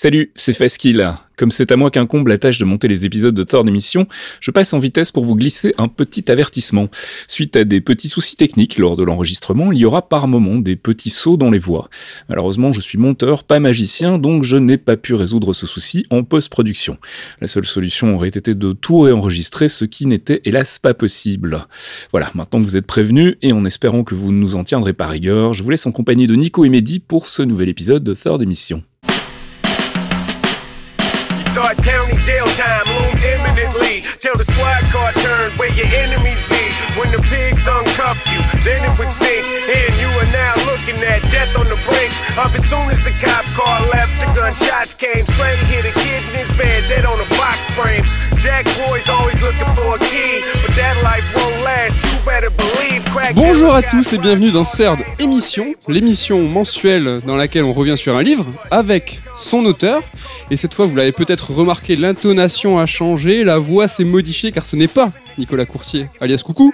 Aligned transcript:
Salut, 0.00 0.30
c'est 0.36 0.52
Faskill. 0.52 1.12
Comme 1.36 1.50
c'est 1.50 1.72
à 1.72 1.76
moi 1.76 1.90
qu'incombe 1.90 2.28
la 2.28 2.38
tâche 2.38 2.60
de 2.60 2.64
monter 2.64 2.86
les 2.86 3.04
épisodes 3.04 3.34
de 3.34 3.42
Thor 3.42 3.64
d'émission, 3.64 4.06
je 4.38 4.52
passe 4.52 4.72
en 4.72 4.78
vitesse 4.78 5.10
pour 5.10 5.24
vous 5.24 5.34
glisser 5.34 5.74
un 5.76 5.88
petit 5.88 6.30
avertissement. 6.30 6.88
Suite 7.26 7.56
à 7.56 7.64
des 7.64 7.80
petits 7.80 8.06
soucis 8.06 8.36
techniques 8.36 8.78
lors 8.78 8.96
de 8.96 9.02
l'enregistrement, 9.02 9.72
il 9.72 9.78
y 9.78 9.84
aura 9.84 10.08
par 10.08 10.28
moment 10.28 10.54
des 10.54 10.76
petits 10.76 11.10
sauts 11.10 11.36
dans 11.36 11.50
les 11.50 11.58
voix. 11.58 11.88
Malheureusement, 12.28 12.72
je 12.72 12.80
suis 12.80 12.96
monteur, 12.96 13.42
pas 13.42 13.58
magicien, 13.58 14.18
donc 14.18 14.44
je 14.44 14.56
n'ai 14.56 14.78
pas 14.78 14.96
pu 14.96 15.14
résoudre 15.14 15.52
ce 15.52 15.66
souci 15.66 16.06
en 16.10 16.22
post-production. 16.22 16.98
La 17.40 17.48
seule 17.48 17.66
solution 17.66 18.14
aurait 18.14 18.28
été 18.28 18.54
de 18.54 18.72
tout 18.74 19.00
réenregistrer, 19.00 19.66
ce 19.66 19.84
qui 19.84 20.06
n'était 20.06 20.42
hélas 20.44 20.78
pas 20.78 20.94
possible. 20.94 21.66
Voilà, 22.12 22.30
maintenant 22.36 22.60
vous 22.60 22.76
êtes 22.76 22.86
prévenus, 22.86 23.34
et 23.42 23.52
en 23.52 23.64
espérant 23.64 24.04
que 24.04 24.14
vous 24.14 24.30
ne 24.30 24.38
nous 24.38 24.54
en 24.54 24.62
tiendrez 24.62 24.92
pas 24.92 25.08
rigueur, 25.08 25.54
je 25.54 25.64
vous 25.64 25.70
laisse 25.70 25.86
en 25.86 25.92
compagnie 25.92 26.28
de 26.28 26.36
Nico 26.36 26.64
et 26.64 26.68
Mehdi 26.68 27.00
pour 27.00 27.26
ce 27.26 27.42
nouvel 27.42 27.68
épisode 27.68 28.04
de 28.04 28.14
Thor 28.14 28.38
d'émission. 28.38 28.84
Your 35.78 35.86
enemies 35.94 36.42
be. 36.50 36.58
When 36.98 37.14
the 37.14 37.22
pigs 37.30 37.70
uncuffed 37.70 38.26
you, 38.26 38.42
then 38.66 38.82
it 38.82 38.98
would 38.98 39.10
sink. 39.10 39.46
And 39.70 39.94
you 39.94 40.10
are 40.18 40.30
now 40.34 40.54
looking 40.66 40.98
at 41.06 41.22
death 41.30 41.54
on 41.54 41.70
the 41.70 41.78
brink 41.86 42.10
of 42.36 42.50
it. 42.58 42.64
Soon 42.66 42.90
as 42.90 42.98
the 43.06 43.14
cop 43.22 43.46
car 43.54 43.86
left, 43.94 44.18
the 44.18 44.26
gunshots 44.34 44.94
came. 44.94 45.24
Straight 45.24 45.58
hit 45.70 45.86
a 45.86 45.94
kid 45.94 46.22
in 46.26 46.34
his 46.34 46.50
bed, 46.58 46.82
dead 46.88 47.04
on 47.06 47.20
a 47.20 47.28
box 47.38 47.70
frame. 47.70 48.02
Jack 48.42 48.66
boy's 48.74 49.08
always 49.08 49.40
looking 49.40 49.70
for 49.78 49.94
a 49.94 49.98
key, 50.10 50.42
but 50.66 50.74
that 50.74 50.98
life 51.04 51.26
won't 51.36 51.62
last. 51.62 52.02
You 52.04 52.18
better 52.26 52.50
believe. 52.50 53.04
Crack 53.14 53.34
Bonjour 53.36 53.72
à 53.72 53.82
tous 53.82 54.12
et 54.12 54.18
bienvenue 54.18 54.50
dans 54.50 54.64
Third 54.64 54.98
Émission, 55.18 55.74
l'émission 55.86 56.42
mensuelle 56.42 57.20
dans 57.24 57.36
laquelle 57.36 57.64
on 57.64 57.72
revient 57.72 57.96
sur 57.96 58.16
un 58.16 58.22
livre 58.22 58.46
avec 58.70 59.20
son 59.36 59.64
auteur. 59.64 60.02
Et 60.50 60.56
cette 60.56 60.74
fois, 60.74 60.86
vous 60.86 60.96
l'avez 60.96 61.12
peut-être 61.12 61.52
remarqué, 61.52 61.94
l'intonation 61.94 62.78
a 62.78 62.86
changé, 62.86 63.44
la 63.44 63.58
voix 63.58 63.86
s'est 63.86 64.04
modifiée 64.04 64.50
car 64.50 64.64
ce 64.64 64.74
n'est 64.74 64.88
pas 64.88 65.12
Nicolas 65.38 65.64
Courtier, 65.64 66.06
alias 66.20 66.42
Coucou, 66.44 66.72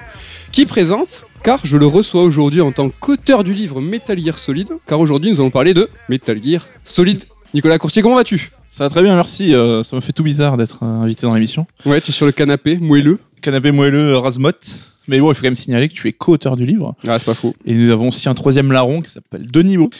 qui 0.52 0.66
présente, 0.66 1.24
car 1.42 1.60
je 1.64 1.76
le 1.76 1.86
reçois 1.86 2.22
aujourd'hui 2.22 2.60
en 2.60 2.72
tant 2.72 2.88
qu'auteur 2.88 3.44
du 3.44 3.52
livre 3.52 3.80
Metal 3.80 4.18
Gear 4.18 4.38
Solid, 4.38 4.68
car 4.86 4.98
aujourd'hui 5.00 5.30
nous 5.30 5.40
allons 5.40 5.50
parler 5.50 5.74
de 5.74 5.88
Metal 6.08 6.42
Gear 6.42 6.66
Solid. 6.82 7.22
Nicolas 7.52 7.78
Courtier, 7.78 8.02
comment 8.02 8.16
vas-tu? 8.16 8.50
Ça 8.68 8.84
va 8.84 8.90
très 8.90 9.02
bien, 9.02 9.14
merci. 9.14 9.54
Euh, 9.54 9.82
ça 9.84 9.94
me 9.94 10.00
fait 10.00 10.12
tout 10.12 10.24
bizarre 10.24 10.56
d'être 10.56 10.82
invité 10.82 11.26
dans 11.26 11.34
l'émission. 11.34 11.66
Ouais, 11.86 12.00
tu 12.00 12.10
es 12.10 12.12
sur 12.12 12.26
le 12.26 12.32
canapé, 12.32 12.78
moelleux. 12.78 13.20
Canapé 13.40 13.70
moelleux, 13.70 14.14
euh, 14.14 14.18
Razmot. 14.18 14.50
Mais 15.06 15.20
bon, 15.20 15.30
il 15.30 15.34
faut 15.34 15.42
quand 15.42 15.46
même 15.48 15.54
signaler 15.54 15.88
que 15.88 15.94
tu 15.94 16.08
es 16.08 16.12
co-auteur 16.12 16.56
du 16.56 16.64
livre. 16.64 16.94
Ah, 17.06 17.18
c'est 17.18 17.26
pas 17.26 17.34
faux. 17.34 17.54
Et 17.66 17.74
nous 17.74 17.92
avons 17.92 18.08
aussi 18.08 18.28
un 18.28 18.34
troisième 18.34 18.72
larron 18.72 19.02
qui 19.02 19.10
s'appelle 19.10 19.48
Denis 19.50 19.76
Beau 19.76 19.90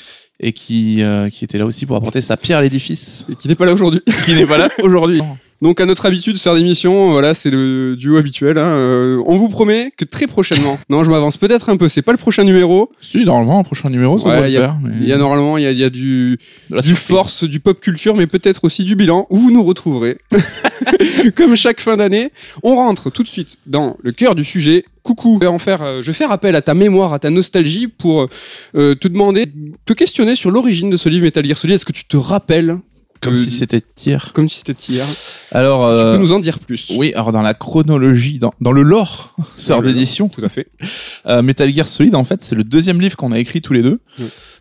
et 0.41 0.53
qui, 0.53 1.03
euh, 1.05 1.29
qui 1.29 1.45
était 1.45 1.59
là 1.59 1.67
aussi 1.67 1.87
pour 1.87 1.95
apporter 1.97 2.21
sa 2.23 2.37
pierre 2.37 2.59
à 2.59 2.63
l'édifice, 2.63 3.27
Et 3.31 3.37
qui 3.37 3.47
n'est 3.47 3.55
pas 3.55 3.67
là 3.67 3.75
aujourd'hui. 3.75 4.01
qui 4.25 4.35
n'est 4.35 4.47
pas 4.47 4.59
là 4.59 4.69
aujourd'hui. 4.83 5.21
Donc 5.65 5.81
à 5.81 5.87
notre 5.87 6.05
habitude, 6.05 6.39
faire 6.39 6.55
d'émission, 6.55 7.11
voilà, 7.13 7.33
c'est 7.33 7.49
le 7.51 7.97
duo 7.97 8.19
habituel. 8.19 8.59
hein. 8.59 8.67
Euh, 8.67 9.23
on 9.27 9.39
vous 9.39 9.49
promet 9.49 9.93
que 9.97 10.05
très 10.05 10.27
prochainement, 10.27 10.79
non, 10.91 11.05
je 11.05 11.11
m'avance 11.11 11.39
peut-être 11.39 11.71
un 11.71 11.79
peu, 11.79 11.89
c'est 11.89 12.03
pas 12.03 12.13
le 12.13 12.19
prochain 12.19 12.45
numéro. 12.45 12.93
Si, 13.01 13.25
normalement, 13.25 13.59
le 13.59 13.65
prochain 13.65 13.89
numéro, 13.89 14.19
ça 14.19 14.29
Ouais, 14.29 14.51
il 14.51 14.55
le 14.55 14.61
faire. 14.61 14.77
mais- 14.83 14.93
Il 15.01 15.07
y 15.07 15.13
a 15.15 15.17
normalement, 15.17 15.57
il 15.57 15.65
y 15.65 15.67
a, 15.67 15.71
il 15.73 15.79
y 15.79 15.85
a 15.85 15.89
du, 15.89 16.39
de 16.69 16.75
la 16.77 16.83
du 16.83 16.89
surprise. 16.89 17.07
force, 17.07 17.45
du 17.45 17.61
pop 17.61 17.81
culture, 17.81 18.15
mais 18.15 18.27
peut-être 18.27 18.63
aussi 18.65 18.85
du 18.85 18.95
bilan, 18.95 19.27
où 19.31 19.39
vous 19.39 19.51
nous 19.51 19.65
retrouverez. 19.65 20.19
Comme 21.35 21.57
chaque 21.57 21.81
fin 21.81 21.97
d'année, 21.97 22.31
on 22.63 22.77
rentre 22.77 23.09
tout 23.11 23.23
de 23.23 23.29
suite 23.29 23.57
dans 23.67 23.97
le 24.03 24.13
cœur 24.13 24.35
du 24.35 24.45
sujet. 24.45 24.85
Coucou, 25.03 25.39
je 25.41 25.47
vais, 25.47 25.51
en 25.51 25.59
faire, 25.59 25.81
euh, 25.83 26.03
je 26.03 26.09
vais 26.09 26.13
faire 26.15 26.31
appel 26.31 26.57
à 26.57 26.61
ta 26.63 26.75
mémoire, 26.75 27.15
à 27.15 27.19
ta 27.19 27.31
nostalgie 27.31 27.87
pour 27.89 28.29
euh, 28.77 28.95
te 28.95 29.09
demander, 29.09 29.47
te 29.87 29.95
questionner 29.95 30.35
sur 30.35 30.51
l'origine 30.51 30.91
de 30.91 30.99
ce 30.99 31.09
livre 31.09 31.25
Metal 31.25 31.45
Gear 31.47 31.57
Solid. 31.57 31.75
Est-ce 31.77 31.87
que 31.87 31.93
tu 31.93 32.05
te 32.05 32.19
rappelles 32.19 32.77
Comme 33.25 33.35
que- 33.35 33.39
si 33.41 33.51
c'était 33.51 33.83
hier. 34.05 34.31
comme 34.35 34.49
si 34.49 34.59
c'était 34.65 34.93
hier 34.93 35.07
Alors, 35.53 35.81
Tu 35.83 35.87
euh, 35.89 36.13
peux 36.17 36.19
nous 36.23 36.33
en 36.33 36.39
dire 36.41 36.59
plus 36.59 36.93
oui, 36.97 37.13
alors 37.15 37.33
dans 37.33 37.43
la 37.43 37.55
chronologie, 37.55 38.39
dans, 38.39 38.53
dans 38.61 38.73
le 38.73 38.83
lore, 38.83 39.35
lore. 39.69 39.83
d'édition, 39.83 40.29
Tout 40.29 40.45
à 40.45 40.49
fait. 40.49 40.69
Euh, 41.27 41.41
Metal 41.43 41.73
Gear 41.75 41.89
Solid, 41.89 42.15
en 42.15 42.25
fait, 42.25 42.43
c'est 42.43 42.55
le 42.55 42.65
deuxième 42.65 43.01
livre 43.01 43.17
qu'on 43.17 43.33
a 43.33 43.39
écrit 43.39 43.63
tous 43.63 43.73
les 43.73 43.81
deux. 43.83 43.99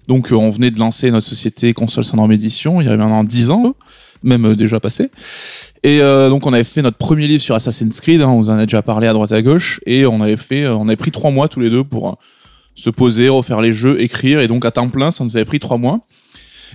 Donc, 0.08 0.32
euh, 0.32 0.36
on 0.36 0.50
venait 0.50 0.72
de 0.72 0.80
lancer 0.80 1.12
notre 1.12 1.28
société 1.28 1.74
Console 1.74 2.06
Syndrome 2.06 2.32
Édition, 2.32 2.80
il 2.80 2.86
y 2.86 2.88
avait 2.88 2.96
maintenant 2.98 3.24
10 3.26 3.50
ans, 3.50 3.76
même 4.24 4.46
euh, 4.46 4.56
déjà 4.56 4.80
passé. 4.80 5.10
Et 5.84 6.00
euh, 6.02 6.30
donc, 6.30 6.46
on 6.46 6.54
avait 6.54 6.64
fait 6.64 6.82
notre 6.82 6.98
premier 6.98 7.28
livre 7.28 7.42
sur 7.44 7.54
Assassin's 7.56 8.00
Creed, 8.00 8.22
hein, 8.22 8.28
on 8.30 8.38
vous 8.38 8.50
en 8.50 8.58
a 8.58 8.66
déjà 8.66 8.82
parlé 8.82 9.08
à 9.08 9.14
droite 9.14 9.34
à 9.34 9.42
gauche, 9.42 9.82
et 9.86 10.06
on 10.06 10.22
avait 10.22 10.38
fait, 10.38 10.64
euh, 10.64 10.76
on 10.76 10.88
avait 10.88 10.96
pris 10.96 11.12
trois 11.12 11.32
mois 11.32 11.50
tous 11.50 11.60
les 11.60 11.70
deux 11.70 11.84
pour 11.84 12.10
euh, 12.10 12.14
se 12.76 12.90
poser, 12.90 13.28
refaire 13.28 13.60
les 13.62 13.74
jeux, 13.74 14.00
écrire, 14.02 14.40
et 14.40 14.48
donc 14.48 14.64
à 14.66 14.72
temps 14.72 14.88
plein, 14.90 15.12
ça 15.12 15.26
nous 15.26 15.36
avait 15.36 15.46
pris 15.46 15.60
trois 15.60 15.78
mois. 15.78 16.00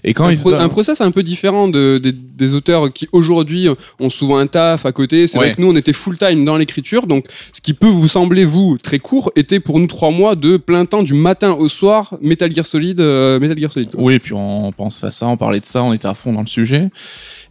Et 0.04 0.14
quand 0.14 0.24
un, 0.24 0.32
pro- 0.42 0.50
un 0.64 0.68
process 0.68 1.00
un 1.00 1.10
peu 1.10 1.22
différent 1.22 1.68
de, 1.68 1.98
des- 1.98 2.12
des 2.12 2.54
auteurs 2.54 2.92
qui 2.92 3.08
aujourd'hui 3.12 3.68
ont 4.00 4.10
souvent 4.10 4.36
un 4.38 4.46
taf 4.46 4.86
à 4.86 4.92
côté. 4.92 5.26
C'est 5.26 5.38
vrai 5.38 5.54
que 5.56 5.60
nous 5.60 5.68
on 5.68 5.76
était 5.76 5.92
full 5.92 6.16
time 6.18 6.44
dans 6.44 6.56
l'écriture, 6.56 7.06
donc 7.06 7.26
ce 7.52 7.60
qui 7.60 7.74
peut 7.74 7.88
vous 7.88 8.06
sembler 8.08 8.44
vous 8.44 8.78
très 8.78 8.98
court 9.00 9.32
était 9.34 9.58
pour 9.60 9.78
nous 9.80 9.86
trois 9.88 10.10
mois 10.10 10.36
de 10.36 10.56
plein 10.56 10.84
temps 10.86 11.02
du 11.02 11.14
matin 11.14 11.52
au 11.52 11.68
soir 11.68 12.14
Metal 12.20 12.54
Gear 12.54 12.64
Solid, 12.64 13.00
euh, 13.00 13.40
Metal 13.40 13.58
Gear 13.58 13.72
Solid. 13.72 13.90
quoi. 13.90 14.00
Oui, 14.02 14.14
et 14.14 14.18
puis 14.20 14.32
on 14.34 14.70
pensait 14.72 15.06
à 15.06 15.10
ça, 15.10 15.26
on 15.26 15.36
parlait 15.36 15.60
de 15.60 15.64
ça, 15.64 15.82
on 15.82 15.92
était 15.92 16.06
à 16.08 16.14
fond 16.14 16.32
dans 16.32 16.40
le 16.42 16.46
sujet. 16.46 16.88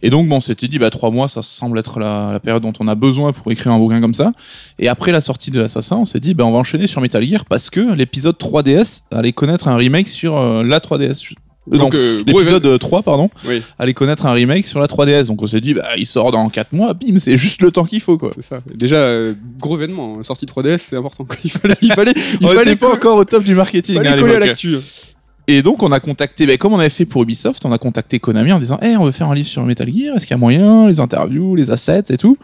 Et 0.02 0.10
donc, 0.10 0.28
bon, 0.28 0.36
on 0.36 0.40
s'était 0.40 0.68
dit, 0.68 0.78
bah, 0.78 0.90
trois 0.90 1.10
mois, 1.10 1.26
ça 1.28 1.42
semble 1.42 1.78
être 1.78 1.98
la, 1.98 2.30
la 2.32 2.40
période 2.40 2.62
dont 2.62 2.72
on 2.80 2.86
a 2.88 2.94
besoin 2.94 3.32
pour 3.32 3.50
écrire 3.50 3.72
un 3.72 3.78
bouquin 3.78 4.00
comme 4.00 4.14
ça. 4.14 4.32
Et 4.78 4.88
après 4.88 5.10
la 5.12 5.20
sortie 5.20 5.50
de 5.50 5.60
l'Assassin, 5.60 5.96
on 5.96 6.06
s'est 6.06 6.20
dit, 6.20 6.34
bah, 6.34 6.44
on 6.44 6.52
va 6.52 6.58
enchaîner 6.58 6.86
sur 6.86 7.00
Metal 7.00 7.22
Gear 7.24 7.44
parce 7.44 7.68
que 7.68 7.94
l'épisode 7.94 8.36
3DS 8.38 9.00
allait 9.10 9.32
connaître 9.32 9.66
un 9.68 9.76
remake 9.76 10.08
sur 10.08 10.36
euh, 10.38 10.62
la 10.62 10.78
3DS. 10.78 11.32
Donc, 11.76 11.94
euh, 11.94 12.22
l'épisode 12.26 12.64
euh, 12.66 12.78
3, 12.78 13.02
pardon, 13.02 13.28
Oui. 13.46 13.62
allait 13.78 13.92
connaître 13.94 14.24
un 14.26 14.32
remake 14.32 14.64
sur 14.64 14.80
la 14.80 14.86
3DS. 14.86 15.26
Donc, 15.26 15.42
on 15.42 15.46
s'est 15.46 15.60
dit, 15.60 15.74
bah, 15.74 15.84
il 15.96 16.06
sort 16.06 16.30
dans 16.32 16.48
quatre 16.48 16.72
mois, 16.72 16.94
bim, 16.94 17.18
c'est 17.18 17.36
juste 17.36 17.60
le 17.62 17.70
temps 17.70 17.84
qu'il 17.84 18.00
faut, 18.00 18.16
quoi. 18.16 18.30
C'est 18.34 18.44
ça. 18.44 18.60
Déjà, 18.74 18.96
euh, 18.96 19.34
gros 19.60 19.76
événement, 19.76 20.16
hein. 20.18 20.22
sortie 20.22 20.46
3DS, 20.46 20.78
c'est 20.78 20.96
important. 20.96 21.24
quoi. 21.24 21.36
Il 21.44 21.50
fallait, 21.50 21.74
il 21.82 21.92
fallait, 21.92 22.12
il 22.40 22.46
on 22.46 22.50
fallait, 22.50 22.76
pas 22.76 22.86
co- 22.88 22.92
encore 22.94 23.16
au 23.18 23.24
top 23.24 23.44
du 23.44 23.54
marketing 23.54 23.96
fallait 23.96 24.08
à 24.08 24.18
coller 24.18 24.34
à 24.36 24.38
l'actu. 24.38 24.76
Et 25.50 25.62
donc, 25.62 25.82
on 25.82 25.92
a 25.92 26.00
contacté, 26.00 26.46
ben, 26.46 26.58
comme 26.58 26.74
on 26.74 26.78
avait 26.78 26.90
fait 26.90 27.06
pour 27.06 27.22
Ubisoft, 27.22 27.64
on 27.64 27.72
a 27.72 27.78
contacté 27.78 28.18
Konami 28.18 28.52
en 28.52 28.58
disant, 28.58 28.78
hey, 28.82 28.96
on 28.98 29.04
veut 29.04 29.12
faire 29.12 29.28
un 29.30 29.34
livre 29.34 29.48
sur 29.48 29.62
Metal 29.64 29.88
Gear, 29.92 30.14
est-ce 30.16 30.26
qu'il 30.26 30.34
y 30.34 30.34
a 30.34 30.38
moyen, 30.38 30.86
les 30.88 31.00
interviews, 31.00 31.54
les 31.56 31.70
assets 31.70 32.02
et 32.10 32.18
tout. 32.18 32.36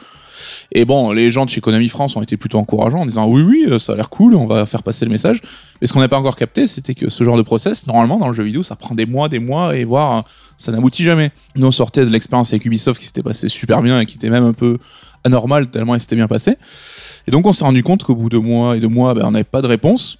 Et 0.72 0.84
bon, 0.84 1.12
les 1.12 1.30
gens 1.30 1.44
de 1.44 1.50
chez 1.50 1.60
Konami 1.60 1.88
France 1.88 2.16
ont 2.16 2.22
été 2.22 2.36
plutôt 2.36 2.58
encourageants 2.58 3.00
en 3.00 3.06
disant, 3.06 3.26
oui, 3.26 3.42
oui, 3.42 3.66
euh, 3.68 3.78
ça 3.78 3.92
a 3.92 3.96
l'air 3.96 4.10
cool, 4.10 4.34
on 4.34 4.46
va 4.46 4.66
faire 4.66 4.82
passer 4.82 5.04
le 5.04 5.10
message. 5.10 5.40
Mais 5.80 5.86
ce 5.86 5.92
qu'on 5.92 6.00
n'a 6.00 6.08
pas 6.08 6.18
encore 6.18 6.36
capté, 6.36 6.66
c'était 6.66 6.94
que 6.94 7.10
ce 7.10 7.24
genre 7.24 7.36
de 7.36 7.42
process, 7.42 7.86
normalement, 7.86 8.18
dans 8.18 8.28
le 8.28 8.34
jeu 8.34 8.42
vidéo, 8.44 8.62
ça 8.62 8.76
prend 8.76 8.94
des 8.94 9.06
mois, 9.06 9.28
des 9.28 9.38
mois, 9.38 9.76
et 9.76 9.84
voire, 9.84 10.18
euh, 10.18 10.22
ça 10.56 10.72
n'aboutit 10.72 11.04
jamais. 11.04 11.30
Nous, 11.56 11.66
on 11.66 11.70
sortait 11.72 12.04
de 12.04 12.10
l'expérience 12.10 12.50
avec 12.52 12.64
Ubisoft 12.64 13.00
qui 13.00 13.06
s'était 13.06 13.22
passé 13.22 13.48
super 13.48 13.82
bien 13.82 14.00
et 14.00 14.06
qui 14.06 14.16
était 14.16 14.30
même 14.30 14.44
un 14.44 14.52
peu 14.52 14.78
anormal 15.24 15.68
tellement 15.68 15.94
il 15.94 16.00
s'était 16.00 16.16
bien 16.16 16.28
passé. 16.28 16.56
Et 17.26 17.30
donc, 17.30 17.46
on 17.46 17.52
s'est 17.52 17.64
rendu 17.64 17.82
compte 17.82 18.04
qu'au 18.04 18.14
bout 18.14 18.28
de 18.28 18.38
mois 18.38 18.76
et 18.76 18.80
de 18.80 18.86
mois, 18.86 19.14
ben, 19.14 19.22
on 19.24 19.30
n'avait 19.30 19.44
pas 19.44 19.62
de 19.62 19.66
réponse. 19.66 20.18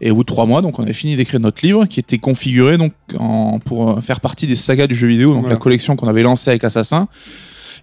Et 0.00 0.10
au 0.10 0.16
bout 0.16 0.22
de 0.24 0.26
trois 0.26 0.44
mois, 0.44 0.60
donc 0.60 0.78
on 0.78 0.84
a 0.86 0.92
fini 0.92 1.16
d'écrire 1.16 1.40
notre 1.40 1.64
livre 1.64 1.86
qui 1.86 2.00
était 2.00 2.18
configuré 2.18 2.76
donc 2.76 2.92
en- 3.18 3.58
pour 3.60 3.90
euh, 3.96 4.00
faire 4.02 4.20
partie 4.20 4.46
des 4.46 4.54
sagas 4.54 4.86
du 4.86 4.94
jeu 4.94 5.08
vidéo, 5.08 5.30
donc 5.30 5.40
Voilà. 5.42 5.54
la 5.54 5.58
collection 5.60 5.96
qu'on 5.96 6.06
avait 6.08 6.22
lancée 6.22 6.50
avec 6.50 6.64
Assassin, 6.64 7.08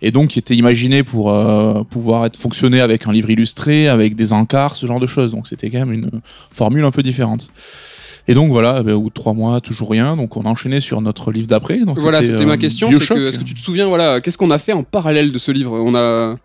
et 0.04 0.12
donc 0.12 0.32
qui 0.32 0.40
était 0.40 0.56
imaginé 0.56 1.02
pour 1.02 1.32
euh, 1.32 1.84
pouvoir 1.84 2.26
être 2.26 2.36
fonctionner 2.38 2.82
avec 2.82 3.08
un 3.08 3.14
livre 3.14 3.30
illustré, 3.30 3.88
avec 3.88 4.16
des 4.16 4.34
encarts, 4.34 4.76
ce 4.76 4.86
genre 4.86 5.00
de 5.00 5.08
choses. 5.08 5.32
Donc 5.32 5.48
c'était 5.48 5.70
quand 5.70 5.80
même 5.80 5.94
une 5.94 6.10
formule 6.52 6.84
un 6.84 6.92
peu 6.92 7.02
différente. 7.02 7.50
Et 8.28 8.34
donc 8.34 8.50
voilà, 8.50 8.84
ben, 8.84 8.94
au 8.94 9.02
bout 9.02 9.10
de 9.10 9.14
trois 9.14 9.34
mois, 9.34 9.62
toujours 9.62 9.90
rien. 9.90 10.18
Donc 10.18 10.36
on 10.36 10.42
a 10.42 10.50
enchaîné 10.50 10.82
sur 10.82 11.00
notre 11.00 11.32
livre 11.32 11.48
d'après. 11.48 11.80
Voilà, 11.86 12.22
c'était 12.22 12.42
euh, 12.42 12.46
ma 12.46 12.58
question. 12.58 12.88
c'est 12.90 12.98
Bioshock. 12.98 13.18
que, 13.18 13.28
Est-ce 13.30 13.40
que 13.40 13.44
tu 13.46 13.54
te 13.54 13.62
souviens, 13.62 13.88
voilà, 13.88 14.20
qu'est-ce 14.20 14.38
qu'on 14.38 14.52
a 14.52 14.60
fait 14.60 14.74
en 14.74 14.84
parallèle 14.84 15.32
de 15.32 15.40
ce 15.40 15.52
livre? 15.52 15.72
On 15.80 15.96
a. 15.96 16.36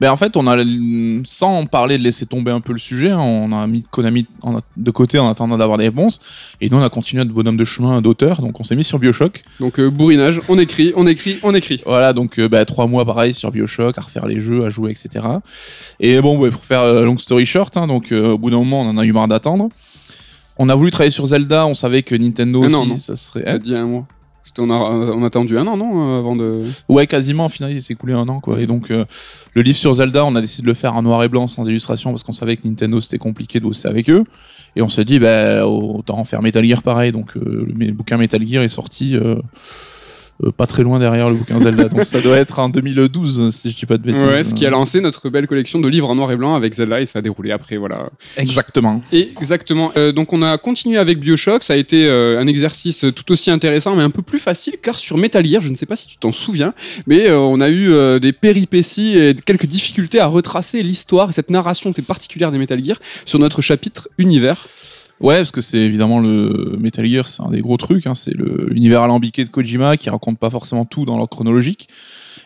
Ben 0.00 0.10
en 0.10 0.16
fait, 0.16 0.36
on 0.36 0.46
a, 0.46 0.56
sans 1.24 1.66
parler 1.66 1.98
de 1.98 2.02
laisser 2.02 2.26
tomber 2.26 2.52
un 2.52 2.60
peu 2.60 2.72
le 2.72 2.78
sujet, 2.78 3.10
hein, 3.10 3.18
on 3.20 3.52
a 3.52 3.66
mis 3.66 3.84
Konami 3.90 4.26
de 4.76 4.90
côté 4.90 5.18
en 5.18 5.28
attendant 5.28 5.58
d'avoir 5.58 5.78
des 5.78 5.84
réponses. 5.84 6.20
Et 6.60 6.70
nous, 6.70 6.76
on 6.76 6.82
a 6.82 6.88
continué 6.88 7.24
notre 7.24 7.34
bonhomme 7.34 7.56
de 7.56 7.64
chemin 7.64 8.00
d'auteur. 8.00 8.40
Donc, 8.40 8.60
on 8.60 8.64
s'est 8.64 8.76
mis 8.76 8.84
sur 8.84 8.98
Bioshock. 8.98 9.42
Donc 9.60 9.80
euh, 9.80 9.90
bourrinage, 9.90 10.40
on 10.48 10.58
écrit, 10.58 10.92
on 10.96 11.06
écrit, 11.06 11.38
on 11.42 11.54
écrit. 11.54 11.82
Voilà, 11.84 12.12
donc 12.12 12.38
euh, 12.38 12.48
bah, 12.48 12.64
trois 12.64 12.86
mois 12.86 13.04
pareil 13.04 13.34
sur 13.34 13.50
Bioshock, 13.50 13.98
à 13.98 14.02
refaire 14.02 14.26
les 14.26 14.40
jeux, 14.40 14.64
à 14.64 14.70
jouer, 14.70 14.92
etc. 14.92 15.24
Et 16.00 16.20
bon, 16.20 16.38
ouais, 16.38 16.50
pour 16.50 16.64
faire 16.64 16.80
euh, 16.80 17.04
long 17.04 17.18
story 17.18 17.44
short, 17.44 17.76
hein, 17.76 17.86
donc 17.86 18.12
au 18.12 18.38
bout 18.38 18.50
d'un 18.50 18.58
moment, 18.58 18.82
on 18.82 18.88
en 18.88 18.98
a 18.98 19.04
eu 19.04 19.12
marre 19.12 19.28
d'attendre. 19.28 19.68
On 20.58 20.68
a 20.68 20.74
voulu 20.74 20.90
travailler 20.90 21.12
sur 21.12 21.26
Zelda, 21.26 21.66
on 21.66 21.74
savait 21.74 22.02
que 22.02 22.14
Nintendo 22.16 22.62
Ah 22.62 22.66
aussi, 22.66 22.76
non, 22.76 22.86
non. 22.86 22.98
ça 22.98 23.14
serait. 23.16 23.44
T'as 23.44 23.58
dit 23.58 23.76
un 23.76 23.86
mois. 23.86 24.06
On 24.58 24.70
a, 24.70 24.74
on 24.74 25.24
attendu 25.24 25.58
un 25.58 25.66
an, 25.66 25.76
non, 25.76 26.18
avant 26.18 26.34
de. 26.34 26.62
Ouais, 26.88 27.06
quasiment, 27.06 27.46
au 27.46 27.48
final, 27.48 27.72
il 27.72 27.82
s'est 27.82 27.92
écoulé 27.92 28.14
un 28.14 28.28
an. 28.28 28.40
Et 28.58 28.66
donc, 28.66 28.90
euh, 28.90 29.04
le 29.54 29.62
livre 29.62 29.76
sur 29.76 29.94
Zelda, 29.94 30.24
on 30.24 30.34
a 30.34 30.40
décidé 30.40 30.62
de 30.62 30.68
le 30.68 30.74
faire 30.74 30.96
en 30.96 31.02
noir 31.02 31.22
et 31.22 31.28
blanc, 31.28 31.46
sans 31.46 31.66
illustration, 31.68 32.10
parce 32.10 32.22
qu'on 32.22 32.32
savait 32.32 32.56
que 32.56 32.66
Nintendo, 32.66 33.00
c'était 33.00 33.18
compliqué 33.18 33.60
de 33.60 33.64
bosser 33.64 33.88
avec 33.88 34.08
eux. 34.10 34.24
Et 34.76 34.82
on 34.82 34.88
s'est 34.88 35.04
dit, 35.04 35.18
bah, 35.18 35.66
autant 35.66 36.18
en 36.18 36.24
faire 36.24 36.42
Metal 36.42 36.64
Gear 36.64 36.82
pareil. 36.82 37.12
Donc, 37.12 37.36
euh, 37.36 37.66
le, 37.66 37.86
le 37.86 37.92
bouquin 37.92 38.16
Metal 38.16 38.46
Gear 38.46 38.62
est 38.62 38.68
sorti 38.68 39.16
euh, 39.16 39.36
euh, 40.44 40.52
pas 40.52 40.66
très 40.66 40.82
loin 40.82 40.98
derrière 40.98 41.28
le 41.28 41.34
bouquin 41.34 41.58
Zelda. 41.58 41.88
donc 41.88 42.04
ça 42.04 42.20
doit 42.20 42.36
être 42.36 42.58
en 42.58 42.68
2012, 42.68 43.50
si 43.54 43.70
je 43.70 43.76
dis 43.76 43.86
pas 43.86 43.96
de 43.96 44.02
bêtises. 44.02 44.22
Ouais, 44.22 44.44
ce 44.44 44.54
qui 44.54 44.64
a 44.66 44.70
lancé 44.70 45.00
notre 45.00 45.28
belle 45.28 45.46
collection 45.46 45.80
de 45.80 45.88
livres 45.88 46.10
en 46.10 46.14
noir 46.14 46.30
et 46.30 46.36
blanc 46.36 46.54
avec 46.54 46.74
Zelda 46.74 47.00
et 47.00 47.06
ça 47.06 47.18
a 47.18 47.22
déroulé 47.22 47.50
après, 47.50 47.76
voilà. 47.76 48.08
Exactement. 48.36 49.02
Exactement. 49.12 49.92
Euh, 49.96 50.12
donc 50.12 50.32
on 50.32 50.42
a 50.42 50.56
continué 50.58 50.98
avec 50.98 51.18
Bioshock, 51.18 51.64
ça 51.64 51.74
a 51.74 51.76
été 51.76 52.06
euh, 52.06 52.40
un 52.40 52.46
exercice 52.46 53.04
tout 53.14 53.32
aussi 53.32 53.50
intéressant 53.50 53.96
mais 53.96 54.02
un 54.02 54.10
peu 54.10 54.22
plus 54.22 54.38
facile 54.38 54.74
car 54.80 54.98
sur 54.98 55.16
Metal 55.16 55.44
Gear, 55.44 55.60
je 55.60 55.70
ne 55.70 55.76
sais 55.76 55.86
pas 55.86 55.96
si 55.96 56.06
tu 56.06 56.16
t'en 56.18 56.32
souviens, 56.32 56.72
mais 57.06 57.30
on 57.32 57.60
a 57.60 57.70
eu 57.70 58.20
des 58.20 58.32
péripéties 58.32 59.18
et 59.18 59.34
quelques 59.34 59.66
difficultés 59.66 60.20
à 60.20 60.26
retracer 60.26 60.82
l'histoire 60.82 61.30
et 61.30 61.32
cette 61.32 61.50
narration 61.50 61.92
fait 61.92 62.02
particulière 62.02 62.52
des 62.52 62.58
Metal 62.58 62.82
Gear 62.84 62.98
sur 63.24 63.38
notre 63.38 63.60
chapitre 63.60 64.08
univers. 64.18 64.68
Ouais, 65.20 65.36
parce 65.36 65.50
que 65.50 65.60
c'est 65.60 65.78
évidemment 65.78 66.20
le 66.20 66.76
Metal 66.78 67.04
Gear, 67.06 67.26
c'est 67.26 67.42
un 67.42 67.50
des 67.50 67.60
gros 67.60 67.76
trucs. 67.76 68.06
Hein, 68.06 68.14
c'est 68.14 68.32
l'univers 68.34 69.02
alambiqué 69.02 69.44
de 69.44 69.48
Kojima 69.50 69.96
qui 69.96 70.10
raconte 70.10 70.38
pas 70.38 70.50
forcément 70.50 70.84
tout 70.84 71.04
dans 71.04 71.16
l'ordre 71.16 71.34
chronologique. 71.34 71.88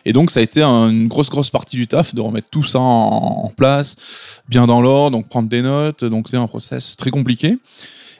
Et 0.05 0.11
donc 0.13 0.31
ça 0.31 0.39
a 0.39 0.43
été 0.43 0.61
un- 0.61 0.89
une 0.89 1.07
grosse 1.07 1.29
grosse 1.29 1.49
partie 1.49 1.75
du 1.77 1.87
taf 1.87 2.13
de 2.15 2.19
remettre 2.21 2.47
tout 2.51 2.63
ça 2.63 2.79
en, 2.79 3.43
en 3.45 3.49
place, 3.55 3.95
bien 4.49 4.65
dans 4.67 4.81
l'ordre, 4.81 5.17
donc 5.17 5.27
prendre 5.29 5.47
des 5.47 5.61
notes. 5.61 6.03
Donc 6.03 6.27
c'est 6.29 6.37
un 6.37 6.47
process 6.47 6.95
très 6.97 7.11
compliqué. 7.11 7.57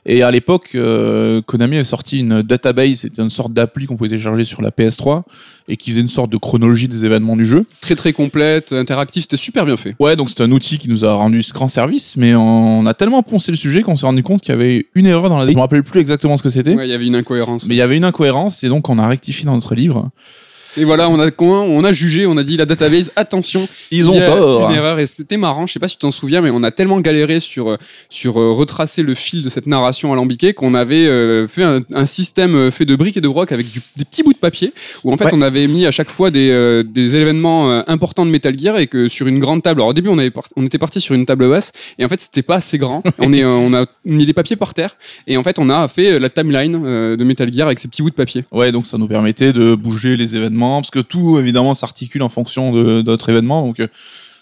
Et 0.05 0.21
à 0.21 0.31
l'époque, 0.31 0.71
euh, 0.75 1.41
Konami 1.41 1.75
avait 1.75 1.85
sorti 1.85 2.19
une 2.19 2.41
database, 2.41 3.00
c'était 3.00 3.21
une 3.21 3.29
sorte 3.29 3.53
d'appli 3.53 3.85
qu'on 3.85 3.95
pouvait 3.95 4.09
télécharger 4.09 4.44
sur 4.44 4.61
la 4.61 4.69
PS3 4.69 5.23
et 5.69 5.77
qui 5.77 5.91
faisait 5.91 6.01
une 6.01 6.09
sorte 6.09 6.29
de 6.29 6.35
chronologie 6.38 6.89
des 6.89 7.05
événements 7.05 7.38
du 7.38 7.45
jeu. 7.45 7.65
Très 7.79 7.95
très 7.95 8.11
complète, 8.11 8.73
interactive, 8.73 9.21
c'était 9.23 9.38
super 9.38 9.65
bien 9.65 9.77
fait. 9.77 9.95
Ouais, 10.01 10.17
donc 10.17 10.29
c'est 10.29 10.41
un 10.41 10.51
outil 10.51 10.77
qui 10.77 10.89
nous 10.89 11.05
a 11.05 11.13
rendu 11.13 11.41
ce 11.41 11.53
grand 11.53 11.69
service, 11.69 12.17
mais 12.17 12.35
on 12.35 12.85
a 12.85 12.94
tellement 12.94 13.23
poncé 13.23 13.51
le 13.51 13.57
sujet 13.57 13.81
qu'on 13.81 13.95
s'est 13.95 14.05
rendu 14.05 14.23
compte 14.23 14.41
qu'il 14.41 14.50
y 14.53 14.57
avait 14.57 14.88
une 14.94 15.05
erreur 15.05 15.29
dans 15.29 15.38
la. 15.38 15.47
Je 15.47 15.53
me 15.53 15.59
rappelle 15.61 15.83
plus 15.83 16.01
exactement 16.01 16.35
ce 16.35 16.44
que 16.44 16.50
c'était, 16.50 16.75
Ouais, 16.75 16.85
il 16.88 16.91
y 16.91 16.95
avait 16.95 17.07
une 17.07 17.15
incohérence. 17.15 17.65
mais 17.65 17.75
il 17.75 17.77
y 17.77 17.81
avait 17.81 17.95
une 17.95 18.05
incohérence 18.05 18.63
et 18.65 18.67
donc 18.67 18.89
on 18.89 19.00
a 19.00 19.07
rectifié 19.07 19.45
dans 19.45 19.53
notre 19.55 19.73
livre. 19.73 20.09
Et 20.78 20.84
voilà, 20.86 21.10
on 21.10 21.20
a, 21.20 21.30
on 21.40 21.84
a 21.84 21.92
jugé, 21.92 22.25
on 22.25 22.38
a 22.38 22.44
dit 22.44 22.58
la 22.58 22.66
database, 22.66 23.12
attention, 23.16 23.68
Ils 23.92 24.10
ont 24.10 24.14
il 24.14 24.20
y 24.20 24.22
a 24.22 24.25
tort. 24.28 24.70
Une 24.70 24.75
erreur 24.75 25.00
et 25.00 25.08
c'était 25.08 25.38
marrant. 25.38 25.68
Je 25.68 25.74
sais 25.74 25.80
pas 25.80 25.88
si 25.88 25.96
tu 25.96 26.00
t'en 26.02 26.12
souviens, 26.12 26.42
mais 26.42 26.50
on 26.52 26.64
a 26.64 26.72
tellement 26.72 27.00
galéré 27.00 27.40
sur 27.40 27.78
sur 28.10 28.40
euh, 28.40 28.52
retracer 28.52 29.04
le 29.04 29.14
fil 29.16 29.44
de 29.44 29.50
cette 29.50 29.68
narration 29.68 30.12
alambiquée 30.14 30.54
qu'on 30.54 30.74
avait 30.74 31.06
euh, 31.08 31.48
fait 31.48 31.64
un, 31.64 31.81
un 31.94 32.06
système 32.06 32.56
euh, 32.56 32.72
fait 32.72 32.86
de 32.86 32.96
briques 32.96 33.18
et 33.18 33.22
de 33.22 33.28
broc 33.28 33.52
avec 33.52 33.72
du- 33.72 33.81
des 33.98 34.06
petits 34.06 34.24
bouts 34.24 34.34
de 34.34 34.38
papier 34.38 34.74
où 35.04 35.12
en 35.14 35.18
fait 35.18 35.25
Ouais. 35.25 35.30
on 35.34 35.42
avait 35.42 35.68
mis 35.68 35.86
à 35.86 35.92
chaque 35.92 36.10
fois 36.10 36.31
des 36.31 36.50
euh, 36.52 36.84
des 36.84 37.16
événements 37.16 37.84
importants 37.88 38.25
de 38.25 38.31
Metal 38.31 38.58
Gear 38.60 38.78
et 38.78 38.88
que 38.88 39.08
sur 39.08 39.28
une 39.28 39.40
grande 39.40 39.62
table. 39.64 39.80
Alors 39.81 39.90
au 39.90 39.94
début 39.94 40.10
on 40.10 40.18
avait 40.18 40.31
par- 40.31 40.48
on 40.56 40.66
était 40.66 40.78
parti 40.80 41.00
sur 41.02 41.16
une 41.16 41.25
table 41.25 41.50
basse 41.50 41.72
et 42.00 42.06
en 42.06 42.10
fait 42.10 42.20
c'était 42.20 42.42
pas 42.42 42.56
assez 42.56 42.78
grand. 42.78 43.04
on 43.20 43.31
est 43.34 43.46
on 43.46 43.74
a 43.74 43.86
mis 44.06 44.25
les 44.25 44.34
papiers 44.34 44.56
par 44.56 44.74
terre 44.74 44.96
et 45.28 45.38
en 45.38 45.44
fait 45.44 45.60
on 45.60 45.70
a 45.70 45.88
fait 45.88 46.20
la 46.20 46.30
timeline 46.30 47.16
de 47.16 47.24
Metal 47.24 47.52
Gear 47.54 47.68
avec 47.68 47.80
ces 47.80 47.88
petits 47.88 48.02
bouts 48.02 48.10
de 48.10 48.16
papier. 48.16 48.44
Ouais, 48.52 48.72
donc 48.72 48.86
ça 48.86 48.98
nous 48.98 49.08
permettait 49.08 49.54
de 49.54 49.75
bouger 49.75 50.16
les 50.18 50.36
événements 50.36 50.62
parce 50.81 50.92
que 50.92 51.00
tout 51.00 51.38
évidemment 51.38 51.74
s'articule 51.74 52.24
en 52.24 52.30
fonction 52.30 52.71
de 52.71 53.01
d'autres 53.01 53.30
événements, 53.30 53.65
donc 53.65 53.80
euh, 53.80 53.88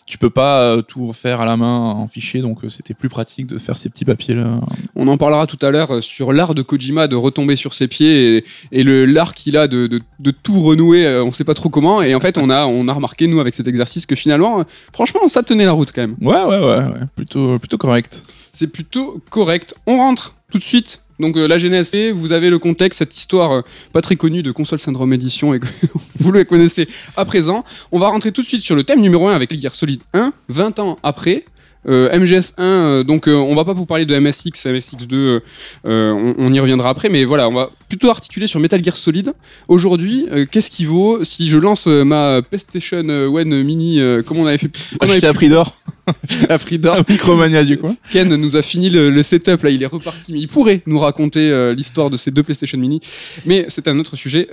tu 0.05 0.17
peux 0.17 0.29
pas 0.29 0.61
euh, 0.61 0.81
tout 0.81 1.07
refaire 1.07 1.39
à 1.39 1.45
la 1.45 1.55
main 1.55 1.77
en 1.77 2.07
fichier, 2.07 2.41
donc 2.41 2.63
euh, 2.63 2.69
c'était 2.69 2.93
plus 2.93 3.07
pratique 3.07 3.47
de 3.47 3.57
faire 3.57 3.77
ces 3.77 3.89
petits 3.89 4.03
papiers 4.03 4.33
là. 4.33 4.59
On 4.95 5.07
en 5.07 5.17
parlera 5.17 5.47
tout 5.47 5.59
à 5.61 5.71
l'heure 5.71 6.03
sur 6.03 6.33
l'art 6.33 6.53
de 6.53 6.61
Kojima 6.61 7.07
de 7.07 7.15
retomber 7.15 7.55
sur 7.55 7.73
ses 7.73 7.87
pieds 7.87 8.37
et, 8.37 8.45
et 8.71 8.83
le 8.83 9.05
l'art 9.05 9.33
qu'il 9.33 9.55
a 9.55 9.67
de, 9.67 9.87
de, 9.87 10.01
de 10.19 10.31
tout 10.31 10.61
renouer, 10.61 11.07
on 11.25 11.31
sait 11.31 11.45
pas 11.45 11.53
trop 11.53 11.69
comment. 11.69 12.01
Et 12.01 12.13
en 12.13 12.19
fait, 12.19 12.37
on 12.37 12.49
a, 12.49 12.65
on 12.65 12.87
a 12.87 12.93
remarqué, 12.93 13.27
nous, 13.27 13.39
avec 13.39 13.55
cet 13.55 13.67
exercice, 13.67 14.05
que 14.05 14.15
finalement, 14.15 14.63
franchement, 14.91 15.27
ça 15.27 15.43
tenait 15.43 15.65
la 15.65 15.71
route 15.71 15.91
quand 15.93 16.01
même. 16.01 16.15
Ouais, 16.19 16.43
ouais, 16.43 16.59
ouais, 16.59 16.83
ouais. 16.91 17.05
plutôt 17.15 17.57
plutôt 17.59 17.77
correct. 17.77 18.23
C'est 18.53 18.67
plutôt 18.67 19.21
correct. 19.29 19.75
On 19.87 19.97
rentre 19.97 20.35
tout 20.51 20.57
de 20.57 20.63
suite. 20.63 21.01
Donc 21.21 21.37
euh, 21.37 21.47
la 21.47 21.57
genèse, 21.57 21.95
vous 22.13 22.31
avez 22.31 22.49
le 22.49 22.59
contexte, 22.59 22.99
cette 22.99 23.15
histoire 23.15 23.51
euh, 23.51 23.61
pas 23.93 24.01
très 24.01 24.15
connue 24.15 24.43
de 24.43 24.51
console 24.51 24.79
syndrome 24.79 25.13
édition 25.13 25.53
et 25.53 25.59
vous 26.19 26.31
le 26.31 26.43
connaissez 26.43 26.87
à 27.15 27.23
présent. 27.23 27.63
On 27.91 27.99
va 27.99 28.09
rentrer 28.09 28.31
tout 28.31 28.41
de 28.41 28.47
suite 28.47 28.63
sur 28.63 28.75
le 28.75 28.83
thème 28.83 28.99
numéro 28.99 29.27
1 29.27 29.35
avec 29.35 29.57
Gear 29.57 29.73
Solid 29.73 30.01
1, 30.13 30.33
20 30.49 30.79
ans 30.79 30.97
après. 31.03 31.45
Euh, 31.87 32.15
MGS1, 32.15 32.53
euh, 32.59 33.03
donc 33.03 33.25
on 33.27 33.55
va 33.55 33.65
pas 33.65 33.73
vous 33.73 33.87
parler 33.87 34.05
de 34.05 34.17
MSX, 34.17 34.67
MSX2, 34.67 35.13
euh, 35.13 35.39
euh, 35.87 36.11
on, 36.11 36.35
on 36.37 36.53
y 36.53 36.59
reviendra 36.59 36.89
après, 36.89 37.09
mais 37.09 37.25
voilà, 37.25 37.49
on 37.49 37.53
va 37.53 37.71
plutôt 37.91 38.09
articuler 38.09 38.47
sur 38.47 38.61
Metal 38.61 38.81
Gear 38.81 38.95
Solid. 38.95 39.33
Aujourd'hui, 39.67 40.25
euh, 40.31 40.45
qu'est-ce 40.49 40.71
qui 40.71 40.85
vaut 40.85 41.25
si 41.25 41.49
je 41.49 41.57
lance 41.57 41.87
euh, 41.87 42.05
ma 42.05 42.41
PlayStation 42.41 43.03
euh, 43.09 43.27
One 43.27 43.63
Mini, 43.63 43.99
euh, 43.99 44.23
comme 44.23 44.37
on 44.37 44.45
avait 44.45 44.57
fait, 44.57 44.71
Acheté 45.01 45.27
à 45.27 45.33
prix 45.33 45.49
d'or, 45.49 45.75
à 46.47 46.57
prix 46.57 46.79
d'or, 46.79 47.03
Micromania 47.09 47.65
du 47.65 47.77
coup. 47.77 47.93
Ken 48.09 48.33
nous 48.33 48.55
a 48.55 48.61
fini 48.61 48.89
le, 48.89 49.09
le 49.09 49.23
setup, 49.23 49.61
là, 49.63 49.71
il 49.71 49.83
est 49.83 49.87
reparti, 49.87 50.31
mais 50.31 50.39
il 50.39 50.47
pourrait 50.47 50.81
nous 50.85 50.99
raconter 50.99 51.73
l'histoire 51.75 52.09
de 52.09 52.15
ces 52.15 52.31
deux 52.31 52.43
PlayStation 52.43 52.77
Mini. 52.77 53.01
Mais 53.45 53.65
c'est 53.67 53.89
un 53.89 53.99
autre 53.99 54.15
sujet. 54.15 54.47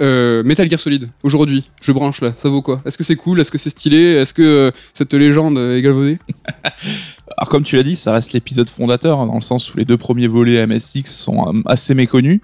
Metal 0.45 0.69
Gear 0.69 0.81
Solid, 0.81 1.09
aujourd'hui, 1.23 1.63
je 1.81 1.93
branche 1.93 2.21
là, 2.23 2.35
ça 2.39 2.49
vaut 2.49 2.61
quoi? 2.61 2.83
Est-ce 2.87 2.99
que 2.99 3.05
c'est 3.05 3.15
cool? 3.15 3.39
Est-ce 3.39 3.53
que 3.53 3.59
c'est 3.59 3.71
stylé? 3.71 4.15
Est-ce 4.15 4.35
que 4.35 4.73
cette 4.93 5.15
légende 5.15 5.59
est 5.59 5.81
galvaudée? 5.81 6.19
Alors 7.41 7.51
comme 7.51 7.63
tu 7.63 7.77
l'as 7.77 7.85
dit, 7.85 7.95
ça 7.95 8.11
reste 8.13 8.33
l'épisode 8.33 8.69
fondateur, 8.69 9.21
hein, 9.21 9.27
dans 9.27 9.37
le 9.37 9.43
sens 9.43 9.73
où 9.73 9.79
les 9.79 9.85
deux 9.85 9.97
premiers 9.97 10.27
volets 10.27 10.67
MSX 10.67 11.05
sont 11.05 11.55
euh, 11.55 11.63
assez 11.67 11.95
méconnus, 11.95 12.41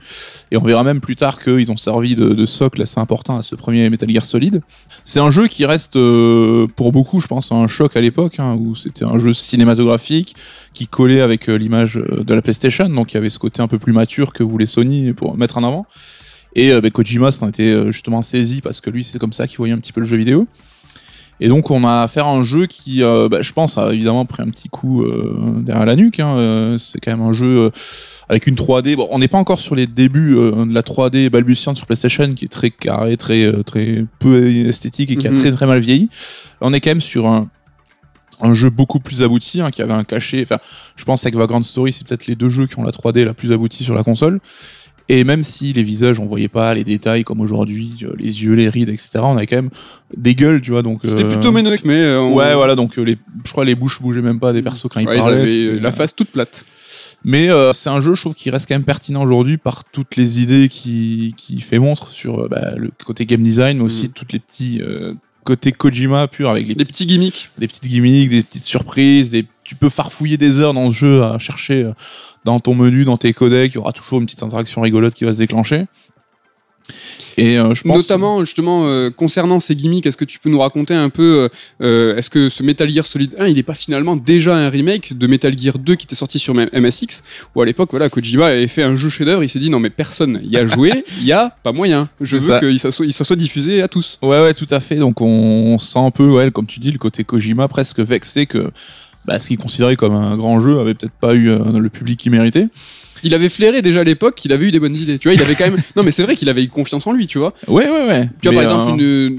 et 0.52 0.56
on 0.56 0.62
verra 0.62 0.85
même 0.85 1.00
plus 1.00 1.17
tard 1.17 1.43
qu'ils 1.43 1.73
ont 1.73 1.76
servi 1.76 2.14
de, 2.14 2.44
socle 2.44 2.81
assez 2.81 3.00
important 3.00 3.37
à 3.37 3.43
ce 3.43 3.56
premier 3.56 3.91
Metal 3.91 4.08
Gear 4.08 4.25
Solid. 4.25 4.62
C'est 5.05 5.19
un 5.19 5.32
jeu 5.32 5.49
qui 5.49 5.67
reste, 5.67 5.96
euh, 5.96 6.69
pour 6.76 6.93
beaucoup, 6.93 7.19
je 7.19 7.26
pense, 7.26 7.50
un 7.50 7.67
choc 7.67 7.96
à 7.96 8.00
l'époque, 8.00 8.38
hein, 8.38 8.56
où 8.56 8.76
c'était 8.76 9.05
un 9.05 9.19
jeu 9.19 9.32
cinématographique, 9.32 10.37
qui 10.75 10.87
collait 10.87 11.23
avec 11.23 11.49
euh, 11.49 11.56
l'image 11.56 11.94
de 11.97 12.32
la 12.32 12.40
PlayStation, 12.40 12.88
donc 12.88 13.12
il 13.12 13.17
y 13.17 13.19
avait 13.19 13.31
ce 13.31 13.40
côté 13.40 13.62
un 13.62 13.69
peu 13.69 13.81
plus 13.81 13.93
mature 13.93 14.32
que 14.32 14.44
voulait 14.44 14.67
Sony 14.67 15.12
pour 15.12 15.37
mettre 15.37 15.58
en 15.58 15.64
avant. 15.64 15.87
Et 16.55 16.70
euh, 16.70 16.81
ben, 16.81 16.93
Kojima 16.93 17.32
s'en 17.32 17.49
était 17.49 17.90
justement 17.90 18.23
saisi, 18.23 18.61
parce 18.61 18.81
que 18.81 18.90
lui, 18.90 19.02
c'est 19.02 19.19
comme 19.19 19.32
ça 19.32 19.49
qu'il 19.49 19.56
voyait 19.56 19.75
un 19.75 19.79
petit 19.79 19.93
peu 19.93 20.02
le 20.02 20.06
jeu 20.06 20.17
vidéo. 20.17 20.47
Et 21.41 21.49
donc 21.49 21.71
on 21.71 21.85
a 21.85 22.03
affaire 22.03 22.27
à 22.27 22.31
un 22.33 22.45
jeu 22.45 22.67
qui, 22.67 23.03
euh, 23.03 23.29
bah, 23.29 23.43
je 23.43 23.53
pense, 23.53 23.77
a 23.77 23.93
évidemment 23.93 24.25
pris 24.25 24.43
un 24.43 24.49
petit 24.51 24.69
coup 24.69 25.03
euh, 25.03 25.37
derrière 25.63 25.85
la 25.87 25.97
nuque. 25.97 26.21
hein. 26.21 26.37
Euh, 26.37 26.79
c'est 26.79 27.01
quand 27.01 27.11
même 27.11 27.27
un 27.27 27.33
jeu 27.33 27.71
avec 28.29 28.47
une 28.47 28.55
3D. 28.55 28.95
Bon, 28.97 29.09
on 29.11 29.19
n'est 29.19 29.29
pas 29.29 29.39
encore 29.39 29.61
sur 29.61 29.75
les 29.75 29.87
débuts 29.87 30.35
de 30.35 30.73
la 30.73 30.83
3D 30.83 31.29
balbutiante 31.31 31.77
sur 31.77 31.87
PlayStation, 31.87 32.29
qui 32.35 32.45
est 32.45 32.49
très 32.49 32.71
carré, 32.71 33.17
très 33.17 33.53
très 33.65 34.05
peu 34.21 34.49
esthétique 34.51 35.11
et 35.11 35.17
qui 35.17 35.29
Mhm. 35.29 35.35
a 35.37 35.39
très 35.41 35.53
très 35.53 35.67
mal 35.67 35.81
vieilli. 35.81 36.09
On 36.61 36.73
est 36.73 36.81
quand 36.81 36.91
même 36.91 37.01
sur 37.01 37.27
un 37.27 37.49
un 38.41 38.53
jeu 38.53 38.69
beaucoup 38.69 38.99
plus 38.99 39.23
abouti, 39.23 39.61
hein, 39.61 39.71
qui 39.71 39.81
avait 39.81 39.93
un 39.93 40.03
cachet. 40.03 40.43
Enfin, 40.43 40.59
je 40.97 41.05
pense 41.05 41.25
avec 41.25 41.37
Vagrant 41.37 41.63
Story, 41.63 41.93
c'est 41.93 42.07
peut-être 42.07 42.27
les 42.27 42.35
deux 42.35 42.51
jeux 42.51 42.67
qui 42.67 42.79
ont 42.79 42.83
la 42.83 42.91
3D 42.91 43.25
la 43.25 43.33
plus 43.33 43.53
aboutie 43.53 43.85
sur 43.85 43.95
la 43.95 44.03
console. 44.03 44.41
Et 45.11 45.23
même 45.23 45.45
si 45.45 45.73
les 45.75 45.83
visages, 45.83 46.19
on 46.19 46.25
voyait 46.25 46.49
pas 46.49 46.73
les 46.75 46.83
détails 46.85 47.25
comme 47.25 47.41
aujourd'hui, 47.41 47.93
euh, 48.05 48.15
les 48.19 48.43
yeux, 48.43 48.55
les 48.55 48.71
rides, 48.71 48.89
etc. 48.89 49.11
On 49.23 49.37
avait 49.37 49.47
quand 49.47 49.56
même 49.56 49.71
des 50.17 50.35
gueules, 50.35 50.62
tu 50.62 50.71
vois. 50.71 50.81
Donc 50.83 51.01
C'était 51.05 51.25
euh, 51.25 51.29
plutôt 51.29 51.53
ménoïque, 51.53 51.85
mais. 51.85 52.01
euh, 52.03 52.21
on- 52.23 52.35
Ouais, 52.35 52.55
voilà. 52.55 52.75
Donc 52.75 52.97
les, 52.97 53.19
je 53.45 53.51
crois 53.53 53.65
les 53.67 53.75
bouches 53.75 54.01
bougeaient 54.01 54.23
même 54.23 54.41
pas 54.41 54.53
des 54.55 54.62
persos 54.62 54.89
quand 54.91 55.01
ils 55.01 55.06
Ouais, 55.06 55.17
ils 55.17 55.19
parlaient. 55.19 55.81
la 55.81 55.93
face 55.93 56.15
toute 56.15 56.29
plate. 56.31 56.65
Mais 57.23 57.51
euh, 57.51 57.73
c'est 57.75 57.91
un 57.91 58.01
jeu, 58.01 58.15
je 58.15 58.21
trouve, 58.23 58.35
qui 58.35 58.49
reste 58.51 58.67
quand 58.67 58.75
même 58.75 58.85
pertinent 58.85 59.23
aujourd'hui 59.23 59.56
par 59.59 59.85
toutes 59.85 60.17
les 60.17 60.41
idées 60.41 60.69
qui 60.71 61.35
qui 61.37 61.61
fait 61.61 61.79
montre 61.79 62.11
sur 62.11 62.49
bah, 62.49 62.73
le 62.77 62.91
côté 63.05 63.27
game 63.27 63.43
design, 63.43 63.79
mais 63.79 63.85
aussi 63.85 64.05
Mhm. 64.05 64.09
toutes 64.11 64.33
les 64.33 64.39
petits 64.39 64.81
côtés 65.45 65.73
Kojima 65.73 66.28
pur 66.28 66.49
avec 66.49 66.67
les, 66.67 66.75
Des 66.75 66.85
petits 66.85 66.93
petits 67.05 67.07
gimmicks. 67.07 67.50
des 67.59 67.69
petites 67.69 67.87
gimmicks, 67.87 68.31
des 68.31 68.43
petites 68.43 68.64
surprises, 68.64 69.28
des... 69.31 69.45
tu 69.64 69.75
peux 69.75 69.88
farfouiller 69.88 70.37
des 70.37 70.61
heures 70.61 70.75
dans 70.75 70.87
le 70.87 70.92
jeu 70.92 71.23
à 71.23 71.38
chercher 71.38 71.83
euh, 71.83 71.92
dans 72.44 72.61
ton 72.61 72.75
menu, 72.75 73.04
dans 73.04 73.16
tes 73.16 73.33
codecs, 73.33 73.73
il 73.73 73.76
y 73.76 73.78
aura 73.78 73.92
toujours 73.92 74.21
une 74.21 74.26
petite 74.26 74.42
interaction 74.42 74.83
rigolote 74.83 75.14
qui 75.14 75.25
va 75.25 75.33
se 75.33 75.38
déclencher. 75.38 75.87
Et 77.37 77.59
euh, 77.59 77.75
je 77.75 77.83
pense 77.83 77.97
Notamment, 77.97 78.44
justement, 78.44 78.87
euh, 78.87 79.11
concernant 79.11 79.59
ces 79.59 79.75
gimmicks, 79.75 80.06
est-ce 80.06 80.16
que 80.16 80.25
tu 80.25 80.38
peux 80.38 80.50
nous 80.50 80.61
raconter 80.61 80.94
un 80.94 81.09
peu, 81.09 81.49
euh, 81.80 82.16
est-ce 82.16 82.30
que 82.30 82.49
ce 82.49 82.62
Metal 82.62 82.88
Gear 82.88 83.06
Solid 83.06 83.35
1, 83.38 83.49
il 83.49 83.56
n'est 83.56 83.62
pas 83.62 83.75
finalement 83.75 84.16
déjà 84.16 84.54
un 84.54 84.68
remake 84.68 85.16
de 85.16 85.26
Metal 85.26 85.56
Gear 85.59 85.78
2 85.78 85.94
qui 85.97 86.06
était 86.06 86.14
sorti 86.14 86.38
sur 86.38 86.54
MSX, 86.54 87.23
où 87.54 87.62
à 87.62 87.66
l'époque, 87.66 87.88
voilà, 87.90 88.09
Kojima 88.09 88.47
avait 88.47 88.68
fait 88.68 88.83
un 88.83 88.97
jeu 88.97 89.09
chef-d'œuvre, 89.09 89.42
il 89.42 89.49
s'est 89.49 89.59
dit 89.59 89.71
non 89.71 89.80
mais 89.80 89.90
personne 89.90 90.40
y 90.44 90.56
a 90.56 90.66
joué, 90.75 91.04
il 91.18 91.26
y 91.26 91.33
a 91.33 91.56
pas 91.62 91.73
moyen, 91.73 92.09
je 92.21 92.37
veux 92.37 92.59
qu'il 92.59 92.78
ça 92.78 92.92
soit, 92.92 93.37
diffusé 93.37 93.83
à 93.83 93.88
tous. 93.88 94.18
Ouais, 94.23 94.40
ouais, 94.40 94.54
tout 94.54 94.68
à 94.71 94.78
fait. 94.78 94.97
Donc 94.97 95.21
on, 95.21 95.26
on 95.26 95.78
sent 95.78 95.99
un 95.99 96.11
peu, 96.11 96.28
ouais, 96.28 96.50
comme 96.52 96.66
tu 96.66 96.78
dis, 96.78 96.92
le 96.92 96.99
côté 96.99 97.25
Kojima 97.25 97.66
presque 97.66 97.99
vexé 97.99 98.47
que 98.47 98.71
bah, 99.25 99.38
ce 99.40 99.49
qu'il 99.49 99.59
considérait 99.59 99.97
comme 99.97 100.14
un 100.14 100.37
grand 100.37 100.61
jeu 100.61 100.78
avait 100.81 100.95
peut-être 100.95 101.12
pas 101.12 101.35
eu 101.35 101.49
euh, 101.49 101.59
le 101.78 101.88
public 101.88 102.19
qu'il 102.19 102.33
méritait. 102.33 102.66
Il 103.23 103.35
avait 103.35 103.49
flairé 103.49 103.81
déjà 103.81 104.00
à 104.00 104.04
l'époque 104.04 104.35
qu'il 104.35 104.52
avait 104.52 104.69
eu 104.69 104.71
des 104.71 104.78
bonnes 104.78 104.95
idées, 104.95 105.19
tu 105.19 105.28
vois, 105.28 105.35
il 105.35 105.40
avait 105.40 105.54
quand 105.54 105.64
même, 105.64 105.81
non 105.97 106.02
mais 106.02 106.11
c'est 106.11 106.23
vrai 106.23 106.37
qu'il 106.37 106.50
avait 106.50 106.62
eu 106.62 106.69
confiance 106.69 107.07
en 107.07 107.12
lui, 107.12 107.26
tu 107.26 107.38
vois. 107.38 107.54
Ouais, 107.69 107.88
ouais, 107.88 108.07
ouais. 108.07 108.28
Tu 108.43 108.50
vois, 108.50 108.61
Mais, 108.61 108.69
par 108.69 108.83
exemple, 108.83 109.02
euh, 109.02 109.31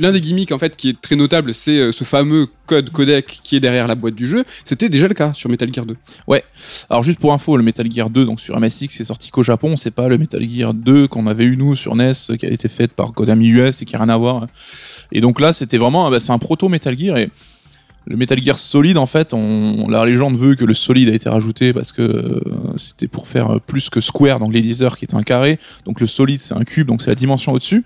l'un 0.00 0.12
des 0.12 0.20
gimmicks 0.20 0.50
en 0.50 0.58
fait 0.58 0.74
qui 0.74 0.88
est 0.88 1.00
très 1.00 1.14
notable, 1.14 1.54
c'est 1.54 1.78
euh, 1.78 1.92
ce 1.92 2.02
fameux 2.02 2.48
code 2.66 2.90
codec 2.90 3.38
qui 3.44 3.54
est 3.54 3.60
derrière 3.60 3.86
la 3.86 3.94
boîte 3.94 4.16
du 4.16 4.26
jeu. 4.26 4.42
C'était 4.64 4.88
déjà 4.88 5.06
le 5.06 5.14
cas 5.14 5.32
sur 5.34 5.48
Metal 5.50 5.72
Gear 5.72 5.86
2. 5.86 5.96
Alors 6.90 7.04
juste 7.04 7.20
pour 7.20 7.32
info, 7.32 7.56
le 7.56 7.62
Metal 7.62 7.88
Gear 7.88 8.10
2 8.10 8.24
donc 8.24 8.40
sur 8.40 8.58
MSX 8.58 8.88
c'est 8.90 9.04
sorti 9.04 9.30
qu'au 9.30 9.44
Japon, 9.44 9.76
c'est 9.76 9.92
pas 9.92 10.08
le 10.08 10.18
Metal 10.18 10.42
Gear 10.42 10.74
2 10.74 11.06
qu'on 11.06 11.28
avait 11.28 11.44
eu 11.44 11.56
nous 11.56 11.76
sur 11.76 11.94
NES 11.94 12.12
qui 12.40 12.46
a 12.46 12.50
été 12.50 12.68
fait 12.68 12.90
par 12.90 13.12
Konami 13.12 13.48
US 13.50 13.82
et 13.82 13.84
qui 13.84 13.94
a 13.94 14.00
rien 14.00 14.08
à 14.08 14.16
voir. 14.16 14.48
Et 15.12 15.20
donc 15.20 15.40
là 15.40 15.52
c'était 15.52 15.78
vraiment 15.78 16.10
bah, 16.10 16.18
c'est 16.18 16.32
un 16.32 16.38
proto 16.38 16.68
Metal 16.68 16.98
Gear 16.98 17.18
et 17.18 17.30
le 18.06 18.16
Metal 18.16 18.42
Gear 18.42 18.58
Solid, 18.58 18.98
en 18.98 19.06
fait, 19.06 19.32
on, 19.32 19.88
la 19.88 20.04
légende 20.04 20.36
veut 20.36 20.54
que 20.56 20.64
le 20.64 20.74
Solid 20.74 21.08
a 21.08 21.14
été 21.14 21.28
rajouté 21.28 21.72
parce 21.72 21.92
que 21.92 22.02
euh, 22.02 22.40
c'était 22.76 23.08
pour 23.08 23.26
faire 23.28 23.54
euh, 23.56 23.58
plus 23.66 23.88
que 23.88 24.00
Square, 24.00 24.40
donc 24.40 24.52
l'éditeur 24.52 24.98
qui 24.98 25.04
est 25.06 25.14
un 25.14 25.22
carré. 25.22 25.58
Donc 25.86 26.00
le 26.00 26.06
Solid, 26.06 26.38
c'est 26.40 26.54
un 26.54 26.64
cube, 26.64 26.86
donc 26.88 27.00
c'est 27.02 27.10
la 27.10 27.14
dimension 27.14 27.52
au-dessus. 27.52 27.82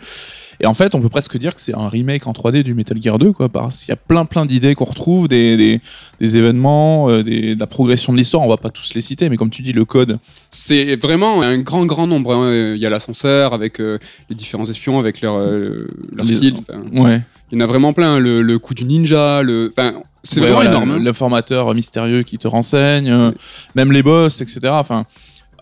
Et 0.60 0.66
en 0.66 0.74
fait, 0.74 0.96
on 0.96 1.00
peut 1.00 1.08
presque 1.08 1.38
dire 1.38 1.54
que 1.54 1.60
c'est 1.60 1.76
un 1.76 1.88
remake 1.88 2.26
en 2.26 2.32
3D 2.32 2.64
du 2.64 2.74
Metal 2.74 3.00
Gear 3.00 3.16
2, 3.18 3.30
quoi. 3.32 3.48
Parce 3.48 3.78
qu'il 3.84 3.90
y 3.90 3.92
a 3.92 3.96
plein, 3.96 4.24
plein 4.24 4.44
d'idées 4.44 4.74
qu'on 4.74 4.86
retrouve, 4.86 5.28
des, 5.28 5.56
des, 5.56 5.80
des 6.20 6.36
événements, 6.36 7.08
euh, 7.10 7.22
des, 7.22 7.54
de 7.54 7.60
la 7.60 7.68
progression 7.68 8.12
de 8.12 8.18
l'histoire. 8.18 8.42
On 8.42 8.48
va 8.48 8.56
pas 8.56 8.70
tous 8.70 8.92
les 8.94 9.00
citer, 9.00 9.28
mais 9.28 9.36
comme 9.36 9.50
tu 9.50 9.62
dis, 9.62 9.72
le 9.72 9.84
code. 9.84 10.18
C'est 10.50 10.96
vraiment 10.96 11.42
un 11.42 11.58
grand, 11.58 11.86
grand 11.86 12.08
nombre. 12.08 12.34
hein. 12.34 12.74
Il 12.74 12.80
y 12.80 12.86
a 12.86 12.90
l'ascenseur 12.90 13.54
avec 13.54 13.78
euh, 13.78 13.98
les 14.30 14.34
différents 14.34 14.68
espions, 14.68 14.98
avec 14.98 15.20
leur, 15.20 15.36
euh, 15.36 15.86
leur 16.12 16.26
Les- 16.26 16.34
style. 16.34 16.54
Enfin, 16.58 16.82
Ouais. 16.92 17.20
Il 17.50 17.58
y 17.58 17.62
en 17.62 17.64
a 17.64 17.66
vraiment 17.66 17.92
plein. 17.92 18.18
Le, 18.18 18.42
le 18.42 18.58
coup 18.58 18.74
du 18.74 18.84
ninja, 18.84 19.42
le. 19.42 19.72
Enfin, 19.76 19.94
c'est 20.22 20.36
Ouais, 20.40 20.48
vraiment 20.48 20.56
voilà, 20.56 20.70
énorme. 20.70 20.90
hein. 20.92 20.98
L'informateur 21.02 21.74
mystérieux 21.74 22.22
qui 22.22 22.36
te 22.38 22.46
renseigne, 22.48 23.10
euh, 23.10 23.30
même 23.74 23.90
les 23.92 24.02
boss, 24.02 24.40
etc. 24.40 24.60
Enfin, 24.72 25.06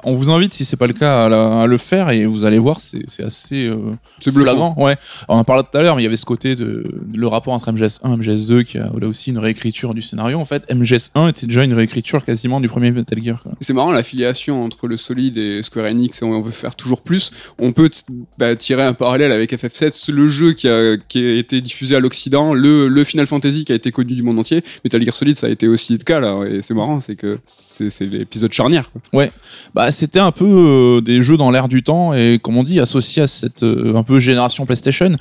on 0.06 0.14
vous 0.14 0.30
invite, 0.30 0.54
si 0.54 0.64
c'est 0.64 0.76
pas 0.76 0.86
le 0.86 0.92
cas, 0.92 1.24
à, 1.24 1.28
la- 1.28 1.62
à 1.62 1.66
le 1.66 1.76
faire 1.78 2.10
et 2.10 2.24
vous 2.26 2.44
allez 2.44 2.58
voir, 2.58 2.78
c'est 2.80 3.22
assez 3.24 3.66
euh, 3.66 3.76
C'est 4.20 4.32
flagrant. 4.32 4.74
Ouais. 4.78 4.96
On 5.28 5.36
en 5.36 5.44
parlait 5.44 5.62
tout 5.70 5.76
à 5.76 5.82
l'heure, 5.82 5.96
mais 5.96 6.02
il 6.02 6.04
y 6.04 6.08
avait 6.08 6.16
ce 6.16 6.24
côté 6.24 6.54
de, 6.56 6.64
de 7.04 7.16
le 7.18 7.26
rapport 7.26 7.52
entre 7.52 7.70
MGS1 7.72 8.14
et 8.14 8.16
MGS2 8.16 8.64
qui 8.64 8.78
a 8.78 8.90
là 8.98 9.08
aussi 9.08 9.30
une 9.30 9.38
réécriture 9.38 9.94
du 9.94 10.02
scénario. 10.02 10.38
En 10.38 10.44
fait, 10.44 10.66
MGS1 10.70 11.28
était 11.30 11.46
déjà 11.46 11.64
une 11.64 11.74
réécriture 11.74 12.24
quasiment 12.24 12.60
du 12.60 12.68
premier 12.68 12.90
Metal 12.92 13.22
Gear. 13.22 13.42
C'est 13.60 13.72
marrant 13.72 13.92
l'affiliation 13.92 14.64
entre 14.64 14.86
le 14.86 14.96
Solid 14.96 15.36
et 15.36 15.62
Square 15.62 15.86
Enix 15.86 16.22
et 16.22 16.24
on 16.24 16.40
veut 16.40 16.52
faire 16.52 16.74
toujours 16.76 17.00
plus. 17.02 17.30
On 17.58 17.72
peut 17.72 17.90
bah, 18.38 18.54
tirer 18.56 18.82
un 18.84 18.94
parallèle 18.94 19.32
avec 19.32 19.52
FF7, 19.52 20.10
le 20.12 20.28
jeu 20.30 20.52
qui 20.52 20.68
a, 20.68 20.96
qui 20.96 21.18
a 21.18 21.34
été 21.34 21.60
diffusé 21.60 21.96
à 21.96 22.00
l'Occident, 22.00 22.54
le, 22.54 22.88
le 22.88 23.04
Final 23.04 23.26
Fantasy 23.26 23.64
qui 23.64 23.72
a 23.72 23.74
été 23.74 23.90
connu 23.92 24.14
du 24.14 24.22
monde 24.22 24.38
entier. 24.38 24.62
Metal 24.84 25.02
Gear 25.04 25.16
Solid, 25.16 25.36
ça 25.36 25.48
a 25.48 25.50
été 25.50 25.66
aussi 25.68 25.92
le 25.92 25.98
cas 25.98 26.20
là. 26.20 26.44
Et 26.48 26.62
c'est 26.62 26.74
marrant, 26.74 27.00
c'est 27.00 27.16
que 27.16 27.38
c'est 27.46 28.00
l'épisode 28.06 28.52
charnière. 28.52 28.90
Quoi. 28.92 29.26
Bah, 29.74 29.90
c'était 29.96 30.20
un 30.20 30.30
peu 30.32 30.44
euh, 30.46 31.00
des 31.00 31.22
jeux 31.22 31.36
dans 31.36 31.50
l'air 31.50 31.68
du 31.68 31.82
temps 31.82 32.12
et, 32.14 32.38
comme 32.42 32.56
on 32.56 32.64
dit, 32.64 32.78
associés 32.80 33.22
à 33.22 33.26
cette 33.26 33.62
euh, 33.62 33.96
un 33.96 34.02
peu 34.02 34.20
génération 34.20 34.64
PlayStation. 34.66 35.16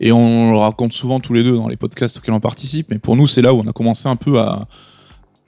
Et 0.00 0.12
on 0.12 0.52
le 0.52 0.58
raconte 0.58 0.92
souvent 0.92 1.20
tous 1.20 1.32
les 1.32 1.42
deux 1.42 1.54
dans 1.56 1.68
les 1.68 1.76
podcasts 1.76 2.18
auxquels 2.18 2.34
on 2.34 2.40
participe. 2.40 2.88
Mais 2.90 2.98
pour 2.98 3.16
nous, 3.16 3.26
c'est 3.26 3.42
là 3.42 3.54
où 3.54 3.60
on 3.64 3.68
a 3.68 3.72
commencé 3.72 4.08
un 4.08 4.16
peu 4.16 4.38
à, 4.38 4.66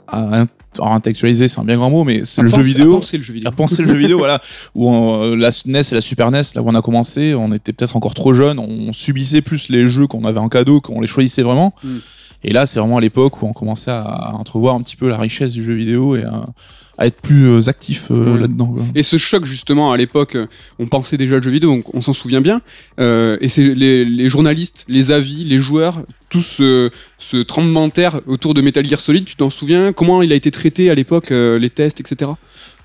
à, 0.07 0.43
int- 0.43 0.49
à 0.81 0.95
intellectualiser, 0.95 1.49
c'est 1.49 1.61
un 1.61 1.65
bien 1.65 1.77
grand 1.77 1.91
mot, 1.91 2.05
mais 2.05 2.23
c'est 2.25 2.41
À 2.41 2.45
le 2.45 2.51
jeu 2.51 2.63
vidéo. 2.63 2.93
à 2.95 2.97
penser 2.97 3.19
le 3.19 3.23
jeu 3.23 3.33
vidéo. 3.35 3.49
à 3.49 3.53
penser 3.53 3.83
le 3.83 3.89
jeu 3.89 3.95
vidéo, 3.97 4.17
voilà, 4.19 4.41
où 4.75 4.89
on- 4.91 5.35
la 5.37 5.51
NES 5.67 5.81
et 5.93 5.95
la 5.95 6.01
Super 6.01 6.31
NES, 6.31 6.41
là 6.55 6.63
où 6.63 6.69
on 6.69 6.75
a 6.75 6.81
commencé, 6.83 7.35
on 7.35 7.53
était 7.53 7.73
peut-être 7.75 7.95
encore 7.97 8.15
trop 8.15 8.33
jeunes, 8.33 8.59
on 8.59 8.93
subissait 8.95 9.43
plus 9.43 9.69
les 9.69 9.87
jeux 9.87 10.07
qu'on 10.07 10.25
avait 10.25 10.41
en 10.41 10.49
cadeau, 10.49 10.81
qu'on 10.81 11.01
les 11.01 11.07
choisissait 11.09 11.43
vraiment. 11.43 11.75
Mm. 11.85 11.89
Et 12.45 12.53
là, 12.53 12.65
c'est 12.67 12.79
vraiment 12.81 12.97
à 12.99 13.01
l'époque 13.03 13.43
où 13.43 13.47
on 13.47 13.53
commençait 13.53 13.91
à 13.91 14.33
entrevoir 14.35 14.75
un 14.77 14.81
petit 14.81 14.97
peu 14.97 15.09
la 15.09 15.19
richesse 15.19 15.53
du 15.53 15.63
jeu 15.65 15.75
vidéo 15.75 16.17
et 16.17 16.23
à, 16.25 16.45
à 16.99 17.07
être 17.07 17.21
plus 17.21 17.47
euh, 17.47 17.69
actif 17.69 18.09
euh, 18.11 18.35
Ouais. 18.35 18.41
là-dedans. 18.41 18.75
Et 18.95 19.03
ce 19.03 19.17
choc, 19.17 19.45
justement, 19.45 19.93
à 19.93 19.97
l'époque, 19.97 20.35
euh, 20.35 20.47
on 20.79 20.87
pensait 20.87 21.17
déjà 21.17 21.37
le 21.37 21.43
jeu 21.43 21.51
vidéo, 21.51 21.71
donc 21.77 21.95
on 21.95 22.03
s'en 22.03 22.13
souvient 22.13 22.41
bien. 22.41 22.61
Et 22.99 23.49
c'est 23.49 23.75
les, 23.75 24.05
les 24.05 24.29
journalistes, 24.29 24.85
les 24.89 25.11
avis, 25.13 25.45
les 25.45 25.59
joueurs, 25.59 26.03
tout 26.29 26.43
ce, 26.43 26.91
ce 27.19 27.37
tremblement 27.39 27.87
de 27.89 27.93
terre 27.93 28.21
autour 28.27 28.53
de 28.55 28.61
Metal 28.61 28.87
Gear 28.89 29.01
Solid, 29.01 29.25
tu 29.25 29.37
t'en 29.37 29.49
souviens? 29.51 29.93
Comment 29.93 30.21
il 30.23 30.33
a 30.33 30.35
été 30.35 30.51
traité 30.51 30.91
à 30.91 30.95
l'époque, 30.95 31.31
les 31.31 31.71
tests, 31.71 32.01
etc. 32.01 32.33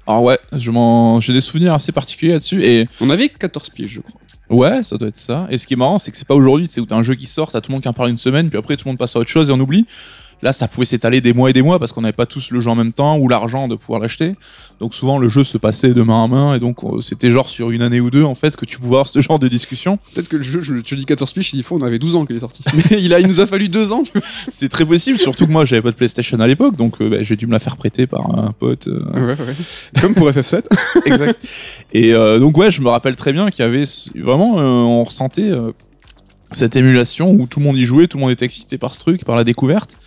Alors 0.06 0.24
ouais, 0.24 0.38
je 0.56 0.70
m'en- 0.70 1.20
j'ai 1.22 1.32
des 1.34 1.42
souvenirs 1.42 1.74
assez 1.74 1.92
particuliers 1.94 2.34
là-dessus 2.34 2.62
et 2.64 2.88
On 3.02 3.10
avait 3.10 3.30
14 3.30 3.70
piges, 3.70 3.90
je 3.90 4.00
crois. 4.02 4.20
ouais, 4.50 4.84
ça 4.84 4.98
doit 4.98 5.08
être 5.08 5.16
ça. 5.18 5.48
Et 5.50 5.58
ce 5.58 5.66
qui 5.66 5.74
est 5.76 5.78
marrant, 5.78 5.98
c'est 5.98 6.12
que 6.12 6.18
c'est 6.18 6.28
pas 6.28 6.36
aujourd'hui, 6.36 6.68
c'est 6.70 6.82
où 6.82 6.86
t'as 6.86 6.98
un 6.98 7.04
jeu 7.04 7.16
qui 7.16 7.26
sort, 7.26 7.52
t'as 7.52 7.62
tout 7.62 7.72
le 7.72 7.76
monde 7.76 7.82
qui 7.84 7.88
en 7.88 7.94
parle 7.94 8.10
une 8.10 8.18
semaine, 8.18 8.50
puis 8.50 8.58
après 8.60 8.76
tout 8.76 8.84
le 8.86 8.92
monde 8.92 8.98
passe 8.98 9.16
à 9.16 9.20
autre 9.20 9.30
chose 9.30 9.50
et 9.50 9.54
on 9.54 9.60
oublie. 9.62 9.86
Là, 10.44 10.52
ça 10.54 10.68
pouvait 10.68 10.86
s'étaler 10.86 11.22
des 11.22 11.32
mois 11.34 11.50
et 11.50 11.54
des 11.54 11.62
mois 11.62 11.80
parce 11.80 11.94
qu'on 11.94 12.02
n'avait 12.02 12.12
pas 12.12 12.26
tous 12.26 12.52
le 12.52 12.60
jeu 12.60 12.70
en 12.70 12.76
même 12.76 12.92
temps 12.92 13.18
ou 13.18 13.30
l'argent 13.30 13.70
de 13.70 13.76
pouvoir 13.76 14.02
l'acheter. 14.02 14.34
Donc 14.82 14.94
souvent 14.94 15.18
le 15.18 15.30
jeu 15.30 15.46
se 15.46 15.58
passait 15.58 15.94
de 15.94 16.02
main 16.02 16.26
à 16.26 16.28
main 16.28 16.54
et 16.56 16.60
donc 16.60 16.84
euh, 16.84 17.00
c'était 17.00 17.32
genre 17.32 17.48
sur 17.48 17.72
une 17.72 17.82
année 17.82 18.02
ou 18.02 18.12
deux 18.12 18.24
en 18.26 18.36
fait 18.36 18.56
que 18.58 18.66
tu 18.66 18.78
pouvais 18.78 18.96
avoir 18.96 19.08
ce 19.08 19.22
genre 19.22 19.40
de 19.40 19.48
discussion. 19.48 19.98
Peut-être 20.14 20.28
que 20.28 20.36
le 20.36 20.44
jeu, 20.44 20.60
je, 20.62 20.76
tu 20.82 20.98
dis 20.98 21.06
14 21.06 21.32
piges, 21.32 21.54
il 21.54 21.64
faut, 21.64 21.78
on 21.78 21.82
avait 21.82 21.98
12 21.98 22.16
ans 22.16 22.26
qu'il 22.26 22.36
est 22.36 22.40
sorti. 22.42 22.62
Mais 22.92 23.02
il, 23.02 23.14
a, 23.14 23.22
il 23.22 23.28
nous 23.28 23.40
a 23.40 23.48
fallu 23.48 23.70
2 23.70 23.94
ans. 23.94 24.04
C'est 24.50 24.68
très 24.68 24.86
possible, 24.86 25.18
surtout 25.18 25.48
que 25.48 25.52
moi 25.54 25.64
j'avais 25.64 25.82
pas 25.82 25.92
de 25.92 25.96
PlayStation 25.96 26.38
à 26.42 26.46
l'époque, 26.48 26.76
donc 26.76 27.00
euh, 27.02 27.08
bah, 27.10 27.18
j'ai 27.22 27.38
dû 27.38 27.48
me 27.48 27.54
la 27.54 27.60
faire 27.60 27.78
prêter 27.78 28.06
par 28.06 28.38
un 28.38 28.52
pote. 28.52 28.90
euh, 28.90 29.02
Ouais, 29.14 29.42
ouais. 29.42 29.56
Comme 30.02 30.14
pour 30.14 30.30
FF7. 30.30 30.66
exact. 31.06 31.40
Et 31.94 32.14
euh, 32.14 32.40
donc 32.40 32.58
ouais, 32.58 32.70
je 32.70 32.82
me 32.82 32.90
rappelle 32.90 33.16
très 33.16 33.32
bien 33.32 33.50
qu'il 33.50 33.64
y 33.64 33.68
avait 33.68 33.86
vraiment, 34.16 34.56
on 34.58 35.04
ressentait 35.04 35.52
cette 36.52 36.76
émulation 36.76 37.32
où 37.32 37.48
tout 37.48 37.60
le 37.60 37.66
monde 37.66 37.78
y 37.78 37.86
jouait, 37.86 38.08
tout 38.08 38.18
le 38.18 38.22
monde 38.24 38.32
était 38.32 38.46
excité 38.46 38.78
par 38.78 38.94
ce 38.94 39.00
truc, 39.00 39.24
par 39.24 39.36
la 39.38 39.44
découverte. 39.46 39.98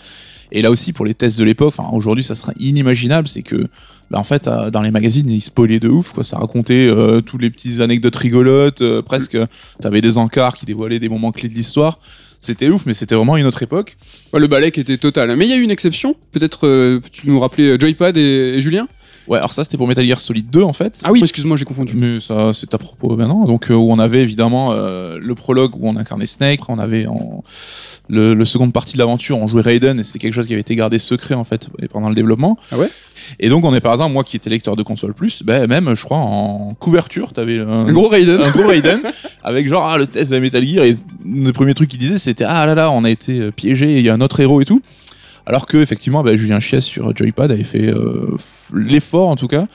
Et 0.53 0.63
là 0.63 0.71
aussi 0.71 0.93
pour 0.93 1.05
les 1.05 1.15
tests 1.15 1.39
de 1.39 1.45
l'époque, 1.45 1.75
enfin 1.77 1.89
aujourd'hui 1.93 2.25
ça 2.25 2.35
serait 2.35 2.55
inimaginable, 2.59 3.29
c'est 3.29 3.43
que 3.43 3.67
bah, 4.11 4.19
en 4.19 4.25
fait 4.25 4.47
euh, 4.47 4.71
dans 4.71 4.83
les 4.83 4.91
magazines 4.91 5.29
ils 5.29 5.41
spoilaient 5.41 5.81
de 5.81 5.89
ouf, 5.89 6.13
quoi. 6.13 6.25
Ça 6.25 6.39
racontait 6.39 6.89
euh, 6.89 7.21
toutes 7.21 7.43
les 7.43 7.51
petites 7.51 7.81
anecdotes 7.81 8.17
rigolotes, 8.17 8.83
euh, 8.83 9.03
presque. 9.03 9.37
T'avais 9.81 10.01
des 10.01 10.19
encarts 10.19 10.57
qui 10.57 10.67
dévoilaient 10.67 10.99
des 10.99 11.09
moments 11.09 11.33
clés 11.33 11.49
de 11.49 11.55
l'histoire. 11.55 11.99
C'était 12.41 12.69
ouf, 12.69 12.87
mais 12.87 12.95
c'était 12.95 13.15
vraiment 13.15 13.37
une 13.37 13.47
autre 13.47 13.63
époque. 13.63 13.97
Ouais, 14.33 14.41
le 14.41 14.47
balai 14.47 14.71
qui 14.71 14.81
était 14.81 14.99
total. 14.99 15.35
Mais 15.37 15.47
il 15.47 15.51
y 15.51 15.53
a 15.53 15.57
eu 15.57 15.63
une 15.63 15.71
exception. 15.71 16.15
Peut-être 16.33 16.67
euh, 16.67 17.01
tu 17.11 17.29
nous 17.29 17.41
rappelais 17.41 17.71
euh, 17.71 17.79
Joypad 17.79 18.17
et, 18.17 18.55
et 18.57 18.61
Julien? 18.61 18.87
Ouais, 19.27 19.39
alors 19.39 19.53
ça 19.53 19.65
c'était 19.65 19.77
pour 19.77 19.89
Metal 19.89 20.05
Gear 20.05 20.21
Solid 20.21 20.49
2 20.51 20.63
en 20.63 20.73
fait. 20.73 21.01
Ah 21.03 21.11
oui, 21.11 21.21
excuse-moi, 21.23 21.57
j'ai 21.57 21.65
confondu. 21.65 21.95
Mais 21.97 22.21
ça, 22.21 22.53
c'est 22.53 22.73
à 22.75 22.79
propos 22.79 23.17
maintenant. 23.17 23.45
Donc, 23.45 23.71
euh, 23.71 23.75
où 23.75 23.91
on 23.91 23.99
avait 23.99 24.23
évidemment 24.23 24.73
euh, 24.73 25.19
le 25.21 25.35
prologue 25.35 25.75
où 25.77 25.89
on 25.89 25.97
incarnait 25.97 26.27
Snake. 26.27 26.69
On 26.69 26.79
avait 26.79 27.07
en, 27.07 27.43
le, 28.09 28.35
le 28.35 28.45
seconde 28.45 28.73
partie 28.73 28.95
de 28.95 28.99
l'aventure, 28.99 29.39
on 29.39 29.49
jouait 29.49 29.63
Raiden 29.63 30.01
et 30.01 30.05
c'est 30.05 30.19
quelque 30.19 30.33
chose 30.33 30.47
qui 30.47 30.53
avait 30.53 30.61
été 30.61 30.77
gardé 30.77 30.99
secret 30.99 31.35
en 31.35 31.45
fait 31.45 31.69
pendant 31.93 32.09
le 32.09 32.15
développement. 32.15 32.59
Ah 32.71 32.79
ouais? 32.79 32.89
Et 33.41 33.49
donc, 33.49 33.65
on 33.65 33.75
est 33.75 33.81
par 33.81 33.93
exemple, 33.93 34.13
moi 34.13 34.25
qui 34.25 34.37
étais 34.37 34.51
lecteur 34.51 34.77
de 34.77 34.83
console 34.83 35.15
plus, 35.15 35.43
ben, 35.43 35.67
même, 35.67 35.95
je 35.95 36.05
crois, 36.05 36.19
en 36.19 36.75
couverture, 36.75 37.33
t'avais 37.33 37.59
un, 37.59 37.87
Un 37.87 37.93
gros 37.93 38.09
Raiden. 38.09 38.41
un 38.41 38.51
gros 38.51 38.67
Raiden 38.67 39.01
avec 39.43 39.69
genre 39.69 39.87
ah, 39.87 39.99
le 39.99 40.07
test 40.07 40.33
de 40.33 40.39
Metal 40.39 40.67
Gear. 40.67 40.85
Et 40.85 40.95
le 41.25 41.53
premier 41.53 41.75
truc 41.75 41.89
qu'il 41.89 41.99
disait, 41.99 42.19
c'était 42.19 42.45
ah 42.45 42.67
là 42.67 42.75
là, 42.75 42.91
on 42.91 43.05
a 43.05 43.11
été 43.11 43.41
euh, 43.41 43.51
piégé, 43.51 43.97
il 43.97 44.05
y 44.05 44.09
a 44.09 44.15
un 44.15 44.21
autre 44.21 44.41
héros 44.41 44.61
et 44.61 44.65
tout. 44.65 44.83
Alors 45.45 45.67
que 45.67 45.77
effectivement, 45.77 46.23
ben, 46.23 46.37
Julien 46.37 46.61
Chies 46.61 46.83
sur 46.83 47.17
Joypad 47.17 47.51
avait 47.53 47.65
fait 47.65 47.89
euh, 47.89 48.37
l'effort 48.75 49.29
en 49.29 49.37
tout 49.37 49.49
cas 49.49 49.67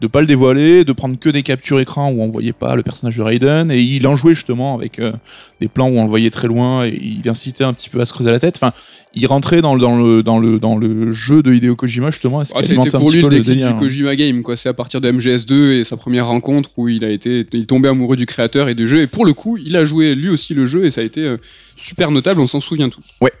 de 0.00 0.06
pas 0.06 0.20
le 0.20 0.26
dévoiler, 0.26 0.84
de 0.84 0.92
prendre 0.92 1.18
que 1.18 1.28
des 1.30 1.42
captures 1.42 1.80
écran 1.80 2.10
où 2.10 2.22
on 2.22 2.28
voyait 2.28 2.52
pas 2.52 2.76
le 2.76 2.82
personnage 2.82 3.16
de 3.16 3.22
Raiden 3.22 3.70
et 3.70 3.80
il 3.80 4.06
en 4.06 4.16
jouait 4.16 4.34
justement 4.34 4.74
avec 4.74 4.98
euh, 4.98 5.12
des 5.60 5.68
plans 5.68 5.88
où 5.88 5.96
on 5.96 6.02
le 6.02 6.08
voyait 6.08 6.30
très 6.30 6.48
loin 6.48 6.84
et 6.84 6.98
il 7.00 7.28
incitait 7.28 7.64
un 7.64 7.72
petit 7.72 7.88
peu 7.88 8.00
à 8.00 8.06
se 8.06 8.12
creuser 8.12 8.30
la 8.30 8.38
tête. 8.38 8.58
Enfin, 8.60 8.72
il 9.14 9.26
rentrait 9.26 9.62
dans 9.62 9.74
le 9.74 9.80
dans 9.80 9.96
le 9.96 10.22
dans 10.22 10.38
le 10.38 10.58
dans 10.58 10.76
le 10.76 11.12
jeu 11.12 11.42
de 11.42 11.52
Hideo 11.52 11.76
Kojima 11.76 12.10
justement. 12.10 12.40
Ah, 12.40 12.60
C'était 12.62 12.90
pour 12.90 13.10
lui 13.10 13.22
le 13.22 13.28
délire. 13.28 13.74
du 13.74 13.82
Kojima 13.82 14.14
Game, 14.16 14.42
quoi. 14.42 14.56
C'est 14.56 14.68
à 14.68 14.74
partir 14.74 15.00
de 15.00 15.10
MGS2 15.10 15.72
et 15.72 15.84
sa 15.84 15.96
première 15.96 16.26
rencontre 16.26 16.70
où 16.76 16.88
il 16.88 17.02
a 17.04 17.10
été, 17.10 17.46
il 17.52 17.66
tombait 17.66 17.88
amoureux 17.88 18.16
du 18.16 18.26
créateur 18.26 18.68
et 18.68 18.74
du 18.74 18.86
jeu. 18.86 19.00
Et 19.02 19.06
pour 19.06 19.24
le 19.24 19.32
coup, 19.32 19.56
il 19.56 19.76
a 19.76 19.84
joué 19.86 20.14
lui 20.14 20.28
aussi 20.28 20.52
le 20.52 20.66
jeu 20.66 20.84
et 20.84 20.90
ça 20.90 21.00
a 21.00 21.04
été 21.04 21.22
euh, 21.22 21.38
super 21.76 22.10
notable. 22.10 22.40
On 22.40 22.46
s'en 22.46 22.60
souvient 22.60 22.90
tous. 22.90 23.06
Ouais. 23.22 23.32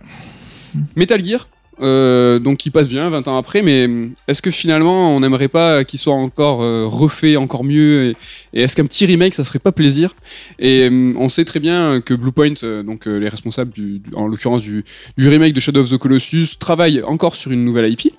Metal 0.94 1.22
Gear. 1.24 1.48
Euh, 1.80 2.38
donc 2.38 2.64
il 2.66 2.70
passe 2.70 2.88
bien 2.88 3.08
20 3.10 3.28
ans 3.28 3.36
après, 3.36 3.62
mais 3.62 3.88
est-ce 4.28 4.40
que 4.42 4.50
finalement 4.50 5.14
on 5.14 5.20
n'aimerait 5.20 5.48
pas 5.48 5.84
qu'il 5.84 5.98
soit 5.98 6.14
encore 6.14 6.62
euh, 6.62 6.86
refait, 6.86 7.36
encore 7.36 7.64
mieux 7.64 8.14
Et, 8.54 8.58
et 8.58 8.62
est-ce 8.62 8.74
qu'un 8.76 8.84
petit 8.86 9.06
remake 9.06 9.34
ça 9.34 9.44
ferait 9.44 9.58
pas 9.58 9.72
plaisir? 9.72 10.14
Et 10.58 10.88
hum, 10.88 11.16
on 11.18 11.28
sait 11.28 11.44
très 11.44 11.60
bien 11.60 12.00
que 12.00 12.14
Bluepoint, 12.14 12.54
euh, 12.62 12.82
donc 12.82 13.06
euh, 13.06 13.18
les 13.18 13.28
responsables 13.28 13.70
du, 13.72 13.98
du- 13.98 14.10
en 14.14 14.26
l'occurrence 14.26 14.62
du, 14.62 14.84
du 15.18 15.28
remake 15.28 15.52
de 15.52 15.60
Shadow 15.60 15.80
of 15.82 15.90
the 15.90 15.98
Colossus, 15.98 16.56
travaillent 16.58 17.02
encore 17.02 17.34
sur 17.36 17.50
une 17.52 17.64
nouvelle 17.64 17.92
IP. 17.92 18.12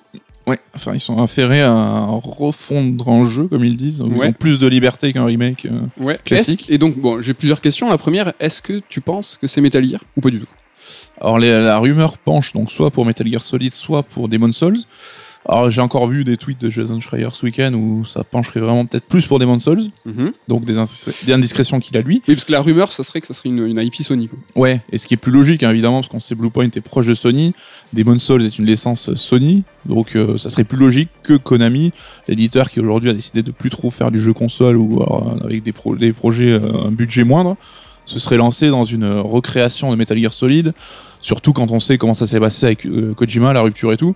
Ouais, 0.46 0.58
enfin 0.74 0.94
ils 0.94 1.00
sont 1.00 1.20
affairés 1.22 1.60
à 1.60 2.06
refondre 2.22 3.06
en 3.08 3.26
jeu 3.26 3.48
comme 3.48 3.64
ils 3.64 3.76
disent. 3.76 4.02
Ils 4.06 4.12
Ouais. 4.16 4.28
ont 4.28 4.32
plus 4.32 4.58
de 4.58 4.66
liberté 4.66 5.12
qu'un 5.12 5.26
remake. 5.26 5.66
euh. 5.66 5.80
Ouais, 6.02 6.18
Classique. 6.24 6.66
Et 6.70 6.78
donc, 6.78 6.96
bon, 6.96 7.20
j'ai 7.20 7.34
plusieurs 7.34 7.60
questions. 7.60 7.90
La 7.90 7.98
première, 7.98 8.32
est-ce 8.40 8.62
que 8.62 8.80
tu 8.88 9.00
penses 9.02 9.38
que 9.40 9.46
c'est 9.46 9.60
Metal 9.60 9.84
Gear 9.84 10.00
ou 10.16 10.22
pas 10.22 10.30
du 10.30 10.40
tout? 10.40 10.46
Alors 11.20 11.38
les- 11.38 11.60
la 11.60 11.78
rumeur 11.78 12.18
penche 12.18 12.52
donc 12.52 12.70
soit 12.70 12.90
pour 12.90 13.04
Metal 13.06 13.26
Gear 13.26 13.42
Solid, 13.42 13.72
soit 13.72 14.02
pour 14.02 14.28
Demon 14.28 14.52
Souls. 14.52 14.78
Alors 15.50 15.70
j'ai 15.70 15.80
encore 15.80 16.06
vu 16.08 16.24
des 16.24 16.36
tweets 16.36 16.60
de 16.60 16.68
Jason 16.68 17.00
Schreier 17.00 17.28
ce 17.32 17.46
week-end 17.46 17.72
où 17.72 18.04
ça 18.04 18.22
pencherait 18.22 18.60
vraiment 18.60 18.84
peut-être 18.84 19.06
plus 19.06 19.26
pour 19.26 19.38
Demon 19.38 19.58
Souls, 19.58 19.84
donc 20.46 20.64
des, 20.66 20.76
indiscré- 20.76 21.14
des 21.24 21.32
indiscrétions 21.32 21.80
qu'il 21.80 21.96
a 21.96 22.02
lui. 22.02 22.20
Oui, 22.28 22.34
parce 22.34 22.44
que 22.44 22.52
la 22.52 22.60
rumeur, 22.60 22.92
ça 22.92 23.02
serait 23.02 23.20
que 23.22 23.26
ça 23.26 23.32
serait 23.34 23.48
une, 23.48 23.64
une 23.64 23.78
IP 23.78 23.94
Sony. 24.02 24.28
Quoi. 24.28 24.38
Ouais, 24.56 24.80
et 24.92 24.98
ce 24.98 25.06
qui 25.06 25.14
est 25.14 25.16
plus 25.16 25.32
logique 25.32 25.62
hein, 25.62 25.70
évidemment 25.70 26.00
parce 26.00 26.08
qu'on 26.08 26.20
sait 26.20 26.34
Bluepoint 26.34 26.64
est 26.64 26.80
proche 26.82 27.06
de 27.06 27.14
Sony, 27.14 27.54
Demon 27.94 28.18
Souls 28.18 28.42
est 28.44 28.58
une 28.58 28.66
licence 28.66 29.14
Sony, 29.14 29.62
donc 29.86 30.16
euh, 30.16 30.36
ça 30.36 30.50
serait 30.50 30.64
plus 30.64 30.76
logique 30.76 31.08
que 31.22 31.34
Konami, 31.34 31.92
l'éditeur 32.26 32.68
qui 32.70 32.80
aujourd'hui 32.80 33.08
a 33.08 33.14
décidé 33.14 33.42
de 33.42 33.52
plus 33.52 33.70
trop 33.70 33.90
faire 33.90 34.10
du 34.10 34.20
jeu 34.20 34.34
console 34.34 34.76
ou 34.76 35.02
alors, 35.02 35.34
euh, 35.40 35.44
avec 35.46 35.62
des, 35.62 35.72
pro- 35.72 35.96
des 35.96 36.12
projets 36.12 36.50
euh, 36.52 36.88
un 36.88 36.90
budget 36.90 37.24
moindre, 37.24 37.56
se 38.08 38.18
serait 38.18 38.38
lancé 38.38 38.70
dans 38.70 38.84
une 38.84 39.06
recréation 39.06 39.90
de 39.90 39.96
Metal 39.96 40.18
Gear 40.18 40.32
Solid, 40.32 40.72
surtout 41.20 41.52
quand 41.52 41.70
on 41.70 41.78
sait 41.78 41.98
comment 41.98 42.14
ça 42.14 42.26
s'est 42.26 42.40
passé 42.40 42.66
avec 42.66 42.86
euh, 42.86 43.12
Kojima, 43.14 43.52
la 43.52 43.60
rupture 43.60 43.92
et 43.92 43.98
tout. 43.98 44.14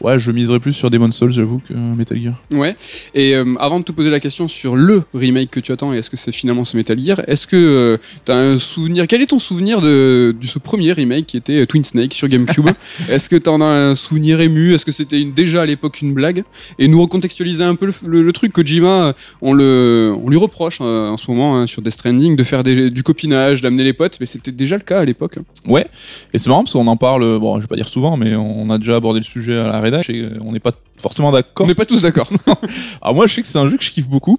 Ouais, 0.00 0.18
je 0.18 0.30
miserais 0.30 0.60
plus 0.60 0.72
sur 0.72 0.90
Demon's 0.90 1.14
Souls, 1.16 1.30
j'avoue, 1.32 1.60
que 1.68 1.74
Metal 1.74 2.18
Gear. 2.18 2.34
Ouais. 2.50 2.74
Et 3.14 3.34
euh, 3.36 3.54
avant 3.58 3.80
de 3.80 3.84
te 3.84 3.92
poser 3.92 4.08
la 4.10 4.18
question 4.20 4.48
sur 4.48 4.74
le 4.76 5.02
remake 5.12 5.50
que 5.50 5.60
tu 5.60 5.72
attends 5.72 5.92
et 5.92 5.98
est-ce 5.98 6.08
que 6.10 6.16
c'est 6.16 6.32
finalement 6.32 6.64
ce 6.64 6.76
Metal 6.76 6.98
Gear, 7.02 7.20
est-ce 7.26 7.46
que 7.46 7.98
tu 8.24 8.32
as 8.32 8.36
un 8.36 8.58
souvenir 8.58 9.06
Quel 9.06 9.20
est 9.20 9.26
ton 9.26 9.38
souvenir 9.38 9.80
de, 9.80 10.34
de 10.40 10.46
ce 10.46 10.58
premier 10.58 10.92
remake 10.92 11.26
qui 11.26 11.36
était 11.36 11.60
euh, 11.62 11.66
Twin 11.66 11.84
Snake 11.84 12.14
sur 12.14 12.28
GameCube? 12.28 12.66
Est-ce 13.10 13.28
que 13.28 13.36
tu 13.36 13.48
en 13.48 13.60
as 13.60 13.64
un 13.66 13.94
souvenir 13.94 14.40
ému? 14.40 14.72
Est-ce 14.74 14.84
que 14.86 14.92
c'était 14.92 15.22
déjà 15.24 15.62
à 15.62 15.66
l'époque 15.66 16.00
une 16.00 16.14
blague? 16.14 16.44
Et 16.78 16.88
nous 16.88 17.00
recontextualiser 17.02 17.64
un 17.64 17.74
peu 17.74 17.86
le, 17.86 17.94
le- 18.06 18.22
le 18.22 18.32
truc. 18.32 18.52
Kojima, 18.52 19.14
on, 19.42 19.52
le, 19.52 20.14
on 20.24 20.28
lui 20.30 20.36
reproche 20.38 20.78
euh, 20.80 21.08
en 21.10 21.16
ce 21.16 21.30
moment 21.30 21.56
hein, 21.58 21.66
sur 21.66 21.82
Death 21.82 21.92
Stranding 21.92 22.36
de 22.36 22.44
faire 22.44 22.64
des- 22.64 22.90
du 22.90 23.02
copinage, 23.02 23.60
d'amener 23.60 23.84
les 23.84 23.92
potes, 23.92 24.16
mais 24.20 24.26
c'était 24.26 24.52
déjà 24.52 24.76
le 24.76 24.82
cas 24.82 25.00
à 25.00 25.04
l'époque. 25.04 25.36
Ouais, 25.66 25.86
et 26.32 26.38
c'est 26.38 26.48
marrant 26.48 26.64
parce 26.64 26.72
qu'on 26.72 26.86
en 26.86 26.96
parle, 26.96 27.38
bon, 27.38 27.56
je 27.56 27.62
vais 27.62 27.66
pas 27.68 27.76
dire 27.76 27.88
souvent, 27.88 28.16
mais 28.16 28.34
on 28.34 28.70
a 28.70 28.78
déjà 28.78 28.96
abordé 28.96 29.20
le 29.20 29.24
sujet 29.24 29.56
à 29.56 29.66
la 29.66 29.80
et 30.10 30.26
on 30.44 30.52
n'est 30.52 30.60
pas 30.60 30.72
forcément 30.98 31.28
On 31.28 31.32
d'accord. 31.32 31.66
n'est 31.66 31.74
pas 31.74 31.84
tous 31.86 32.02
d'accord. 32.02 32.28
Alors 33.02 33.14
moi, 33.14 33.26
je 33.26 33.34
sais 33.34 33.42
que 33.42 33.48
c'est 33.48 33.58
un 33.58 33.68
jeu 33.68 33.76
que 33.76 33.84
je 33.84 33.90
kiffe 33.90 34.08
beaucoup. 34.08 34.38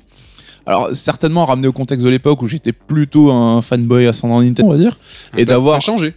Alors 0.66 0.90
certainement 0.96 1.46
ramené 1.46 1.68
au 1.68 1.72
contexte 1.72 2.06
de 2.06 2.10
l'époque 2.10 2.42
où 2.44 2.48
j'étais 2.48 2.72
plutôt 2.72 3.32
un 3.32 3.62
fanboy 3.62 4.06
ascendant 4.08 4.42
Nintendo, 4.42 4.70
on 4.70 4.74
va 4.74 4.78
dire, 4.78 4.98
et 5.36 5.38
T'as- 5.46 5.54
d'avoir 5.54 5.82
changé. 5.82 6.14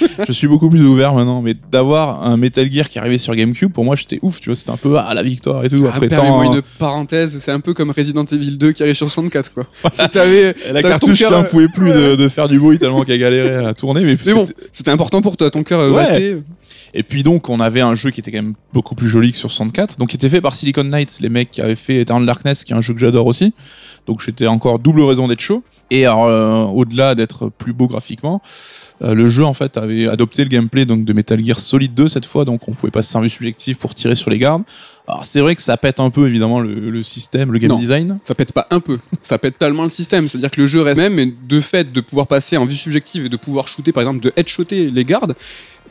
je 0.26 0.32
suis 0.32 0.46
beaucoup 0.46 0.70
plus 0.70 0.82
ouvert 0.82 1.14
maintenant, 1.14 1.42
mais 1.42 1.54
d'avoir 1.70 2.22
un 2.26 2.36
Metal 2.36 2.70
Gear 2.70 2.88
qui 2.88 2.98
arrivait 2.98 3.18
sur 3.18 3.34
GameCube, 3.34 3.72
pour 3.72 3.84
moi 3.84 3.96
j'étais 3.96 4.18
ouf, 4.22 4.40
tu 4.40 4.50
vois, 4.50 4.56
c'était 4.56 4.70
un 4.70 4.76
peu 4.76 4.96
ah, 4.98 5.12
la 5.14 5.22
victoire 5.22 5.64
et 5.64 5.68
tout. 5.68 5.84
Ah, 5.86 5.94
Après 5.94 6.08
tant, 6.08 6.42
une 6.42 6.62
parenthèse, 6.78 7.38
c'est 7.38 7.52
un 7.52 7.60
peu 7.60 7.74
comme 7.74 7.90
Resident 7.90 8.24
Evil 8.24 8.58
2 8.58 8.72
qui 8.72 8.82
arrive 8.82 8.94
sur 8.94 9.06
64 9.08 9.52
quoi. 9.52 9.64
Si 9.92 10.08
t'avais- 10.08 10.54
la 10.72 10.82
cartouche 10.82 11.18
qui 11.18 11.24
cœur, 11.24 11.38
en 11.38 11.44
pouvait 11.44 11.68
plus 11.68 11.92
de, 11.92 12.16
de 12.16 12.28
faire 12.28 12.48
du 12.48 12.58
bruit 12.58 12.78
tellement 12.78 13.02
qu'elle 13.04 13.20
galérait 13.20 13.64
à 13.66 13.74
tourner, 13.74 14.04
mais, 14.04 14.16
Mais 14.26 14.32
bon, 14.34 14.44
c'était- 14.72 14.90
important 14.90 15.20
pour 15.22 15.36
toi, 15.36 15.50
ton 15.50 15.62
cœur 15.62 15.80
euh, 15.80 15.90
Ouais. 15.90 16.06
battait. 16.06 16.38
Et 16.94 17.02
puis 17.02 17.22
donc 17.22 17.48
on 17.50 17.60
avait 17.60 17.82
un 17.82 17.94
jeu 17.94 18.10
qui 18.10 18.20
était 18.20 18.30
quand 18.32 18.42
même 18.42 18.54
beaucoup 18.72 18.94
plus 18.94 19.08
joli 19.08 19.32
que 19.32 19.36
sur 19.36 19.50
64, 19.50 19.98
donc 19.98 20.08
qui 20.08 20.16
était 20.16 20.28
fait 20.30 20.40
par 20.40 20.54
Silicon 20.54 20.84
Knights, 20.84 21.18
les 21.20 21.28
mecs 21.28 21.50
qui 21.50 21.60
avaient 21.60 21.74
fait 21.74 22.00
Eternal 22.00 22.24
Darkness, 22.24 22.64
qui 22.64 22.72
est 22.72 22.76
un 22.76 22.80
jeu 22.80 22.94
que 22.94 23.00
j'adore 23.00 23.26
aussi. 23.26 23.52
Donc 24.06 24.22
j'étais 24.22 24.46
encore 24.46 24.78
double 24.78 25.02
raison 25.02 25.28
d'être 25.28 25.40
chaud. 25.40 25.62
Et 25.90 26.06
alors 26.06 26.24
euh, 26.26 26.64
au-delà 26.64 27.14
d'être 27.14 27.50
plus 27.50 27.72
beau 27.74 27.88
graphiquement, 27.88 28.40
euh, 29.02 29.14
le 29.14 29.28
jeu 29.28 29.44
en 29.44 29.54
fait 29.54 29.76
avait 29.76 30.08
adopté 30.08 30.42
le 30.42 30.48
gameplay 30.50 30.84
donc 30.84 31.04
de 31.04 31.12
Metal 31.12 31.44
Gear 31.44 31.60
Solid 31.60 31.94
2 31.94 32.08
cette 32.08 32.26
fois, 32.26 32.44
donc 32.44 32.68
on 32.68 32.72
pouvait 32.72 32.90
passer 32.90 33.16
en 33.16 33.20
vue 33.20 33.28
subjective 33.28 33.76
pour 33.76 33.94
tirer 33.94 34.14
sur 34.14 34.30
les 34.30 34.38
gardes. 34.38 34.62
Alors 35.06 35.24
c'est 35.24 35.40
vrai 35.40 35.54
que 35.54 35.62
ça 35.62 35.76
pète 35.76 36.00
un 36.00 36.10
peu 36.10 36.26
évidemment 36.28 36.60
le, 36.60 36.74
le 36.90 37.02
système, 37.02 37.52
le 37.52 37.58
game 37.58 37.70
Non. 37.70 37.76
design. 37.76 38.18
Ça 38.24 38.34
pète 38.34 38.52
pas 38.52 38.66
un 38.70 38.80
peu, 38.80 38.98
ça 39.22 39.38
pète 39.38 39.56
tellement 39.58 39.84
le 39.84 39.88
système. 39.88 40.28
C'est-à-dire 40.28 40.50
que 40.50 40.60
le 40.60 40.66
jeu 40.66 40.82
reste 40.82 40.98
même, 40.98 41.18
et 41.18 41.26
de 41.48 41.60
fait 41.60 41.92
de 41.92 42.00
pouvoir 42.00 42.26
passer 42.26 42.56
en 42.56 42.64
vue 42.66 42.76
subjective 42.76 43.26
et 43.26 43.28
de 43.28 43.36
pouvoir 43.36 43.68
shooter, 43.68 43.92
par 43.92 44.02
exemple, 44.02 44.20
de 44.22 44.32
headshotter 44.36 44.90
les 44.90 45.04
gardes, 45.04 45.34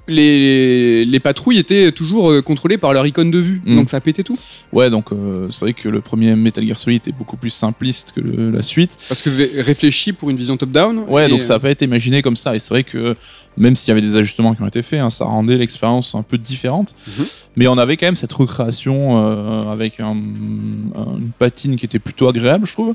les, 0.08 1.06
les 1.06 1.20
patrouilles 1.20 1.58
étaient 1.60 1.92
toujours 1.92 2.32
euh, 2.32 2.42
contrôlées 2.42 2.78
par 2.78 2.94
leur 2.94 3.06
icône 3.06 3.32
de 3.32 3.40
vue. 3.40 3.62
Mm. 3.66 3.76
Donc 3.76 3.90
ça 3.90 4.00
pétait 4.02 4.24
tout. 4.24 4.38
Ouais, 4.72 4.90
donc 4.90 5.12
euh, 5.12 5.48
c'est 5.50 5.66
vrai 5.66 5.74
que 5.74 5.90
le 5.90 6.02
premier 6.02 6.36
Metal 6.36 6.66
Gear 6.66 6.78
Solid 6.78 7.02
est 7.08 7.12
beaucoup 7.12 7.38
plus 7.38 7.50
simpliste 7.50 8.14
que 8.16 8.22
le- 8.22 8.52
la 8.52 8.62
suite. 8.62 8.98
Parce 9.10 9.22
que 9.22 9.30
réfléchi 9.62 10.14
pour 10.14 10.30
une 10.30 10.38
vision 10.38 10.58
top-down. 10.58 11.04
Ouais, 11.08 11.28
donc 11.30 11.42
ça 11.44 11.54
n'a 11.56 11.60
pas 11.60 11.72
été 11.72 11.86
imaginé 11.86 12.22
comme 12.22 12.36
ça. 12.38 12.56
Et 12.56 12.60
c'est 12.60 12.70
vrai 12.70 12.84
que 12.84 13.16
même 13.58 13.76
s'il 13.76 13.90
y 13.90 13.92
avait 13.92 14.02
des 14.02 14.16
ajustements 14.16 14.54
qui 14.54 14.62
ont 14.62 14.68
été 14.68 14.82
faits, 14.82 15.00
hein, 15.00 15.10
ça 15.10 15.26
rendait 15.26 15.58
l'expérience 15.58 16.14
un 16.16 16.22
peu 16.24 16.38
différente. 16.38 16.94
Mhm. 17.08 17.26
Mais 17.56 17.68
on 17.68 17.78
avait 17.78 17.98
quand 17.98 18.06
même 18.08 18.16
cette 18.16 18.34
recréation 18.34 19.18
euh, 19.18 19.72
avec 19.72 20.00
un- 20.00 20.06
un- 20.12 21.18
une 21.20 21.32
patine 21.38 21.76
qui 21.76 21.86
était 21.86 22.00
plutôt 22.00 22.28
agréable, 22.30 22.68
je 22.68 22.74
trouve. 22.74 22.94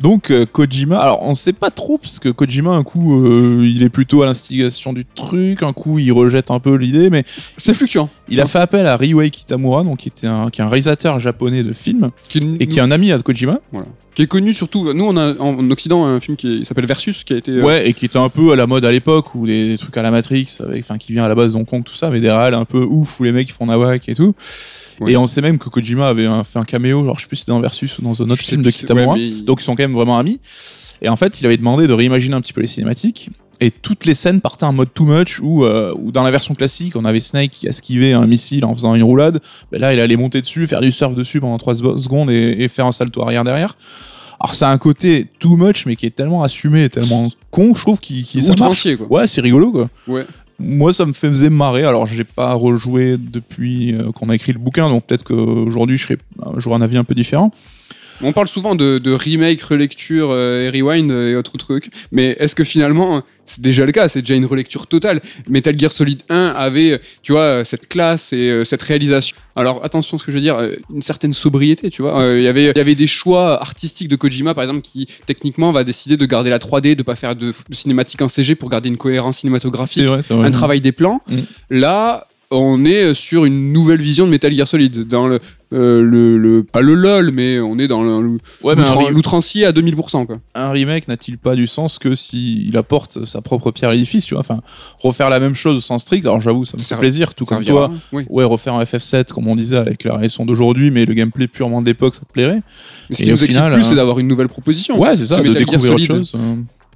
Donc 0.00 0.30
euh, 0.30 0.46
Kojima, 0.46 0.98
alors 0.98 1.22
on 1.22 1.34
sait 1.34 1.52
pas 1.52 1.70
trop 1.70 1.98
parce 1.98 2.18
que 2.18 2.28
Kojima 2.28 2.70
un 2.70 2.84
coup 2.84 3.20
euh, 3.20 3.66
il 3.66 3.82
est 3.82 3.88
plutôt 3.88 4.22
à 4.22 4.26
l'instigation 4.26 4.92
du 4.92 5.04
truc, 5.04 5.62
un 5.62 5.72
coup 5.72 5.98
il 5.98 6.12
rejette 6.12 6.50
un 6.50 6.60
peu 6.60 6.74
l'idée, 6.76 7.10
mais 7.10 7.24
C'est 7.26 7.74
fluctuant. 7.74 8.08
il 8.28 8.40
a 8.40 8.46
fait 8.46 8.60
appel 8.60 8.86
à 8.86 8.96
Ryuhei 8.96 9.30
Kitamura, 9.30 9.82
donc 9.82 9.98
qui 9.98 10.08
était 10.08 10.26
un, 10.26 10.50
qui 10.50 10.60
est 10.60 10.64
un 10.64 10.68
réalisateur 10.68 11.18
japonais 11.18 11.62
de 11.62 11.72
films 11.72 12.10
Qui, 12.28 12.38
et 12.60 12.66
qui 12.66 12.78
est 12.78 12.82
un 12.82 12.90
ami 12.90 13.12
à 13.12 13.18
Kojima. 13.18 13.60
Qui 14.18 14.22
est 14.24 14.26
connu 14.26 14.52
surtout. 14.52 14.92
Nous, 14.92 15.04
on 15.04 15.16
a 15.16 15.34
en, 15.38 15.58
en 15.60 15.70
Occident 15.70 16.04
un 16.04 16.18
film 16.18 16.36
qui 16.36 16.64
s'appelle 16.64 16.86
Versus, 16.86 17.22
qui 17.22 17.34
a 17.34 17.36
été. 17.36 17.52
euh, 17.52 17.62
Ouais, 17.62 17.88
et 17.88 17.92
qui 17.94 18.04
était 18.04 18.18
un 18.18 18.28
peu 18.28 18.50
à 18.50 18.56
la 18.56 18.66
mode 18.66 18.84
à 18.84 18.90
l'époque 18.90 19.32
où 19.36 19.46
des 19.46 19.76
trucs 19.78 19.96
à 19.96 20.02
la 20.02 20.10
Matrix, 20.10 20.48
avec, 20.60 20.80
enfin, 20.82 20.98
qui 20.98 21.12
vient 21.12 21.22
à 21.24 21.28
la 21.28 21.36
base 21.36 21.52
d'Hong 21.52 21.64
Kong, 21.64 21.84
tout 21.84 21.94
ça, 21.94 22.10
mais 22.10 22.18
des 22.18 22.28
réals 22.30 22.54
un 22.54 22.64
peu 22.64 22.80
ouf 22.82 23.20
où 23.20 23.22
les 23.22 23.30
mecs 23.30 23.52
font 23.52 23.66
nawak 23.66 24.08
et 24.08 24.14
tout. 24.16 24.34
Ouais. 25.00 25.12
Et 25.12 25.16
on 25.16 25.28
sait 25.28 25.40
même 25.40 25.58
que 25.58 25.68
Kojima 25.68 26.08
avait 26.08 26.26
un- 26.26 26.42
fait 26.42 26.58
un 26.58 26.64
caméo, 26.64 27.04
genre 27.04 27.16
je 27.16 27.22
sais 27.22 27.28
plus 27.28 27.36
si 27.36 27.40
c'était 27.42 27.52
dans 27.52 27.60
Versus 27.60 27.96
ou 27.98 28.02
dans 28.02 28.20
un 28.20 28.30
autre 28.30 28.42
je 28.42 28.48
film 28.48 28.62
de 28.62 28.70
Kitamura. 28.70 29.14
ouais, 29.14 29.18
mais- 29.36 29.42
Donc 29.42 29.60
ils 29.60 29.64
sont 29.64 29.76
quand 29.76 29.84
même 29.84 29.92
vraiment 29.94 30.18
amis. 30.18 30.40
Et 31.02 31.08
en 31.08 31.16
fait, 31.16 31.40
il 31.40 31.46
avait 31.46 31.56
demandé 31.56 31.86
de 31.86 31.92
réimaginer 31.92 32.34
un 32.34 32.40
petit 32.40 32.52
peu 32.52 32.60
les 32.60 32.66
cinématiques. 32.66 33.30
Et 33.60 33.70
toutes 33.72 34.04
les 34.04 34.14
scènes 34.14 34.40
partaient 34.40 34.66
en 34.66 34.72
mode 34.72 34.94
too 34.94 35.04
much, 35.04 35.40
où, 35.40 35.64
euh, 35.64 35.92
où 35.98 36.12
dans 36.12 36.22
la 36.22 36.30
version 36.30 36.54
classique, 36.54 36.94
on 36.94 37.04
avait 37.04 37.20
Snake 37.20 37.50
qui 37.50 37.66
esquivait 37.66 38.12
un 38.12 38.26
missile 38.26 38.64
en 38.64 38.72
faisant 38.72 38.94
une 38.94 39.02
roulade. 39.02 39.40
Ben 39.72 39.80
là, 39.80 39.92
il 39.92 39.98
allait 39.98 40.16
monter 40.16 40.40
dessus, 40.40 40.66
faire 40.68 40.80
du 40.80 40.92
surf 40.92 41.14
dessus 41.14 41.40
pendant 41.40 41.58
3 41.58 41.74
secondes 41.74 42.30
et, 42.30 42.62
et 42.62 42.68
faire 42.68 42.86
un 42.86 42.92
salto 42.92 43.20
arrière 43.22 43.42
derrière. 43.42 43.76
Alors, 44.40 44.54
c'est 44.54 44.66
un 44.66 44.78
côté 44.78 45.26
too 45.40 45.56
much, 45.56 45.86
mais 45.86 45.96
qui 45.96 46.06
est 46.06 46.14
tellement 46.14 46.44
assumé 46.44 46.84
et 46.84 46.88
tellement 46.88 47.28
con, 47.50 47.74
je 47.74 47.80
trouve, 47.80 47.98
qu'il 47.98 48.24
ça 48.24 48.34
marche. 48.34 48.50
outrancier, 48.50 48.96
quoi. 48.96 49.06
Ouais, 49.10 49.26
c'est 49.26 49.40
rigolo, 49.40 49.72
quoi. 49.72 49.88
Ouais. 50.06 50.24
Moi, 50.60 50.92
ça 50.92 51.06
me 51.06 51.12
faisait 51.12 51.50
marrer. 51.50 51.84
Alors, 51.84 52.06
j'ai 52.06 52.24
pas 52.24 52.54
rejoué 52.54 53.16
depuis 53.16 53.94
euh, 53.94 54.12
qu'on 54.12 54.28
a 54.28 54.34
écrit 54.34 54.52
le 54.52 54.58
bouquin, 54.58 54.88
donc 54.88 55.06
peut-être 55.06 55.24
qu'aujourd'hui, 55.24 56.00
j'aurais 56.56 56.76
un 56.76 56.82
avis 56.82 56.96
un 56.96 57.04
peu 57.04 57.14
différent. 57.14 57.52
On 58.22 58.32
parle 58.32 58.48
souvent 58.48 58.74
de, 58.74 58.98
de 58.98 59.12
remake, 59.12 59.60
relecture 59.62 60.30
euh, 60.32 60.70
et 60.70 60.70
rewind 60.70 61.10
euh, 61.10 61.32
et 61.32 61.36
autres 61.36 61.56
trucs, 61.56 61.90
mais 62.10 62.36
est-ce 62.38 62.54
que 62.54 62.64
finalement 62.64 63.22
c'est 63.48 63.60
déjà 63.60 63.86
le 63.86 63.92
cas? 63.92 64.08
C'est 64.08 64.20
déjà 64.20 64.34
une 64.34 64.44
relecture 64.44 64.86
totale. 64.86 65.20
Metal 65.48 65.78
Gear 65.78 65.92
Solid 65.92 66.22
1 66.28 66.48
avait, 66.48 67.00
tu 67.22 67.32
vois, 67.32 67.40
euh, 67.40 67.64
cette 67.64 67.88
classe 67.88 68.32
et 68.32 68.50
euh, 68.50 68.64
cette 68.64 68.82
réalisation. 68.82 69.36
Alors 69.56 69.84
attention, 69.84 70.16
à 70.16 70.20
ce 70.20 70.24
que 70.24 70.32
je 70.32 70.36
veux 70.36 70.42
dire, 70.42 70.58
une 70.92 71.02
certaine 71.02 71.32
sobriété, 71.32 71.90
tu 71.90 72.02
vois. 72.02 72.22
Il 72.36 72.42
y 72.42 72.48
avait, 72.48 72.66
y 72.66 72.80
avait 72.80 72.94
des 72.94 73.06
choix 73.06 73.60
artistiques 73.60 74.08
de 74.08 74.16
Kojima, 74.16 74.54
par 74.54 74.64
exemple, 74.64 74.82
qui 74.82 75.08
techniquement 75.26 75.72
va 75.72 75.82
décider 75.82 76.16
de 76.16 76.26
garder 76.26 76.50
la 76.50 76.58
3D, 76.58 76.94
de 76.94 77.02
pas 77.02 77.16
faire 77.16 77.34
de, 77.34 77.46
de 77.46 77.74
cinématique 77.74 78.22
en 78.22 78.28
CG 78.28 78.54
pour 78.54 78.68
garder 78.68 78.88
une 78.88 78.98
cohérence 78.98 79.38
cinématographique 79.38 80.04
vrai, 80.04 80.20
vrai. 80.20 80.46
un 80.46 80.50
travail 80.50 80.80
des 80.80 80.92
plans. 80.92 81.20
Mm. 81.28 81.38
Là, 81.70 82.26
on 82.50 82.84
est 82.84 83.14
sur 83.14 83.44
une 83.44 83.72
nouvelle 83.72 84.00
vision 84.00 84.26
de 84.26 84.30
Metal 84.30 84.54
Gear 84.54 84.66
Solid. 84.66 85.08
Dans 85.08 85.26
le, 85.26 85.40
euh, 85.74 86.02
le, 86.02 86.38
le- 86.38 86.62
pas 86.62 86.80
le 86.80 86.94
LOL, 86.94 87.30
mais 87.30 87.60
on 87.60 87.78
est 87.78 87.88
dans 87.88 88.02
le- 88.02 88.38
Ouais, 88.62 88.74
l'outrancier 89.10 89.64
à 89.66 89.72
2000%. 89.72 90.26
Quoi. 90.26 90.38
un 90.54 90.70
remake 90.70 91.08
n'a-t-il 91.08 91.36
pas 91.38 91.54
du 91.54 91.66
sens 91.66 91.98
que 91.98 92.14
s'il 92.14 92.76
apporte 92.76 93.24
sa 93.26 93.40
propre 93.42 93.70
pierre 93.70 93.90
à 93.90 93.92
l'édifice, 93.94 94.24
tu 94.24 94.34
vois? 94.34 94.40
Enfin, 94.40 94.60
refaire 94.98 95.28
la 95.30 95.40
même 95.40 95.54
chose 95.54 95.84
sans 95.84 95.98
strict, 95.98 96.24
alors 96.26 96.40
j'avoue, 96.40 96.64
ça 96.64 96.76
me 96.78 96.82
fait 96.82 96.96
plaisir, 96.96 97.34
tout 97.34 97.44
comme 97.44 97.64
toi. 97.64 97.90
oui. 98.12 98.24
Ouais, 98.30 98.44
refaire 98.44 98.74
un 98.74 98.82
FF7, 98.84 99.26
comme 99.32 99.46
on 99.48 99.56
disait, 99.56 99.76
avec 99.76 100.04
la 100.04 100.12
réalisation 100.14 100.46
d'aujourd'hui, 100.46 100.90
mais 100.90 101.04
le 101.04 101.14
gameplay 101.14 101.48
purement 101.48 101.80
de 101.82 101.86
l'époque, 101.86 102.14
ça 102.14 102.22
te 102.22 102.32
plairait 102.32 102.62
Mais 103.10 103.16
ce 103.16 103.22
Et 103.22 103.24
qui 103.26 103.30
au 103.30 103.34
nous 103.34 103.44
excite 103.44 103.56
final, 103.56 103.72
plus, 103.74 103.82
hein. 103.82 103.86
c'est 103.88 103.94
d'avoir 103.94 104.18
une 104.18 104.28
nouvelle 104.28 104.48
proposition. 104.48 104.98
Ouais, 105.00 105.16
c'est 105.16 105.26
ça, 105.26 105.40
de 105.40 105.52
découvrir 105.52 105.94
autre 105.94 106.04
chose. 106.04 106.32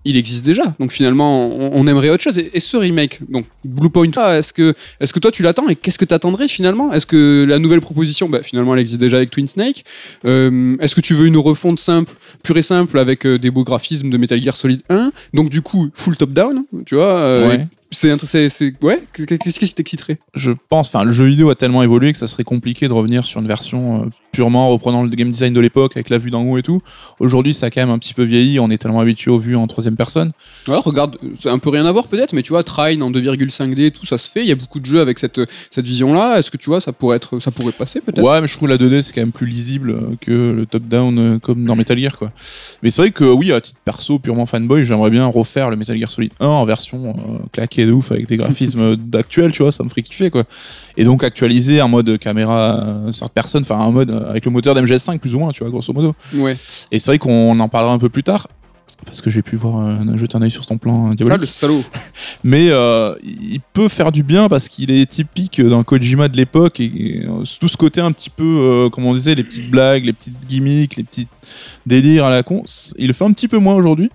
Il 0.04 0.16
existe 0.16 0.44
déjà. 0.44 0.74
Donc 0.80 0.90
finalement, 0.90 1.46
on, 1.48 1.70
on 1.74 1.86
aimerait 1.86 2.10
autre 2.10 2.22
chose. 2.22 2.38
Et, 2.38 2.50
et 2.54 2.60
ce 2.60 2.76
remake, 2.76 3.20
donc 3.28 3.46
Blue 3.64 3.90
Point, 3.90 4.10
ah, 4.16 4.38
est-ce 4.38 4.52
que, 4.52 4.74
toi 5.20 5.30
tu 5.30 5.42
l'attends 5.42 5.68
et 5.68 5.76
qu'est-ce 5.76 5.98
que 5.98 6.04
t'attendrais 6.04 6.48
finalement? 6.48 6.92
Est-ce 6.92 7.06
que 7.06 7.44
la 7.48 7.58
nouvelle 7.58 7.80
proposition, 7.80 8.28
bah, 8.28 8.42
finalement, 8.42 8.74
elle 8.74 8.80
existe 8.80 9.00
déjà 9.00 9.18
avec 9.18 9.30
Twin 9.30 9.46
Snake? 9.46 9.84
Euh, 10.24 10.76
Est-ce 10.80 10.94
que 10.94 11.00
tu 11.00 11.14
veux 11.14 11.26
une 11.26 11.36
refonte 11.36 11.78
simple, 11.78 12.14
pure 12.42 12.56
et 12.56 12.62
simple, 12.62 12.98
avec 12.98 13.26
euh, 13.26 13.38
des 13.38 13.50
beaux 13.50 13.64
graphismes 13.64 14.10
de 14.10 14.16
Metal 14.16 14.42
Gear 14.42 14.56
Solid 14.56 14.82
1 14.88 15.12
Donc 15.34 15.50
du 15.50 15.62
coup, 15.62 15.88
full 15.94 16.16
top-down, 16.16 16.64
tu 16.84 16.96
vois 16.96 17.18
euh, 17.18 17.48
Ouais. 17.48 17.66
C'est, 17.92 18.83
ouais. 18.83 19.02
Qu'est-ce 19.12 19.59
qui 19.59 19.72
t'exciterait 19.72 20.18
Je 20.35 20.52
pense, 20.68 20.88
enfin, 20.88 21.05
le 21.05 21.12
jeu 21.12 21.26
vidéo 21.26 21.50
a 21.50 21.55
tellement 21.55 21.83
évolué 21.83 22.12
que 22.12 22.18
ça 22.18 22.26
serait 22.26 22.42
compliqué 22.42 22.88
de 22.88 22.92
revenir 22.92 23.24
sur 23.26 23.40
une 23.40 23.46
version 23.46 24.02
euh, 24.02 24.07
purement 24.33 24.70
reprenant 24.70 25.02
le 25.02 25.11
game 25.11 25.31
design 25.31 25.52
de 25.52 25.61
l'époque 25.61 25.92
avec 25.94 26.09
la 26.09 26.16
vue 26.16 26.31
d'en 26.31 26.42
haut 26.42 26.57
et 26.57 26.62
tout. 26.62 26.81
Aujourd'hui, 27.20 27.52
ça 27.52 27.66
a 27.66 27.70
quand 27.70 27.83
même 27.83 27.90
un 27.90 27.98
petit 27.98 28.14
peu 28.14 28.24
vieilli, 28.24 28.59
on 28.59 28.70
est 28.70 28.78
tellement 28.78 29.00
habitué 29.00 29.31
aux 29.31 29.38
vues 29.38 29.57
en 29.57 29.66
troisième 29.66 29.94
personne. 29.94 30.33
Ouais, 30.66 30.78
regarde, 30.78 31.18
c'est 31.38 31.50
un 31.50 31.59
peu 31.59 31.68
rien 31.68 31.85
à 31.85 31.92
voir 31.92 32.07
peut-être, 32.07 32.33
mais 32.33 32.42
tu 32.42 32.50
vois, 32.50 32.62
Trine 32.62 33.02
en 33.02 33.11
2,5D, 33.11 33.90
tout 33.90 34.07
ça 34.07 34.16
se 34.16 34.31
fait. 34.31 34.40
Il 34.40 34.48
y 34.48 34.52
a 34.52 34.57
beaucoup 34.57 34.81
de 34.81 34.87
jeux 34.87 35.00
avec 35.00 35.18
cette, 35.18 35.40
cette 35.70 35.85
vision-là. 35.85 36.38
Est-ce 36.38 36.50
que 36.50 36.57
tu 36.57 36.70
vois, 36.70 36.81
ça 36.81 36.92
pourrait 36.92 37.18
être, 37.18 37.40
ça 37.40 37.50
pourrait 37.50 37.72
passer 37.72 38.00
peut-être? 38.00 38.22
Ouais, 38.26 38.40
mais 38.40 38.46
je 38.46 38.57
trouve 38.57 38.68
la 38.68 38.78
2D 38.78 39.02
c'est 39.02 39.12
quand 39.12 39.20
même 39.20 39.33
plus 39.33 39.46
lisible 39.46 40.16
que 40.20 40.52
le 40.52 40.64
top-down 40.64 41.18
euh, 41.18 41.38
comme 41.38 41.64
dans 41.64 41.76
Metal 41.76 41.98
Gear 41.98 42.18
quoi. 42.18 42.33
Mais 42.83 42.90
c'est 42.90 43.02
vrai 43.02 43.11
que 43.11 43.24
oui, 43.24 43.52
à 43.52 43.61
titre 43.61 43.81
perso, 43.85 44.18
purement 44.18 44.46
fanboy, 44.46 44.85
j'aimerais 44.85 45.11
bien 45.11 45.26
refaire 45.26 45.68
le 45.68 45.76
Metal 45.76 45.98
Gear 45.98 46.11
Solid 46.11 46.33
1 46.40 46.46
en 46.46 46.64
version 46.64 47.11
euh, 47.11 47.44
claquée 47.52 47.82
de 47.87 47.92
ouf 47.92 48.12
avec 48.12 48.27
des 48.27 48.37
graphismes 48.37 48.97
d'actuel, 48.97 49.53
tu 49.53 49.62
vois, 49.62 49.73
ça 49.73 49.85
me 49.85 49.88
ferait 49.88 50.03
kiffer 50.03 50.31
quoi. 50.31 50.45
Et 50.97 51.05
donc 51.05 51.25
actualiser 51.25 51.81
en 51.81 51.88
mode 51.88 52.18
caméra 52.18 52.81
euh, 52.81 53.12
sur 53.12 53.31
personne, 53.31 53.62
enfin 53.62 53.79
un 53.79 53.90
mode 53.90 54.11
euh, 54.11 54.31
avec 54.31 54.45
le 54.45 54.51
moteur 54.51 54.75
d'MGS5 54.75 55.18
plus 55.18 55.35
ou 55.35 55.38
moins, 55.38 55.53
tu 55.53 55.62
vois, 55.62 55.71
grosso 55.71 55.92
modo. 55.92 56.14
Ouais. 56.35 56.57
Et 56.90 56.99
c'est 56.99 57.11
vrai 57.11 57.18
qu'on 57.18 57.59
en 57.59 57.68
parlera 57.68 57.92
un 57.92 57.99
peu 57.99 58.09
plus 58.09 58.23
tard. 58.23 58.49
Parce 59.05 59.21
que 59.21 59.31
j'ai 59.31 59.42
pu 59.42 59.57
voir, 59.57 59.81
euh, 59.81 60.16
jeter 60.16 60.37
un 60.37 60.42
œil 60.42 60.51
sur 60.51 60.64
son 60.64 60.79
plan 60.79 61.12
euh, 61.12 61.29
Ah, 61.31 61.37
le 61.37 61.47
salaud. 61.47 61.83
Mais 62.45 62.68
euh, 62.71 63.14
il 63.23 63.61
peut 63.73 63.88
faire 63.88 64.12
du 64.12 64.23
bien 64.23 64.49
parce 64.49 64.68
qu'il 64.68 64.90
est 64.90 65.07
typique 65.07 65.61
d'un 65.61 65.83
Kojima 65.83 66.29
de 66.29 66.37
l'époque 66.37 66.81
et, 66.81 66.85
et, 66.85 67.29
tout 67.61 67.68
ce 67.68 67.77
côté 67.77 68.01
un 68.01 68.12
petit 68.12 68.31
peu, 68.31 68.88
comme 68.92 69.05
on 69.05 69.14
disait, 69.14 69.35
les 69.35 69.45
petites 69.45 69.71
blagues, 69.71 70.05
les 70.05 70.12
petites 70.12 70.47
gimmicks, 70.47 70.97
les 70.97 71.05
petits 71.05 71.29
délires 71.87 72.25
à 72.27 72.31
la 72.31 72.42
con. 72.42 72.62
Il 72.97 73.09
le 73.09 73.12
fait 73.12 73.25
un 73.25 73.33
petit 73.33 73.49
peu 73.49 73.59
moins 73.59 73.75
aujourd'hui. 73.75 74.11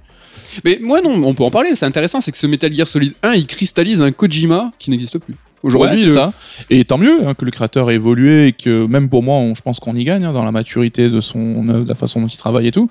Mais 0.64 0.80
moi, 0.82 1.02
non, 1.02 1.22
on 1.24 1.34
peut 1.34 1.44
en 1.44 1.52
parler. 1.52 1.76
C'est 1.76 1.86
intéressant, 1.86 2.22
c'est 2.22 2.32
que 2.32 2.38
ce 2.38 2.48
Metal 2.48 2.74
Gear 2.74 2.88
Solid 2.88 3.14
1, 3.24 3.34
il 3.34 3.46
cristallise 3.48 4.02
un 4.02 4.12
Kojima 4.12 4.72
qui 4.80 4.90
n'existe 4.90 5.18
plus. 5.18 5.36
Aujourd'hui, 5.64 5.98
Ouais, 6.00 6.06
le- 6.06 6.14
ça. 6.14 6.34
Et 6.70 6.86
tant 6.86 6.98
mieux 6.98 7.28
hein, 7.28 7.34
que 7.34 7.44
le 7.44 7.52
créateur 7.52 7.90
ait 7.90 7.96
évolué 7.96 8.48
et 8.48 8.52
que 8.52 8.86
même 8.86 9.10
pour 9.10 9.24
moi, 9.24 9.36
on- 9.38 9.56
je 9.56 9.62
pense 9.62 9.80
qu'on 9.80 9.96
y 9.96 10.04
gagne 10.04 10.24
hein, 10.24 10.32
dans 10.34 10.46
la 10.46 10.52
maturité 10.52 11.10
de 11.10 11.20
son 11.20 11.68
œuvre, 11.70 11.84
de 11.84 11.90
la 11.90 11.96
façon 11.96 12.22
dont 12.22 12.28
il 12.28 12.38
travaille 12.38 12.68
et 12.68 12.72
tout. 12.72 12.90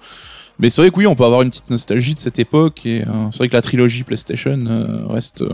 Mais 0.59 0.69
c'est 0.71 0.81
vrai 0.83 0.91
que 0.91 0.97
oui, 0.97 1.07
on 1.07 1.15
peut 1.15 1.25
avoir 1.25 1.43
une 1.43 1.51
petite 1.51 1.71
nostalgie 1.71 2.15
de 2.15 2.19
cette 2.19 2.39
époque 2.39 2.85
et 2.87 3.03
euh, 3.03 3.07
c'est 3.31 3.39
vrai 3.39 3.49
que 3.49 3.55
la 3.55 3.63
trilogie 3.63 4.03
PlayStation 4.03 4.59
euh, 4.67 5.07
reste, 5.07 5.43
euh, 5.43 5.51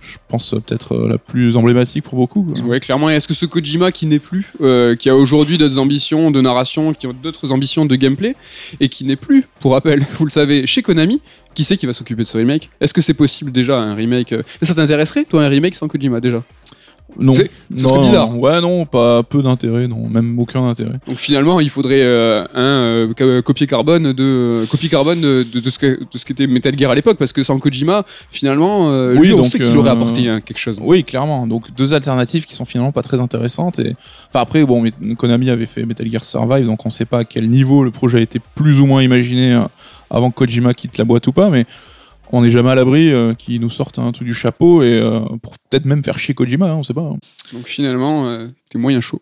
je 0.00 0.16
pense, 0.28 0.54
euh, 0.54 0.60
peut-être 0.60 0.94
euh, 0.94 1.08
la 1.08 1.18
plus 1.18 1.56
emblématique 1.56 2.04
pour 2.04 2.16
beaucoup. 2.16 2.52
Ouais, 2.64 2.80
clairement. 2.80 3.10
Est-ce 3.10 3.28
que 3.28 3.34
ce 3.34 3.44
Kojima 3.46 3.92
qui 3.92 4.06
n'est 4.06 4.18
plus, 4.18 4.46
euh, 4.60 4.96
qui 4.96 5.10
a 5.10 5.16
aujourd'hui 5.16 5.58
d'autres 5.58 5.78
ambitions 5.78 6.30
de 6.30 6.40
narration, 6.40 6.92
qui 6.92 7.06
a 7.06 7.12
d'autres 7.12 7.52
ambitions 7.52 7.84
de 7.84 7.96
gameplay, 7.96 8.34
et 8.80 8.88
qui 8.88 9.04
n'est 9.04 9.16
plus, 9.16 9.44
pour 9.60 9.72
rappel, 9.72 10.00
vous 10.18 10.24
le 10.24 10.30
savez, 10.30 10.66
chez 10.66 10.82
Konami, 10.82 11.20
qui 11.54 11.64
c'est 11.64 11.76
qui 11.76 11.86
va 11.86 11.92
s'occuper 11.92 12.22
de 12.22 12.26
ce 12.26 12.38
remake? 12.38 12.70
Est-ce 12.80 12.94
que 12.94 13.02
c'est 13.02 13.14
possible 13.14 13.52
déjà 13.52 13.78
un 13.78 13.94
remake 13.94 14.34
Ça 14.62 14.74
t'intéresserait, 14.74 15.24
toi, 15.24 15.44
un 15.44 15.48
remake 15.48 15.74
sans 15.74 15.88
Kojima 15.88 16.20
déjà? 16.20 16.42
Non, 17.18 17.32
C'est- 17.34 17.50
ce 17.76 17.82
serait 17.82 17.94
non, 17.98 18.06
bizarre. 18.06 18.30
non. 18.30 18.38
Ouais, 18.38 18.60
non, 18.60 18.86
pas 18.86 19.22
peu 19.22 19.42
d'intérêt, 19.42 19.88
non, 19.88 20.08
même 20.08 20.38
aucun 20.38 20.62
intérêt. 20.68 20.94
Donc 21.06 21.16
finalement, 21.16 21.60
il 21.60 21.68
faudrait 21.70 22.02
euh, 22.02 22.44
un 22.54 22.60
euh, 22.62 23.12
co- 23.14 23.42
copier 23.42 23.66
carbone 23.66 24.12
de 24.12 24.22
euh, 24.22 24.66
copie 24.66 24.88
carbone 24.88 25.20
de, 25.20 25.44
de, 25.52 25.60
de 25.60 25.70
ce 25.70 25.78
que 25.78 25.98
de 26.00 26.18
ce 26.18 26.24
qu'était 26.24 26.46
Metal 26.46 26.76
Gear 26.78 26.90
à 26.90 26.94
l'époque, 26.94 27.16
parce 27.18 27.32
que 27.32 27.42
sans 27.42 27.58
Kojima, 27.58 28.04
finalement, 28.30 28.90
euh, 28.90 29.14
Oui, 29.18 29.28
lui, 29.28 29.34
on 29.34 29.44
sait 29.44 29.58
qu'il 29.58 29.76
aurait 29.76 29.90
euh, 29.90 29.92
apporté 29.94 30.28
hein, 30.28 30.40
quelque 30.40 30.58
chose. 30.58 30.78
Oui, 30.80 31.04
clairement. 31.04 31.46
Donc 31.46 31.74
deux 31.76 31.92
alternatives 31.92 32.46
qui 32.46 32.54
sont 32.54 32.64
finalement 32.64 32.92
pas 32.92 33.02
très 33.02 33.20
intéressantes. 33.20 33.78
Et 33.80 33.94
enfin 34.28 34.40
après, 34.40 34.64
bon, 34.64 34.84
Konami 35.18 35.50
avait 35.50 35.66
fait 35.66 35.84
Metal 35.84 36.10
Gear 36.10 36.24
Survive, 36.24 36.66
donc 36.66 36.86
on 36.86 36.90
sait 36.90 37.04
pas 37.06 37.18
à 37.18 37.24
quel 37.24 37.48
niveau 37.50 37.84
le 37.84 37.90
projet 37.90 38.18
a 38.18 38.20
été 38.22 38.40
plus 38.54 38.80
ou 38.80 38.86
moins 38.86 39.02
imaginé 39.02 39.54
euh, 39.54 39.60
avant 40.10 40.30
que 40.30 40.36
Kojima 40.36 40.74
quitte 40.74 40.96
la 40.98 41.04
boîte 41.04 41.26
ou 41.26 41.32
pas, 41.32 41.50
mais 41.50 41.64
on 42.32 42.42
n'est 42.42 42.50
jamais 42.50 42.70
à 42.70 42.74
l'abri 42.74 43.12
euh, 43.12 43.34
qu'ils 43.34 43.60
nous 43.60 43.70
sortent 43.70 43.98
un 43.98 44.10
truc 44.12 44.26
du 44.26 44.34
chapeau 44.34 44.82
et 44.82 45.00
euh, 45.00 45.20
pour 45.42 45.58
peut-être 45.68 45.84
même 45.84 46.04
faire 46.04 46.18
chier 46.18 46.34
Kojima, 46.34 46.66
hein, 46.70 46.76
on 46.76 46.82
sait 46.82 46.94
pas. 46.94 47.00
hein. 47.02 47.18
Donc 47.52 47.66
finalement, 47.66 48.26
euh, 48.28 48.48
t'es 48.68 48.78
moyen 48.78 49.00
chaud. 49.00 49.20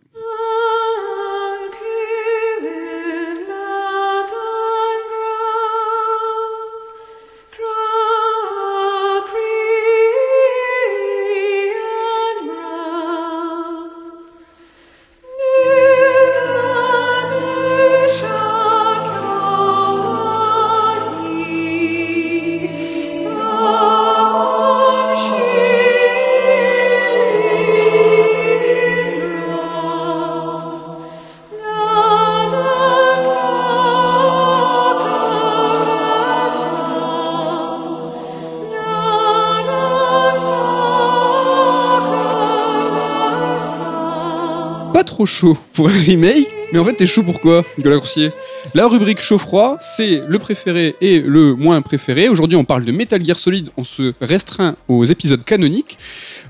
Chaud 45.28 45.56
pour 45.74 45.88
un 45.88 45.92
remake, 45.92 46.48
mais 46.72 46.78
en 46.78 46.84
fait 46.84 46.94
t'es 46.94 47.06
chaud 47.06 47.22
pourquoi, 47.22 47.64
Nicolas 47.76 47.98
Coursier? 47.98 48.32
La 48.74 48.88
rubrique 48.88 49.20
chaud-froid, 49.20 49.76
c'est 49.80 50.22
le 50.26 50.38
préféré 50.38 50.96
et 51.00 51.20
le 51.20 51.54
moins 51.54 51.80
préféré. 51.82 52.28
Aujourd'hui 52.28 52.56
on 52.56 52.64
parle 52.64 52.84
de 52.84 52.90
Metal 52.92 53.24
Gear 53.24 53.38
Solid, 53.38 53.70
on 53.76 53.84
se 53.84 54.14
restreint 54.20 54.74
aux 54.88 55.04
épisodes 55.04 55.44
canoniques. 55.44 55.98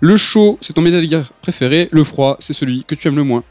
Le 0.01 0.17
chaud, 0.17 0.59
c'est 0.63 0.73
ton 0.73 0.81
Metal 0.83 1.09
Gear 1.09 1.25
préféré, 1.43 1.89
le 1.91 2.05
froid, 2.05 2.37
c'est 2.41 2.53
celui 2.55 2.85
que 2.85 2.95
tu 2.95 3.09
aimes 3.09 3.17
le 3.17 3.25
moins. 3.25 3.43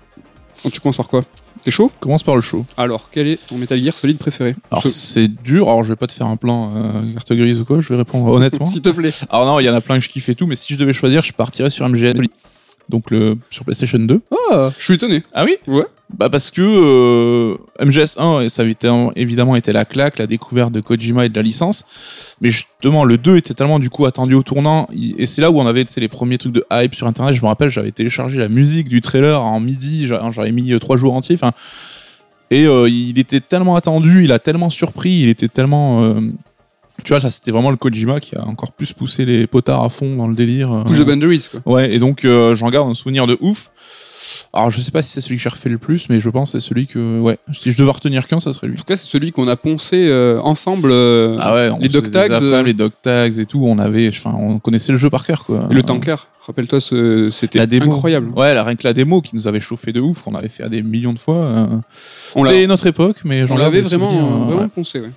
Donc 0.64 0.74
tu 0.74 0.80
commences 0.80 0.98
par 0.98 1.08
quoi? 1.08 1.24
T'es 1.64 1.72
chaud? 1.72 1.92
Commence 2.00 2.24
par 2.24 2.36
le 2.36 2.42
show. 2.42 2.66
Alors, 2.78 3.10
quel 3.12 3.28
est 3.28 3.40
ton 3.48 3.58
Metal 3.58 3.78
Gear 3.82 3.94
Solid 3.98 4.18
préféré? 4.18 4.56
Alors 4.72 4.84
Ce- 4.84 4.90
c'est 4.90 5.28
dur, 5.28 5.68
alors 5.68 5.84
je 5.84 5.90
vais 5.90 5.96
pas 5.98 6.08
te 6.08 6.14
faire 6.14 6.28
un 6.28 6.38
plan 6.38 6.72
euh, 6.76 7.14
carte 7.14 7.34
grise 7.34 7.60
ou 7.60 7.66
quoi, 7.66 7.82
je 7.82 7.90
vais 7.90 7.98
répondre 7.98 8.26
honnêtement. 8.32 8.66
S'il 8.68 8.82
te 8.82 8.90
plaît. 8.90 9.12
Alors 9.30 9.46
non, 9.46 9.60
il 9.60 9.66
y 9.66 9.70
en 9.70 9.74
a 9.76 9.82
plein 9.82 9.98
que 9.98 10.04
je 10.04 10.10
kiffe 10.10 10.30
et 10.30 10.36
tout, 10.36 10.48
mais 10.48 10.56
si 10.56 10.74
je 10.74 10.80
devais 10.80 10.94
choisir, 10.94 11.24
je 11.24 11.34
partirais 11.34 11.70
sur 11.70 11.88
MGS. 11.90 12.14
Donc 12.90 13.12
le, 13.12 13.38
sur 13.50 13.66
PlayStation 13.66 14.00
2. 14.00 14.22
Ah, 14.52 14.70
je 14.78 14.84
suis 14.84 14.94
étonné. 14.94 15.24
Ah 15.34 15.44
oui? 15.46 15.56
Ouais. 15.68 15.86
Bah 16.18 16.30
parce 16.30 16.52
que 16.52 16.62
euh, 16.62 17.58
MGS1, 17.86 18.46
et 18.46 18.50
ça 18.50 18.62
avait 18.62 18.74
évidemment 19.18 19.58
été 19.58 19.74
la 19.74 19.84
claque, 19.84 20.18
la 20.20 20.26
découverte 20.28 20.72
de 20.72 20.80
Kojima 20.80 21.26
et 21.26 21.30
de 21.30 21.36
la 21.36 21.42
licence. 21.42 21.84
Mais 22.40 22.50
justement, 22.50 23.04
le 23.04 23.18
2 23.18 23.36
était 23.36 23.54
tellement 23.54 23.78
du 23.78 23.90
coup 23.90 24.06
attendu 24.06 24.34
au 24.34 24.42
tournant. 24.42 24.88
Et 25.18 25.26
c'est 25.26 25.42
là 25.42 25.52
où 25.52 25.60
on 25.60 25.68
avait 25.68 25.86
les 25.98 26.08
premiers 26.08 26.38
trucs 26.38 26.54
de 26.54 26.66
hype 26.72 26.96
sur 26.96 27.08
Internet. 27.08 27.36
Je 27.36 27.42
me 27.42 27.48
rappelle, 27.48 27.70
j'avais 27.70 27.92
téléchargé 27.92 28.40
la 28.40 28.48
musique 28.48 28.88
du 28.88 29.02
trailer 29.02 29.42
en 29.44 29.60
midi. 29.60 30.08
j'a- 30.08 30.32
J'avais 30.32 30.54
mis 30.54 30.72
euh, 30.72 30.80
trois 30.80 30.96
jours 30.96 31.14
entiers. 31.14 31.36
Enfin, 31.36 31.52
et 32.52 32.66
euh, 32.66 32.88
il 32.90 33.20
était 33.20 33.42
tellement 33.42 33.76
attendu, 33.76 34.24
il 34.24 34.32
a 34.32 34.40
tellement 34.40 34.70
surpris, 34.70 35.12
il 35.24 35.28
était 35.28 35.50
tellement... 35.50 36.04
euh, 36.06 36.22
tu 37.04 37.10
vois, 37.14 37.22
ça 37.22 37.30
c'était 37.30 37.52
vraiment 37.52 37.72
le 37.72 37.78
Kojima 37.78 38.20
qui 38.20 38.36
a 38.36 38.46
encore 38.46 38.72
plus 38.72 38.94
poussé 38.94 39.26
les 39.26 39.48
potards 39.48 39.84
à 39.84 39.90
fond 39.90 40.16
dans 40.16 40.28
le 40.28 40.36
délire. 40.36 40.72
euh. 40.74 40.84
Push 40.84 40.98
the 41.00 41.04
boundaries, 41.06 41.46
quoi. 41.52 41.62
Ouais, 41.74 41.94
et 41.94 42.00
donc 42.00 42.26
euh, 42.26 42.56
j'en 42.56 42.70
garde 42.70 42.90
un 42.90 42.94
souvenir 42.96 43.28
de 43.28 43.38
ouf. 43.42 43.72
Alors 44.54 44.72
je 44.72 44.82
sais 44.82 44.92
pas 44.92 45.02
si 45.02 45.12
c'est 45.12 45.22
celui 45.22 45.36
que 45.38 45.42
j'ai 45.42 45.50
refait 45.50 45.70
le 45.70 45.78
plus, 45.78 46.10
mais 46.10 46.20
je 46.20 46.30
pense 46.30 46.52
que 46.52 46.60
c'est 46.60 46.68
celui 46.68 46.88
que 46.88 47.20
ouais, 47.20 47.38
si 47.54 47.72
je 47.72 47.78
devais 47.78 47.92
retenir 47.92 48.28
qu'un, 48.28 48.40
ça 48.40 48.54
serait 48.54 48.68
lui. 48.68 48.76
En 48.76 48.78
tout 48.78 48.84
cas, 48.86 48.96
c'est 48.98 49.06
celui 49.06 49.32
qu'on 49.32 49.48
a 49.48 49.56
poncé 49.56 50.08
euh, 50.10 50.40
ensemble. 50.42 50.90
euh, 50.92 51.38
Ah 51.40 51.54
ouais, 51.54 51.70
on 51.70 51.80
les 51.80 51.90
dog 51.90 52.10
tags, 52.12 52.28
euh, 52.42 52.64
les 52.64 52.74
dog 52.74 52.92
tags 53.02 53.26
et 53.28 53.46
tout, 53.46 53.64
on 53.66 53.78
avait, 53.78 54.08
enfin, 54.10 54.34
on 54.38 54.60
connaissait 54.60 54.92
le 54.92 54.98
jeu 54.98 55.10
par 55.10 55.26
cœur 55.26 55.46
quoi. 55.46 55.68
et 55.70 55.74
le 55.74 55.84
tanker. 55.84 56.16
Rappelle-toi, 56.46 56.80
c'était 57.30 57.60
incroyable. 57.82 58.30
Ouais, 58.36 58.54
la, 58.54 58.64
rien 58.64 58.76
que 58.76 58.84
la 58.88 58.94
démo 58.94 59.22
qui 59.22 59.36
nous 59.36 59.48
avait 59.48 59.60
chauffé 59.60 59.92
de 59.92 60.00
ouf, 60.00 60.24
qu'on 60.24 60.34
avait 60.34 60.48
fait 60.50 60.64
à 60.64 60.70
des 60.70 60.82
millions 60.82 61.14
de 61.14 61.20
fois. 61.20 61.68
C'était 62.38 62.68
notre 62.68 62.88
époque, 62.88 63.18
mais 63.26 63.46
j'en 63.48 63.56
On 63.56 63.58
garde 63.58 63.74
l'avait 63.74 63.82
vraiment, 63.82 64.46
vraiment 64.46 64.62
ouais. 64.62 64.68
poncé, 64.70 65.02
ouais. 65.02 65.12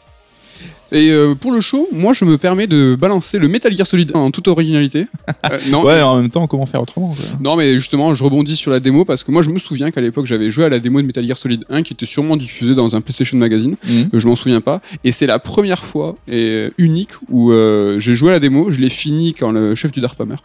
Et 0.93 1.11
euh, 1.11 1.35
pour 1.35 1.53
le 1.53 1.61
show, 1.61 1.89
moi 1.93 2.13
je 2.13 2.25
me 2.25 2.37
permets 2.39 2.67
de 2.67 2.97
balancer 2.99 3.39
le 3.39 3.49
Metal 3.49 3.77
Gear 3.77 3.87
Solid 3.87 4.11
1 4.15 4.19
en 4.19 4.31
toute 4.31 4.49
originalité. 4.49 5.07
Euh, 5.51 5.59
non, 5.71 5.83
Ouais, 5.85 6.01
en 6.03 6.21
même 6.21 6.29
temps, 6.31 6.47
comment 6.47 6.67
faire 6.67 6.83
autrement 6.83 7.09
quoi. 7.09 7.25
non, 7.41 7.57
mais 7.57 7.75
justement, 7.77 8.15
je 8.15 8.23
rebondis 8.23 8.57
sur 8.57 8.71
la 8.71 8.79
démo 8.79 9.05
parce 9.05 9.25
que 9.25 9.31
moi 9.31 9.43
je 9.43 9.51
me 9.51 9.59
souviens 9.59 9.91
qu'à 9.91 10.01
l'époque 10.01 10.27
j'avais 10.27 10.51
joué 10.51 10.65
à 10.65 10.69
la 10.69 10.79
démo 10.79 11.01
de 11.01 11.07
Metal 11.07 11.27
Gear 11.27 11.39
Solid 11.39 11.65
1 11.71 11.83
qui 11.83 11.95
était 11.95 12.07
sûrement 12.07 12.37
diffusée 12.37 12.75
dans 12.75 12.95
un 12.95 13.01
PlayStation 13.01 13.39
Magazine. 13.39 13.77
Mhm. 13.89 14.11
Euh, 14.15 14.21
je 14.21 14.27
m'en 14.29 14.37
souviens 14.37 14.61
pas. 14.61 14.81
Et 15.03 15.13
c'est 15.13 15.27
la 15.27 15.39
première 15.39 15.85
fois 15.85 16.17
et 16.29 16.69
unique 16.79 17.13
où 17.31 17.53
euh, 17.53 17.99
j'ai 18.01 18.15
joué 18.15 18.29
à 18.31 18.33
la 18.33 18.41
démo. 18.41 18.71
Je 18.71 18.81
l'ai 18.81 18.91
fini 18.91 19.33
quand 19.35 19.51
le 19.51 19.75
chef 19.75 19.93
du 19.93 20.01
DARPA 20.01 20.25
meurt. 20.25 20.45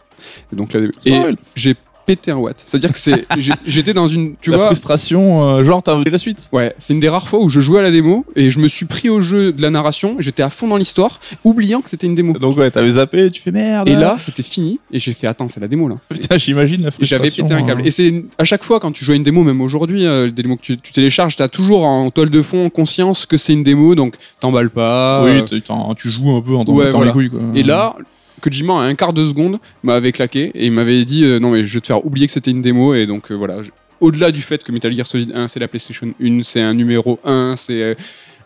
Et 0.52 0.56
donc 0.56 0.72
la 0.72 0.80
et 1.04 1.34
j'ai 1.54 1.76
pété 2.06 2.30
un 2.30 2.36
watt. 2.36 2.62
C'est-à-dire 2.64 2.92
que 2.92 2.98
c'est 2.98 3.26
j'étais 3.66 3.92
dans 3.94 4.08
une 4.08 4.34
tu 4.40 4.50
la 4.50 4.56
vois 4.58 4.66
frustration, 4.66 5.42
euh, 5.48 5.64
genre 5.64 5.82
t'as 5.82 5.94
voulu 5.94 6.10
la 6.10 6.18
suite. 6.18 6.48
Ouais, 6.52 6.74
c'est 6.78 6.94
une 6.94 7.00
des 7.00 7.08
rares 7.08 7.28
fois 7.28 7.40
où 7.40 7.50
je 7.50 7.60
jouais 7.60 7.80
à 7.80 7.82
la 7.82 7.90
démo 7.90 8.24
et 8.36 8.50
je 8.50 8.58
me 8.60 8.68
suis 8.68 8.86
pris 8.86 9.08
au 9.08 9.20
jeu 9.20 9.52
de 9.52 9.60
la 9.60 9.70
narration, 9.70 10.16
j'étais 10.18 10.42
à 10.42 10.50
fond 10.50 10.68
dans 10.68 10.76
l'histoire, 10.76 11.20
oubliant 11.44 11.80
que 11.80 11.90
c'était 11.90 12.06
une 12.06 12.14
démo. 12.14 12.32
Donc 12.38 12.56
ouais, 12.56 12.70
t'avais 12.70 12.90
zappé, 12.90 13.30
tu 13.30 13.42
fais 13.42 13.50
merde. 13.52 13.88
Et 13.88 13.94
là, 13.94 14.16
c'était 14.20 14.42
fini 14.42 14.78
et 14.92 14.98
j'ai 14.98 15.12
fait 15.12 15.26
attends, 15.26 15.48
c'est 15.48 15.60
la 15.60 15.68
démo 15.68 15.88
là. 15.88 15.96
putain, 16.08 16.36
j'imagine 16.38 16.82
la 16.84 16.90
frustration. 16.90 17.24
j'avais 17.24 17.30
pété 17.42 17.54
un 17.54 17.62
câble. 17.66 17.82
hein. 17.82 17.84
Et 17.86 17.90
c'est 17.90 18.24
à 18.38 18.44
chaque 18.44 18.62
fois 18.64 18.80
quand 18.80 18.92
tu 18.92 19.04
joues 19.04 19.12
à 19.12 19.16
une 19.16 19.22
démo, 19.24 19.42
même 19.42 19.60
aujourd'hui, 19.60 20.06
euh, 20.06 20.26
des 20.30 20.42
démos 20.42 20.58
que 20.58 20.62
tu, 20.62 20.78
tu 20.78 20.92
télécharges, 20.92 21.36
t'as 21.36 21.48
toujours 21.48 21.84
en 21.84 22.10
toile 22.10 22.30
de 22.30 22.42
fond 22.42 22.70
conscience 22.70 23.26
que 23.26 23.36
c'est 23.36 23.52
une 23.52 23.62
démo, 23.64 23.94
donc 23.94 24.14
t'emballes 24.40 24.70
pas. 24.70 25.22
Oui, 25.24 25.30
euh, 25.38 25.42
tu- 25.42 26.08
joues 26.10 26.30
un 26.36 26.40
peu 26.42 26.54
en 26.54 26.64
t'en 26.64 26.72
Ouais, 26.74 26.90
voilà. 26.90 27.06
les 27.06 27.12
couilles 27.12 27.30
quoi. 27.30 27.40
Et 27.54 27.62
là, 27.62 27.96
Kojima, 28.40 28.74
à 28.74 28.84
un 28.84 28.94
quart 28.94 29.12
de 29.12 29.26
seconde, 29.26 29.58
m'avait 29.82 30.12
claqué 30.12 30.50
et 30.54 30.66
il 30.66 30.72
m'avait 30.72 31.04
dit 31.04 31.24
euh, 31.24 31.38
non, 31.38 31.50
mais 31.50 31.64
je 31.64 31.74
vais 31.74 31.80
te 31.80 31.86
faire 31.86 32.04
oublier 32.04 32.26
que 32.26 32.32
c'était 32.32 32.50
une 32.50 32.62
démo. 32.62 32.94
Et 32.94 33.06
donc 33.06 33.30
euh, 33.30 33.34
voilà, 33.34 33.62
je- 33.62 33.70
au-delà 34.00 34.30
du 34.30 34.42
fait 34.42 34.62
que 34.62 34.72
Metal 34.72 34.94
Gear 34.94 35.06
Solid 35.06 35.32
1, 35.34 35.48
c'est 35.48 35.60
la 35.60 35.68
PlayStation 35.68 36.08
1, 36.22 36.42
c'est 36.42 36.60
un 36.60 36.74
numéro 36.74 37.18
1, 37.24 37.54
c'est 37.56 37.82
euh, 37.82 37.94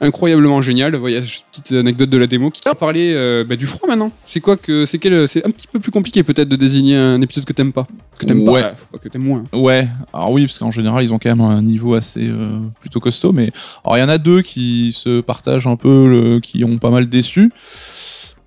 incroyablement 0.01 0.63
génial. 0.63 0.95
Voyage, 0.97 1.43
petite 1.53 1.73
anecdote 1.73 2.09
de 2.09 2.17
la 2.17 2.27
démo 2.27 2.51
qui 2.51 2.61
t'a 2.61 2.75
parlé 2.75 3.13
euh, 3.15 3.45
bah, 3.45 3.57
du 3.57 3.67
froid 3.67 3.89
maintenant. 3.89 4.13
C'est 4.27 4.41
quoi 4.41 4.57
que 4.57 4.87
c'est 4.87 4.99
quel 4.99 5.27
C'est 5.29 5.45
un 5.45 5.51
petit 5.51 5.67
peu 5.67 5.79
plus 5.81 5.91
compliqué 5.91 6.23
peut-être 6.23 6.49
de 6.49 6.57
désigner 6.57 6.97
un 6.97 7.21
épisode 7.21 7.45
que 7.45 7.53
t'aimes 7.53 7.73
pas. 7.73 7.87
Que 8.19 8.27
t'aimes 8.27 8.49
Ouais. 8.49 8.63
pas, 8.63 8.99
que 8.99 9.09
t'aimes 9.09 9.25
moins. 9.25 9.43
Ouais, 9.53 9.89
alors 10.15 10.31
oui, 10.31 10.47
parce 10.47 10.59
qu'en 10.59 10.71
général, 10.71 11.03
ils 11.03 11.13
ont 11.13 11.19
quand 11.19 11.29
même 11.31 11.41
un 11.41 11.63
niveau 11.63 11.95
assez 11.95 12.29
euh, 12.29 12.59
plutôt 12.81 13.01
costaud, 13.01 13.33
mais 13.33 13.51
alors 13.85 13.97
il 13.99 14.01
y 14.01 14.05
en 14.05 14.09
a 14.09 14.19
deux 14.19 14.43
qui 14.43 14.93
se 14.93 15.21
partagent 15.21 15.67
un 15.67 15.77
peu, 15.77 16.07
le- 16.09 16.41
qui 16.41 16.63
ont 16.65 16.79
pas 16.79 16.91
mal 16.91 17.09
déçu. 17.09 17.51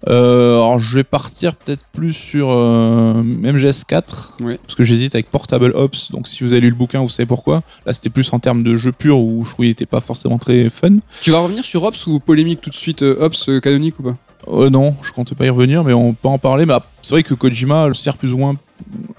Euh, 0.10 0.56
alors 0.58 0.80
je 0.80 0.96
vais 0.96 1.04
partir 1.06 1.56
peut-être 1.56 1.84
plus 1.94 2.12
sur 2.14 2.50
euh, 2.52 3.24
MGS4, 3.24 4.32
Ouais. 4.42 4.60
parce 4.62 4.76
que 4.76 4.84
j'hésite 4.84 5.16
avec 5.16 5.32
Portable 5.32 5.72
Ops, 5.76 6.12
donc 6.12 6.28
si 6.28 6.44
vous 6.44 6.52
avez 6.52 6.62
lu 6.62 6.70
le 6.70 6.76
bouquin, 6.76 7.00
vous 7.00 7.10
savez 7.10 7.26
pourquoi. 7.26 7.64
Là, 7.86 7.94
c'était 7.94 8.10
plus 8.10 8.32
en 8.34 8.40
termes 8.40 8.64
de 8.64 8.76
jeu 8.76 8.92
pur, 8.92 9.20
où 9.20 9.46
je 9.46 9.52
trouvais 9.52 9.68
qu'il 9.68 9.72
était 9.72 9.86
pas 9.86 10.02
forcément 10.02 10.38
très 10.38 10.70
fun. 10.70 10.98
Tu 11.22 11.32
vas 11.32 11.40
revenir 11.40 11.64
sur 11.64 11.84
Ops 11.84 12.06
ou 12.08 12.20
polémique 12.20 12.60
tout 12.62 12.70
de 12.70 12.76
suite 12.76 13.02
euh, 13.04 13.18
Ops 13.26 13.50
canonique 13.62 14.00
ou 14.00 14.04
pas? 14.04 14.16
Euh, 14.50 14.70
non, 14.70 14.94
je 15.02 15.14
comptais 15.14 15.36
pas 15.36 15.46
y 15.46 15.50
revenir, 15.50 15.86
mais 15.86 15.94
on 15.94 16.14
peut 16.14 16.28
en 16.28 16.38
parler. 16.38 16.66
Mais 16.66 16.74
ah, 16.74 16.86
c'est 17.02 17.14
vrai 17.16 17.24
que 17.24 17.34
Kojima 17.34 17.88
le 17.88 17.94
sert 17.94 18.18
plus 18.18 18.34
ou 18.34 18.38
moins 18.40 18.56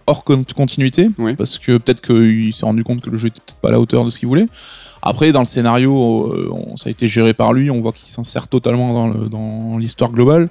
hors 0.07 0.23
con- 0.23 0.45
continuité, 0.55 1.09
parce 1.39 1.59
que 1.59 1.79
peut-être 1.79 2.03
qu'il 2.03 2.53
s'est 2.53 2.67
rendu 2.67 2.85
compte 2.85 3.01
que 3.01 3.09
le 3.09 3.17
jeu 3.17 3.29
était 3.29 3.41
peut-être 3.41 3.59
pas 3.61 3.69
à 3.69 3.73
la 3.73 3.81
hauteur 3.81 4.05
de 4.05 4.11
ce 4.11 4.19
qu'il 4.19 4.29
voulait. 4.29 4.47
Après, 5.07 5.33
dans 5.33 5.41
le 5.41 5.47
scénario, 5.47 6.33
euh, 6.33 6.49
on- 6.51 6.77
ça 6.77 6.89
a 6.89 6.91
été 6.91 7.07
géré 7.09 7.35
par 7.35 7.53
lui, 7.53 7.71
on 7.71 7.81
voit 7.81 7.93
qu'il 7.93 8.09
s'insère 8.09 8.49
totalement 8.49 9.13
dans 9.29 9.77
l'histoire 9.79 10.11
globale. 10.11 10.49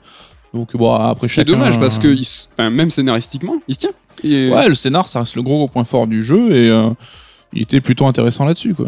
Donc 0.54 0.78
bon, 0.78 0.94
après 0.94 1.28
C'est 1.28 1.34
chacun- 1.34 1.54
dommage 1.54 1.80
parce 1.80 1.98
que 1.98 2.08
il 2.08 2.22
s- 2.22 2.48
enfin, 2.54 2.70
même 2.70 2.92
scénaristiquement, 2.92 3.56
il 3.68 3.74
se 3.74 3.80
tient. 3.80 3.90
Et- 4.24 4.50
Ouais, 4.50 4.70
le 4.70 4.76
scénar, 4.76 5.08
ça 5.08 5.22
reste 5.22 5.36
le 5.36 5.42
gros, 5.42 5.56
gros 5.58 5.68
point 5.68 5.84
fort 5.84 6.06
du 6.06 6.24
jeu 6.24 6.52
et 6.52 6.70
euh, 6.70 6.90
il 7.54 7.64
était 7.64 7.82
plutôt 7.82 8.06
intéressant 8.06 8.46
là-dessus, 8.46 8.76
quoi. 8.76 8.88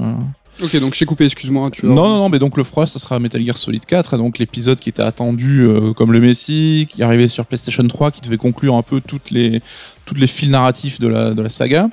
Ok, 0.63 0.79
donc 0.79 0.93
je 0.93 0.99
t'ai 0.99 1.05
coupé, 1.05 1.25
excuse-moi. 1.25 1.69
Tu 1.71 1.85
Non, 1.87 1.95
non, 1.95 2.17
non, 2.17 2.29
mais 2.29 2.37
donc 2.39 2.55
le 2.55 2.63
froid, 2.63 2.85
ça 2.87 2.99
sera 2.99 3.17
Metal 3.19 3.43
Gear 3.43 3.57
Solid 3.57 3.83
4, 3.85 4.13
et 4.13 4.17
donc 4.17 4.37
l'épisode 4.37 4.79
qui 4.79 4.87
était 4.89 5.01
attendu 5.01 5.61
euh, 5.63 5.91
comme 5.93 6.13
le 6.13 6.21
Messi, 6.21 6.87
qui 6.89 7.01
arrivait 7.03 7.27
sur 7.27 7.45
PlayStation 7.47 7.85
3, 7.85 8.11
qui 8.11 8.21
devait 8.21 8.37
conclure 8.37 8.75
un 8.75 8.83
peu 8.83 9.01
toutes 9.01 9.31
les, 9.31 9.61
toutes 10.05 10.19
les 10.19 10.27
fils 10.27 10.49
narratifs 10.49 10.99
de 10.99 11.07
la, 11.07 11.33
de 11.33 11.41
la 11.41 11.49
saga. 11.49 11.89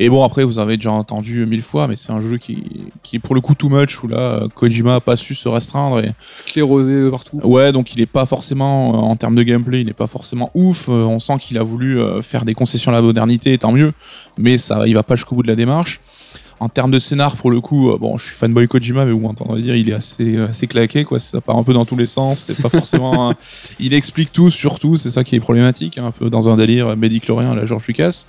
Et 0.00 0.08
bon, 0.08 0.22
après, 0.22 0.44
vous 0.44 0.58
avez 0.60 0.76
déjà 0.76 0.92
entendu 0.92 1.44
mille 1.46 1.62
fois, 1.62 1.88
mais 1.88 1.96
c'est 1.96 2.12
un 2.12 2.22
jeu 2.22 2.36
qui, 2.38 2.62
qui 3.02 3.16
est 3.16 3.18
pour 3.18 3.34
le 3.34 3.40
coup 3.40 3.54
too 3.54 3.68
much, 3.68 4.02
où 4.04 4.08
là, 4.08 4.42
Kojima 4.54 4.96
a 4.96 5.00
pas 5.00 5.16
su 5.16 5.34
se 5.34 5.48
restreindre. 5.48 5.98
Et, 6.04 6.10
Sclérosé 6.46 7.02
de 7.02 7.10
partout. 7.10 7.40
ouais, 7.42 7.72
donc 7.72 7.94
il 7.94 8.00
est 8.00 8.06
pas 8.06 8.24
forcément, 8.24 8.94
euh, 8.94 8.98
en 8.98 9.16
termes 9.16 9.34
de 9.34 9.42
gameplay, 9.42 9.80
il 9.80 9.88
est 9.88 9.92
pas 9.94 10.06
forcément 10.06 10.50
ouf. 10.54 10.88
Euh, 10.88 11.02
on 11.04 11.18
sent 11.18 11.38
qu'il 11.40 11.58
a 11.58 11.62
voulu 11.64 11.98
euh, 12.00 12.22
faire 12.22 12.44
des 12.44 12.54
concessions 12.54 12.92
à 12.92 12.94
la 12.94 13.02
modernité, 13.02 13.58
tant 13.58 13.72
mieux, 13.72 13.92
mais 14.36 14.56
ça, 14.56 14.86
il 14.86 14.94
va 14.94 15.02
pas 15.02 15.16
jusqu'au 15.16 15.34
bout 15.34 15.42
de 15.42 15.48
la 15.48 15.56
démarche. 15.56 16.00
En 16.60 16.68
termes 16.68 16.90
de 16.90 16.98
scénar, 16.98 17.36
pour 17.36 17.50
le 17.52 17.60
coup, 17.60 17.96
bon, 18.00 18.18
je 18.18 18.26
suis 18.26 18.34
fanboy 18.34 18.66
Kojima, 18.66 19.04
mais 19.04 19.12
vous 19.12 19.20
m'entendrez 19.20 19.62
dire, 19.62 19.76
il 19.76 19.88
est 19.90 19.92
assez, 19.92 20.36
assez 20.38 20.66
claqué, 20.66 21.04
quoi. 21.04 21.20
Ça 21.20 21.40
part 21.40 21.56
un 21.56 21.62
peu 21.62 21.72
dans 21.72 21.84
tous 21.84 21.96
les 21.96 22.06
sens. 22.06 22.40
C'est 22.40 22.60
pas 22.60 22.68
forcément. 22.68 23.30
un- 23.30 23.34
Il 23.78 23.94
explique 23.94 24.32
tout, 24.32 24.50
surtout, 24.50 24.96
c'est 24.96 25.10
ça 25.10 25.22
qui 25.22 25.36
est 25.36 25.40
problématique, 25.40 25.98
hein, 25.98 26.06
un 26.06 26.10
peu 26.10 26.30
dans 26.30 26.48
un 26.48 26.56
délire 26.56 26.96
médiclorien 26.96 27.52
à 27.52 27.54
la 27.54 27.64
George 27.64 27.86
Lucas. 27.86 28.24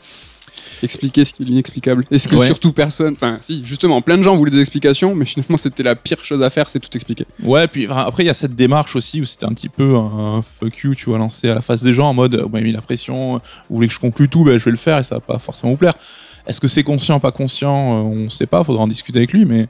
Expliquer 0.82 1.26
ce 1.26 1.34
qui 1.34 1.44
est 1.44 1.46
l'inexplicable. 1.46 2.06
Est-ce 2.12 2.28
que 2.28 2.36
Ouais. 2.36 2.48
surtout 2.48 2.72
personne. 2.72 3.13
Enfin, 3.13 3.38
si, 3.42 3.62
justement, 3.65 4.02
plein 4.02 4.18
de 4.18 4.24
gens 4.24 4.36
voulaient 4.36 4.52
des 4.52 4.62
explications, 4.62 5.15
mais 5.15 5.26
finalement, 5.26 5.58
c'était 5.58 5.84
la 5.84 5.96
pire 5.96 6.24
chose 6.24 6.42
à 6.44 6.50
faire, 6.50 6.70
c'est 6.70 6.80
tout 6.80 6.96
expliquer. 6.96 7.26
Ouais, 7.44 7.68
puis 7.68 7.88
après, 7.89 8.24
il 8.24 8.28
y 8.28 8.30
a 8.30 8.34
cette 8.34 8.56
démarche 8.56 8.96
aussi 8.96 9.22
où 9.22 9.26
c'était 9.26 9.46
un 9.46 9.54
petit 9.54 9.70
peu 9.70 9.96
un 9.96 10.42
fuck 10.42 10.78
you, 10.78 10.96
tu 10.96 11.06
vois, 11.06 11.18
lancé 11.18 11.50
à 11.50 11.56
la 11.56 11.62
face 11.62 11.84
des 11.84 11.94
gens 11.94 12.10
en 12.10 12.13
mode, 12.13 12.36
euh, 12.36 12.44
vous 12.44 12.50
m'avez 12.50 12.63
mis 12.65 12.72
la 12.72 12.82
pression, 12.82 13.36
euh, 13.36 13.39
vous 13.70 13.76
voulez 13.76 13.88
que 13.88 13.94
je 13.94 14.00
conclue 14.00 14.30
tout, 14.30 14.44
ben, 14.44 14.58
je 14.58 14.65
vais 14.65 14.72
le 14.72 14.78
faire 14.78 14.98
et 15.00 15.04
ça 15.04 15.15
va 15.15 15.22
pas 15.22 15.39
forcément 15.39 15.72
vous 15.72 15.78
plaire. 15.78 15.96
Est-ce 16.48 16.60
que 16.62 16.68
c'est 16.68 16.84
conscient, 16.84 17.20
pas 17.20 17.32
conscient 17.32 18.00
euh, 18.00 18.26
On 18.26 18.30
sait 18.30 18.48
pas, 18.48 18.63
faudra 18.63 18.84
en 18.84 18.88
discuter 18.88 19.20
avec 19.20 19.34
lui, 19.34 19.46
mais. 19.46 19.68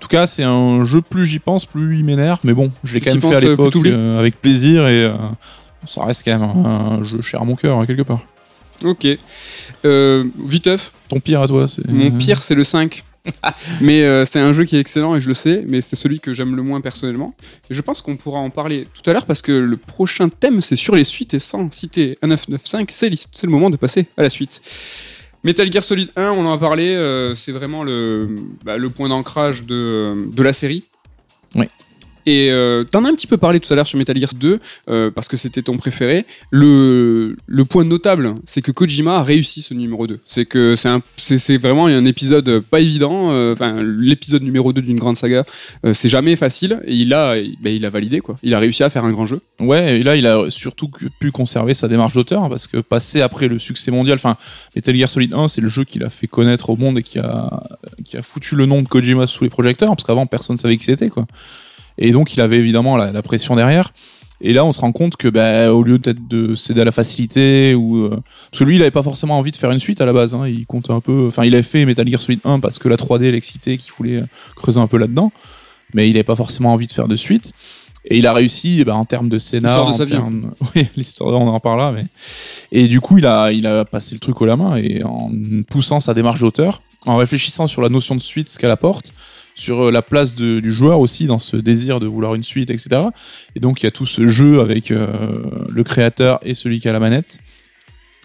tout 0.00 0.08
cas, 0.08 0.26
c'est 0.26 0.44
un 0.44 0.82
jeu, 0.86 1.02
plus 1.02 1.26
j'y 1.26 1.40
pense, 1.40 1.66
plus 1.66 1.98
il 1.98 2.06
m'énerve. 2.06 2.38
Mais 2.44 2.54
bon, 2.54 2.70
je 2.84 2.94
l'ai 2.94 3.02
quand 3.02 3.10
même 3.10 3.20
fait 3.20 3.34
à 3.34 3.36
euh, 3.36 3.50
l'époque 3.50 3.76
euh, 3.84 4.18
avec 4.18 4.40
plaisir 4.40 4.88
et 4.88 5.04
euh, 5.04 5.12
ça 5.84 6.06
reste 6.06 6.24
quand 6.24 6.38
même 6.38 6.48
un 6.64 7.04
jeu 7.04 7.20
cher 7.20 7.42
à 7.42 7.44
mon 7.44 7.54
cœur, 7.54 7.76
hein, 7.76 7.84
quelque 7.84 8.00
part. 8.00 8.20
Ok. 8.84 9.06
Euh, 9.84 10.24
viteuf, 10.46 10.92
Ton 11.08 11.20
pire 11.20 11.42
à 11.42 11.48
toi, 11.48 11.66
c'est. 11.68 11.86
mon 11.88 12.10
pire, 12.12 12.42
c'est 12.42 12.54
le 12.54 12.64
5. 12.64 13.04
mais 13.82 14.02
euh, 14.02 14.24
c'est 14.24 14.40
un 14.40 14.52
jeu 14.52 14.64
qui 14.64 14.76
est 14.76 14.80
excellent 14.80 15.14
et 15.14 15.20
je 15.20 15.28
le 15.28 15.34
sais, 15.34 15.62
mais 15.66 15.80
c'est 15.80 15.96
celui 15.96 16.20
que 16.20 16.32
j'aime 16.32 16.56
le 16.56 16.62
moins 16.62 16.80
personnellement. 16.80 17.34
Et 17.68 17.74
je 17.74 17.80
pense 17.82 18.00
qu'on 18.00 18.16
pourra 18.16 18.38
en 18.38 18.50
parler 18.50 18.86
tout 18.94 19.08
à 19.08 19.12
l'heure 19.12 19.26
parce 19.26 19.42
que 19.42 19.52
le 19.52 19.76
prochain 19.76 20.28
thème, 20.28 20.62
c'est 20.62 20.76
sur 20.76 20.94
les 20.94 21.04
suites 21.04 21.34
et 21.34 21.38
sans 21.38 21.70
citer 21.70 22.18
1995, 22.22 22.86
c'est 22.88 23.10
c'est 23.32 23.46
le 23.46 23.52
moment 23.52 23.70
de 23.70 23.76
passer 23.76 24.06
à 24.16 24.22
la 24.22 24.30
suite. 24.30 24.62
Metal 25.42 25.70
Gear 25.72 25.82
Solid 25.82 26.10
1, 26.16 26.30
on 26.30 26.46
en 26.46 26.52
a 26.52 26.58
parlé, 26.58 26.94
euh, 26.94 27.34
c'est 27.34 27.52
vraiment 27.52 27.82
le, 27.82 28.28
bah, 28.64 28.76
le 28.76 28.90
point 28.90 29.08
d'ancrage 29.08 29.64
de, 29.64 30.26
de 30.30 30.42
la 30.42 30.52
série. 30.52 30.84
Oui. 31.54 31.66
Et 32.26 32.50
euh, 32.50 32.84
t'en 32.84 33.04
as 33.04 33.08
un 33.08 33.14
petit 33.14 33.26
peu 33.26 33.36
parlé 33.36 33.60
tout 33.60 33.72
à 33.72 33.76
l'heure 33.76 33.86
sur 33.86 33.98
Metal 33.98 34.18
Gear 34.18 34.30
2, 34.34 34.60
euh, 34.88 35.10
parce 35.10 35.28
que 35.28 35.36
c'était 35.36 35.62
ton 35.62 35.76
préféré. 35.76 36.26
Le, 36.50 37.36
point 37.68 37.84
notable, 37.84 38.34
c'est 38.46 38.62
que 38.62 38.72
Kojima 38.72 39.18
a 39.18 39.22
réussi 39.22 39.62
ce 39.62 39.74
numéro 39.74 40.06
2. 40.06 40.20
C'est 40.26 40.44
que 40.44 40.74
c'est 41.16 41.56
vraiment 41.56 41.86
un 41.86 42.04
épisode 42.04 42.60
pas 42.60 42.80
évident. 42.80 43.30
euh, 43.30 43.52
Enfin, 43.52 43.82
l'épisode 43.82 44.42
numéro 44.42 44.72
2 44.72 44.82
d'une 44.82 44.98
grande 44.98 45.16
saga, 45.16 45.44
c'est 45.92 46.08
jamais 46.08 46.36
facile. 46.36 46.80
Et 46.86 46.94
il 46.94 47.12
a, 47.14 47.36
ben, 47.60 47.74
il 47.74 47.84
a 47.84 47.90
validé, 47.90 48.20
quoi. 48.20 48.36
Il 48.42 48.54
a 48.54 48.58
réussi 48.58 48.82
à 48.82 48.90
faire 48.90 49.04
un 49.04 49.12
grand 49.12 49.26
jeu. 49.26 49.40
Ouais, 49.60 50.00
et 50.00 50.02
là, 50.02 50.16
il 50.16 50.26
a 50.26 50.50
surtout 50.50 50.90
pu 51.18 51.30
conserver 51.30 51.74
sa 51.74 51.88
démarche 51.88 52.14
d'auteur, 52.14 52.44
hein, 52.44 52.48
parce 52.48 52.66
que 52.66 52.78
passer 52.78 53.20
après 53.20 53.48
le 53.48 53.58
succès 53.58 53.90
mondial, 53.90 54.16
enfin, 54.16 54.36
Metal 54.74 54.96
Gear 54.96 55.10
Solid 55.10 55.34
1, 55.34 55.48
c'est 55.48 55.60
le 55.60 55.68
jeu 55.68 55.84
qu'il 55.84 56.04
a 56.04 56.10
fait 56.10 56.26
connaître 56.26 56.70
au 56.70 56.76
monde 56.76 56.98
et 56.98 57.02
qui 57.02 57.18
a, 57.18 57.62
qui 58.04 58.16
a 58.16 58.22
foutu 58.22 58.56
le 58.56 58.66
nom 58.66 58.82
de 58.82 58.88
Kojima 58.88 59.26
sous 59.26 59.44
les 59.44 59.50
projecteurs, 59.50 59.90
parce 59.90 60.04
qu'avant, 60.04 60.26
personne 60.26 60.56
savait 60.56 60.76
qui 60.76 60.84
c'était, 60.84 61.08
quoi. 61.08 61.26
Et 61.98 62.12
donc, 62.12 62.34
il 62.34 62.40
avait 62.40 62.58
évidemment 62.58 62.96
la, 62.96 63.12
la 63.12 63.22
pression 63.22 63.56
derrière. 63.56 63.92
Et 64.42 64.54
là, 64.54 64.64
on 64.64 64.72
se 64.72 64.80
rend 64.80 64.90
compte 64.92 65.16
que, 65.16 65.28
bah, 65.28 65.70
au 65.72 65.82
lieu 65.82 65.98
peut-être 65.98 66.26
de 66.26 66.54
céder 66.54 66.80
à 66.80 66.84
la 66.86 66.92
facilité, 66.92 67.74
ou, 67.74 68.04
euh, 68.06 68.08
parce 68.50 68.60
que 68.60 68.64
lui, 68.64 68.76
il 68.76 68.80
avait 68.80 68.90
pas 68.90 69.02
forcément 69.02 69.36
envie 69.38 69.50
de 69.50 69.56
faire 69.58 69.70
une 69.70 69.78
suite 69.80 70.00
à 70.00 70.06
la 70.06 70.14
base, 70.14 70.34
hein, 70.34 70.46
il 70.48 70.64
compte 70.64 70.88
un 70.88 71.00
peu, 71.00 71.26
enfin, 71.26 71.44
il 71.44 71.52
avait 71.52 71.62
fait 71.62 71.84
Metal 71.84 72.08
Gear 72.08 72.20
Solid 72.22 72.40
1 72.44 72.58
parce 72.60 72.78
que 72.78 72.88
la 72.88 72.96
3D 72.96 73.30
l'excitait, 73.32 73.76
qu'il 73.76 73.92
voulait 73.98 74.16
euh, 74.16 74.26
creuser 74.56 74.80
un 74.80 74.86
peu 74.86 74.96
là-dedans, 74.96 75.30
mais 75.92 76.08
il 76.08 76.16
avait 76.16 76.24
pas 76.24 76.36
forcément 76.36 76.72
envie 76.72 76.86
de 76.86 76.92
faire 76.92 77.06
de 77.06 77.16
suite. 77.16 77.52
Et 78.06 78.16
il 78.16 78.26
a 78.26 78.32
réussi, 78.32 78.78
eh 78.80 78.84
ben, 78.86 78.94
en 78.94 79.04
termes 79.04 79.28
de 79.28 79.36
scénar, 79.36 79.86
L'histoire 79.86 80.08
de 80.08 80.14
en 80.14 80.16
termes- 80.16 80.50
oui, 80.74 80.86
l'histoire, 80.96 81.38
on 81.38 81.48
en 81.48 81.60
parlera, 81.60 81.92
mais 81.92 82.06
et 82.72 82.88
du 82.88 83.02
coup, 83.02 83.18
il 83.18 83.26
a, 83.26 83.52
il 83.52 83.66
a 83.66 83.84
passé 83.84 84.14
le 84.14 84.20
truc 84.20 84.40
au 84.40 84.46
la 84.46 84.56
main 84.56 84.76
et 84.76 85.02
en 85.04 85.30
poussant 85.68 86.00
sa 86.00 86.14
démarche 86.14 86.40
d'auteur, 86.40 86.80
en 87.04 87.16
réfléchissant 87.16 87.66
sur 87.66 87.82
la 87.82 87.90
notion 87.90 88.14
de 88.14 88.22
suite, 88.22 88.48
ce 88.48 88.58
qu'elle 88.58 88.70
apporte, 88.70 89.12
sur 89.60 89.88
euh, 89.88 89.90
la 89.90 90.00
place 90.00 90.34
du 90.34 90.72
joueur 90.72 91.00
aussi 91.00 91.26
dans 91.26 91.38
ce 91.38 91.56
désir 91.56 92.00
de 92.00 92.06
vouloir 92.06 92.34
une 92.34 92.42
suite, 92.42 92.70
etc. 92.70 93.02
Et 93.54 93.60
donc, 93.60 93.82
il 93.82 93.86
y 93.86 93.88
a 93.88 93.90
tout 93.90 94.06
ce 94.06 94.26
jeu 94.26 94.60
avec 94.60 94.90
euh, 94.90 95.06
le 95.68 95.84
créateur 95.84 96.38
et 96.42 96.54
celui 96.54 96.80
qui 96.80 96.88
a 96.88 96.92
la 96.92 97.00
manette, 97.00 97.40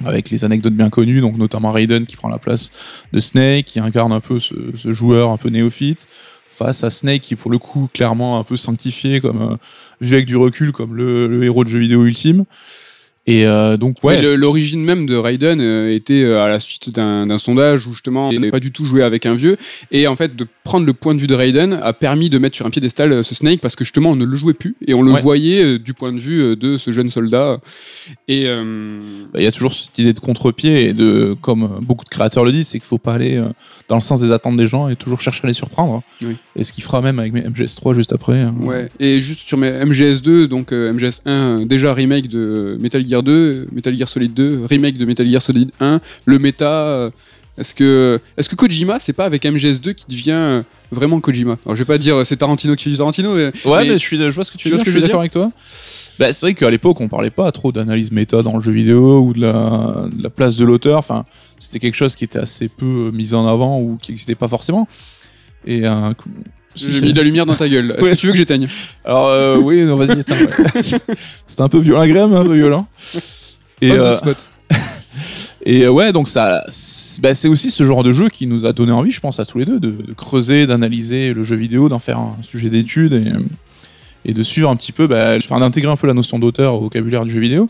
avec 0.05 0.29
les 0.29 0.45
anecdotes 0.45 0.73
bien 0.73 0.89
connues, 0.89 1.21
notamment 1.21 1.73
Raiden 1.73 2.05
qui 2.05 2.15
prend 2.15 2.29
la 2.29 2.39
place 2.39 2.71
de 3.11 3.19
Snake, 3.19 3.65
qui 3.65 3.79
incarne 3.79 4.13
un 4.13 4.21
peu 4.21 4.39
ce, 4.39 4.55
joueur 4.93 5.29
un 5.29 5.37
peu 5.37 5.49
néophyte, 5.49 6.07
face 6.47 6.85
à 6.85 6.89
Snake 6.89 7.21
qui 7.21 7.35
pour 7.35 7.51
le 7.51 7.57
coup 7.57 7.89
clairement 7.93 8.39
un 8.39 8.45
peu 8.45 8.55
sanctifié, 8.55 9.19
comme 9.19 9.41
euh, 9.41 9.55
vu 9.99 10.15
avec 10.15 10.27
du 10.27 10.37
recul, 10.37 10.71
comme 10.71 10.95
le 10.95 11.43
héros 11.43 11.65
de 11.65 11.69
jeu 11.69 11.79
vidéo 11.79 12.05
ultime. 12.05 12.45
Et 13.27 13.47
euh, 13.47 13.75
donc, 13.77 13.97
ouais. 14.03 14.21
L'origine 14.37 14.83
même 14.83 15.07
de 15.07 15.15
Raiden 15.15 15.59
euh, 15.59 15.91
était 15.93 16.21
euh, 16.21 16.43
à 16.43 16.47
la 16.47 16.59
suite 16.59 16.91
d'un 16.91 17.37
sondage 17.39 17.87
où 17.87 17.93
justement 17.93 18.29
il 18.31 18.39
n'avait 18.39 18.51
pas 18.51 18.59
du 18.59 18.71
tout 18.71 18.85
joué 18.85 19.01
avec 19.01 19.25
un 19.25 19.33
vieux. 19.33 19.57
Et 19.91 20.05
en 20.05 20.15
fait, 20.15 20.35
de 20.35 20.45
prendre 20.63 20.85
le 20.85 20.93
point 20.93 21.15
de 21.15 21.19
vue 21.19 21.25
de 21.27 21.33
Raiden 21.33 21.73
a 21.81 21.93
permis 21.93 22.29
de 22.29 22.37
mettre 22.37 22.55
sur 22.55 22.65
un 22.67 22.69
piédestal 22.69 23.23
ce 23.23 23.33
Snake 23.35 23.61
parce 23.61 23.75
que 23.75 23.83
justement 23.83 24.11
on 24.11 24.15
ne 24.15 24.25
le 24.25 24.35
jouait 24.37 24.53
plus 24.53 24.75
et 24.85 24.93
on 24.93 25.01
le 25.01 25.11
Ouais. 25.11 25.21
voyait 25.21 25.79
du 25.79 25.93
point 25.95 26.11
de 26.13 26.19
vue 26.19 26.55
de 26.55 26.77
ce 26.77 26.91
jeune 26.91 27.09
soldat. 27.09 27.59
Et 28.27 28.43
euh, 28.45 28.99
Bah, 29.33 29.39
il 29.39 29.43
y 29.43 29.47
a 29.47 29.51
toujours 29.51 29.73
cette 29.73 29.97
idée 29.97 30.13
de 30.13 30.19
contre-pied 30.19 30.89
et 30.89 30.93
de, 30.93 31.35
comme 31.41 31.79
beaucoup 31.81 32.03
de 32.05 32.09
créateurs 32.09 32.45
le 32.45 32.51
disent, 32.51 32.67
c'est 32.67 32.79
qu'il 32.79 32.87
faut 32.87 32.97
pas 32.99 33.13
aller 33.13 33.41
dans 33.89 33.95
le 33.95 34.01
sens 34.01 34.21
des 34.21 34.31
attentes 34.31 34.57
des 34.57 34.67
gens 34.67 34.87
et 34.87 34.95
toujours 34.95 35.21
chercher 35.21 35.41
à 35.45 35.47
les 35.47 35.53
surprendre. 35.53 36.03
Oui. 36.21 36.35
Et 36.55 36.63
ce 36.63 36.71
qu'il 36.73 36.83
fera 36.83 37.01
même 37.01 37.17
avec 37.19 37.33
mes 37.33 37.41
MGS3 37.41 37.95
juste 37.95 38.13
après. 38.13 38.39
hein. 38.39 38.53
ouais. 38.61 38.89
Et 38.99 39.19
juste 39.19 39.39
sur 39.41 39.57
mes 39.57 39.71
MGS2, 39.71 40.45
donc 40.45 40.71
euh, 40.71 40.93
MGS1, 40.93 41.21
euh, 41.27 41.65
déjà 41.65 41.93
remake 41.93 42.27
de 42.27 42.77
Metal 42.79 43.05
Gear 43.07 43.14
2, 43.23 43.31
euh, 43.31 43.67
Metal 43.71 43.97
Gear 43.97 44.07
Solid 44.09 44.33
2, 44.33 44.65
remake 44.69 44.97
de 44.97 45.05
Metal 45.05 45.27
Gear 45.27 45.41
Solid 45.41 45.71
1, 45.79 45.99
le 46.25 46.39
méta. 46.39 46.69
euh, 46.87 47.09
est-ce 47.57 47.73
que, 47.73 48.19
est-ce 48.37 48.49
que 48.49 48.55
Kojima, 48.55 48.99
c'est 48.99 49.13
pas 49.13 49.23
avec 49.23 49.43
MGS2 49.45 49.93
qui 49.93 50.05
devient 50.09 50.31
euh, 50.33 50.61
vraiment 50.91 51.21
Kojima? 51.21 51.55
Alors 51.65 51.75
je 51.77 51.83
vais 51.83 51.85
pas 51.87 51.97
dire 51.97 52.25
c'est 52.25 52.35
Tarantino 52.35 52.75
qui 52.75 52.91
est 52.91 52.97
Tarantino, 52.97 53.33
mais, 53.33 53.45
Ouais, 53.63 53.83
mais- 53.83 53.87
mais, 53.89 53.93
je, 53.93 53.97
suis, 53.99 54.17
je 54.17 54.29
vois 54.29 54.43
ce 54.43 54.51
que 54.51 54.57
tu 54.57 54.63
tu 54.63 54.69
veux 54.71 54.75
dire, 54.75 54.85
je 54.85 54.91
suis 54.91 54.99
d'accord 55.01 55.21
avec 55.21 55.31
toi. 55.31 55.49
Bah, 56.19 56.33
c'est 56.33 56.45
vrai 56.47 56.53
qu'à 56.53 56.69
l'époque, 56.69 56.99
on 56.99 57.07
parlait 57.07 57.29
pas 57.29 57.49
trop 57.53 57.71
d'analyse 57.71 58.11
méta 58.11 58.41
dans 58.41 58.55
le 58.55 58.61
jeu 58.61 58.71
vidéo 58.73 59.21
ou 59.21 59.33
de 59.33 59.39
la, 59.41 60.07
de 60.13 60.21
la 60.21 60.29
place 60.29 60.57
de 60.57 60.65
l'auteur. 60.65 60.97
Enfin, 60.99 61.25
c'était 61.59 61.79
quelque 61.79 61.95
chose 61.95 62.15
qui 62.15 62.25
était 62.25 62.39
assez 62.39 62.67
peu 62.67 63.11
mis 63.13 63.33
en 63.33 63.47
avant 63.47 63.79
ou 63.79 63.97
qui 64.01 64.11
n'existait 64.11 64.35
pas 64.35 64.49
forcément. 64.49 64.87
Et 65.65 65.87
euh, 65.87 66.11
j'ai 66.75 67.01
mis 67.01 67.13
de 67.13 67.17
la 67.17 67.23
lumière 67.23 67.45
dans 67.45 67.55
ta 67.55 67.67
gueule. 67.69 67.91
Est-ce 67.97 68.01
Ouais. 68.03 68.09
que 68.11 68.15
tu 68.15 68.25
veux 68.27 68.31
que 68.33 68.37
j'éteigne 68.37 68.67
Alors, 69.03 69.27
euh, 69.29 69.57
oui, 69.57 69.83
non, 69.83 69.95
vas-y, 69.95 70.19
éteins, 70.19 70.35
ouais. 70.35 70.81
C'était 71.47 71.61
un 71.61 71.69
peu 71.69 71.79
violent, 71.79 72.01
agréable, 72.01 72.35
un 72.35 72.43
peu 72.45 72.53
violent. 72.55 72.87
Et, 73.81 73.91
euh, 73.91 74.15
spot. 74.17 74.47
Et 75.67 75.83
euh, 75.83 75.89
ouais, 75.89 76.11
donc 76.13 76.27
ça, 76.27 76.63
c'est 76.69 77.21
bah, 77.21 77.33
c'est 77.33 77.47
aussi 77.47 77.71
ce 77.71 77.83
genre 77.83 78.03
de 78.03 78.13
jeu 78.13 78.29
qui 78.29 78.45
nous 78.45 78.65
a 78.65 78.73
donné 78.73 78.91
envie, 78.91 79.11
je 79.11 79.19
pense, 79.19 79.39
à 79.39 79.45
tous 79.45 79.57
les 79.57 79.65
deux, 79.65 79.79
de, 79.79 79.89
de 79.91 80.13
creuser, 80.13 80.67
d'analyser 80.67 81.33
le 81.33 81.43
jeu 81.43 81.55
vidéo, 81.55 81.89
d'en 81.89 81.97
faire 81.99 82.19
un 82.19 82.37
sujet 82.43 82.69
d'étude 82.69 83.13
et, 83.13 83.31
et 84.29 84.33
de 84.33 84.43
suivre 84.43 84.69
un 84.69 84.75
petit 84.75 84.91
peu, 84.91 85.07
bah, 85.07 85.35
enfin, 85.37 85.59
d'intégrer 85.59 85.91
un 85.91 85.95
peu 85.97 86.05
la 86.07 86.13
notion 86.13 86.37
d'auteur 86.37 86.75
au 86.75 86.81
vocabulaire 86.81 87.25
du 87.25 87.31
jeu 87.31 87.39
vidéo. 87.39 87.67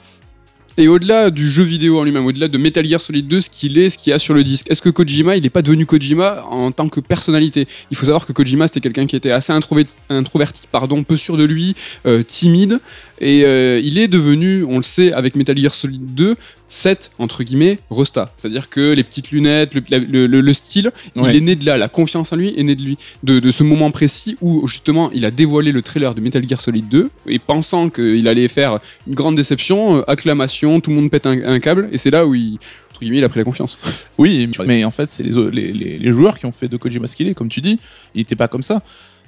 Et 0.77 0.89
au-delà 0.89 1.29
du 1.29 1.49
jeu 1.49 1.63
vidéo 1.63 1.99
en 1.99 2.03
lui-même, 2.03 2.25
au-delà 2.25 2.49
de 2.49 2.57
Metal 2.57 2.85
Gear 2.85 3.01
Solid 3.01 3.25
2, 3.29 3.39
ce 3.39 3.49
qu'il 3.49 3.77
est, 3.77 3.89
ce 3.89 3.97
qu'il 3.97 4.11
y 4.11 4.13
a 4.13 4.19
sur 4.19 4.33
le 4.33 4.43
disque, 4.43 4.69
est-ce 4.69 4.81
que 4.81 4.89
Kojima, 4.89 5.37
il 5.37 5.43
n'est 5.43 5.49
pas 5.49 5.61
devenu 5.61 5.85
Kojima 5.85 6.43
en 6.51 6.71
tant 6.73 6.89
que 6.89 6.99
personnalité? 6.99 7.65
Il 7.91 7.97
faut 7.97 8.05
savoir 8.05 8.25
que 8.25 8.33
Kojima, 8.33 8.67
c'était 8.67 8.81
quelqu'un 8.81 9.05
qui 9.05 9.15
était 9.15 9.31
assez 9.31 9.53
introverti, 9.53 10.67
pardon, 10.69 11.03
peu 11.03 11.15
sûr 11.15 11.37
de 11.37 11.45
lui, 11.45 11.75
euh, 12.05 12.23
timide, 12.23 12.79
et 13.21 13.45
euh, 13.45 13.79
il 13.81 13.97
est 13.97 14.09
devenu, 14.09 14.65
on 14.65 14.77
le 14.77 14.83
sait, 14.83 15.13
avec 15.13 15.35
Metal 15.35 15.57
Gear 15.57 15.73
Solid 15.73 16.13
2, 16.13 16.35
cette, 16.67 17.11
entre 17.19 17.43
guillemets, 17.43 17.79
Rosta. 17.89 18.33
C'est-à-dire 18.37 18.69
que 18.69 18.91
les 18.91 19.03
petites 19.03 19.31
lunettes, 19.31 19.73
le, 19.75 19.83
la- 19.89 19.99
le- 19.99 20.27
le- 20.27 20.41
le 20.41 20.53
style, 20.53 20.91
Ouais. 21.15 21.29
il 21.31 21.35
est 21.37 21.41
né 21.41 21.55
de 21.55 21.65
là, 21.65 21.77
la 21.77 21.87
confiance 21.89 22.33
en 22.33 22.35
lui 22.35 22.53
est 22.57 22.63
née 22.63 22.75
de 22.75 22.81
lui, 22.83 22.97
de, 23.23 23.39
de 23.39 23.51
ce 23.51 23.63
moment 23.63 23.91
précis 23.91 24.35
où 24.41 24.67
justement 24.67 25.11
il 25.11 25.25
a 25.25 25.31
dévoilé 25.31 25.71
le 25.71 25.81
trailer 25.81 26.15
de 26.15 26.21
Metal 26.21 26.47
Gear 26.47 26.59
Solid 26.59 26.87
2, 26.89 27.09
et 27.27 27.39
pensant 27.39 27.89
qu'il 27.89 28.27
allait 28.27 28.47
faire 28.47 28.79
une 29.07 29.13
grande 29.15 29.35
déception, 29.35 29.97
euh, 29.97 30.01
acclamation, 30.09 30.79
tout 30.81 30.89
le 30.89 30.95
monde 30.97 31.11
pète 31.11 31.27
un, 31.27 31.39
un 31.45 31.59
câble, 31.59 31.87
et 31.91 31.97
c'est 31.97 32.09
là 32.11 32.25
où 32.25 32.33
il, 32.35 32.57
entre 32.91 33.01
guillemets, 33.01 33.17
il 33.19 33.23
a 33.23 33.29
pris 33.29 33.39
la 33.39 33.43
confiance. 33.45 33.77
Oui, 34.17 34.49
mais 34.65 34.83
en 34.85 34.91
fait, 34.91 35.07
c'est 35.09 35.23
les, 35.23 35.37
au- 35.37 35.49
les, 35.49 35.71
les- 35.71 35.99
les 35.99 36.11
joueurs 36.11 36.39
qui 36.39 36.45
ont 36.45 36.51
fait 36.51 36.67
de 36.67 36.77
Kojima 36.77 37.07
ce 37.07 37.15
qu'il 37.15 37.27
est, 37.27 37.33
comme 37.35 37.49
tu 37.49 37.61
dis. 37.61 37.79
Il 38.15 38.21
était 38.21 38.35
pas 38.37 38.47
comme 38.47 38.63
ça. 38.63 38.81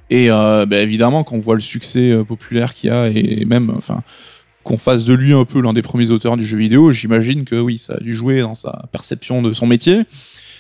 Et 0.10 0.32
euh, 0.32 0.66
bah, 0.66 0.80
évidemment, 0.82 1.24
quand 1.26 1.36
on 1.36 1.40
voit 1.40 1.56
le 1.56 1.62
succès 1.62 2.12
euh, 2.12 2.24
populaire 2.24 2.74
qu'il 2.74 2.90
y 2.90 2.94
a, 2.94 3.10
et 3.10 3.44
même, 3.46 3.70
enfin, 3.78 4.02
qu'on 4.68 4.78
fasse 4.78 5.06
de 5.06 5.14
lui 5.14 5.32
un 5.32 5.46
peu 5.46 5.62
l'un 5.62 5.72
des 5.72 5.82
premiers 5.82 6.12
auteurs 6.12 6.36
du 6.36 6.46
jeu 6.46 6.58
vidéo, 6.58 6.92
j'imagine 6.92 7.46
que 7.46 7.56
oui, 7.56 7.78
ça 7.78 7.94
a 7.94 8.00
dû 8.02 8.14
jouer 8.14 8.42
dans 8.42 8.54
sa 8.54 8.90
perception 8.92 9.42
de 9.42 9.54
son 9.54 9.66
métier. 9.66 10.02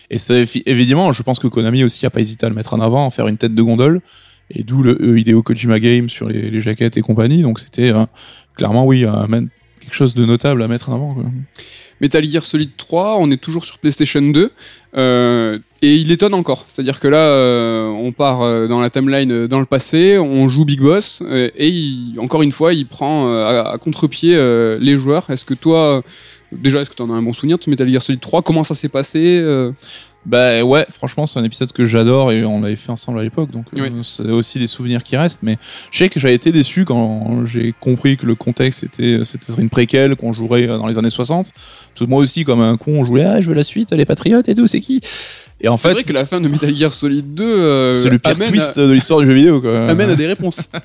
Et 0.09 0.17
c'est 0.17 0.47
évidemment, 0.65 1.11
je 1.11 1.21
pense 1.23 1.39
que 1.39 1.47
Konami 1.47 1.83
aussi 1.83 2.05
a 2.05 2.09
pas 2.09 2.21
hésité 2.21 2.45
à 2.45 2.49
le 2.49 2.55
mettre 2.55 2.73
en 2.73 2.79
avant, 2.79 3.09
faire 3.09 3.27
une 3.27 3.35
tête 3.35 3.53
de 3.53 3.61
gondole. 3.61 3.99
Et 4.49 4.63
d'où 4.63 4.81
le 4.81 4.97
E 5.01 5.19
Hideo 5.19 5.43
Kojima 5.43 5.81
Game 5.81 6.07
sur 6.07 6.29
les, 6.29 6.61
jaquettes 6.61 6.95
et 6.95 7.01
compagnie. 7.01 7.41
Donc 7.41 7.59
c'était 7.59 7.91
euh, 7.91 8.05
clairement, 8.55 8.85
oui, 8.85 9.03
euh, 9.03 9.11
quelque 9.81 9.93
chose 9.93 10.15
de 10.15 10.25
notable 10.25 10.63
à 10.63 10.69
mettre 10.69 10.89
en 10.89 10.95
avant. 10.95 11.13
quoi. 11.13 11.25
Metal 11.99 12.23
Gear 12.23 12.45
Solid 12.45 12.69
3, 12.77 13.17
on 13.19 13.29
est 13.29 13.41
toujours 13.41 13.65
sur 13.65 13.77
PlayStation 13.77 14.21
2. 14.21 14.53
euh, 14.95 15.59
et 15.81 15.95
il 15.95 16.11
étonne 16.11 16.33
encore. 16.33 16.65
C'est-à-dire 16.71 16.99
que 16.99 17.07
là, 17.07 17.17
euh, 17.19 17.87
on 17.87 18.11
part 18.11 18.41
euh, 18.41 18.67
dans 18.67 18.79
la 18.81 18.89
timeline 18.89 19.31
euh, 19.31 19.47
dans 19.47 19.59
le 19.59 19.65
passé, 19.65 20.17
on 20.17 20.47
joue 20.49 20.65
Big 20.65 20.79
Boss, 20.81 21.21
et 21.31 21.67
il- 21.69 22.15
encore 22.19 22.41
une 22.41 22.51
fois, 22.51 22.73
il 22.73 22.85
prend 22.87 23.27
à, 23.31 23.71
à 23.73 23.77
contre-pied 23.77 24.35
les 24.79 24.97
joueurs. 24.97 25.29
Est-ce 25.29 25.45
que 25.45 25.53
toi, 25.53 26.03
déjà, 26.51 26.81
est-ce 26.81 26.89
que 26.89 26.95
tu 26.95 27.01
en 27.01 27.09
as 27.09 27.13
un 27.17 27.21
bon 27.21 27.33
souvenir 27.33 27.57
de 27.57 27.69
Metal 27.69 27.89
Gear 27.89 28.01
Solid 28.01 28.19
3 28.19 28.41
Comment 28.41 28.63
ça 28.63 28.75
s'est 28.75 28.89
passé 28.89 29.43
Bah 30.25 30.61
ouais, 30.63 30.85
franchement, 30.89 31.25
c'est 31.25 31.39
un 31.39 31.43
épisode 31.43 31.71
que 31.71 31.85
j'adore 31.85 32.31
et 32.33 32.43
on 32.43 32.59
l'avait 32.61 32.75
fait 32.75 32.91
ensemble 32.91 33.19
à 33.19 33.23
l'époque, 33.23 33.49
donc 33.51 33.65
Oui. 33.77 33.89
c'est 34.03 34.23
aussi 34.29 34.59
des 34.59 34.67
souvenirs 34.67 35.03
qui 35.03 35.15
restent. 35.15 35.41
Mais 35.43 35.57
je 35.91 35.99
sais 35.99 36.09
que 36.09 36.19
j'avais 36.19 36.33
été 36.35 36.51
déçu 36.51 36.83
quand 36.85 37.45
j'ai 37.45 37.73
compris 37.79 38.17
que 38.17 38.25
le 38.25 38.35
contexte 38.35 38.83
était 38.83 39.19
c'était 39.23 39.53
une 39.53 39.69
préquelle 39.69 40.15
qu'on 40.17 40.33
jouerait 40.33 40.67
dans 40.67 40.87
les 40.87 40.97
années 40.97 41.09
60. 41.11 41.51
Tout 41.95 42.07
moi 42.07 42.19
aussi, 42.21 42.43
comme 42.43 42.59
un 42.61 42.75
con, 42.77 42.93
on 42.99 43.05
jouait 43.05 43.23
ah 43.23 43.39
je 43.41 43.47
veux 43.49 43.55
la 43.55 43.63
suite, 43.63 43.91
les 43.93 44.05
patriotes 44.05 44.49
et 44.49 44.55
tout, 44.55 44.67
c'est 44.67 44.81
qui? 44.81 44.99
Et 45.61 45.67
en 45.67 45.77
C'est 45.77 45.87
fait, 45.87 45.93
vrai 45.95 46.03
que 46.03 46.13
la 46.13 46.25
fin 46.25 46.39
de 46.39 46.47
Metal 46.47 46.75
Gear 46.75 46.93
Solid 46.93 47.33
2 47.33 47.43
euh, 47.43 47.93
c'est 47.95 48.09
le 48.09 48.19
pire 48.19 48.37
twist 48.37 48.77
à, 48.77 48.85
de 48.87 48.91
l'histoire 48.93 49.19
du 49.21 49.25
jeu 49.25 49.33
vidéo. 49.33 49.59
Quoi. 49.61 49.87
amène 49.89 50.09
à 50.11 50.15
des 50.15 50.27
réponses. 50.27 50.69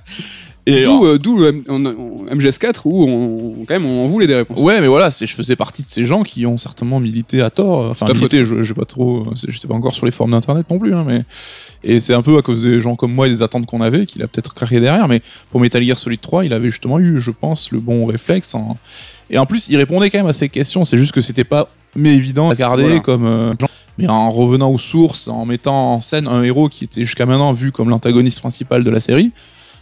Et 0.64 0.84
D'où 0.84 1.04
euh, 1.04 1.18
d'où, 1.18 1.42
euh, 1.42 1.60
on- 1.68 1.84
on- 1.84 2.24
MGS4 2.36 2.82
où 2.84 3.02
on, 3.02 3.64
quand 3.66 3.74
même 3.74 3.84
on 3.84 4.04
en 4.04 4.06
voulait 4.06 4.28
des 4.28 4.36
réponses. 4.36 4.60
Ouais, 4.60 4.80
mais 4.80 4.86
voilà, 4.86 5.10
c'est, 5.10 5.26
je 5.26 5.34
faisais 5.34 5.56
partie 5.56 5.82
de 5.82 5.88
ces 5.88 6.04
gens 6.06 6.22
qui 6.22 6.46
ont 6.46 6.56
certainement 6.56 7.00
milité 7.00 7.42
à 7.42 7.50
tort. 7.50 7.90
Enfin, 7.90 8.06
Ta 8.06 8.14
milité, 8.14 8.46
je, 8.46 8.62
j'ai 8.62 8.72
pas 8.72 8.84
trop, 8.84 9.26
c'est- 9.34 9.50
j'étais 9.50 9.66
pas 9.66 9.74
encore 9.74 9.92
sur 9.92 10.06
les 10.06 10.12
forums 10.12 10.30
d'internet 10.30 10.64
non 10.70 10.78
plus, 10.78 10.94
hein, 10.94 11.02
mais 11.04 11.22
et 11.82 11.98
c'est 11.98 12.14
un 12.14 12.22
peu 12.22 12.36
à 12.38 12.42
cause 12.42 12.62
des 12.62 12.80
gens 12.80 12.94
comme 12.94 13.12
moi 13.12 13.26
et 13.26 13.30
des 13.30 13.42
attentes 13.42 13.66
qu'on 13.66 13.80
avait 13.80 14.06
qu'il 14.06 14.22
a 14.22 14.28
peut-être 14.28 14.54
craqué 14.54 14.78
derrière. 14.78 15.08
Mais 15.08 15.20
pour 15.50 15.58
Metal 15.60 15.82
Gear 15.82 15.98
Solid 15.98 16.20
3, 16.20 16.44
il 16.44 16.52
avait 16.52 16.70
justement 16.70 17.00
eu, 17.00 17.20
je 17.20 17.32
pense, 17.32 17.72
le 17.72 17.80
bon 17.80 18.06
réflexe. 18.06 18.54
en- 18.54 18.76
Et 19.30 19.38
en 19.38 19.46
plus, 19.46 19.68
il 19.68 19.76
répondait 19.78 20.10
quand 20.10 20.18
même 20.18 20.28
à 20.28 20.32
ces 20.32 20.48
questions. 20.48 20.84
C'est 20.84 20.96
juste 20.96 21.10
que 21.12 21.22
c'était 21.22 21.42
pas 21.42 21.70
mais 21.96 22.14
évident 22.14 22.48
à 22.50 22.54
garder 22.54 22.84
Voilà. 22.84 23.00
comme. 23.00 23.26
euh, 23.26 23.52
mais 23.98 24.08
en 24.08 24.30
revenant 24.30 24.70
aux 24.70 24.78
sources, 24.78 25.28
en 25.28 25.44
mettant 25.44 25.94
en 25.94 26.00
scène 26.00 26.26
un 26.26 26.42
héros 26.42 26.68
qui 26.68 26.84
était 26.84 27.04
jusqu'à 27.04 27.26
maintenant 27.26 27.52
vu 27.52 27.72
comme 27.72 27.88
l'antagoniste 27.88 28.40
principal 28.40 28.84
de 28.84 28.90
la 28.90 29.00
série, 29.00 29.32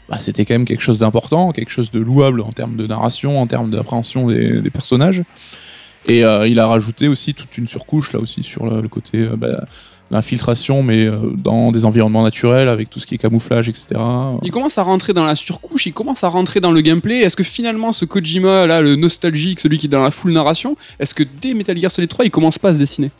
bah, 0.08 0.18
c'était 0.18 0.44
quand 0.44 0.54
même 0.54 0.64
quelque 0.64 0.82
chose 0.82 0.98
d'important, 0.98 1.52
quelque 1.52 1.70
chose 1.70 1.90
de 1.90 2.00
louable 2.00 2.40
en 2.40 2.52
termes 2.52 2.76
de 2.76 2.86
narration, 2.86 3.40
en 3.40 3.46
termes 3.46 3.70
d'appréhension 3.70 4.26
des, 4.26 4.70
personnages. 4.70 5.22
Et 6.06 6.24
euh, 6.24 6.48
il 6.48 6.58
a 6.58 6.66
rajouté 6.66 7.08
aussi 7.08 7.34
toute 7.34 7.56
une 7.58 7.68
surcouche 7.68 8.12
là 8.12 8.20
aussi 8.20 8.42
sur 8.42 8.66
le, 8.66 8.80
le 8.80 8.88
côté 8.88 9.18
euh, 9.18 9.36
bah, 9.36 9.64
l'infiltration, 10.10 10.82
mais 10.82 11.06
euh, 11.06 11.16
dans 11.36 11.70
des 11.70 11.84
environnements 11.84 12.22
naturels 12.22 12.68
avec 12.68 12.90
tout 12.90 12.98
ce 12.98 13.06
qui 13.06 13.14
est 13.14 13.18
camouflage, 13.18 13.68
etc. 13.68 14.00
Il 14.42 14.50
commence 14.50 14.78
à 14.78 14.82
rentrer 14.82 15.12
dans 15.12 15.24
la 15.24 15.36
surcouche, 15.36 15.86
il 15.86 15.92
commence 15.92 16.24
à 16.24 16.28
rentrer 16.28 16.60
dans 16.60 16.72
le 16.72 16.80
gameplay. 16.80 17.20
Est-ce 17.20 17.36
que 17.36 17.44
finalement 17.44 17.92
ce 17.92 18.04
Kojima 18.04 18.66
là, 18.66 18.82
le 18.82 18.96
nostalgique, 18.96 19.60
celui 19.60 19.78
qui 19.78 19.86
est 19.86 19.90
dans 19.90 20.02
la 20.02 20.10
full 20.10 20.32
narration, 20.32 20.76
est-ce 20.98 21.14
que 21.14 21.22
dès 21.22 21.54
Metal 21.54 21.78
Gear 21.78 21.90
Solid 21.90 22.10
3 22.10 22.24
il 22.24 22.30
commence 22.30 22.58
pas 22.58 22.70
à 22.70 22.74
se 22.74 22.78
dessiner? 22.78 23.10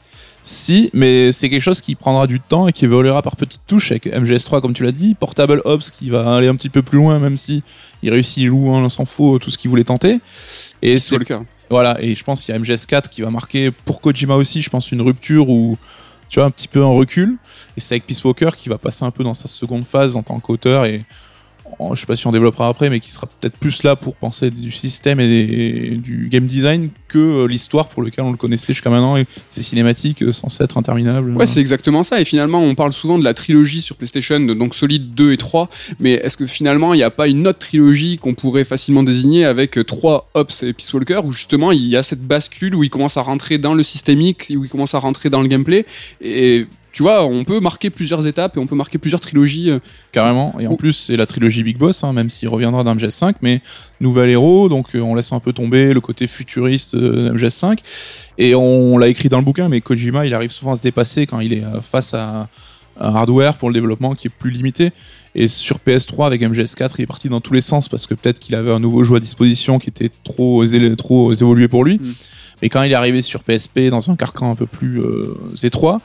Si, 0.52 0.90
mais 0.94 1.30
c'est 1.30 1.48
quelque 1.48 1.62
chose 1.62 1.80
qui 1.80 1.94
prendra 1.94 2.26
du 2.26 2.40
temps 2.40 2.66
et 2.66 2.72
qui 2.72 2.84
évoluera 2.84 3.22
par 3.22 3.36
petites 3.36 3.60
touches 3.68 3.92
avec 3.92 4.06
MGS3, 4.06 4.60
comme 4.60 4.72
tu 4.72 4.82
l'as 4.82 4.90
dit, 4.90 5.14
Portable 5.14 5.62
Ops 5.64 5.92
qui 5.92 6.10
va 6.10 6.34
aller 6.34 6.48
un 6.48 6.56
petit 6.56 6.68
peu 6.68 6.82
plus 6.82 6.98
loin, 6.98 7.20
même 7.20 7.36
si 7.36 7.62
il 8.02 8.10
réussit, 8.10 8.48
loue, 8.48 8.74
hein, 8.74 8.90
s'en 8.90 9.04
faut, 9.04 9.38
tout 9.38 9.52
ce 9.52 9.56
qu'il 9.56 9.70
voulait 9.70 9.84
tenter. 9.84 10.18
Et 10.82 10.98
C'est 10.98 11.18
le 11.18 11.24
cas. 11.24 11.42
Voilà, 11.70 12.02
et 12.02 12.16
je 12.16 12.24
pense 12.24 12.44
qu'il 12.44 12.52
y 12.52 12.58
a 12.58 12.60
MGS4 12.60 13.10
qui 13.10 13.22
va 13.22 13.30
marquer 13.30 13.70
pour 13.70 14.00
Kojima 14.00 14.34
aussi, 14.34 14.60
je 14.60 14.70
pense, 14.70 14.90
une 14.90 15.02
rupture 15.02 15.48
ou 15.48 15.78
tu 16.28 16.40
vois, 16.40 16.46
un 16.46 16.50
petit 16.50 16.66
peu 16.66 16.82
un 16.82 16.96
recul. 16.96 17.36
Et 17.76 17.80
c'est 17.80 17.94
avec 17.94 18.06
Peace 18.06 18.24
Walker 18.24 18.50
qui 18.56 18.68
va 18.68 18.76
passer 18.76 19.04
un 19.04 19.12
peu 19.12 19.22
dans 19.22 19.34
sa 19.34 19.46
seconde 19.46 19.84
phase 19.84 20.16
en 20.16 20.24
tant 20.24 20.40
qu'auteur 20.40 20.84
et 20.84 21.04
je 21.94 22.00
sais 22.00 22.06
pas 22.06 22.16
si 22.16 22.26
on 22.26 22.32
développera 22.32 22.68
après, 22.68 22.90
mais 22.90 23.00
qui 23.00 23.10
sera 23.10 23.26
peut-être 23.26 23.56
plus 23.56 23.82
là 23.82 23.96
pour 23.96 24.14
penser 24.14 24.50
du 24.50 24.70
système 24.70 25.20
et, 25.20 25.90
du 25.96 26.28
game 26.30 26.46
design 26.46 26.90
que 27.08 27.18
euh, 27.18 27.46
l'histoire 27.46 27.88
pour 27.88 28.02
lequel 28.02 28.24
on 28.24 28.30
le 28.30 28.36
connaissait 28.36 28.72
jusqu'à 28.72 28.90
maintenant 28.90 29.16
et 29.16 29.24
ces 29.48 29.62
cinématiques 29.62 30.22
euh, 30.22 30.32
censées 30.32 30.62
être 30.62 30.78
interminables. 30.78 31.36
Ouais, 31.36 31.46
c'est 31.46 31.60
exactement 31.60 32.02
ça. 32.02 32.20
Et 32.20 32.24
finalement, 32.24 32.62
on 32.62 32.74
parle 32.74 32.92
souvent 32.92 33.18
de 33.18 33.24
la 33.24 33.34
trilogie 33.34 33.80
sur 33.80 33.96
PlayStation, 33.96 34.40
donc 34.40 34.74
Solid 34.74 35.14
2 35.14 35.32
et 35.32 35.36
3. 35.36 35.68
Mais 35.98 36.12
est-ce 36.12 36.36
que 36.36 36.46
finalement, 36.46 36.94
il 36.94 36.98
n'y 36.98 37.02
a 37.02 37.10
pas 37.10 37.28
une 37.28 37.46
autre 37.46 37.58
trilogie 37.58 38.18
qu'on 38.18 38.34
pourrait 38.34 38.64
facilement 38.64 39.02
désigner 39.02 39.44
avec 39.44 39.78
euh, 39.78 39.84
3 39.84 40.30
Ops 40.34 40.62
et 40.62 40.72
Peace 40.72 40.92
Walker, 40.92 41.20
où 41.24 41.32
justement, 41.32 41.72
il 41.72 41.86
y 41.86 41.96
a 41.96 42.02
cette 42.02 42.22
bascule 42.22 42.74
où 42.74 42.84
il 42.84 42.90
commence 42.90 43.16
à 43.16 43.22
rentrer 43.22 43.58
dans 43.58 43.74
le 43.74 43.82
systémique, 43.82 44.46
où 44.50 44.64
il 44.64 44.70
commence 44.70 44.94
à 44.94 44.98
rentrer 44.98 45.30
dans 45.30 45.40
le 45.40 45.48
gameplay. 45.48 45.86
Et 46.20 46.66
tu 46.92 47.02
vois, 47.02 47.24
on 47.24 47.44
peut 47.44 47.60
marquer 47.60 47.90
plusieurs 47.90 48.26
étapes 48.26 48.56
et 48.56 48.60
on 48.60 48.66
peut 48.66 48.74
marquer 48.74 48.98
plusieurs 48.98 49.20
trilogies. 49.20 49.70
euh, 49.70 49.78
Carrément. 50.12 50.56
Et 50.58 50.66
en 50.66 50.74
plus, 50.74 50.92
c'est 50.92 51.16
la 51.16 51.26
trilogie 51.26 51.62
Big 51.62 51.78
Boss, 51.78 52.02
hein, 52.02 52.12
même 52.12 52.30
s'il 52.30 52.48
reviendra 52.48 52.82
dans 52.82 52.94
MGS5, 52.96 53.34
mais 53.42 53.60
nouvel 54.00 54.30
héros, 54.30 54.68
donc 54.68 54.94
euh, 54.94 55.00
on 55.00 55.14
laisse 55.14 55.32
un 55.32 55.40
peu 55.40 55.52
tomber 55.52 55.94
le 55.94 56.00
côté 56.00 56.26
futuriste 56.26 56.94
euh, 56.94 57.30
de 57.30 57.38
MGS5. 57.38 57.78
Et 58.38 58.54
on 58.54 58.98
l'a 58.98 59.08
écrit 59.08 59.28
dans 59.28 59.38
le 59.38 59.44
bouquin, 59.44 59.68
mais 59.68 59.80
Kojima, 59.80 60.26
il 60.26 60.34
arrive 60.34 60.50
souvent 60.50 60.72
à 60.72 60.76
se 60.76 60.82
dépasser 60.82 61.26
quand 61.26 61.40
il 61.40 61.52
est 61.52 61.62
face 61.82 62.14
à 62.14 62.48
un 62.98 63.14
hardware 63.14 63.56
pour 63.56 63.68
le 63.68 63.74
développement 63.74 64.14
qui 64.14 64.28
est 64.28 64.30
plus 64.30 64.50
limité. 64.50 64.90
Et 65.34 65.46
sur 65.46 65.78
PS3, 65.78 66.26
avec 66.26 66.42
MGS4, 66.42 66.92
il 66.98 67.02
est 67.02 67.06
parti 67.06 67.28
dans 67.28 67.40
tous 67.40 67.52
les 67.52 67.60
sens 67.60 67.88
parce 67.88 68.06
que 68.06 68.14
peut-être 68.14 68.40
qu'il 68.40 68.54
avait 68.54 68.72
un 68.72 68.80
nouveau 68.80 69.04
jeu 69.04 69.16
à 69.16 69.20
disposition 69.20 69.78
qui 69.78 69.90
était 69.90 70.10
trop, 70.24 70.64
trop 70.96 71.32
évolué 71.32 71.68
pour 71.68 71.84
lui. 71.84 71.98
Mm. 71.98 72.14
Mais 72.62 72.68
quand 72.68 72.82
il 72.82 72.92
est 72.92 72.96
arrivé 72.96 73.22
sur 73.22 73.42
PSP 73.42 73.88
dans 73.90 74.10
un 74.10 74.16
carcan 74.16 74.50
un 74.50 74.54
peu 74.54 74.66
plus 74.66 75.00
euh, 75.00 75.36
étroit, 75.62 76.00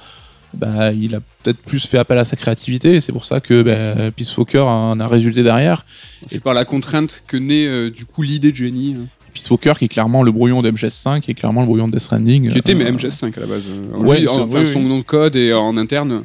bah, 0.54 0.92
il 0.94 1.16
a 1.16 1.20
peut-être 1.44 1.60
plus 1.60 1.86
fait 1.86 1.98
appel 1.98 2.18
à 2.18 2.26
sa 2.26 2.36
créativité 2.36 2.96
et 2.96 3.02
c'est 3.02 3.12
pour 3.12 3.26
ça 3.26 3.40
que 3.40 3.62
bah, 3.62 4.12
Peace 4.16 4.36
Walker 4.38 4.60
en 4.60 5.00
a 5.00 5.08
résulté 5.08 5.44
derrière. 5.44 5.86
C'est 6.28 6.42
par 6.42 6.54
la 6.54 6.64
contrainte 6.66 7.24
que 7.28 7.38
naît 7.38 7.66
euh, 7.68 7.90
du 7.90 8.06
coup 8.06 8.22
l'idée 8.22 8.52
de 8.52 8.56
Jenny, 8.58 8.96
euh, 8.96 9.00
Peace 9.34 9.50
Walker 9.52 9.74
qui 9.78 9.86
est 9.86 9.90
clairement 9.90 10.24
le 10.24 10.32
brouillon 10.32 10.62
de 10.62 10.72
MGS5 10.72 11.24
et 11.28 11.34
clairement 11.34 11.60
le 11.62 11.68
brouillon 11.68 11.88
de 11.88 11.94
Death 11.94 12.02
Stranding. 12.04 12.50
qui 12.50 12.58
était 12.58 12.74
Euh, 12.74 12.78
mais 12.78 12.90
MGS5 12.92 13.36
à 13.38 13.42
la 13.42 13.46
base. 13.48 13.66
euh, 13.68 13.98
ouais, 13.98 14.22
lui, 14.22 14.28
c'est- 14.30 14.40
enfin, 14.40 14.60
oui, 14.62 14.68
son 14.68 14.80
oui. 14.80 14.88
nom 14.88 14.98
de 15.00 15.04
code 15.04 15.36
et 15.36 15.52
en 15.52 15.76
interne. 15.78 16.24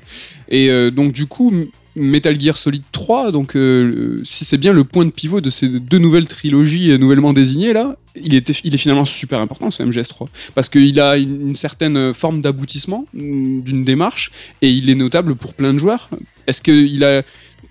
Et 0.49 0.71
euh, 0.71 0.91
donc 0.93 1.13
du 1.13 1.27
coup, 1.27 1.53
Metal 1.97 2.41
Gear 2.41 2.57
Solid 2.57 2.83
3, 2.93 3.33
donc 3.33 3.57
euh, 3.57 4.21
si 4.25 4.45
c'est 4.45 4.59
bien 4.59 4.73
le 4.73 4.85
point 4.85 5.05
de 5.05 5.11
pivot 5.11 5.41
de 5.41 5.51
ces 5.51 5.69
deux 5.69 5.99
nouvelles 5.99 6.29
trilogies 6.29 6.93
euh, 6.93 6.99
nouvellement 6.99 7.33
désignées 7.33 7.73
là, 7.73 7.97
il, 8.15 8.33
il 8.35 8.75
est 8.75 8.79
finalement 8.79 9.05
super 9.05 9.41
important 9.41 9.71
ce 9.71 9.83
MGS3 9.83 10.27
parce 10.55 10.69
qu'il 10.69 11.01
a 11.01 11.17
une, 11.17 11.57
certaine 11.57 12.15
forme 12.15 12.43
d'aboutissement 12.43 13.07
mm, 13.15 13.63
d'une 13.63 13.85
démarche 13.85 14.31
et 14.63 14.71
il 14.71 14.89
est 14.89 14.95
notable 14.95 15.35
pour 15.35 15.55
plein 15.55 15.73
de 15.73 15.79
joueurs. 15.79 16.09
Est-ce 16.47 16.63
qu'il 16.63 17.05
a 17.05 17.23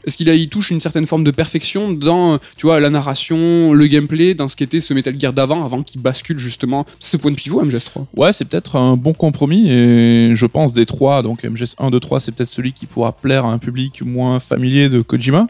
est-ce 0.06 0.18
qu'il 0.18 0.50
touche 0.50 0.72
une 0.72 0.82
certaine 0.82 1.06
forme 1.06 1.24
de 1.24 1.32
perfection 1.32 1.92
dans, 1.92 2.40
la 2.64 2.90
narration, 2.90 3.74
le 3.74 3.88
gameplay, 3.88 4.34
dans 4.34 4.48
ce 4.48 4.56
qu'était 4.56 4.82
ce 4.82 4.94
Metal 4.94 5.20
Gear 5.20 5.34
d'avant, 5.34 5.64
avant 5.64 5.84
qu'il 5.84 6.02
bascule 6.02 6.40
justement? 6.40 6.86
Ce 7.00 7.18
point 7.18 7.32
de 7.32 7.36
pivot 7.36 7.64
MGS3 7.64 8.06
Ouais, 8.16 8.34
c'est 8.34 8.46
peut-être 8.46 8.76
un 8.76 8.96
bon 8.96 9.14
compromis 9.14 9.70
et 9.70 10.36
je 10.36 10.46
pense 10.46 10.74
des 10.74 10.86
trois, 10.86 11.22
donc 11.22 11.44
MGS1, 11.44 11.92
2, 11.92 12.00
3, 12.00 12.20
c'est 12.20 12.32
peut-être 12.32 12.50
celui 12.50 12.74
qui 12.74 12.86
pourra 12.86 13.12
plaire 13.12 13.46
à 13.46 13.50
un 13.50 13.58
public 13.58 14.02
moins 14.02 14.40
familier 14.40 14.90
de 14.90 15.02
Kojima. 15.02 15.48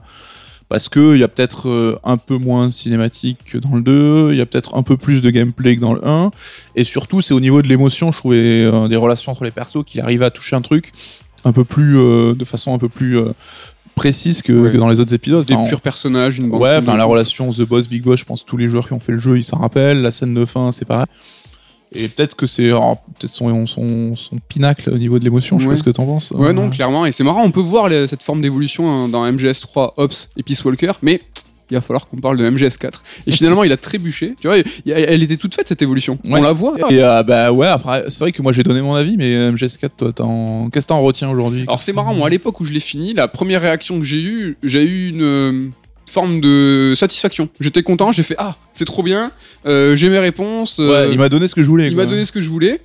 Parce 0.69 0.87
que 0.87 1.15
il 1.15 1.19
y 1.19 1.23
a 1.23 1.27
peut-être 1.27 1.67
euh, 1.67 1.99
un 2.03 2.17
peu 2.17 2.37
moins 2.37 2.67
de 2.67 2.71
cinématique 2.71 3.39
que 3.43 3.57
dans 3.57 3.75
le 3.75 3.81
2, 3.81 4.29
il 4.31 4.37
y 4.37 4.41
a 4.41 4.45
peut-être 4.45 4.75
un 4.75 4.83
peu 4.83 4.97
plus 4.97 5.21
de 5.23 5.31
gameplay 5.31 5.75
que 5.75 5.81
dans 5.81 5.95
le 5.95 6.07
1, 6.07 6.29
et 6.75 6.83
surtout 6.83 7.21
c'est 7.21 7.33
au 7.33 7.39
niveau 7.39 7.63
de 7.63 7.67
l'émotion, 7.67 8.11
je 8.11 8.19
trouvais 8.19 8.65
euh, 8.65 8.87
des 8.87 8.95
relations 8.95 9.31
entre 9.31 9.45
les 9.45 9.51
persos 9.51 9.83
qu'il 9.83 9.99
arrivait 9.99 10.25
à 10.25 10.29
toucher 10.29 10.55
un 10.55 10.61
truc 10.61 10.91
un 11.43 11.53
peu 11.53 11.63
plus, 11.63 11.97
euh, 11.97 12.35
de 12.35 12.45
façon 12.45 12.75
un 12.75 12.77
peu 12.77 12.89
plus 12.89 13.17
précise 13.99 14.41
que, 14.41 14.53
Ouais. 14.53 14.71
que 14.71 14.77
dans 14.77 14.87
les 14.89 14.99
autres 14.99 15.13
épisodes. 15.13 15.45
Des 15.45 15.53
Enfin, 15.53 15.63
on- 15.63 15.67
purs 15.69 15.81
personnages, 15.81 16.37
une 16.39 16.49
bande 16.49 16.61
Ouais, 16.61 16.77
enfin 16.77 16.97
la 16.97 17.05
relation 17.05 17.51
The 17.51 17.61
Boss 17.61 17.87
Big 17.87 18.01
Boss, 18.03 18.19
je 18.19 18.25
pense 18.25 18.41
que 18.43 18.47
tous 18.47 18.57
les 18.57 18.67
joueurs 18.67 18.87
qui 18.87 18.93
ont 18.93 18.99
fait 18.99 19.11
le 19.11 19.19
jeu, 19.19 19.37
ils 19.37 19.43
s'en 19.43 19.57
rappellent. 19.57 20.01
La 20.01 20.11
scène 20.11 20.33
de 20.33 20.45
fin, 20.45 20.71
c'est 20.71 20.85
pareil. 20.85 21.05
Et 21.91 22.07
peut-être 22.07 22.35
que 22.35 22.45
c'est 22.45 22.67
alors, 22.67 22.97
peut-être 23.19 23.31
son, 23.31 23.65
son, 23.65 24.15
son 24.15 24.37
pinacle 24.47 24.91
au 24.91 24.97
niveau 24.97 25.17
de 25.17 25.23
l'émotion. 25.23 25.57
Je 25.57 25.63
sais 25.63 25.67
Ouais. 25.69 25.73
pas 25.73 25.79
ce 25.79 25.83
que 25.83 25.89
t'en 25.89 26.05
penses. 26.05 26.29
Ouais, 26.31 26.49
Euh, 26.49 26.53
non, 26.53 26.69
clairement. 26.69 27.05
Et 27.07 27.11
c'est 27.11 27.23
marrant, 27.23 27.43
on 27.43 27.49
peut 27.51 27.59
voir 27.61 27.89
les- 27.89 28.05
cette 28.07 28.21
forme 28.21 28.41
d'évolution 28.41 28.89
hein, 28.91 29.07
dans 29.09 29.25
MGS3, 29.25 29.93
Ops 29.97 30.29
et 30.37 30.43
Peace 30.43 30.63
Walker, 30.63 30.91
mais 31.01 31.21
il 31.71 31.75
va 31.75 31.81
falloir 31.81 32.07
qu'on 32.07 32.17
parle 32.17 32.37
de 32.37 32.49
MGS4. 32.49 32.91
Et 33.27 33.31
finalement, 33.31 33.63
il 33.63 33.71
a 33.71 33.77
trébuché. 33.77 34.35
Tu 34.41 34.47
vois, 34.47 34.57
elle 34.87 35.23
était 35.23 35.37
toute 35.37 35.53
faite 35.55 35.67
cette 35.67 35.81
évolution. 35.81 36.17
Ouais. 36.25 36.39
On 36.39 36.41
la 36.41 36.51
voit. 36.53 36.75
Et 36.89 37.03
euh, 37.03 37.23
bah 37.23 37.51
ouais, 37.51 37.67
après, 37.67 38.05
c'est 38.07 38.19
vrai 38.19 38.31
que 38.31 38.41
moi 38.41 38.51
j'ai 38.53 38.63
donné 38.63 38.81
mon 38.81 38.93
avis, 38.95 39.17
mais 39.17 39.35
euh, 39.35 39.51
MGS4, 39.51 39.89
toi, 39.97 40.11
t'en- 40.13 40.69
qu'est-ce 40.71 40.85
que 40.85 40.89
t'en 40.89 41.01
retiens 41.01 41.29
aujourd'hui? 41.29 41.61
Alors 41.67 41.81
c'est 41.81 41.93
marrant, 41.93 42.13
moi 42.13 42.27
à 42.27 42.29
l'époque 42.29 42.59
où 42.59 42.65
je 42.65 42.73
l'ai 42.73 42.79
fini, 42.79 43.13
la 43.13 43.27
première 43.27 43.61
réaction 43.61 43.99
que 43.99 44.05
j'ai 44.05 44.21
eue, 44.21 44.57
j'ai 44.63 44.83
eu 44.83 45.09
une 45.09 45.21
euh, 45.23 45.67
forme 46.05 46.41
de 46.41 46.93
satisfaction. 46.95 47.49
J'étais 47.59 47.83
content, 47.83 48.11
j'ai 48.11 48.23
fait 48.23 48.35
Ah, 48.39 48.55
c'est 48.73 48.85
trop 48.85 49.03
bien, 49.03 49.31
euh, 49.67 49.95
j'ai 49.95 50.09
mes 50.09 50.19
réponses. 50.19 50.79
euh, 50.79 51.07
Ouais, 51.07 51.11
il 51.13 51.17
m'a 51.19 51.29
donné 51.29 51.47
ce 51.47 51.53
que 51.55 51.61
je 51.61 51.67
voulais. 51.67 51.87
il 51.87 51.95
m'a 51.95 52.05
donné 52.05 52.25
ce 52.25 52.31
que 52.31 52.41
je 52.41 52.49
voulais. 52.49 52.81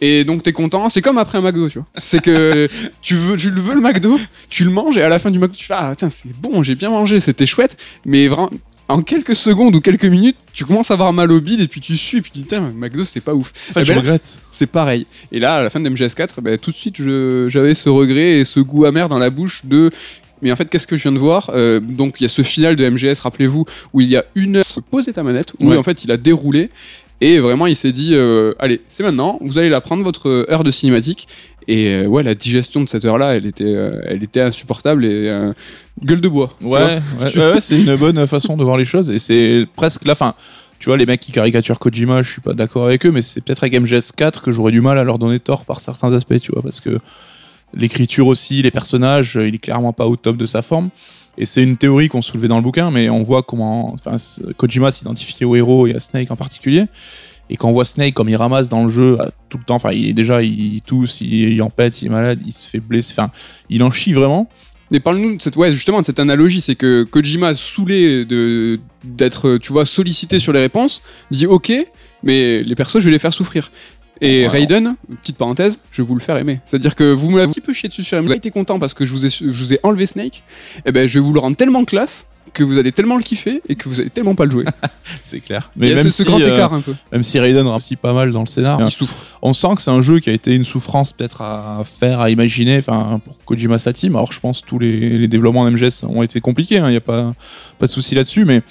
Et 0.00 0.24
donc 0.24 0.42
t'es 0.44 0.52
content, 0.52 0.88
c'est 0.88 1.02
comme 1.02 1.18
après 1.18 1.38
un 1.38 1.40
McDo, 1.40 1.68
tu 1.68 1.78
vois. 1.78 1.86
C'est 1.96 2.20
que 2.22 2.68
tu 3.02 3.14
veux, 3.14 3.36
tu 3.36 3.50
le 3.50 3.60
veux 3.60 3.74
le 3.74 3.80
McDo, 3.80 4.18
tu 4.48 4.64
le 4.64 4.70
manges 4.70 4.96
et 4.96 5.02
à 5.02 5.08
la 5.08 5.18
fin 5.18 5.30
du 5.30 5.38
McDo 5.38 5.54
tu 5.56 5.64
fais 5.64 5.74
ah 5.76 5.94
tiens 5.96 6.08
c'est 6.10 6.32
bon, 6.40 6.62
j'ai 6.62 6.74
bien 6.76 6.90
mangé, 6.90 7.18
c'était 7.20 7.46
chouette. 7.46 7.76
Mais 8.04 8.28
vraiment, 8.28 8.50
en 8.86 9.02
quelques 9.02 9.34
secondes 9.34 9.74
ou 9.74 9.80
quelques 9.80 10.04
minutes, 10.04 10.36
tu 10.52 10.64
commences 10.64 10.90
à 10.92 10.94
avoir 10.94 11.12
mal 11.12 11.32
au 11.32 11.40
bide 11.40 11.60
et 11.60 11.66
puis 11.66 11.80
tu 11.80 11.96
suis 11.96 12.18
et 12.18 12.20
puis 12.22 12.30
tu 12.30 12.38
dis 12.38 12.44
putain, 12.44 12.72
McDo 12.76 13.04
c'est 13.04 13.20
pas 13.20 13.34
ouf. 13.34 13.52
En 13.70 13.72
fait, 13.74 13.80
Eh 13.80 13.84
je 13.84 13.92
ben 13.92 13.98
regrette. 13.98 14.40
c'est 14.52 14.66
pareil. 14.70 15.06
Et 15.32 15.40
là, 15.40 15.56
à 15.56 15.62
la 15.64 15.68
fin 15.70 15.80
de 15.80 15.90
MGS4, 15.90 16.40
ben, 16.42 16.56
tout 16.58 16.70
de 16.70 16.76
suite, 16.76 16.96
je- 16.98 17.46
j'avais 17.48 17.74
ce 17.74 17.88
regret 17.88 18.38
et 18.38 18.44
ce 18.44 18.60
goût 18.60 18.84
amer 18.84 19.08
dans 19.08 19.18
la 19.18 19.30
bouche 19.30 19.62
de. 19.64 19.90
Mais 20.42 20.52
en 20.52 20.56
fait, 20.56 20.70
qu'est-ce 20.70 20.86
que 20.86 20.96
je 20.96 21.02
viens 21.02 21.10
de 21.12 21.18
voir? 21.18 21.50
Euh, 21.52 21.80
Donc, 21.80 22.14
il 22.20 22.22
y 22.22 22.26
a 22.26 22.28
ce 22.28 22.42
final 22.42 22.76
de 22.76 22.88
MGS, 22.88 23.18
rappelez-vous, 23.20 23.64
où 23.92 24.00
il 24.00 24.08
y 24.08 24.16
a 24.16 24.24
une 24.36 24.58
heure, 24.58 24.64
se 24.64 24.78
poser 24.78 25.12
ta 25.12 25.24
manette, 25.24 25.52
où 25.58 25.70
Ouais. 25.70 25.76
en 25.76 25.82
fait, 25.82 26.04
il 26.04 26.12
a 26.12 26.16
déroulé. 26.16 26.70
Et 27.20 27.38
vraiment, 27.38 27.66
il 27.66 27.76
s'est 27.76 27.92
dit 27.92 28.10
euh, 28.12 28.54
Allez, 28.58 28.80
c'est 28.88 29.02
maintenant, 29.02 29.38
vous 29.40 29.58
allez 29.58 29.68
la 29.68 29.80
prendre, 29.80 30.04
votre 30.04 30.46
heure 30.50 30.64
de 30.64 30.70
cinématique. 30.70 31.26
Et 31.68 31.92
euh, 31.92 32.06
ouais, 32.06 32.22
la 32.22 32.34
digestion 32.34 32.80
de 32.80 32.88
cette 32.88 33.04
heure-là, 33.04 33.36
elle 33.36 33.44
était, 33.44 33.64
euh, 33.64 34.00
elle 34.06 34.22
était 34.22 34.40
insupportable 34.40 35.04
et 35.04 35.28
euh, 35.28 35.52
gueule 36.02 36.22
de 36.22 36.28
bois. 36.28 36.56
ouais, 36.62 36.98
c'est 37.60 37.78
une 37.78 37.94
bonne 37.96 38.26
façon 38.26 38.56
de 38.56 38.64
voir 38.64 38.78
les 38.78 38.86
choses 38.86 39.10
et 39.10 39.18
c'est 39.18 39.66
presque 39.76 40.06
la 40.06 40.14
fin. 40.14 40.34
Tu 40.78 40.88
vois, 40.88 40.96
les 40.96 41.04
mecs 41.04 41.20
qui 41.20 41.30
caricaturent 41.30 41.78
Kojima, 41.78 42.22
je 42.22 42.32
suis 42.32 42.40
pas 42.40 42.54
d'accord 42.54 42.86
avec 42.86 43.04
eux, 43.04 43.10
mais 43.10 43.20
c'est 43.20 43.42
peut-être 43.42 43.64
avec 43.64 43.74
MGS4 43.74 44.40
que 44.40 44.50
j'aurais 44.50 44.72
du 44.72 44.80
mal 44.80 44.96
à 44.96 45.04
leur 45.04 45.18
donner 45.18 45.40
tort 45.40 45.66
par 45.66 45.82
certains 45.82 46.12
aspects, 46.14 46.40
tu 46.40 46.52
vois, 46.52 46.62
parce 46.62 46.80
que 46.80 46.98
l'écriture 47.74 48.28
aussi, 48.28 48.62
les 48.62 48.70
personnages, 48.70 49.38
il 49.42 49.54
est 49.54 49.58
clairement 49.58 49.92
pas 49.92 50.06
au 50.06 50.16
top 50.16 50.38
de 50.38 50.46
sa 50.46 50.62
forme. 50.62 50.88
Et 51.38 51.44
c'est 51.44 51.62
une 51.62 51.76
théorie 51.76 52.08
qu'on 52.08 52.20
soulevait 52.20 52.48
dans 52.48 52.56
le 52.56 52.62
bouquin, 52.62 52.90
mais 52.90 53.08
on 53.08 53.22
voit 53.22 53.44
comment 53.44 53.94
enfin, 53.94 54.16
Kojima 54.56 54.90
s'identifiait 54.90 55.46
au 55.46 55.54
héros 55.54 55.86
et 55.86 55.94
à 55.94 56.00
Snake 56.00 56.32
en 56.32 56.36
particulier. 56.36 56.86
Et 57.48 57.56
quand 57.56 57.68
on 57.68 57.72
voit 57.72 57.84
Snake 57.84 58.12
comme 58.12 58.28
il 58.28 58.36
ramasse 58.36 58.68
dans 58.68 58.84
le 58.84 58.90
jeu 58.90 59.16
tout 59.48 59.56
le 59.56 59.64
temps, 59.64 59.76
enfin, 59.76 59.92
il 59.92 60.08
est 60.08 60.12
déjà, 60.12 60.42
il 60.42 60.82
tousse, 60.82 61.20
il, 61.20 61.32
il 61.32 61.62
en 61.62 61.70
pète, 61.70 62.02
il 62.02 62.06
est 62.06 62.10
malade, 62.10 62.40
il 62.44 62.52
se 62.52 62.68
fait 62.68 62.80
blesser, 62.80 63.14
enfin, 63.16 63.30
il 63.70 63.82
en 63.84 63.92
chie 63.92 64.12
vraiment. 64.12 64.50
Mais 64.90 65.00
parle-nous 65.00 65.36
de 65.36 65.42
cette, 65.42 65.56
ouais, 65.56 65.72
justement 65.72 66.00
de 66.00 66.06
cette 66.06 66.18
analogie, 66.18 66.60
c'est 66.60 66.74
que 66.74 67.04
Kojima, 67.04 67.54
saoulé 67.54 68.26
d'être, 69.04 69.58
tu 69.58 69.72
vois, 69.72 69.86
sollicité 69.86 70.40
sur 70.40 70.52
les 70.52 70.60
réponses, 70.60 71.02
dit 71.30 71.46
ok, 71.46 71.72
mais 72.22 72.62
les 72.62 72.74
persos, 72.74 72.98
je 72.98 73.04
vais 73.06 73.12
les 73.12 73.18
faire 73.18 73.32
souffrir. 73.32 73.70
Et. 74.20 74.46
Raiden, 74.46 74.96
petite 75.22 75.36
parenthèse, 75.36 75.78
je 75.90 76.02
vais 76.02 76.08
vous 76.08 76.14
le 76.14 76.20
faire 76.20 76.36
aimer. 76.36 76.60
C'est-à-dire 76.64 76.94
que 76.94 77.12
vous 77.12 77.30
me 77.30 77.38
l'avez 77.38 77.48
un 77.48 77.52
petit 77.52 77.60
peu 77.60 77.72
chié 77.72 77.88
dessus 77.88 78.04
sur 78.04 78.20
vous 78.20 78.28
avez 78.28 78.36
été 78.36 78.50
content 78.50 78.78
parce 78.78 78.94
que 78.94 79.04
je 79.04 79.12
vous 79.12 79.26
ai, 79.26 79.30
je 79.30 79.46
vous 79.46 79.74
ai 79.74 79.80
enlevé 79.82 80.06
Snake, 80.06 80.42
et 80.84 80.92
ben 80.92 81.08
je 81.08 81.18
vais 81.18 81.24
vous 81.24 81.32
le 81.32 81.40
rendre 81.40 81.56
tellement 81.56 81.84
classe 81.84 82.26
que 82.52 82.64
vous 82.64 82.78
allez 82.78 82.92
tellement 82.92 83.16
le 83.16 83.22
kiffer 83.22 83.62
et 83.68 83.74
que 83.74 83.88
vous 83.88 84.00
allez 84.00 84.10
tellement 84.10 84.34
pas 84.34 84.44
le 84.44 84.50
jouer. 84.50 84.64
C'est 85.22 85.40
clair. 85.40 85.70
Mais 85.76 85.92
a 85.92 85.96
même 85.96 86.04
ce, 86.04 86.22
si, 86.22 86.24
grand 86.24 86.40
euh, 86.40 86.54
écart 86.54 86.72
un 86.72 86.80
peu. 86.80 86.94
même 87.12 87.22
si 87.22 87.38
Raiden 87.38 87.66
réussit 87.66 87.98
pas 87.98 88.12
mal 88.12 88.32
dans 88.32 88.40
le 88.40 88.46
scénar, 88.46 88.80
Il 88.80 88.90
souffre. 88.90 89.14
on 89.42 89.52
sent 89.52 89.74
que 89.76 89.82
c'est 89.82 89.90
un 89.90 90.02
jeu 90.02 90.18
qui 90.18 90.30
a 90.30 90.32
été 90.32 90.54
une 90.54 90.64
souffrance 90.64 91.12
peut-être 91.12 91.42
à 91.42 91.82
faire, 91.84 92.20
à 92.20 92.30
imaginer, 92.30 92.78
enfin 92.78 93.20
pour 93.24 93.36
Kojima 93.44 93.78
sa 93.78 93.92
team. 93.92 94.16
Alors 94.16 94.32
je 94.32 94.40
pense 94.40 94.62
que 94.62 94.66
tous 94.66 94.78
les, 94.78 95.18
les 95.18 95.28
développements 95.28 95.60
en 95.60 95.70
MGS 95.70 96.04
ont 96.04 96.22
été 96.22 96.40
compliqués, 96.40 96.76
il 96.76 96.84
n'y 96.84 96.96
a 96.96 97.00
pas, 97.00 97.34
pas 97.78 97.86
de 97.86 97.90
souci 97.90 98.14
là-dessus, 98.14 98.44
mais 98.44 98.62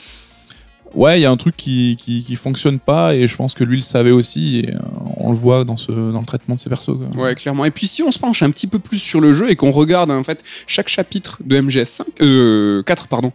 ouais, 0.93 1.19
il 1.19 1.23
y 1.23 1.25
a 1.25 1.31
un 1.31 1.37
truc 1.37 1.55
qui, 1.57 1.95
qui, 1.97 2.35
fonctionne 2.35 2.79
pas 2.79 3.15
et 3.15 3.27
je 3.27 3.35
pense 3.35 3.53
que 3.53 3.63
lui 3.63 3.77
le 3.77 3.81
savait 3.81 4.11
aussi 4.11 4.59
et 4.59 4.73
euh, 4.73 4.79
on 5.17 5.31
le 5.31 5.37
voit 5.37 5.63
dans, 5.63 5.77
ce, 5.77 5.91
dans 5.91 6.19
le 6.19 6.25
traitement 6.25 6.55
de 6.55 6.59
ses 6.59 6.69
persos. 6.69 6.97
Ouais, 7.15 7.35
clairement. 7.35 7.65
Et 7.65 7.71
puis 7.71 7.87
si 7.87 8.03
on 8.03 8.11
se 8.11 8.19
penche 8.19 8.43
un 8.43 8.51
petit 8.51 8.67
peu 8.67 8.79
plus 8.79 8.99
sur 8.99 9.21
le 9.21 9.33
jeu 9.33 9.49
et 9.49 9.55
qu'on 9.55 9.71
regarde 9.71 10.11
en 10.11 10.23
fait 10.23 10.43
chaque 10.67 10.87
chapitre 10.87 11.39
de 11.45 11.59
MGS 11.59 11.85
5, 11.85 12.07
euh, 12.21 12.83
4, 12.83 13.07
pardon, 13.07 13.31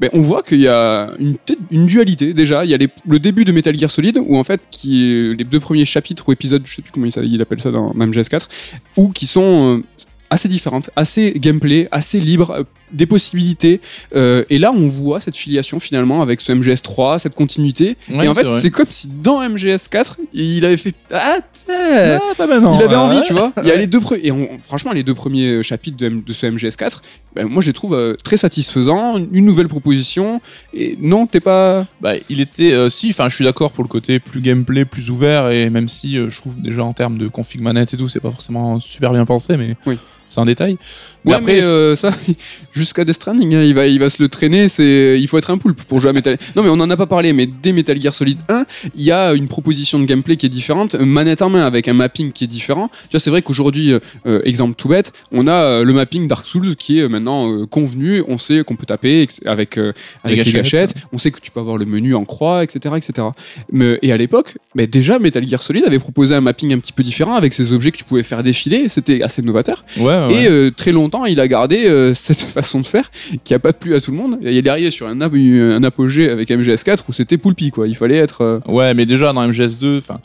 ben, 0.00 0.10
on 0.12 0.20
voit 0.20 0.42
qu'il 0.42 0.60
y 0.60 0.68
a 0.68 1.10
une, 1.18 1.36
une 1.70 1.86
dualité 1.86 2.32
déjà. 2.32 2.64
Il 2.64 2.70
y 2.70 2.74
a 2.74 2.78
le 2.78 3.18
début 3.18 3.44
de 3.44 3.52
Metal 3.52 3.78
Gear 3.78 3.90
Solid 3.90 4.18
où 4.24 4.36
en 4.36 4.44
fait 4.44 4.62
qui 4.70 5.34
les 5.36 5.44
deux 5.44 5.60
premiers 5.60 5.84
chapitres 5.84 6.28
ou 6.28 6.32
épisodes, 6.32 6.62
je 6.64 6.76
sais 6.76 6.82
plus 6.82 6.92
comment 6.92 7.06
il, 7.06 7.42
appelle 7.42 7.60
ça 7.60 7.70
dans, 7.70 7.92
dans 7.92 8.06
MGS 8.06 8.28
4, 8.28 8.48
ou 8.96 9.08
qui 9.08 9.26
sont 9.26 9.78
euh, 9.78 9.82
assez 10.30 10.48
différentes, 10.48 10.90
assez 10.96 11.32
gameplay, 11.36 11.88
assez 11.90 12.20
libre, 12.20 12.64
des 12.92 13.06
possibilités. 13.06 13.80
Euh, 14.14 14.44
et 14.50 14.58
là, 14.58 14.72
on 14.72 14.86
voit 14.86 15.20
cette 15.20 15.36
filiation 15.36 15.78
finalement 15.80 16.22
avec 16.22 16.40
ce 16.40 16.52
MGS 16.52 16.82
3, 16.82 17.18
cette 17.18 17.34
continuité. 17.34 17.96
Ouais, 18.10 18.26
et 18.26 18.28
en 18.28 18.34
fait, 18.34 18.46
c'est 18.60 18.70
comme 18.70 18.86
si 18.90 19.08
dans 19.08 19.40
MGS 19.48 19.88
4, 19.90 20.18
il 20.34 20.64
avait 20.64 20.76
fait 20.76 20.94
ah, 21.12 21.38
Ah, 21.68 22.18
pas 22.36 22.46
maintenant. 22.46 22.76
il 22.78 22.82
avait 22.82 22.96
envie, 22.96 23.22
tu 23.26 23.32
vois. 23.32 23.52
Il 23.62 23.68
y 23.68 23.72
a 23.72 23.76
les 23.76 23.86
deux 23.86 24.00
et 24.22 24.30
on- 24.32 24.48
franchement 24.64 24.92
les 24.92 25.02
deux 25.02 25.14
premiers 25.14 25.62
chapitres 25.62 25.96
de, 25.96 26.06
M- 26.06 26.22
de 26.26 26.32
ce 26.32 26.46
MGS4, 26.46 26.98
ben, 27.34 27.46
moi 27.46 27.60
je 27.62 27.66
les 27.68 27.72
trouve 27.72 27.94
euh, 27.94 28.14
très 28.22 28.36
satisfaisants, 28.36 29.18
une 29.18 29.44
nouvelle 29.44 29.68
proposition. 29.68 30.40
Et 30.72 30.96
non, 31.00 31.26
t'es 31.26 31.40
pas. 31.40 31.86
Bah, 32.00 32.12
il 32.28 32.40
était 32.40 32.72
euh, 32.72 32.88
si, 32.88 33.10
enfin, 33.10 33.28
je 33.28 33.34
suis 33.34 33.44
d'accord 33.44 33.72
pour 33.72 33.84
le 33.84 33.88
côté 33.88 34.18
plus 34.20 34.40
gameplay, 34.40 34.84
plus 34.84 35.10
ouvert, 35.10 35.50
et 35.50 35.70
même 35.70 35.88
si 35.88 36.16
euh, 36.16 36.30
je 36.30 36.40
trouve 36.40 36.60
déjà 36.60 36.84
en 36.84 36.92
termes 36.92 37.18
de 37.18 37.28
config 37.28 37.60
manette 37.60 37.94
et 37.94 37.96
tout, 37.96 38.08
c'est 38.08 38.20
pas 38.20 38.30
forcément 38.30 38.80
super 38.80 39.12
bien 39.12 39.24
pensé, 39.24 39.56
mais 39.56 39.76
Oui. 39.86 39.98
C'est 40.28 40.40
un 40.40 40.46
détail. 40.46 40.76
Mais 41.24 41.34
après, 41.34 41.62
euh, 41.62 41.96
ça, 41.96 42.10
jusqu'à 42.72 43.04
Death 43.04 43.16
Stranding, 43.16 43.54
hein, 43.54 43.62
il 43.62 43.74
va, 43.74 43.86
il 43.86 43.98
va 43.98 44.08
se 44.10 44.22
le 44.22 44.28
traîner. 44.28 44.68
C'est, 44.68 45.18
il 45.20 45.28
faut 45.28 45.38
être 45.38 45.50
un 45.50 45.58
poulpe 45.58 45.82
pour 45.82 46.00
jouer 46.00 46.10
à 46.10 46.12
Metal. 46.12 46.38
Non, 46.56 46.62
mais 46.62 46.68
on 46.68 46.74
en 46.74 46.88
a 46.90 46.96
pas 46.96 47.06
parlé. 47.06 47.32
Mais 47.32 47.46
dès 47.46 47.72
Metal 47.72 48.00
Gear 48.00 48.14
Solid 48.14 48.38
1, 48.48 48.64
il 48.94 49.02
y 49.02 49.12
a 49.12 49.34
une 49.34 49.48
proposition 49.48 49.98
de 49.98 50.04
gameplay 50.04 50.36
qui 50.36 50.46
est 50.46 50.50
différente, 50.50 50.94
manette 50.94 51.42
en 51.42 51.50
main 51.50 51.64
avec 51.64 51.88
un 51.88 51.92
mapping 51.92 52.32
qui 52.32 52.44
est 52.44 52.48
différent. 52.48 52.88
Tu 53.04 53.10
vois, 53.12 53.20
c'est 53.20 53.30
vrai 53.30 53.42
qu'aujourd'hui, 53.42 53.92
euh, 53.92 54.00
euh, 54.26 54.40
exemple 54.44 54.74
tout 54.76 54.88
bête, 54.88 55.12
on 55.32 55.46
a 55.46 55.52
euh, 55.52 55.84
le 55.84 55.92
mapping 55.92 56.28
Dark 56.28 56.46
Souls 56.46 56.76
qui 56.76 57.00
est 57.00 57.08
maintenant 57.08 57.66
convenu. 57.66 58.22
On 58.28 58.38
sait 58.38 58.62
qu'on 58.64 58.76
peut 58.76 58.86
taper 58.86 59.26
avec 59.44 59.78
avec 60.24 60.44
les 60.44 60.52
gâchettes. 60.52 60.94
On 61.12 61.18
sait 61.18 61.30
que 61.30 61.40
tu 61.40 61.50
peux 61.50 61.60
avoir 61.60 61.76
le 61.76 61.86
menu 61.86 62.14
en 62.14 62.24
croix, 62.24 62.62
etc., 62.62 62.94
etc. 62.96 63.28
Mais, 63.72 63.98
et 64.02 64.12
à 64.12 64.16
l'époque, 64.16 64.56
mais 64.74 64.86
déjà 64.86 65.18
Metal 65.18 65.46
Gear 65.48 65.62
Solid 65.62 65.84
avait 65.84 65.98
proposé 65.98 66.34
un 66.34 66.40
mapping 66.40 66.72
un 66.72 66.78
petit 66.78 66.92
peu 66.92 67.02
différent 67.02 67.34
avec 67.34 67.52
ces 67.52 67.72
objets 67.72 67.90
que 67.90 67.98
tu 67.98 68.04
pouvais 68.04 68.22
faire 68.22 68.42
défiler. 68.42 68.88
C'était 68.88 69.22
assez 69.22 69.42
novateur. 69.42 69.84
ouais, 69.98 70.17
ouais. 70.26 70.42
Et 70.42 70.48
euh, 70.48 70.70
très 70.70 70.90
longtemps, 70.90 71.24
il 71.24 71.38
a 71.38 71.46
gardé 71.46 71.86
euh, 71.86 72.12
cette 72.14 72.40
façon 72.40 72.80
de 72.80 72.86
faire 72.86 73.10
qui 73.44 73.54
a 73.54 73.58
pas 73.60 73.72
plu 73.72 73.94
à 73.94 74.00
tout 74.00 74.10
le 74.10 74.16
monde. 74.16 74.38
Il 74.42 74.48
est 74.56 74.68
arrivé 74.68 74.90
sur 74.90 75.06
un, 75.06 75.20
ap- 75.20 75.32
un 75.34 75.84
apogée 75.84 76.28
avec 76.30 76.48
MGS4 76.50 76.98
où 77.08 77.12
c'était 77.12 77.38
poulpi, 77.38 77.70
quoi. 77.70 77.86
Il 77.86 77.94
fallait 77.96 78.16
être. 78.16 78.42
euh, 78.42 78.58
Ouais, 78.66 78.94
mais 78.94 79.06
déjà 79.06 79.32
dans 79.32 79.46
MGS2, 79.48 79.98
enfin, 79.98 80.18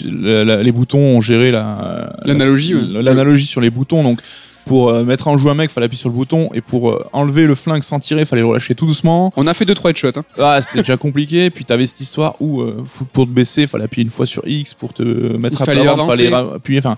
les 0.00 0.72
boutons 0.72 0.98
ont 0.98 1.20
géré 1.20 1.50
la 1.50 2.12
L'analogie, 2.24 2.72
la- 2.74 2.98
ouais. 2.98 3.02
l'analogie 3.02 3.46
sur 3.46 3.60
les 3.60 3.70
boutons. 3.70 4.02
Donc, 4.02 4.20
pour 4.66 4.92
mettre 5.04 5.26
en 5.28 5.36
jeu 5.38 5.48
un 5.48 5.54
mec, 5.54 5.70
fallait 5.70 5.86
appuyer 5.86 5.98
sur 6.00 6.10
le 6.10 6.14
bouton, 6.14 6.50
et 6.54 6.60
pour 6.60 7.02
enlever 7.12 7.46
le 7.46 7.54
flingue 7.54 7.82
sans 7.82 7.98
tirer, 7.98 8.24
fallait 8.24 8.42
le 8.42 8.48
relâcher 8.48 8.74
tout 8.74 8.86
doucement. 8.86 9.32
On 9.36 9.46
a 9.46 9.54
fait 9.54 9.64
deux 9.64 9.74
trois 9.74 9.90
headshots. 9.90 10.12
Hein. 10.18 10.24
Ah, 10.38 10.60
c'était 10.62 10.78
déjà 10.78 10.96
compliqué. 10.96 11.50
Puis 11.50 11.64
t'avais 11.64 11.86
cette 11.86 12.00
histoire 12.00 12.36
où 12.40 12.60
euh, 12.60 12.76
pour 13.12 13.26
te 13.26 13.30
baisser, 13.30 13.66
fallait 13.66 13.84
appuyer 13.84 14.04
une 14.04 14.10
fois 14.12 14.26
sur 14.26 14.42
X 14.46 14.74
pour 14.74 14.92
te 14.92 15.02
mettre 15.02 15.62
Il 15.66 15.70
à 15.70 15.72
plat 15.72 15.90
avancer. 15.92 16.28
fallait 16.28 16.32
appuyer. 16.54 16.78
Enfin, 16.80 16.96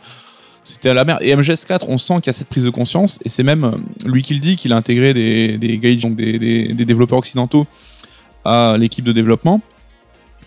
c'était 0.64 0.88
à 0.90 0.94
la 0.94 1.04
merde. 1.04 1.18
Et 1.22 1.34
MGS4, 1.34 1.80
on 1.88 1.98
sent 1.98 2.14
qu'il 2.16 2.26
y 2.26 2.30
a 2.30 2.32
cette 2.32 2.48
prise 2.48 2.64
de 2.64 2.70
conscience, 2.70 3.18
et 3.24 3.28
c'est 3.28 3.42
même 3.42 3.64
euh, 3.64 3.70
lui 4.08 4.22
qui 4.22 4.34
le 4.34 4.40
dit 4.40 4.56
qu'il 4.56 4.72
a 4.72 4.76
intégré 4.76 5.12
des, 5.14 5.58
des 5.58 5.78
gauges, 5.78 6.02
donc 6.02 6.14
des, 6.16 6.38
des- 6.38 6.72
des 6.74 6.84
développeurs 6.84 7.18
occidentaux 7.18 7.66
à 8.44 8.76
l'équipe 8.78 9.04
de 9.04 9.12
développement. 9.12 9.60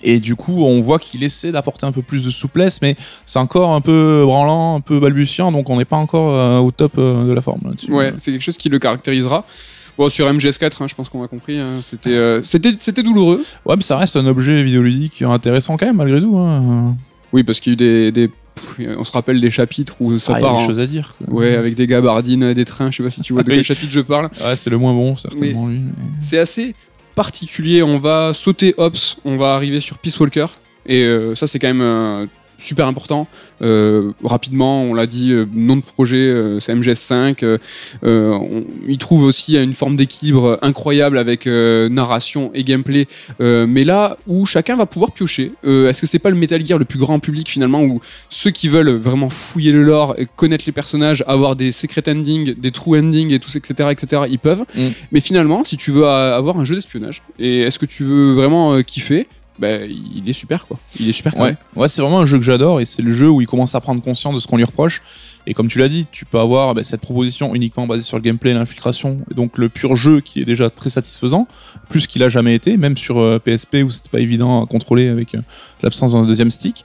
Et 0.04 0.20
du 0.20 0.36
coup, 0.36 0.64
on 0.66 0.82
voit 0.82 1.00
qu'il 1.00 1.24
essaie 1.24 1.52
d'apporter 1.52 1.86
un 1.86 1.92
peu 1.92 2.02
plus 2.02 2.26
de 2.26 2.30
souplesse, 2.30 2.82
mais 2.82 2.96
c'est 3.26 3.40
encore 3.40 3.74
un 3.74 3.82
peu 3.82 4.24
branlant, 4.26 4.76
un 4.76 4.82
peu 4.82 5.00
balbutiant, 5.00 5.52
donc 5.52 5.70
on 5.70 5.78
n'est 5.78 5.86
pas 5.86 5.96
encore 5.98 6.36
euh, 6.36 6.60
au 6.60 6.72
top 6.72 6.94
euh, 6.98 7.26
de 7.26 7.32
la 7.34 7.42
forme 7.42 7.62
là-dessus. 7.66 7.92
Ouais, 7.92 8.14
c'est 8.18 8.32
quelque 8.32 8.42
chose 8.44 8.58
qui 8.58 8.70
le 8.70 8.78
caractérisera. 8.78 9.46
Bon, 9.98 10.10
sur 10.10 10.28
MGS4, 10.32 10.84
hein, 10.84 10.88
je 10.90 10.94
pense 10.96 11.08
qu'on 11.08 11.24
a 11.24 11.28
compris. 11.30 11.58
hein, 11.58 11.80
c'était, 11.82 12.10
euh, 12.12 12.44
c'était, 12.44 12.76
c'était 12.80 13.02
douloureux. 13.02 13.44
Ouais, 13.66 13.78
mais 13.78 13.82
ça 13.82 13.98
reste 13.98 14.18
un 14.18 14.28
objet 14.28 14.62
vidéoludique 14.62 15.22
intéressant 15.22 15.78
quand 15.78 15.86
même, 15.86 15.96
malgré 15.96 16.20
tout. 16.22 16.38
hein. 16.38 16.96
Oui, 17.32 17.44
parce 17.44 17.62
qu'il 17.62 17.72
y 17.72 17.74
a 17.74 17.76
eu 17.76 18.12
des, 18.12 18.28
des- 18.28 18.32
pff, 18.56 18.76
on 18.98 19.04
se 19.04 19.12
rappelle 19.12 19.40
des 19.42 19.50
chapitres 19.52 19.96
où 20.00 20.18
ça 20.18 20.34
Ah, 20.36 20.40
il 20.40 20.42
y 20.44 20.46
a 20.46 20.50
part. 20.50 20.60
des 20.60 20.66
choses 20.66 20.80
à 20.80 20.88
dire. 20.88 21.16
quoi. 21.26 21.34
Ouais, 21.36 21.56
avec 21.56 21.76
des 21.76 21.88
gabardines, 21.88 22.54
des 22.54 22.66
trains. 22.66 22.90
Je 22.92 22.98
sais 22.98 23.04
pas 23.04 23.12
si 23.12 23.22
tu 23.22 23.34
vois 23.34 23.44
de 23.44 23.50
Oui. 23.52 23.56
quel 23.58 23.66
chapitre 23.66 23.92
je 23.92 24.02
parle. 24.02 24.30
Ouais, 24.44 24.56
c'est 24.56 24.70
le 24.70 24.78
moins 24.78 24.94
bon, 24.94 25.16
certainement, 25.16 25.68
lui. 25.68 25.80
mais- 25.80 25.94
C'est 26.22 26.40
assez 26.40 26.74
particulier. 27.16 27.84
On 27.84 28.00
va 28.00 28.34
sauter 28.34 28.74
Ops, 28.78 29.18
on 29.26 29.38
va 29.38 29.56
arriver 29.56 29.80
sur 29.80 29.98
Peace 29.98 30.20
Walker. 30.20 30.48
Et 30.86 31.04
euh, 31.04 31.34
ça, 31.36 31.48
c'est 31.48 31.60
quand 31.60 31.68
même 31.68 31.82
euh, 31.82 32.26
super 32.58 32.88
important. 32.88 33.28
Euh, 33.62 34.12
rapidement, 34.24 34.84
on 34.84 34.94
l'a 34.94 35.08
dit, 35.08 35.32
euh, 35.32 35.46
nom 35.54 35.78
de 35.78 35.82
projet, 35.82 36.18
euh, 36.18 36.60
c'est 36.60 36.74
MGS5. 36.74 37.44
euh, 37.44 37.58
euh, 38.04 38.32
on- 38.34 38.64
il 38.88 38.98
trouve 38.98 39.24
aussi 39.24 39.58
une 39.58 39.74
forme 39.74 39.96
d'équilibre 39.96 40.60
incroyable 40.62 41.18
avec 41.18 41.46
narration 41.46 42.52
et 42.54 42.64
gameplay. 42.64 43.08
Mais 43.40 43.84
là 43.84 44.18
où 44.28 44.46
chacun 44.46 44.76
va 44.76 44.86
pouvoir 44.86 45.12
piocher, 45.12 45.54
est-ce 45.64 46.02
que 46.02 46.08
c'est 46.08 46.20
pas 46.20 46.30
le 46.30 46.36
Metal 46.36 46.66
Gear 46.66 46.78
le 46.80 46.86
plus 46.86 47.00
grand 47.00 47.20
public 47.20 47.50
finalement 47.50 47.82
où 47.84 48.02
ceux 48.30 48.52
qui 48.52 48.68
veulent 48.70 48.96
vraiment 48.96 49.30
fouiller 49.30 49.72
le 49.72 49.84
lore, 49.84 50.16
et 50.18 50.28
connaître 50.36 50.66
les 50.66 50.72
personnages, 50.72 51.24
avoir 51.28 51.56
des 51.56 51.72
secret 51.72 52.04
endings, 52.08 52.54
des 52.56 52.72
true 52.72 52.98
endings 53.00 53.32
et 53.32 53.40
tout, 53.40 53.56
etc., 53.56 53.90
etc., 53.92 54.24
ils 54.30 54.40
peuvent. 54.40 54.64
Mm. 54.76 54.88
Mais 55.12 55.20
finalement, 55.22 55.64
si 55.64 55.78
tu 55.78 55.92
veux 55.92 56.06
avoir 56.08 56.58
un 56.60 56.66
jeu 56.66 56.76
d'espionnage, 56.76 57.22
et 57.40 57.62
est-ce 57.62 57.80
que 57.80 57.86
tu 57.86 58.04
veux 58.04 58.34
vraiment 58.34 58.82
kiffer 58.84 59.28
bah, 59.58 59.86
il 59.86 60.28
est 60.28 60.34
super 60.34 60.68
quoi. 60.68 60.80
Il 61.00 61.10
est 61.10 61.14
super 61.14 61.38
Ouais, 61.38 61.56
ouais 61.76 61.88
c'est 61.88 62.02
vraiment 62.02 62.20
un 62.20 62.26
jeu 62.26 62.38
que 62.38 62.44
j'adore 62.44 62.82
et 62.82 62.86
c'est 62.86 63.02
le 63.02 63.14
jeu 63.14 63.30
où 63.30 63.42
il 63.42 63.48
commence 63.48 63.76
à 63.76 63.82
prendre 63.82 64.02
conscience 64.02 64.36
de 64.36 64.40
ce 64.40 64.48
qu'on 64.48 64.58
lui 64.58 64.64
reproche. 64.64 65.02
Et 65.48 65.54
comme 65.54 65.68
tu 65.68 65.80
l'as 65.80 65.90
dit, 65.90 66.08
tu 66.12 66.26
peux 66.26 66.40
avoir 66.40 66.74
bah, 66.74 66.84
cette 66.84 67.02
proposition 67.02 67.54
uniquement 67.54 67.86
basée 67.86 68.02
sur 68.02 68.18
le 68.18 68.24
gameplay 68.24 68.52
et 68.52 68.54
l'infiltration, 68.54 69.20
et 69.30 69.34
donc 69.34 69.58
le 69.58 69.70
pur 69.70 69.96
jeu 69.96 70.20
qui 70.20 70.42
est 70.42 70.46
déjà 70.46 70.70
très 70.70 70.90
satisfaisant, 70.90 71.48
plus 71.88 72.08
qu'il 72.08 72.24
a 72.24 72.30
jamais 72.30 72.56
été, 72.56 72.78
même 72.78 72.98
sur 72.98 73.20
euh, 73.20 73.38
PSP 73.38 73.78
où 73.86 73.92
c'était 73.92 74.10
pas 74.10 74.20
évident 74.20 74.64
à 74.64 74.66
contrôler 74.66 75.08
avec 75.08 75.36
euh, 75.36 75.42
l'absence 75.84 76.14
d'un 76.14 76.26
deuxième 76.26 76.52
stick. 76.52 76.84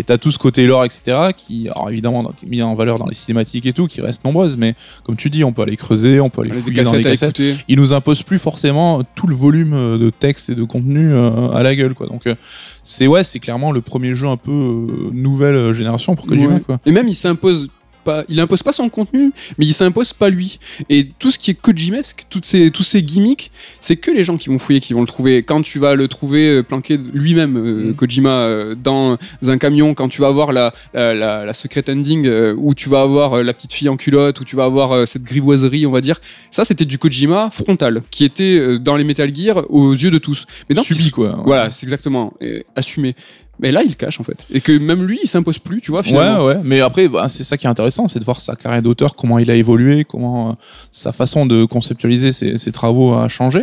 Et 0.00 0.02
t'as 0.02 0.16
tout 0.16 0.30
ce 0.30 0.38
côté 0.38 0.66
lore, 0.66 0.86
etc., 0.86 1.18
qui, 1.36 1.68
alors 1.68 1.90
évidemment, 1.90 2.22
donc, 2.22 2.34
mis 2.46 2.62
en 2.62 2.74
valeur 2.74 2.98
dans 2.98 3.06
les 3.06 3.14
cinématiques 3.14 3.66
et 3.66 3.74
tout, 3.74 3.86
qui 3.86 4.00
restent 4.00 4.24
nombreuses, 4.24 4.56
mais 4.56 4.74
comme 5.04 5.16
tu 5.16 5.28
dis, 5.28 5.44
on 5.44 5.52
peut 5.52 5.60
aller 5.60 5.76
creuser, 5.76 6.20
on 6.20 6.30
peut 6.30 6.40
aller 6.40 6.52
Les 6.52 6.58
fouiller 6.58 6.82
dans 6.82 6.92
les 6.94 7.02
cassettes 7.02 7.40
il 7.68 7.76
nous 7.76 7.92
impose 7.92 8.22
plus 8.22 8.38
forcément 8.38 9.02
tout 9.14 9.26
le 9.26 9.34
volume 9.34 9.74
euh, 9.74 9.98
de 9.98 10.08
texte 10.08 10.48
et 10.48 10.54
de 10.54 10.64
contenu 10.64 11.12
euh, 11.12 11.50
à 11.50 11.62
la 11.62 11.74
gueule 11.76 11.94
quoi 11.94 12.06
donc 12.06 12.26
euh, 12.26 12.34
c'est 12.82 13.06
ouais 13.06 13.24
c'est 13.24 13.38
clairement 13.40 13.72
le 13.72 13.80
premier 13.82 14.14
jeu 14.14 14.26
un 14.26 14.36
peu 14.36 14.86
nouvelle 15.12 15.72
génération 15.74 16.14
pour 16.14 16.26
Kojima 16.26 16.54
Ouais. 16.54 16.60
quoi 16.60 16.80
Et 16.86 16.92
même 16.92 17.06
il 17.06 17.14
s'impose 17.14 17.68
pas, 18.04 18.24
il 18.28 18.40
impose 18.40 18.62
pas 18.62 18.72
son 18.72 18.88
contenu, 18.88 19.32
mais 19.58 19.66
il 19.66 19.74
s'impose 19.74 20.12
pas 20.12 20.28
lui. 20.28 20.58
Et 20.88 21.08
tout 21.18 21.30
ce 21.30 21.38
qui 21.38 21.50
est 21.50 21.60
Kojimesque, 21.60 22.22
toutes 22.30 22.46
ces, 22.46 22.70
tous 22.70 22.82
ces 22.82 23.02
gimmicks, 23.02 23.50
c'est 23.80 23.96
que 23.96 24.10
les 24.10 24.24
gens 24.24 24.36
qui 24.36 24.48
vont 24.48 24.58
fouiller 24.58 24.80
qui 24.80 24.92
vont 24.92 25.00
le 25.02 25.06
trouver. 25.06 25.42
Quand 25.42 25.62
tu 25.62 25.78
vas 25.78 25.94
le 25.94 26.08
trouver 26.08 26.48
euh, 26.48 26.62
planqué 26.62 26.98
lui-même, 27.12 27.56
euh, 27.56 27.80
Mm. 27.90 27.94
Kojima, 27.94 28.30
euh, 28.30 28.74
dans 28.74 29.18
un 29.46 29.58
camion, 29.58 29.94
quand 29.94 30.08
tu 30.08 30.20
vas 30.20 30.28
avoir 30.28 30.52
la, 30.52 30.72
la, 30.94 31.14
la, 31.14 31.44
la 31.44 31.52
secret 31.52 31.84
ending, 31.88 32.26
euh, 32.26 32.54
où 32.56 32.74
tu 32.74 32.88
vas 32.88 33.02
avoir 33.02 33.42
la 33.42 33.52
petite 33.52 33.72
fille 33.72 33.88
en 33.88 33.96
culotte, 33.96 34.40
où 34.40 34.44
tu 34.44 34.56
vas 34.56 34.64
avoir 34.64 35.06
cette 35.06 35.24
grivoiserie, 35.24 35.86
on 35.86 35.92
va 35.92 36.00
dire, 36.00 36.20
ça 36.50 36.64
c'était 36.64 36.84
du 36.84 36.98
Kojima 36.98 37.50
frontal, 37.52 38.02
qui 38.10 38.24
était 38.24 38.78
dans 38.78 38.96
les 38.96 39.04
Metal 39.04 39.34
Gear 39.34 39.64
aux 39.70 39.92
yeux 39.92 40.10
de 40.10 40.18
tous. 40.18 40.46
Mais 40.68 40.74
donc, 40.74 40.84
subi 40.84 41.10
quoi 41.10 41.36
ouais. 41.36 41.42
Voilà, 41.44 41.70
c'est 41.70 41.84
exactement 41.84 42.34
assumé. 42.76 43.14
Mais 43.62 43.72
là, 43.72 43.82
il 43.82 43.94
cache 43.94 44.18
en 44.20 44.24
fait. 44.24 44.46
Et 44.50 44.60
que 44.60 44.72
même 44.78 45.04
lui, 45.04 45.18
il 45.22 45.28
s'impose 45.28 45.58
plus, 45.58 45.80
tu 45.80 45.90
vois, 45.90 46.02
finalement. 46.02 46.46
Ouais, 46.46 46.54
ouais, 46.54 46.60
mais 46.64 46.80
après, 46.80 47.08
bah, 47.08 47.28
c'est 47.28 47.44
ça 47.44 47.56
qui 47.58 47.66
est 47.66 47.70
intéressant, 47.70 48.08
c'est 48.08 48.18
de 48.18 48.24
voir 48.24 48.40
sa 48.40 48.56
carrière 48.56 48.82
d'auteur, 48.82 49.14
comment 49.14 49.38
il 49.38 49.50
a 49.50 49.54
évolué, 49.54 50.04
comment 50.04 50.50
euh, 50.50 50.52
sa 50.90 51.12
façon 51.12 51.44
de 51.44 51.64
conceptualiser 51.66 52.32
ses, 52.32 52.56
ses 52.56 52.72
travaux 52.72 53.12
a 53.14 53.28
changé. 53.28 53.60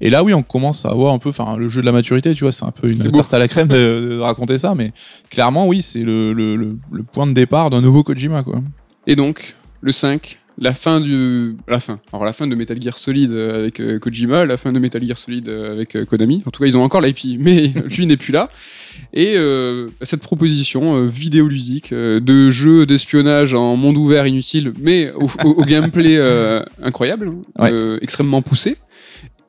Et 0.00 0.08
là, 0.08 0.22
oui, 0.22 0.34
on 0.34 0.42
commence 0.42 0.86
à 0.86 0.94
voir 0.94 1.12
un 1.12 1.18
peu, 1.18 1.30
enfin, 1.30 1.56
le 1.56 1.68
jeu 1.68 1.80
de 1.80 1.86
la 1.86 1.92
maturité, 1.92 2.32
tu 2.34 2.44
vois, 2.44 2.52
c'est 2.52 2.64
un 2.64 2.70
peu 2.70 2.88
une 2.88 3.10
tarte 3.10 3.34
à 3.34 3.38
la 3.38 3.48
crème 3.48 3.68
de, 3.68 4.08
de 4.12 4.18
raconter 4.18 4.56
ça, 4.58 4.74
mais 4.76 4.92
clairement, 5.30 5.66
oui, 5.66 5.82
c'est 5.82 6.00
le, 6.00 6.32
le, 6.32 6.54
le, 6.54 6.76
le 6.92 7.02
point 7.02 7.26
de 7.26 7.32
départ 7.32 7.70
d'un 7.70 7.80
nouveau 7.80 8.04
Kojima, 8.04 8.44
quoi. 8.44 8.62
Et 9.06 9.16
donc, 9.16 9.56
le 9.80 9.92
5, 9.92 10.38
la 10.58 10.72
fin 10.72 11.00
du. 11.00 11.56
La 11.68 11.80
fin. 11.80 11.98
Alors, 12.12 12.24
la 12.24 12.32
fin 12.32 12.46
de 12.46 12.54
Metal 12.54 12.80
Gear 12.80 12.96
Solid 12.96 13.32
euh, 13.32 13.54
avec 13.58 13.80
euh, 13.80 13.98
Kojima, 13.98 14.44
la 14.46 14.56
fin 14.56 14.72
de 14.72 14.78
Metal 14.78 15.04
Gear 15.04 15.18
Solid 15.18 15.48
euh, 15.48 15.72
avec 15.74 15.96
euh, 15.96 16.04
Konami. 16.04 16.42
En 16.46 16.50
tout 16.50 16.60
cas, 16.62 16.66
ils 16.68 16.76
ont 16.76 16.82
encore 16.84 17.00
l'IP, 17.00 17.38
mais 17.40 17.72
lui 17.96 18.06
n'est 18.06 18.16
plus 18.16 18.32
là. 18.32 18.50
Et 19.12 19.34
euh, 19.36 19.88
cette 20.02 20.20
proposition 20.20 21.04
vidéoludique 21.06 21.92
de 21.92 22.50
jeu 22.50 22.86
d'espionnage 22.86 23.52
en 23.54 23.76
monde 23.76 23.96
ouvert 23.96 24.26
inutile, 24.26 24.72
mais 24.80 25.10
au, 25.14 25.26
au- 25.44 25.50
au 25.60 25.64
gameplay 25.64 26.18
incroyable, 26.82 27.30
Ouais. 27.58 27.70
euh, 27.72 27.98
extrêmement 28.02 28.40
poussé, 28.42 28.76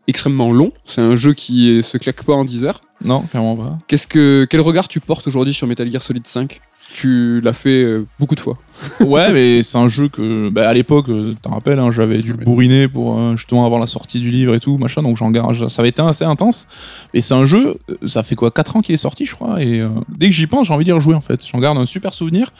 extrêmement 0.07 0.51
long. 0.51 0.71
C'est 0.85 1.01
un 1.01 1.15
jeu 1.15 1.33
qui 1.33 1.81
se 1.83 1.97
claque 1.97 2.23
pas 2.23 2.33
en 2.33 2.45
10 2.45 2.63
heures. 2.65 2.81
Non, 3.03 3.21
clairement 3.21 3.55
pas. 3.55 3.77
Qu'est-ce 3.87 4.07
que, 4.07 4.47
quel 4.49 4.61
regard 4.61 4.87
tu 4.87 4.99
portes 4.99 5.27
aujourd'hui 5.27 5.53
sur 5.53 5.67
Metal 5.67 5.89
Gear 5.91 6.01
Solid 6.01 6.25
5 6.25 6.59
Tu 6.97 7.41
l'as 7.43 7.51
fait 7.51 7.83
euh, 7.83 8.05
beaucoup 8.21 8.35
de 8.35 8.39
fois. 8.39 8.57
ouais, 9.01 9.29
mais 9.33 9.63
c'est 9.63 9.77
un 9.77 9.89
jeu 9.89 10.07
que, 10.07 10.47
bah, 10.47 10.69
à 10.69 10.73
l'époque, 10.73 11.09
euh, 11.09 11.33
t'en 11.41 11.51
rappelles, 11.51 11.77
hein, 11.79 11.91
j'avais 11.91 12.19
dû 12.19 12.31
le 12.31 12.37
Ouais. 12.37 12.45
bourriner 12.45 12.87
pour 12.87 13.19
euh, 13.19 13.35
justement 13.35 13.65
avoir 13.65 13.81
la 13.81 13.85
sortie 13.85 14.21
du 14.21 14.31
livre 14.31 14.55
et 14.55 14.61
tout, 14.61 14.77
machin, 14.77 15.03
donc 15.03 15.17
j'en 15.17 15.29
garde, 15.29 15.67
ça 15.67 15.81
avait 15.81 15.89
été 15.89 16.01
assez 16.01 16.23
intense. 16.23 16.67
Mais 17.13 17.19
c'est 17.19 17.33
un 17.33 17.45
jeu, 17.45 17.75
ça 18.05 18.23
fait 18.23 18.35
quoi, 18.35 18.49
4 18.49 18.77
ans 18.77 18.81
qu'il 18.81 18.95
est 18.95 18.97
sorti, 18.97 19.25
je 19.25 19.35
crois, 19.35 19.61
et 19.61 19.81
euh, 19.81 19.89
dès 20.07 20.27
que 20.29 20.33
j'y 20.33 20.47
pense, 20.47 20.67
j'ai 20.67 20.73
envie 20.73 20.85
d'y 20.85 20.93
rejouer 20.93 21.15
en 21.15 21.21
fait. 21.21 21.45
J'en 21.45 21.59
garde 21.59 21.77
un 21.77 21.85
super 21.85 22.13
souvenir. 22.13 22.51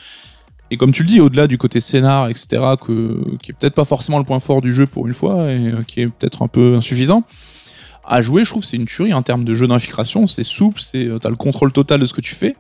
Et 0.69 0.75
comme 0.75 0.91
tu 0.91 1.03
le 1.03 1.07
dis, 1.07 1.21
au-delà 1.21 1.47
du 1.47 1.57
côté 1.57 1.79
scénar, 1.79 2.27
etc., 2.27 2.47
que, 2.85 3.21
qui 3.41 3.51
est 3.51 3.53
peut-être 3.53 3.75
pas 3.75 3.85
forcément 3.85 4.17
le 4.17 4.25
point 4.25 4.41
fort 4.41 4.59
du 4.59 4.73
jeu 4.73 4.85
pour 4.85 5.07
une 5.07 5.13
fois, 5.13 5.49
et 5.49 5.67
euh, 5.69 5.83
qui 5.87 6.01
est 6.01 6.07
peut-être 6.07 6.41
un 6.41 6.49
peu 6.49 6.75
insuffisant, 6.75 7.23
à 8.03 8.21
jouer, 8.21 8.43
je 8.43 8.49
trouve, 8.49 8.65
c'est 8.65 8.75
une 8.75 8.85
tuerie 8.85 9.13
en 9.13 9.21
termes 9.21 9.45
de 9.45 9.55
jeu 9.55 9.65
d'infiltration. 9.65 10.27
C'est 10.27 10.43
souple, 10.43 10.81
c'est, 10.81 11.07
t'as 11.21 11.29
le 11.29 11.37
contrôle 11.37 11.71
total 11.71 12.01
de 12.01 12.05
ce 12.05 12.13
que 12.13 12.21
tu 12.21 12.35
fais. 12.35 12.55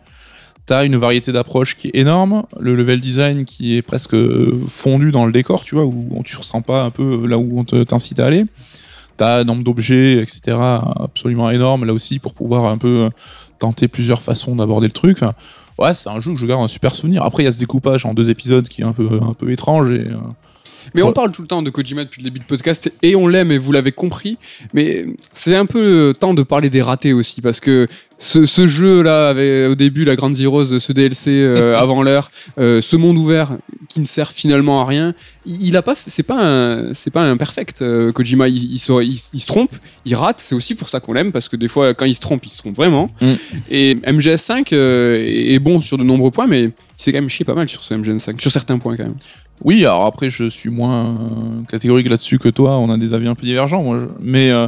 T'as 0.65 0.83
une 0.85 0.95
variété 0.95 1.31
d'approches 1.31 1.75
qui 1.75 1.89
est 1.89 1.97
énorme, 1.99 2.43
le 2.59 2.75
level 2.75 2.99
design 2.99 3.45
qui 3.45 3.77
est 3.77 3.83
presque 3.83 4.15
euh, 4.15 4.59
fondu 4.67 5.11
dans 5.11 5.25
le 5.25 5.31
décor, 5.31 5.63
tu 5.63 5.75
vois, 5.75 5.85
où 5.85 6.21
tu 6.23 6.37
ressens 6.37 6.61
pas 6.61 6.83
un 6.83 6.89
peu 6.89 7.27
là 7.27 7.37
où 7.37 7.59
on 7.59 7.63
te- 7.63 7.83
t'incite 7.83 8.19
à 8.19 8.25
aller. 8.25 8.45
T'as 9.17 9.41
un 9.41 9.43
nombre 9.43 9.63
d'objets, 9.63 10.17
etc., 10.17 10.57
absolument 10.99 11.49
énorme 11.51 11.85
là 11.85 11.93
aussi 11.93 12.17
pour 12.19 12.33
pouvoir 12.33 12.65
un 12.65 12.77
peu 12.77 13.05
euh, 13.05 13.09
tenter 13.59 13.87
plusieurs 13.87 14.21
façons 14.23 14.55
d'aborder 14.55 14.87
le 14.87 14.93
truc. 14.93 15.19
Ouais, 15.77 15.93
c'est 15.93 16.09
un 16.09 16.19
jeu 16.19 16.31
que 16.33 16.39
je 16.39 16.45
garde 16.45 16.63
un 16.63 16.67
super 16.67 16.95
souvenir. 16.95 17.23
Après, 17.23 17.43
il 17.43 17.45
y 17.45 17.49
a 17.49 17.51
ce 17.51 17.59
découpage 17.59 18.05
en 18.05 18.13
deux 18.13 18.29
épisodes 18.29 18.67
qui 18.67 18.81
est 18.81 18.85
un 18.85 18.93
peu, 18.93 19.07
un 19.21 19.33
peu 19.33 19.51
étrange 19.51 19.89
et 19.91 20.07
euh, 20.07 20.17
Mais 20.95 21.01
on 21.03 21.13
parle 21.13 21.31
tout 21.31 21.41
le 21.41 21.47
temps 21.47 21.61
de 21.61 21.69
Kojima 21.69 22.03
depuis 22.05 22.21
le 22.21 22.25
début 22.25 22.39
de 22.39 22.45
podcast 22.45 22.91
et 23.01 23.15
on 23.15 23.27
l'aime 23.27 23.51
et 23.51 23.57
vous 23.57 23.71
l'avez 23.71 23.91
compris. 23.91 24.37
Mais 24.73 25.05
c'est 25.33 25.55
un 25.55 25.65
peu 25.65 25.81
le 26.09 26.13
temps 26.13 26.33
de 26.33 26.41
parler 26.43 26.69
des 26.69 26.81
ratés 26.81 27.13
aussi 27.13 27.41
parce 27.41 27.59
que 27.59 27.87
ce, 28.17 28.45
ce 28.45 28.65
jeu-là 28.65 29.27
avait 29.29 29.67
au 29.67 29.75
début 29.75 30.05
la 30.05 30.15
Grande 30.15 30.35
Zeroes, 30.35 30.79
ce 30.79 30.91
DLC 30.93 31.31
euh, 31.31 31.77
avant 31.77 32.01
l'heure, 32.01 32.31
euh, 32.57 32.81
ce 32.81 32.95
monde 32.95 33.17
ouvert 33.17 33.57
qui 33.89 33.99
ne 33.99 34.05
sert 34.05 34.31
finalement 34.31 34.81
à 34.81 34.85
rien. 34.85 35.13
Il, 35.45 35.67
il 35.67 35.75
a 35.77 35.81
pas, 35.81 35.95
c'est 35.95 36.23
pas 36.23 36.39
un, 36.41 36.93
c'est 36.93 37.11
pas 37.11 37.23
un 37.23 37.35
perfect. 37.37 37.81
euh, 37.81 38.11
Kojima, 38.13 38.47
il, 38.47 38.71
il 38.73 38.79
se, 38.79 39.03
il- 39.03 39.19
il 39.33 39.39
se 39.41 39.45
trompe, 39.47 39.75
il 40.05 40.15
rate. 40.15 40.39
C'est 40.39 40.55
aussi 40.55 40.75
pour 40.75 40.87
ça 40.89 40.99
qu'on 41.01 41.13
l'aime 41.13 41.31
parce 41.33 41.49
que 41.49 41.55
des 41.57 41.67
fois, 41.67 41.93
quand 41.93 42.05
il 42.05 42.15
se 42.15 42.21
trompe, 42.21 42.45
il 42.45 42.49
se 42.51 42.57
trompe 42.57 42.75
vraiment. 42.75 43.11
Mm. 43.21 43.33
Et 43.69 43.95
MGS5 43.95 44.67
euh, 44.73 45.17
est 45.17 45.53
est 45.55 45.59
bon 45.59 45.81
sur 45.81 45.97
de 45.97 46.03
nombreux 46.03 46.31
points, 46.31 46.47
mais 46.47 46.63
il 46.63 46.71
s'est 46.97 47.11
quand 47.11 47.19
même 47.19 47.29
chié 47.29 47.43
pas 47.45 47.53
mal 47.53 47.67
sur 47.67 47.83
ce 47.83 47.93
MGS5, 47.93 48.39
sur 48.39 48.51
certains 48.51 48.77
points 48.79 48.95
quand 48.95 49.03
même. 49.03 49.15
Oui, 49.63 49.85
alors 49.85 50.05
après, 50.05 50.29
je 50.29 50.49
suis 50.49 50.69
moins 50.69 51.15
catégorique 51.69 52.09
là-dessus 52.09 52.39
que 52.39 52.49
toi. 52.49 52.77
On 52.77 52.89
a 52.91 52.97
des 52.97 53.13
avis 53.13 53.27
un 53.27 53.35
peu 53.35 53.45
divergents, 53.45 53.81
moi. 53.83 53.99
je- 54.01 54.25
Mais 54.25 54.51
euh, 54.51 54.67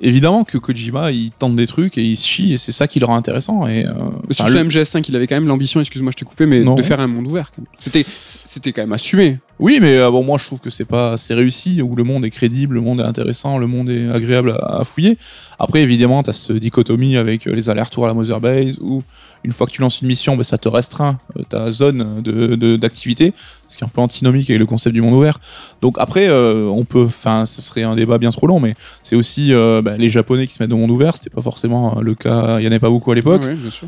évidemment 0.00 0.42
que 0.44 0.58
Kojima, 0.58 1.12
il 1.12 1.30
tente 1.30 1.54
des 1.54 1.66
trucs 1.68 1.96
et 1.98 2.02
il 2.02 2.16
se 2.16 2.26
chie, 2.26 2.52
et 2.52 2.56
c'est 2.56 2.72
ça 2.72 2.88
qui 2.88 2.98
le 2.98 3.06
rend 3.06 3.16
intéressant. 3.16 3.66
Et, 3.68 3.86
euh, 3.86 3.92
Sur 4.32 4.48
le- 4.48 4.64
MGS5, 4.64 5.08
il 5.08 5.14
avait 5.16 5.28
quand 5.28 5.36
même 5.36 5.46
l'ambition, 5.46 5.80
excuse-moi, 5.80 6.10
je 6.12 6.16
t'ai 6.18 6.24
coupé, 6.24 6.46
mais 6.46 6.60
Non. 6.64 6.74
de 6.74 6.82
faire 6.82 6.98
un 7.00 7.06
monde 7.06 7.26
ouvert. 7.28 7.52
C'était, 7.78 8.04
c'était 8.44 8.72
quand 8.72 8.82
même 8.82 8.92
assumé. 8.92 9.38
Oui, 9.60 9.78
mais 9.80 9.96
euh, 9.98 10.10
bon, 10.10 10.24
moi, 10.24 10.36
je 10.36 10.46
trouve 10.46 10.58
que 10.60 10.68
c'est 10.68 10.84
pas, 10.84 11.16
c'est 11.16 11.34
réussi, 11.34 11.80
où 11.80 11.94
le 11.94 12.02
monde 12.02 12.24
est 12.24 12.30
crédible, 12.30 12.74
le 12.74 12.80
monde 12.80 12.98
est 13.00 13.04
intéressant, 13.04 13.56
le 13.56 13.68
monde 13.68 13.88
est 13.88 14.10
agréable 14.10 14.58
à, 14.60 14.80
à 14.80 14.84
fouiller. 14.84 15.16
Après, 15.60 15.80
évidemment, 15.82 16.24
t'as 16.24 16.32
ce 16.32 16.52
dichotomie 16.52 17.16
avec 17.16 17.46
euh, 17.46 17.54
les 17.54 17.70
allers-retours 17.70 18.04
à 18.04 18.08
la 18.08 18.14
Mother 18.14 18.40
Base, 18.40 18.78
où 18.80 19.02
une 19.44 19.52
fois 19.52 19.66
que 19.66 19.72
tu 19.72 19.80
lances 19.82 20.00
une 20.00 20.08
mission, 20.08 20.36
ben, 20.36 20.42
ça 20.42 20.58
te 20.58 20.68
restreint 20.68 21.18
euh, 21.38 21.42
ta 21.48 21.70
zone 21.70 22.22
de, 22.22 22.54
de- 22.56 22.76
d'activité, 22.76 23.32
ce 23.68 23.76
qui 23.78 23.84
est 23.84 23.86
un 23.86 23.90
peu 23.90 24.00
antinomique 24.00 24.48
avec 24.50 24.58
le 24.58 24.66
concept 24.66 24.94
du 24.94 25.02
monde 25.02 25.14
ouvert. 25.14 25.38
Donc 25.82 25.96
après, 25.98 26.28
euh, 26.28 26.66
on 26.66 26.84
peut, 26.84 27.04
enfin, 27.04 27.46
ça 27.46 27.60
serait 27.62 27.82
un 27.82 27.94
débat 27.94 28.18
bien 28.18 28.30
trop 28.30 28.46
long, 28.46 28.58
mais 28.60 28.74
c'est 29.02 29.16
aussi 29.16 29.52
euh, 29.52 29.82
ben, 29.82 29.96
les 29.98 30.08
Japonais 30.08 30.46
qui 30.46 30.54
se 30.54 30.62
mettent 30.62 30.72
au 30.72 30.76
monde 30.76 30.90
ouvert, 30.90 31.16
c'était 31.16 31.30
pas 31.30 31.42
forcément 31.42 31.98
euh, 31.98 32.00
le 32.00 32.14
cas, 32.14 32.58
il 32.58 32.64
y 32.64 32.66
en 32.66 32.70
avait 32.70 32.78
pas 32.80 32.88
beaucoup 32.90 33.12
à 33.12 33.14
l'époque. 33.14 33.42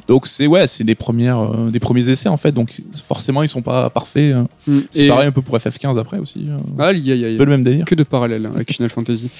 Donc 0.09 0.27
c'est 0.27 0.47
ouais, 0.47 0.67
c'est 0.67 0.85
des 0.85 0.95
premières, 0.95 1.39
euh, 1.41 1.71
des 1.71 1.81
premiers 1.81 2.09
essais 2.09 2.29
en 2.29 2.37
fait. 2.37 2.53
Donc 2.53 2.81
forcément, 3.05 3.43
ils 3.43 3.49
sont 3.49 3.63
pas 3.63 3.91
parfaits. 3.91 4.35
Euh. 4.69 4.81
C'est 4.91 5.09
pareil 5.09 5.29
un 5.29 5.33
peu 5.33 5.43
pour 5.43 5.57
FF15 5.57 5.99
après 5.99 6.19
aussi. 6.19 6.47
euh, 6.49 6.57
Ah, 6.79 6.93
il 6.93 7.07
y 7.07 7.13
a- 7.13 7.15
y 7.15 7.25
a- 7.25 7.29
un 7.29 7.37
peu 7.37 7.45
le 7.45 7.51
même 7.51 7.65
délire. 7.65 7.85
que 7.85 7.95
de 7.95 8.03
parallèles 8.03 8.47
hein, 8.47 8.53
avec 8.55 8.73
Final 8.73 8.91
Fantasy. 8.91 9.31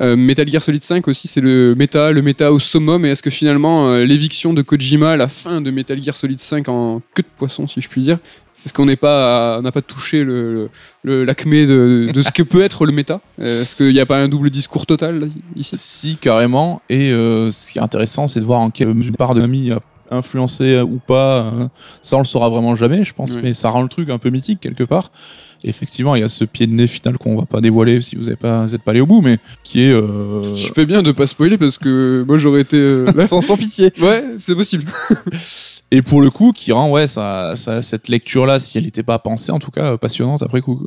Euh, 0.00 0.16
Metal 0.16 0.48
Gear 0.48 0.62
Solid 0.62 0.82
5 0.82 1.06
aussi, 1.08 1.28
c'est 1.28 1.40
le 1.40 1.74
méta, 1.76 2.10
le 2.12 2.22
méta 2.22 2.52
au 2.52 2.58
summum. 2.58 3.04
Et 3.04 3.10
est-ce 3.10 3.22
que 3.22 3.30
finalement, 3.30 3.88
euh, 3.88 4.04
l'éviction 4.04 4.52
de 4.54 4.62
Kojima, 4.62 5.16
la 5.16 5.28
fin 5.28 5.60
de 5.60 5.70
Metal 5.70 6.02
Gear 6.02 6.16
Solid 6.16 6.38
5 6.38 6.68
en 6.68 7.00
queue 7.14 7.22
de 7.22 7.28
poisson, 7.38 7.66
si 7.68 7.80
je 7.80 7.88
puis 7.88 8.02
dire, 8.02 8.18
est-ce 8.66 8.72
qu'on 8.72 8.86
pas, 8.96 9.58
on 9.58 9.62
n'a 9.62 9.72
pas 9.72 9.82
touché 9.82 10.24
le, 10.24 10.70
l'acmé 11.24 11.66
de, 11.66 12.08
de 12.14 12.22
ce 12.22 12.30
que 12.30 12.42
peut 12.42 12.62
être 12.62 12.86
le 12.86 12.92
méta? 12.92 13.20
Euh, 13.42 13.60
Est-ce 13.62 13.76
qu'il 13.76 13.92
n'y 13.92 14.00
a 14.00 14.06
pas 14.06 14.16
un 14.16 14.26
double 14.28 14.48
discours 14.48 14.86
total 14.86 15.28
ici? 15.54 15.76
Si 15.76 16.16
carrément. 16.16 16.80
Et 16.88 17.12
euh, 17.12 17.50
ce 17.50 17.72
qui 17.72 17.78
est 17.78 17.82
intéressant, 17.82 18.26
c'est 18.26 18.40
de 18.40 18.44
voir 18.46 18.60
en 18.60 18.70
quelle 18.70 18.94
mesure 18.94 19.12
part 19.18 19.34
de 19.34 19.42
a 19.42 19.80
influencé 20.10 20.74
euh, 20.76 20.84
ou 20.84 20.98
pas. 21.04 21.42
euh, 21.42 21.68
ça, 22.02 22.16
on 22.16 22.20
le 22.20 22.24
saura 22.24 22.48
vraiment 22.48 22.76
jamais, 22.76 23.04
je 23.04 23.12
pense. 23.14 23.36
Mais 23.36 23.52
ça 23.52 23.70
rend 23.70 23.82
le 23.82 23.88
truc 23.88 24.10
un 24.10 24.18
peu 24.18 24.30
mythique 24.30 24.60
quelque 24.60 24.84
part. 24.84 25.10
Et 25.62 25.68
effectivement, 25.70 26.14
il 26.14 26.20
y 26.20 26.24
a 26.24 26.28
ce 26.28 26.44
pied 26.44 26.66
de 26.66 26.72
nez 26.72 26.86
final 26.86 27.16
qu'on 27.16 27.36
va 27.36 27.46
pas 27.46 27.62
dévoiler 27.62 28.02
si 28.02 28.16
vous 28.16 28.24
n'êtes 28.24 28.38
pas, 28.38 28.64
vous 28.66 28.74
êtes 28.74 28.82
pas 28.82 28.90
allé 28.90 29.00
au 29.00 29.06
bout, 29.06 29.22
mais 29.22 29.38
qui 29.62 29.80
est 29.82 29.92
euh, 29.92 30.54
Je 30.54 30.70
fais 30.74 30.84
bien 30.84 31.02
de 31.02 31.10
pas 31.10 31.26
spoiler 31.26 31.56
parce 31.56 31.78
que 31.78 32.22
moi 32.28 32.36
j'aurais 32.36 32.60
été. 32.60 32.76
euh, 32.76 33.10
là. 33.16 33.26
sans, 33.26 33.40
sans 33.40 33.56
pitié. 33.56 33.90
ouais, 34.02 34.24
c'est 34.38 34.54
possible. 34.54 34.84
Et 35.90 36.02
pour 36.02 36.20
le 36.20 36.28
coup, 36.30 36.52
qui 36.52 36.72
rend 36.72 36.90
ouais, 36.90 37.06
ça, 37.06 37.52
ça- 37.56 37.80
cette 37.80 38.08
lecture-là, 38.08 38.58
si 38.58 38.76
elle 38.78 38.84
n'était 38.84 39.02
pas 39.02 39.18
pensée, 39.18 39.52
en 39.52 39.58
tout 39.58 39.70
cas, 39.70 39.96
passionnante 39.96 40.42
après 40.42 40.60
coup. 40.60 40.86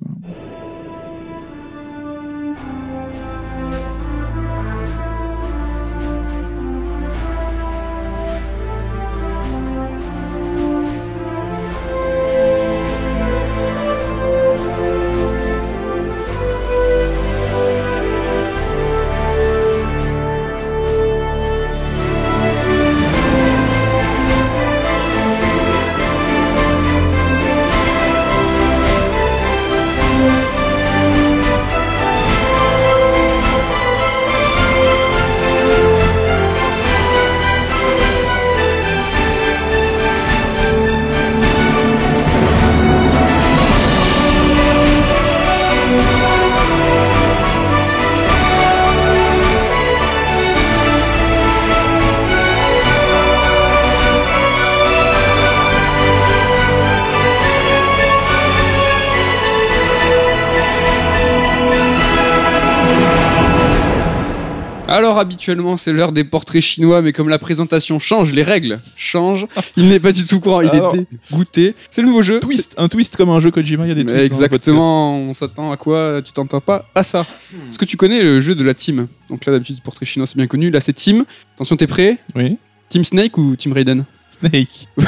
Alors 65.17 65.25
habituellement 65.25 65.77
c'est 65.77 65.93
l'heure 65.93 66.11
des 66.11 66.23
portraits 66.23 66.61
chinois, 66.61 67.01
mais 67.01 67.11
comme 67.11 67.27
la 67.27 67.39
présentation 67.39 67.97
change, 67.97 68.33
les 68.33 68.43
règles 68.43 68.79
changent, 68.95 69.47
il 69.75 69.87
n'est 69.87 69.99
pas 69.99 70.11
du 70.11 70.23
tout 70.25 70.39
courant, 70.39 70.61
il 70.61 70.69
Alors. 70.69 70.93
est 70.95 71.07
dégoûté. 71.31 71.73
C'est 71.89 72.01
le 72.03 72.07
nouveau 72.07 72.21
jeu. 72.21 72.39
Twist, 72.39 72.75
un 72.77 72.87
twist 72.87 73.17
comme 73.17 73.31
un 73.31 73.39
jeu 73.39 73.49
Kojima, 73.49 73.85
il 73.85 73.89
y 73.89 73.91
a 73.93 73.95
des 73.95 74.05
twists. 74.05 74.25
Exactement, 74.25 75.17
on 75.17 75.33
s'attend 75.33 75.71
à 75.71 75.77
quoi 75.77 76.21
Tu 76.23 76.33
t'entends 76.33 76.61
pas 76.61 76.85
à 76.93 77.01
ça. 77.01 77.25
Est-ce 77.67 77.79
que 77.79 77.85
tu 77.85 77.97
connais 77.97 78.21
le 78.21 78.39
jeu 78.41 78.53
de 78.53 78.63
la 78.63 78.75
team? 78.75 79.07
Donc 79.31 79.43
là 79.47 79.53
d'habitude 79.53 79.81
portrait 79.81 80.05
chinois 80.05 80.27
c'est 80.27 80.37
bien 80.37 80.45
connu, 80.45 80.69
là 80.69 80.81
c'est 80.81 80.93
Team. 80.93 81.25
Attention 81.55 81.77
t'es 81.77 81.87
prêt? 81.87 82.19
Oui. 82.35 82.57
Team 82.87 83.03
Snake 83.03 83.39
ou 83.39 83.55
Team 83.55 83.73
Raiden? 83.73 84.05
Snake. 84.29 84.87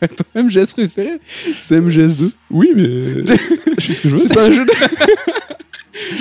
Ton 0.00 0.44
MGS 0.44 0.72
préféré 0.72 1.18
C'est 1.60 1.80
MGS2. 1.80 2.30
Oui, 2.52 2.70
mais. 2.76 2.84
je 3.78 3.80
suis 3.82 3.94
ce 3.94 4.00
que 4.02 4.08
je 4.08 4.14
veux. 4.14 4.22
C'est 4.22 4.34
pas 4.34 4.44
un 4.44 4.52
jeu 4.52 4.64
de... 4.64 4.70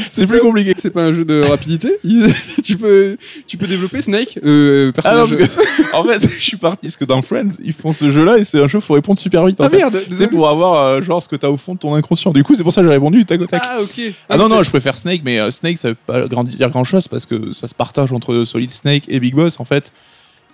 C'est 0.10 0.28
plus 0.28 0.40
compliqué. 0.40 0.74
C'est 0.80 0.90
pas 0.92 1.04
un 1.06 1.14
jeu 1.14 1.26
de 1.26 1.42
rapidité. 1.42 1.98
Tu 2.64 2.78
peux, 2.78 3.16
tu 3.46 3.58
peux 3.58 3.68
développer 3.68 4.02
Snake. 4.02 4.40
Euh, 4.44 4.92
Ah 5.04 5.16
non, 5.16 5.28
parce 5.28 5.36
que. 5.36 5.96
En 5.96 6.04
fait, 6.04 6.20
je 6.40 6.44
suis 6.44 6.58
parti 6.58 6.80
parce 6.88 6.98
que 6.98 7.06
dans 7.06 7.22
Friends, 7.22 7.52
ils 7.64 7.74
font 7.74 7.94
ce 7.94 8.10
jeu-là 8.10 8.38
et 8.40 8.44
c'est 8.44 8.60
un 8.60 8.68
jeu, 8.68 8.80
faut 8.80 8.96
répondre 8.96 9.20
super 9.20 9.46
vite. 9.46 9.62
En 9.62 9.66
Ah 9.66 9.70
fait. 9.70 9.78
merde. 9.78 10.02
C'est 10.16 10.28
pour 10.30 10.50
avoir 10.50 10.82
euh, 10.82 11.02
genre 11.04 11.22
ce 11.22 11.28
que 11.30 11.36
t'as 11.36 11.50
au 11.50 11.58
fond 11.58 11.76
de 11.76 11.80
ton 11.80 11.94
inconscient. 11.94 12.32
Du 12.32 12.44
coup, 12.44 12.56
c'est 12.56 12.64
pour 12.64 12.74
ça 12.74 12.82
que 12.82 12.88
j'ai 12.88 12.94
répondu 12.94 13.18
du 13.20 13.26
tac 13.26 13.40
au 13.42 13.46
tac. 13.46 13.62
Ah 13.64 13.80
ok. 13.84 14.02
Ah 14.30 14.38
non, 14.38 14.48
c'est- 14.50 14.56
non, 14.56 14.64
je 14.64 14.70
préfère 14.72 14.96
Snake, 14.96 15.22
mais 15.24 15.40
euh, 15.40 15.52
Snake, 15.52 15.78
ça 15.78 15.90
veut 15.90 15.98
pas 16.08 16.28
grand- 16.28 16.44
dire 16.44 16.70
grand 16.70 16.84
chose 16.84 17.08
parce 17.08 17.26
que 17.28 17.52
ça 17.52 17.68
se 17.68 17.76
partage 17.76 18.12
entre 18.12 18.44
Solid 18.46 18.72
Snake 18.72 19.04
et 19.10 19.20
Big 19.20 19.36
Boss 19.36 19.60
en 19.60 19.66
fait. 19.66 19.92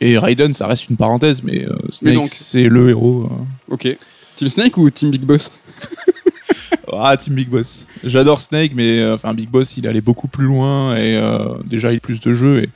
Et 0.01 0.17
Raiden, 0.17 0.53
ça 0.53 0.67
reste 0.67 0.89
une 0.89 0.97
parenthèse, 0.97 1.43
mais 1.43 1.65
Snake, 1.91 2.27
c'est 2.27 2.67
le 2.67 2.89
héros. 2.89 3.29
Ok. 3.69 3.87
Team 4.35 4.49
Snake 4.49 4.77
ou 4.77 4.89
Team 4.89 5.11
Big 5.11 5.21
Boss? 5.21 5.51
Ah, 6.93 7.15
Team 7.15 7.35
Big 7.35 7.47
Boss. 7.47 7.87
J'adore 8.03 8.41
Snake, 8.41 8.73
mais 8.75 8.99
euh, 8.99 9.15
enfin, 9.15 9.33
Big 9.33 9.49
Boss, 9.49 9.77
il 9.77 9.87
allait 9.87 10.01
beaucoup 10.01 10.27
plus 10.27 10.45
loin 10.45 10.95
et 10.95 11.15
euh, 11.15 11.57
déjà, 11.65 11.91
il 11.93 11.97
a 11.97 11.99
plus 11.99 12.19
de 12.19 12.33
jeux 12.33 12.63
et 12.63 12.69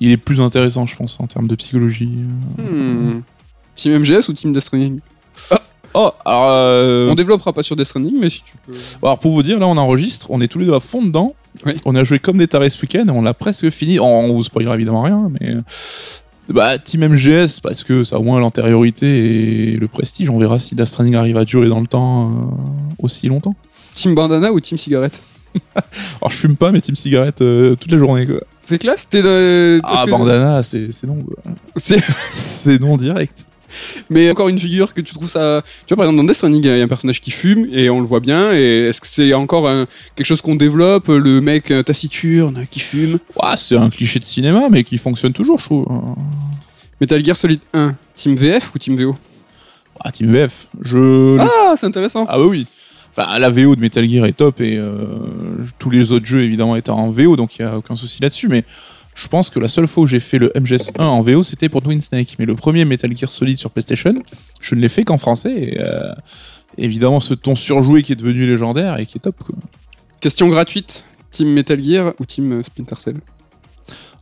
il 0.00 0.10
est 0.10 0.16
plus 0.16 0.40
intéressant, 0.40 0.86
je 0.86 0.96
pense, 0.96 1.20
en 1.20 1.26
termes 1.26 1.48
de 1.48 1.54
psychologie. 1.54 2.10
Hmm. 2.58 3.20
Team 3.76 3.98
MGS 3.98 4.28
ou 4.28 4.32
Team 4.32 4.52
Death 4.52 4.62
Stranding? 4.62 5.00
Oh, 5.94 6.10
alors, 6.24 6.48
euh, 6.48 7.10
On 7.10 7.14
développera 7.14 7.52
pas 7.52 7.62
sur 7.62 7.76
Death 7.76 7.88
Stranding, 7.88 8.18
mais 8.18 8.30
si 8.30 8.42
tu 8.42 8.54
peux. 8.66 8.72
alors, 9.02 9.18
pour 9.18 9.32
vous 9.32 9.42
dire, 9.42 9.58
là, 9.58 9.66
on 9.66 9.76
enregistre, 9.76 10.30
on 10.30 10.40
est 10.40 10.48
tous 10.48 10.58
les 10.58 10.66
deux 10.66 10.74
à 10.74 10.80
fond 10.80 11.02
dedans. 11.02 11.34
Oui. 11.66 11.74
On 11.84 11.94
a 11.94 12.02
joué 12.02 12.18
comme 12.18 12.38
des 12.38 12.48
tarés 12.48 12.70
ce 12.70 12.80
week-end 12.80 13.04
et 13.06 13.10
on 13.10 13.20
l'a 13.20 13.34
presque 13.34 13.68
fini. 13.68 14.00
On, 14.00 14.06
on 14.06 14.32
vous 14.32 14.42
spoilera 14.44 14.74
évidemment 14.74 15.02
rien, 15.02 15.30
mais. 15.38 15.56
Euh, 16.50 16.52
Bah, 16.52 16.78
Team 16.78 17.06
MGS, 17.08 17.60
parce 17.62 17.82
que 17.84 18.04
ça 18.04 18.16
a 18.16 18.18
au 18.18 18.22
moins 18.22 18.40
l'antériorité 18.40 19.72
et 19.72 19.76
le 19.76 19.88
prestige. 19.88 20.30
On 20.30 20.38
verra 20.38 20.58
si 20.58 20.74
Death 20.74 20.86
Stranding 20.86 21.14
arrive 21.14 21.36
à 21.36 21.44
durer 21.44 21.68
dans 21.68 21.80
le 21.80 21.86
temps 21.86 22.30
euh, 22.30 22.34
aussi 22.98 23.28
longtemps. 23.28 23.54
Team 23.94 24.14
Bandana 24.14 24.52
ou 24.52 24.60
Team 24.60 24.78
Cigarette 24.78 25.22
Alors, 25.74 26.30
je 26.30 26.36
fume 26.36 26.56
pas, 26.56 26.72
mais 26.72 26.80
Team 26.80 26.96
Cigarette 26.96 27.42
euh, 27.42 27.74
toute 27.74 27.92
la 27.92 27.98
journée, 27.98 28.26
quoi. 28.26 28.36
C'est 28.62 28.78
classe 28.78 29.06
T'es 29.08 29.22
de... 29.22 29.80
Ah, 29.84 29.92
est-ce 29.94 30.04
que- 30.04 30.10
bandana, 30.10 30.62
c'est 30.62 30.92
c'est 30.92 31.06
non, 31.06 31.16
quoi. 31.22 31.36
C'est- 31.76 32.02
C'est 32.30 32.80
non 32.80 32.96
direct. 32.96 33.46
Mais 34.10 34.30
encore 34.30 34.48
une 34.48 34.58
figure 34.58 34.94
que 34.94 35.00
tu 35.00 35.14
trouves 35.14 35.28
ça. 35.30 35.62
Tu 35.86 35.94
vois, 35.94 35.96
par 35.96 36.06
exemple, 36.06 36.18
dans 36.18 36.24
Death 36.28 36.36
Stranding, 36.36 36.62
il 36.64 36.76
y 36.78 36.80
a 36.80 36.84
un 36.84 36.88
personnage 36.88 37.20
qui 37.20 37.30
fume 37.30 37.66
et 37.72 37.90
on 37.90 38.00
le 38.00 38.06
voit 38.06 38.20
bien. 38.20 38.52
Et 38.52 38.88
est-ce 38.88 39.00
que 39.00 39.06
c'est 39.06 39.32
encore 39.34 39.68
un- 39.68 39.86
quelque 40.16 40.26
chose 40.26 40.40
qu'on 40.42 40.54
développe 40.54 41.08
Le 41.08 41.40
mec 41.40 41.70
euh, 41.70 41.82
taciturne 41.82 42.66
qui 42.70 42.80
fume? 42.80 43.18
C'est 43.56 43.76
un 43.76 43.90
cliché 43.90 44.18
de 44.18 44.24
cinéma, 44.24 44.68
mais 44.70 44.84
qui 44.84 44.98
fonctionne 44.98 45.32
toujours, 45.32 45.58
je 45.58 45.64
trouve. 45.64 45.86
Metal 47.00 47.24
Gear 47.24 47.36
Solid 47.36 47.60
1, 47.74 47.94
Team 48.14 48.34
VF 48.36 48.74
ou 48.74 48.78
Team 48.78 48.96
VO 48.96 49.16
Ah, 50.00 50.12
Team 50.12 50.30
VF. 50.32 50.68
Je. 50.82 51.38
Ah, 51.40 51.74
c'est 51.76 51.86
intéressant. 51.86 52.26
Ah 52.28 52.36
bah 52.38 52.44
oui. 52.46 52.66
Enfin, 53.16 53.38
la 53.38 53.50
VO 53.50 53.74
de 53.76 53.80
Metal 53.80 54.08
Gear 54.08 54.24
est 54.26 54.32
top 54.32 54.60
et 54.60 54.76
euh, 54.78 54.94
tous 55.78 55.90
les 55.90 56.12
autres 56.12 56.24
jeux 56.26 56.42
évidemment 56.42 56.76
étaient 56.76 56.90
en 56.90 57.10
VO, 57.10 57.36
donc 57.36 57.56
il 57.58 57.62
y 57.62 57.64
a 57.64 57.76
aucun 57.76 57.94
souci 57.94 58.22
là-dessus. 58.22 58.48
Mais 58.48 58.64
je 59.14 59.28
pense 59.28 59.50
que 59.50 59.58
la 59.58 59.68
seule 59.68 59.86
fois 59.86 60.04
où 60.04 60.06
j'ai 60.06 60.20
fait 60.20 60.38
le 60.38 60.50
MGS 60.54 60.92
1 60.98 61.04
en 61.04 61.22
VO, 61.22 61.42
c'était 61.42 61.68
pour 61.68 61.82
Twin 61.82 62.00
Snake. 62.00 62.36
Mais 62.38 62.46
le 62.46 62.54
premier 62.54 62.84
Metal 62.84 63.14
Gear 63.16 63.30
Solid 63.30 63.58
sur 63.58 63.70
PlayStation, 63.70 64.14
je 64.60 64.74
ne 64.74 64.80
l'ai 64.80 64.88
fait 64.88 65.04
qu'en 65.04 65.18
français. 65.18 65.52
Et, 65.52 65.80
euh, 65.80 66.12
évidemment, 66.78 67.20
ce 67.20 67.34
ton 67.34 67.54
surjoué 67.54 68.02
qui 68.02 68.12
est 68.12 68.16
devenu 68.16 68.46
légendaire 68.46 68.98
et 68.98 69.06
qui 69.06 69.18
est 69.18 69.20
top. 69.20 69.36
Quoi. 69.44 69.54
Question 70.20 70.48
gratuite 70.48 71.04
Team 71.30 71.48
Metal 71.48 71.82
Gear 71.82 72.14
ou 72.20 72.24
Team 72.24 72.52
euh, 72.52 72.62
Splinter 72.62 72.96
Cell? 72.98 73.16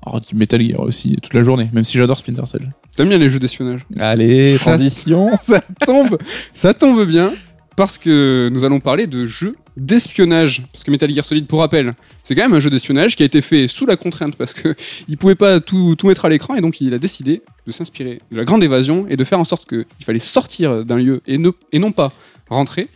Alors, 0.04 0.20
du 0.20 0.34
Metal 0.34 0.60
Gear 0.60 0.80
aussi 0.80 1.16
toute 1.22 1.34
la 1.34 1.44
journée, 1.44 1.68
même 1.72 1.84
si 1.84 1.96
j'adore 1.96 2.18
Splinter 2.18 2.46
Cell. 2.46 2.72
T'aimes 2.96 3.08
bien 3.08 3.18
les 3.18 3.28
jeux 3.28 3.38
d'espionnage? 3.38 3.82
Allez, 3.98 4.56
transition. 4.58 5.30
ça 5.42 5.60
tombe, 5.84 6.18
ça 6.54 6.74
tombe 6.74 7.06
bien 7.06 7.32
parce 7.76 7.96
que 7.96 8.50
nous 8.52 8.64
allons 8.64 8.80
parler 8.80 9.06
de 9.06 9.26
jeux 9.26 9.56
d'espionnage. 9.80 10.62
Parce 10.72 10.84
que 10.84 10.90
Metal 10.90 11.12
Gear 11.12 11.24
Solid, 11.24 11.46
pour 11.46 11.60
rappel, 11.60 11.94
c'est 12.22 12.34
quand 12.34 12.42
même 12.42 12.52
un 12.54 12.60
jeu 12.60 12.70
d'espionnage 12.70 13.16
qui 13.16 13.22
a 13.22 13.26
été 13.26 13.40
fait 13.42 13.66
sous 13.66 13.86
la 13.86 13.96
contrainte 13.96 14.36
parce 14.36 14.52
que 14.52 14.74
il 15.08 15.16
pouvait 15.16 15.34
pas 15.34 15.60
tout, 15.60 15.96
tout 15.96 16.06
mettre 16.06 16.24
à 16.24 16.28
l'écran 16.28 16.54
et 16.54 16.60
donc 16.60 16.80
il 16.80 16.94
a 16.94 16.98
décidé 16.98 17.42
de 17.66 17.72
s'inspirer 17.72 18.20
de 18.30 18.36
la 18.36 18.44
grande 18.44 18.62
évasion 18.62 19.06
et 19.08 19.16
de 19.16 19.24
faire 19.24 19.40
en 19.40 19.44
sorte 19.44 19.68
qu'il 19.68 19.84
fallait 20.04 20.18
sortir 20.18 20.84
d'un 20.84 20.96
lieu 20.98 21.22
et, 21.26 21.38
ne- 21.38 21.50
et 21.72 21.78
non 21.78 21.92
pas 21.92 22.12
rentrer. 22.48 22.88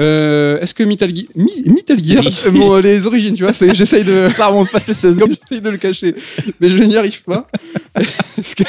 Euh, 0.00 0.58
Est-ce 0.60 0.74
que 0.74 0.82
Metal, 0.82 1.12
Mi- 1.36 1.62
Metal 1.66 2.02
Gear, 2.04 2.24
euh, 2.46 2.50
bon, 2.52 2.80
les 2.80 3.06
origines, 3.06 3.34
tu 3.34 3.44
vois, 3.44 3.52
j'essaye 3.72 4.02
de, 4.02 4.28
Ça 4.28 4.48
remonte 4.48 4.70
passer 4.70 4.92
16 4.92 5.14
secondes. 5.14 5.36
J'essaye 5.42 5.62
de 5.62 5.70
le 5.70 5.78
cacher, 5.78 6.14
mais 6.60 6.68
je 6.68 6.78
n'y 6.82 6.96
arrive 6.96 7.22
pas. 7.22 7.48
Est-ce 8.38 8.56
que, 8.56 8.64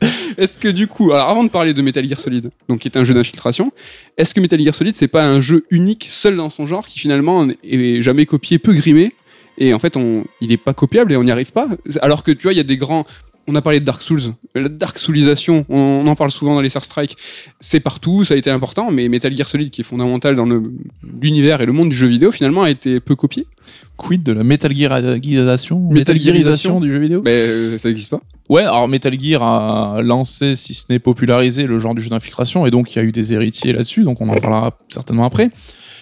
est-ce 0.38 0.58
que 0.58 0.68
du 0.68 0.86
coup, 0.86 1.12
alors 1.12 1.28
avant 1.28 1.44
de 1.44 1.48
parler 1.48 1.74
de 1.74 1.82
Metal 1.82 2.06
Gear 2.08 2.18
Solid, 2.18 2.50
donc 2.68 2.80
qui 2.80 2.88
est 2.88 2.96
un 2.96 3.04
jeu 3.04 3.14
d'infiltration, 3.14 3.72
est-ce 4.16 4.34
que 4.34 4.40
Metal 4.40 4.60
Gear 4.60 4.74
Solid 4.74 4.94
c'est 4.94 5.08
pas 5.08 5.24
un 5.24 5.40
jeu 5.40 5.64
unique, 5.70 6.08
seul 6.10 6.36
dans 6.36 6.50
son 6.50 6.66
genre, 6.66 6.86
qui 6.86 6.98
finalement 6.98 7.46
est 7.62 8.02
jamais 8.02 8.26
copié, 8.26 8.58
peu 8.58 8.72
grimé, 8.72 9.12
et 9.58 9.72
en 9.74 9.78
fait 9.78 9.96
on, 9.96 10.24
il 10.40 10.52
est 10.52 10.56
pas 10.56 10.74
copiable 10.74 11.12
et 11.12 11.16
on 11.16 11.24
n'y 11.24 11.30
arrive 11.30 11.52
pas? 11.52 11.68
Alors 12.02 12.22
que 12.22 12.32
tu 12.32 12.42
vois, 12.44 12.52
il 12.52 12.56
y 12.56 12.60
a 12.60 12.64
des 12.64 12.76
grands. 12.76 13.04
On 13.46 13.54
a 13.56 13.60
parlé 13.60 13.78
de 13.78 13.84
Dark 13.84 14.00
Souls, 14.00 14.32
la 14.54 14.70
Dark 14.70 14.98
Soulisation, 14.98 15.66
on, 15.68 16.06
en 16.06 16.16
parle 16.16 16.30
souvent 16.30 16.54
dans 16.54 16.62
les 16.62 16.70
Star 16.70 16.82
Strike, 16.82 17.18
c'est 17.60 17.80
partout, 17.80 18.24
ça 18.24 18.32
a 18.32 18.36
été 18.38 18.48
important, 18.48 18.90
mais 18.90 19.06
Metal 19.10 19.36
Gear 19.36 19.46
Solid, 19.46 19.68
qui 19.68 19.82
est 19.82 19.84
fondamental 19.84 20.34
dans 20.34 20.48
l'univers 21.20 21.60
et 21.60 21.66
le 21.66 21.72
monde 21.72 21.90
du 21.90 21.94
jeu 21.94 22.06
vidéo, 22.06 22.32
finalement 22.32 22.62
a 22.62 22.70
été 22.70 23.00
peu 23.00 23.16
copié. 23.16 23.46
Quid 23.98 24.22
de 24.22 24.32
la 24.32 24.44
Metal 24.44 24.74
Gearisation 24.74 25.78
Metal 25.90 26.18
Gearisation 26.18 26.80
du 26.80 26.90
jeu 26.90 26.98
vidéo? 26.98 27.20
Mais 27.22 27.32
euh, 27.32 27.76
ça 27.76 27.88
n'existe 27.88 28.10
pas. 28.10 28.22
Ouais, 28.50 28.62
alors 28.62 28.88
Metal 28.88 29.18
Gear 29.18 29.42
a 29.42 30.02
lancé, 30.02 30.54
si 30.54 30.74
ce 30.74 30.86
n'est 30.90 30.98
popularisé, 30.98 31.66
le 31.66 31.78
genre 31.80 31.94
du 31.94 32.02
jeu 32.02 32.10
d'infiltration, 32.10 32.66
et 32.66 32.70
donc 32.70 32.94
il 32.94 32.98
y 32.98 33.00
a 33.00 33.04
eu 33.04 33.12
des 33.12 33.32
héritiers 33.32 33.72
là-dessus, 33.72 34.02
donc 34.04 34.20
on 34.20 34.28
en 34.28 34.36
parlera 34.38 34.76
certainement 34.88 35.24
après. 35.24 35.50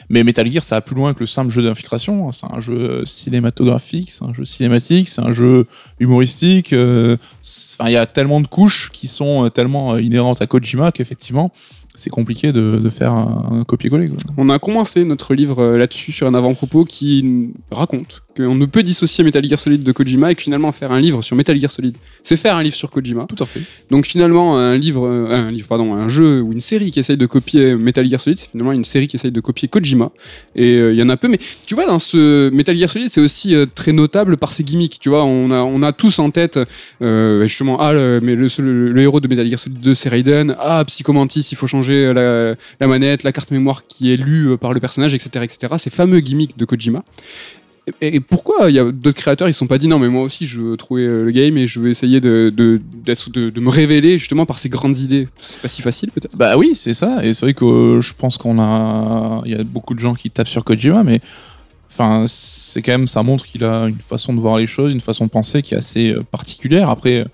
Mais 0.08 0.24
Metal 0.24 0.50
Gear, 0.50 0.64
ça 0.64 0.74
va 0.74 0.80
plus 0.80 0.96
loin 0.96 1.14
que 1.14 1.20
le 1.20 1.26
simple 1.26 1.50
jeu 1.50 1.62
d'infiltration. 1.62 2.32
C'est 2.32 2.46
un 2.52 2.60
jeu 2.60 3.04
cinématographique, 3.06 4.10
c'est 4.10 4.24
un 4.24 4.34
jeu 4.34 4.44
cinématique, 4.44 5.08
c'est 5.08 5.22
un 5.22 5.32
jeu 5.32 5.64
humoristique. 6.00 6.72
euh, 6.72 7.16
Enfin, 7.74 7.88
il 7.88 7.92
y 7.92 7.96
a 7.96 8.06
tellement 8.06 8.40
de 8.40 8.46
couches 8.46 8.90
qui 8.92 9.06
sont 9.06 9.46
euh, 9.46 9.48
tellement 9.48 9.94
euh, 9.94 10.02
inhérentes 10.02 10.42
à 10.42 10.46
Kojima 10.46 10.92
qu'effectivement, 10.92 11.52
c'est 11.94 12.10
compliqué 12.10 12.52
de, 12.52 12.90
faire 12.90 13.12
un, 13.12 13.60
un 13.60 13.64
copier-coller. 13.64 14.10
On 14.36 14.48
a 14.48 14.58
commencé 14.58 15.04
notre 15.04 15.34
livre 15.34 15.76
là-dessus 15.76 16.12
sur 16.12 16.26
un 16.26 16.34
avant-propos 16.34 16.84
qui 16.84 17.50
raconte 17.70 18.21
qu'on 18.36 18.54
ne 18.54 18.66
peut 18.66 18.82
dissocier 18.82 19.24
Metal 19.24 19.44
Gear 19.44 19.58
Solid 19.58 19.82
de 19.82 19.92
Kojima 19.92 20.32
et 20.32 20.34
que 20.34 20.42
finalement 20.42 20.72
faire 20.72 20.92
un 20.92 21.00
livre 21.00 21.22
sur 21.22 21.36
Metal 21.36 21.58
Gear 21.60 21.70
Solid, 21.70 21.96
c'est 22.22 22.36
faire 22.36 22.56
un 22.56 22.62
livre 22.62 22.76
sur 22.76 22.90
Kojima. 22.90 23.26
Tout 23.26 23.42
à 23.42 23.46
fait. 23.46 23.60
Donc 23.90 24.06
finalement 24.06 24.58
un 24.58 24.76
livre, 24.78 25.06
euh, 25.06 25.26
un 25.30 25.50
livre 25.50 25.66
pardon, 25.68 25.94
un 25.94 26.08
jeu 26.08 26.40
ou 26.40 26.52
une 26.52 26.60
série 26.60 26.90
qui 26.90 27.00
essaye 27.00 27.16
de 27.16 27.26
copier 27.26 27.74
Metal 27.76 28.08
Gear 28.08 28.20
Solid, 28.20 28.38
c'est 28.38 28.50
finalement 28.50 28.72
une 28.72 28.84
série 28.84 29.06
qui 29.08 29.16
essaye 29.16 29.32
de 29.32 29.40
copier 29.40 29.68
Kojima. 29.68 30.10
Et 30.56 30.76
euh, 30.76 30.92
il 30.92 30.98
y 30.98 31.02
en 31.02 31.08
a 31.08 31.16
peu, 31.16 31.28
mais 31.28 31.38
tu 31.66 31.74
vois 31.74 31.86
dans 31.86 31.98
ce 31.98 32.50
Metal 32.50 32.76
Gear 32.76 32.88
Solid, 32.90 33.08
c'est 33.10 33.20
aussi 33.20 33.54
euh, 33.54 33.66
très 33.72 33.92
notable 33.92 34.36
par 34.36 34.52
ses 34.52 34.64
gimmicks. 34.64 34.98
Tu 35.00 35.08
vois, 35.08 35.24
on 35.24 35.50
a 35.50 35.62
on 35.62 35.82
a 35.82 35.92
tous 35.92 36.18
en 36.18 36.30
tête 36.30 36.58
justement 37.00 37.78
ah 37.80 37.92
le, 37.92 38.20
mais 38.22 38.34
le, 38.34 38.48
le- 38.58 38.92
le 38.92 39.02
héros 39.02 39.20
de 39.20 39.28
Metal 39.28 39.48
Gear 39.48 39.58
Solid 39.58 39.80
2 39.80 39.94
c'est 39.94 40.08
Raiden, 40.08 40.54
ah 40.58 40.84
Psychomantis 40.86 41.48
il 41.52 41.56
faut 41.56 41.66
changer 41.66 42.12
la, 42.14 42.54
la 42.80 42.86
manette, 42.86 43.22
la 43.22 43.32
carte 43.32 43.50
mémoire 43.50 43.86
qui 43.86 44.12
est 44.12 44.16
lue 44.16 44.56
par 44.58 44.72
le 44.72 44.80
personnage, 44.80 45.14
etc., 45.14 45.44
etc. 45.44 45.74
Ces 45.78 45.90
fameux 45.90 46.20
gimmicks 46.20 46.56
de 46.56 46.64
Kojima. 46.64 47.02
Et, 48.00 48.20
pourquoi 48.20 48.70
il 48.70 48.76
y 48.76 48.78
a 48.78 48.84
d'autres 48.84 49.16
créateurs 49.16 49.48
ils 49.48 49.52
se 49.52 49.58
sont 49.58 49.66
pas 49.66 49.78
dit 49.78 49.88
non 49.88 49.98
mais 49.98 50.08
moi 50.08 50.22
aussi 50.22 50.46
je 50.46 50.60
veux 50.60 50.76
trouver 50.76 51.02
euh, 51.02 51.24
le 51.24 51.32
game 51.32 51.58
et 51.58 51.66
je 51.66 51.80
veux 51.80 51.90
essayer 51.90 52.20
de, 52.20 52.52
de, 52.54 52.80
de, 53.00 53.60
me 53.60 53.70
révéler 53.70 54.18
justement 54.18 54.46
par 54.46 54.60
ces 54.60 54.68
grandes 54.68 54.98
idées. 54.98 55.26
C'est 55.40 55.60
pas 55.60 55.66
si 55.66 55.82
facile 55.82 56.12
peut-être? 56.12 56.36
Bah 56.36 56.56
oui, 56.56 56.76
c'est 56.76 56.94
ça. 56.94 57.24
Et 57.24 57.34
c'est 57.34 57.44
vrai 57.44 57.54
que 57.54 57.64
euh, 57.64 58.00
je 58.00 58.14
pense 58.14 58.38
qu'on 58.38 58.60
a, 58.60 59.42
il 59.46 59.50
y 59.50 59.56
a 59.56 59.64
beaucoup 59.64 59.94
de 59.94 59.98
gens 59.98 60.14
qui 60.14 60.30
tapent 60.30 60.46
sur 60.46 60.62
Kojima, 60.62 61.02
mais 61.02 61.20
enfin, 61.90 62.24
c'est 62.28 62.82
quand 62.82 62.92
même, 62.92 63.08
ça 63.08 63.24
montre 63.24 63.44
qu'il 63.44 63.64
a 63.64 63.86
une 63.88 64.00
façon 64.00 64.32
de 64.32 64.38
voir 64.38 64.58
les 64.58 64.66
choses, 64.66 64.92
une 64.92 65.00
façon 65.00 65.24
de 65.24 65.30
penser 65.30 65.62
qui 65.62 65.74
est 65.74 65.78
assez 65.78 66.12
euh, 66.12 66.22
particulière. 66.22 66.88
Après, 66.88 67.26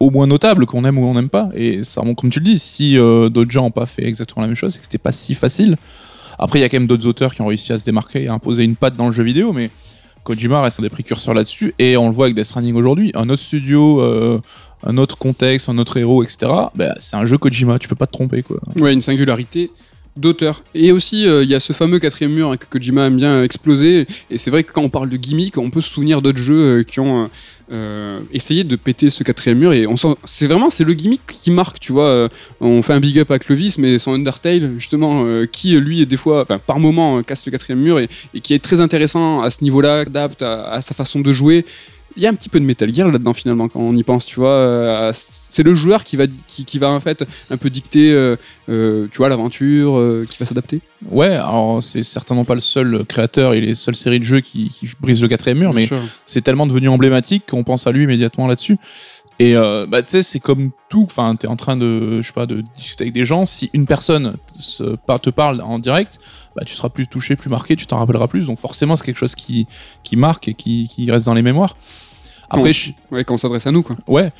au 0.00 0.10
moins 0.10 0.26
notable, 0.26 0.66
qu'on 0.66 0.84
aime 0.84 0.98
ou 0.98 1.06
on 1.06 1.14
n'aime 1.14 1.28
pas. 1.28 1.50
Et 1.54 1.84
ça 1.84 2.02
montre, 2.02 2.20
comme 2.20 2.30
tu 2.30 2.40
le 2.40 2.46
dis, 2.46 2.58
si 2.58 2.96
d'autres 2.96 3.52
gens 3.52 3.62
n'ont 3.62 3.70
pas 3.70 3.86
fait 3.86 4.04
exactement 4.04 4.42
la 4.42 4.48
même 4.48 4.56
chose, 4.56 4.72
c'est 4.72 4.80
que 4.80 4.86
c'était 4.86 4.98
pas 4.98 5.12
si 5.12 5.36
facile. 5.36 5.76
Après, 6.38 6.58
il 6.58 6.62
y 6.62 6.64
a 6.64 6.68
quand 6.68 6.78
même 6.78 6.86
d'autres 6.86 7.06
auteurs 7.06 7.34
qui 7.34 7.42
ont 7.42 7.46
réussi 7.46 7.72
à 7.72 7.78
se 7.78 7.84
démarquer 7.84 8.24
et 8.24 8.28
à 8.28 8.32
imposer 8.32 8.64
une 8.64 8.76
patte 8.76 8.96
dans 8.96 9.06
le 9.06 9.12
jeu 9.12 9.22
vidéo, 9.22 9.52
mais 9.52 9.70
Kojima 10.24 10.62
reste 10.62 10.80
un 10.80 10.82
des 10.82 10.90
précurseurs 10.90 11.34
là-dessus. 11.34 11.74
Et 11.78 11.96
on 11.96 12.08
le 12.08 12.14
voit 12.14 12.26
avec 12.26 12.34
Death 12.34 12.46
Stranding 12.46 12.74
aujourd'hui. 12.74 13.12
Un 13.14 13.28
autre 13.28 13.42
studio, 13.42 14.00
euh, 14.00 14.40
un 14.84 14.96
autre 14.96 15.16
contexte, 15.16 15.68
un 15.68 15.78
autre 15.78 15.96
héros, 15.96 16.24
etc. 16.24 16.50
Bah, 16.74 16.94
c'est 16.98 17.16
un 17.16 17.24
jeu 17.24 17.38
Kojima, 17.38 17.78
tu 17.78 17.88
peux 17.88 17.94
pas 17.94 18.06
te 18.06 18.12
tromper, 18.12 18.42
quoi. 18.42 18.58
Ouais, 18.76 18.92
une 18.92 19.00
singularité 19.00 19.70
d'auteur. 20.16 20.62
Et 20.74 20.92
aussi, 20.92 21.26
euh, 21.26 21.42
il 21.42 21.50
y 21.50 21.54
a 21.54 21.60
ce 21.60 21.72
fameux 21.72 21.98
quatrième 21.98 22.32
mur 22.32 22.50
hein, 22.50 22.56
que 22.56 22.66
Kojima 22.66 23.06
aime 23.06 23.16
bien 23.16 23.42
exploser. 23.42 24.06
Et 24.30 24.38
c'est 24.38 24.50
vrai 24.50 24.62
que 24.62 24.72
quand 24.72 24.82
on 24.82 24.88
parle 24.88 25.08
de 25.08 25.16
gimmick, 25.16 25.58
on 25.58 25.70
peut 25.70 25.80
se 25.80 25.90
souvenir 25.90 26.22
d'autres 26.22 26.38
jeux 26.38 26.80
euh, 26.80 26.82
qui 26.84 27.00
ont 27.00 27.28
euh, 27.72 28.20
essayé 28.32 28.62
de 28.62 28.76
péter 28.76 29.10
ce 29.10 29.24
quatrième 29.24 29.58
mur. 29.58 29.72
Et 29.72 29.86
on 29.86 29.96
c'est 30.24 30.46
vraiment, 30.46 30.70
c'est 30.70 30.84
le 30.84 30.92
gimmick 30.92 31.20
qui 31.26 31.50
marque, 31.50 31.80
tu 31.80 31.92
vois. 31.92 32.28
On 32.60 32.82
fait 32.82 32.92
un 32.92 33.00
big 33.00 33.18
up 33.18 33.30
à 33.30 33.38
Clovis, 33.38 33.78
mais 33.78 33.98
son 33.98 34.12
Undertale, 34.12 34.74
justement, 34.78 35.24
qui 35.50 35.76
lui, 35.80 36.06
des 36.06 36.16
fois, 36.16 36.44
par 36.44 36.78
moment, 36.78 37.22
casse 37.22 37.46
le 37.46 37.52
quatrième 37.52 37.80
mur 37.80 37.98
et, 37.98 38.08
qui 38.42 38.54
est 38.54 38.62
très 38.62 38.80
intéressant 38.80 39.40
à 39.40 39.50
ce 39.50 39.64
niveau-là, 39.64 40.00
adapte 40.00 40.42
à 40.42 40.80
sa 40.82 40.94
façon 40.94 41.20
de 41.20 41.32
jouer. 41.32 41.64
Il 42.16 42.22
y 42.22 42.26
a 42.26 42.30
un 42.30 42.34
petit 42.34 42.48
peu 42.48 42.60
de 42.60 42.64
Metal 42.64 42.94
Gear 42.94 43.08
là-dedans 43.10 43.34
finalement 43.34 43.68
quand 43.68 43.80
on 43.80 43.94
y 43.96 44.02
pense, 44.02 44.24
tu 44.26 44.38
vois. 44.38 44.48
euh, 44.50 45.12
c'est 45.14 45.62
le 45.62 45.74
joueur 45.74 46.04
qui 46.04 46.16
va, 46.16 46.24
qui, 46.48 46.64
qui 46.64 46.78
va 46.78 46.90
en 46.90 47.00
fait 47.00 47.24
un 47.50 47.56
peu 47.56 47.70
dicter, 47.70 48.12
euh, 48.12 48.36
euh, 48.68 49.06
tu 49.12 49.18
vois, 49.18 49.28
l'aventure, 49.28 50.00
qui 50.28 50.38
va 50.38 50.46
s'adapter. 50.46 50.80
Ouais, 51.10 51.28
alors 51.28 51.82
c'est 51.82 52.02
certainement 52.02 52.44
pas 52.44 52.54
le 52.54 52.60
seul 52.60 53.04
créateur 53.04 53.54
et 53.54 53.60
les 53.60 53.74
seules 53.74 53.94
séries 53.96 54.18
de 54.18 54.24
jeux 54.24 54.40
qui, 54.40 54.68
qui 54.70 54.88
brisent 55.00 55.22
le 55.22 55.28
quatrième 55.28 55.58
mur, 55.58 55.72
mais 55.72 55.86
Bien 55.86 56.00
c'est 56.26 56.42
tellement 56.42 56.66
devenu 56.66 56.88
emblématique 56.88 57.44
qu'on 57.48 57.62
pense 57.62 57.86
à 57.86 57.92
lui 57.92 58.04
immédiatement 58.04 58.46
là-dessus. 58.46 58.76
Et 59.40 59.56
euh, 59.56 59.86
bah, 59.88 60.00
tu 60.02 60.08
sais, 60.10 60.22
c'est 60.22 60.38
comme 60.40 60.70
tout. 60.88 61.04
Enfin, 61.04 61.34
t'es 61.36 61.48
en 61.48 61.56
train 61.56 61.76
de, 61.76 62.22
je 62.22 62.26
sais 62.26 62.32
pas, 62.32 62.46
de 62.46 62.62
discuter 62.76 63.04
avec 63.04 63.14
des 63.14 63.24
gens. 63.26 63.46
Si 63.46 63.68
une 63.72 63.84
personne 63.86 64.36
se, 64.58 64.96
te 65.18 65.30
parle 65.30 65.60
en 65.60 65.78
direct, 65.80 66.18
bah, 66.54 66.62
tu 66.64 66.74
seras 66.74 66.88
plus 66.88 67.08
touché, 67.08 67.34
plus 67.34 67.50
marqué, 67.50 67.74
tu 67.74 67.86
t'en 67.86 67.98
rappelleras 67.98 68.28
plus. 68.28 68.46
Donc 68.46 68.60
forcément, 68.60 68.94
c'est 68.96 69.04
quelque 69.04 69.18
chose 69.18 69.34
qui, 69.34 69.66
qui 70.04 70.16
marque 70.16 70.46
et 70.48 70.54
qui, 70.54 70.88
qui 70.88 71.10
reste 71.10 71.26
dans 71.26 71.34
les 71.34 71.42
mémoires. 71.42 71.76
Après, 72.50 72.68
Quand- 72.68 72.72
je- 72.72 72.92
ouais, 73.10 73.24
quand 73.24 73.34
on 73.34 73.38
s'adresse 73.38 73.66
à 73.66 73.72
nous, 73.72 73.82
quoi. 73.82 73.96
Ouais, 74.06 74.30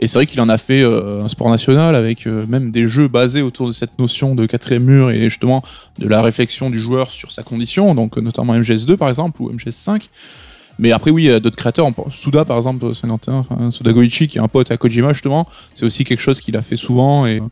et 0.00 0.06
c'est 0.06 0.18
vrai 0.18 0.26
qu'il 0.26 0.40
en 0.42 0.48
a 0.50 0.58
fait 0.58 0.82
euh, 0.82 1.22
un 1.24 1.28
sport 1.30 1.48
national 1.48 1.94
avec 1.94 2.26
euh, 2.26 2.44
même 2.46 2.72
des 2.72 2.88
jeux 2.88 3.08
basés 3.08 3.40
autour 3.40 3.68
de 3.68 3.72
cette 3.72 3.98
notion 3.98 4.34
de 4.34 4.44
quatrième 4.46 4.82
mur 4.84 5.10
et 5.12 5.20
justement 5.30 5.62
de 5.98 6.08
la 6.08 6.20
réflexion 6.20 6.68
du 6.68 6.78
joueur 6.80 7.08
sur 7.10 7.30
sa 7.32 7.42
condition, 7.44 7.94
donc 7.94 8.16
notamment 8.18 8.54
MGS2 8.58 8.96
par 8.96 9.08
exemple 9.08 9.40
ou 9.40 9.50
MGS5. 9.50 10.08
Mais 10.82 10.92
après, 10.92 11.10
oui, 11.10 11.22
il 11.22 11.26
y 11.26 11.32
a 11.32 11.40
d'autres 11.40 11.56
créateurs. 11.56 11.88
Suda, 12.10 12.44
par 12.44 12.58
exemple, 12.58 12.94
51, 12.94 13.34
enfin, 13.34 13.70
Suda 13.70 13.92
Goichi, 13.92 14.28
qui 14.28 14.38
est 14.38 14.40
un 14.40 14.48
pote 14.48 14.70
à 14.70 14.76
Kojima, 14.76 15.12
justement, 15.12 15.48
c'est 15.74 15.86
aussi 15.86 16.04
quelque 16.04 16.20
chose 16.20 16.40
qu'il 16.40 16.56
a 16.56 16.62
fait 16.62 16.76
souvent 16.76 17.24
et 17.24 17.38
euh, 17.38 17.44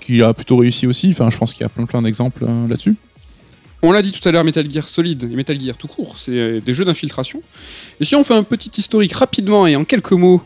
qui 0.00 0.22
a 0.22 0.32
plutôt 0.32 0.56
réussi 0.56 0.86
aussi. 0.86 1.10
Enfin, 1.10 1.28
je 1.28 1.36
pense 1.36 1.52
qu'il 1.52 1.62
y 1.62 1.66
a 1.66 1.68
plein, 1.68 1.86
plein 1.86 2.02
d'exemples 2.02 2.44
euh, 2.48 2.68
là-dessus. 2.68 2.94
On 3.82 3.92
l'a 3.92 4.02
dit 4.02 4.10
tout 4.10 4.26
à 4.28 4.32
l'heure, 4.32 4.44
Metal 4.44 4.68
Gear 4.68 4.88
Solid 4.88 5.24
et 5.24 5.36
Metal 5.36 5.60
Gear 5.60 5.76
tout 5.76 5.86
court, 5.86 6.18
c'est 6.18 6.32
euh, 6.32 6.60
des 6.60 6.74
jeux 6.74 6.84
d'infiltration. 6.84 7.40
Et 8.00 8.04
si 8.04 8.16
on 8.16 8.24
fait 8.24 8.34
un 8.34 8.42
petit 8.42 8.70
historique 8.76 9.12
rapidement 9.12 9.66
et 9.66 9.76
en 9.76 9.84
quelques 9.84 10.12
mots, 10.12 10.42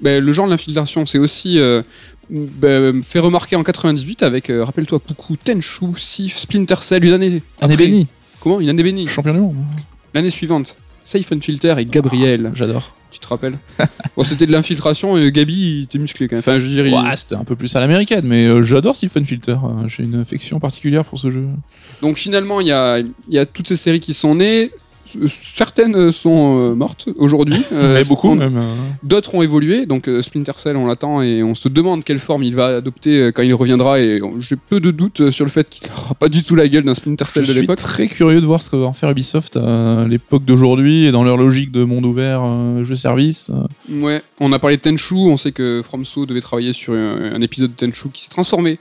ben, 0.00 0.22
le 0.22 0.32
genre 0.32 0.46
de 0.46 0.52
l'infiltration, 0.52 1.04
c'est 1.04 1.18
aussi 1.18 1.58
euh, 1.58 1.82
ben, 2.30 3.02
fait 3.02 3.18
remarquer 3.18 3.56
en 3.56 3.64
98 3.64 4.22
avec, 4.22 4.50
euh, 4.50 4.64
rappelle-toi, 4.64 5.00
Puku, 5.00 5.36
Tenchu, 5.36 5.86
Sif, 5.98 6.38
Splinter 6.38 6.76
Cell, 6.80 7.04
une 7.04 7.12
année. 7.12 7.42
Année 7.60 7.76
bénie, 7.76 8.06
Comment? 8.40 8.60
Une 8.60 8.68
année 8.68 8.84
bénie. 8.84 9.08
champion 9.08 9.34
du 9.34 9.40
monde. 9.40 9.56
L'année 10.14 10.30
suivante, 10.30 10.76
Filter 11.40 11.74
et 11.78 11.84
Gabriel. 11.86 12.50
J'adore. 12.54 12.92
Tu 13.10 13.20
te 13.20 13.28
rappelles 13.28 13.58
Bon, 14.16 14.24
c'était 14.24 14.46
de 14.46 14.52
l'infiltration 14.52 15.16
et 15.16 15.30
Gabi, 15.30 15.54
il 15.54 15.82
était 15.84 15.98
musclé 15.98 16.28
quand 16.28 16.36
même. 16.36 16.40
Enfin, 16.40 16.58
je 16.58 16.66
dirais. 16.66 16.90
Ouais, 16.90 17.16
c'était 17.16 17.36
un 17.36 17.44
peu 17.44 17.56
plus 17.56 17.74
à 17.76 17.80
l'américaine, 17.80 18.24
mais 18.26 18.46
euh, 18.46 18.62
j'adore 18.62 18.96
Siphon 18.96 19.24
Filter. 19.24 19.52
Euh, 19.52 19.88
J'ai 19.88 20.02
une 20.02 20.16
affection 20.16 20.58
particulière 20.58 21.04
pour 21.04 21.18
ce 21.18 21.30
jeu. 21.30 21.46
Donc 22.02 22.18
finalement, 22.18 22.60
il 22.60 22.66
y 22.66 22.72
a, 22.72 22.98
il 22.98 23.08
y 23.30 23.38
a 23.38 23.46
toutes 23.46 23.68
ces 23.68 23.76
séries 23.76 24.00
qui 24.00 24.12
sont 24.14 24.34
nées. 24.34 24.70
Euh, 25.20 25.28
Certaines 25.28 26.10
sont 26.12 26.58
euh, 26.58 26.74
mortes 26.74 27.08
aujourd'hui. 27.16 27.62
Euh, 27.72 28.02
beaucoup, 28.04 28.34
même. 28.34 28.56
euh, 28.56 28.74
D'autres 29.02 29.34
ont 29.34 29.42
évolué. 29.42 29.86
Donc 29.86 30.08
euh, 30.08 30.22
Splinter 30.22 30.52
Cell, 30.56 30.76
on 30.76 30.86
l'attend 30.86 31.20
et 31.22 31.42
on 31.42 31.54
se 31.54 31.68
demande 31.68 32.04
quelle 32.04 32.18
forme 32.18 32.42
il 32.42 32.54
va 32.54 32.76
adopter 32.76 33.20
euh, 33.20 33.32
quand 33.32 33.42
il 33.42 33.52
reviendra. 33.54 34.00
Et 34.00 34.20
j'ai 34.40 34.56
peu 34.56 34.80
de 34.80 34.90
doutes 34.90 35.20
euh, 35.20 35.30
sur 35.32 35.44
le 35.44 35.50
fait 35.50 35.68
qu'il 35.68 35.88
n'aura 35.90 36.14
pas 36.14 36.28
du 36.28 36.42
tout 36.42 36.54
la 36.54 36.68
gueule 36.68 36.84
d'un 36.84 36.94
Splinter 36.94 37.24
Je 37.26 37.30
Cell 37.32 37.42
de 37.46 37.50
suis 37.52 37.60
l'époque. 37.62 37.78
très 37.78 38.06
curieux 38.08 38.40
de 38.40 38.46
voir 38.46 38.62
ce 38.62 38.70
que 38.70 38.76
va 38.76 38.86
en 38.86 38.92
faire 38.92 39.10
Ubisoft 39.10 39.56
à 39.56 40.06
l'époque 40.08 40.44
d'aujourd'hui 40.44 41.04
et 41.06 41.12
dans 41.12 41.24
leur 41.24 41.36
logique 41.36 41.70
de 41.72 41.84
monde 41.84 42.06
ouvert, 42.06 42.42
euh, 42.44 42.84
jeu 42.84 42.96
service. 42.96 43.50
euh. 43.50 44.00
Ouais, 44.02 44.22
on 44.40 44.52
a 44.52 44.58
parlé 44.58 44.76
de 44.76 44.82
Tenchu. 44.82 45.14
On 45.14 45.36
sait 45.36 45.52
que 45.52 45.82
FromSo 45.84 46.24
devait 46.26 46.40
travailler 46.40 46.72
sur 46.72 46.94
un, 46.94 47.34
un 47.34 47.40
épisode 47.42 47.70
de 47.72 47.76
Tenchu 47.76 48.08
qui 48.12 48.22
s'est 48.22 48.30
transformé. 48.30 48.78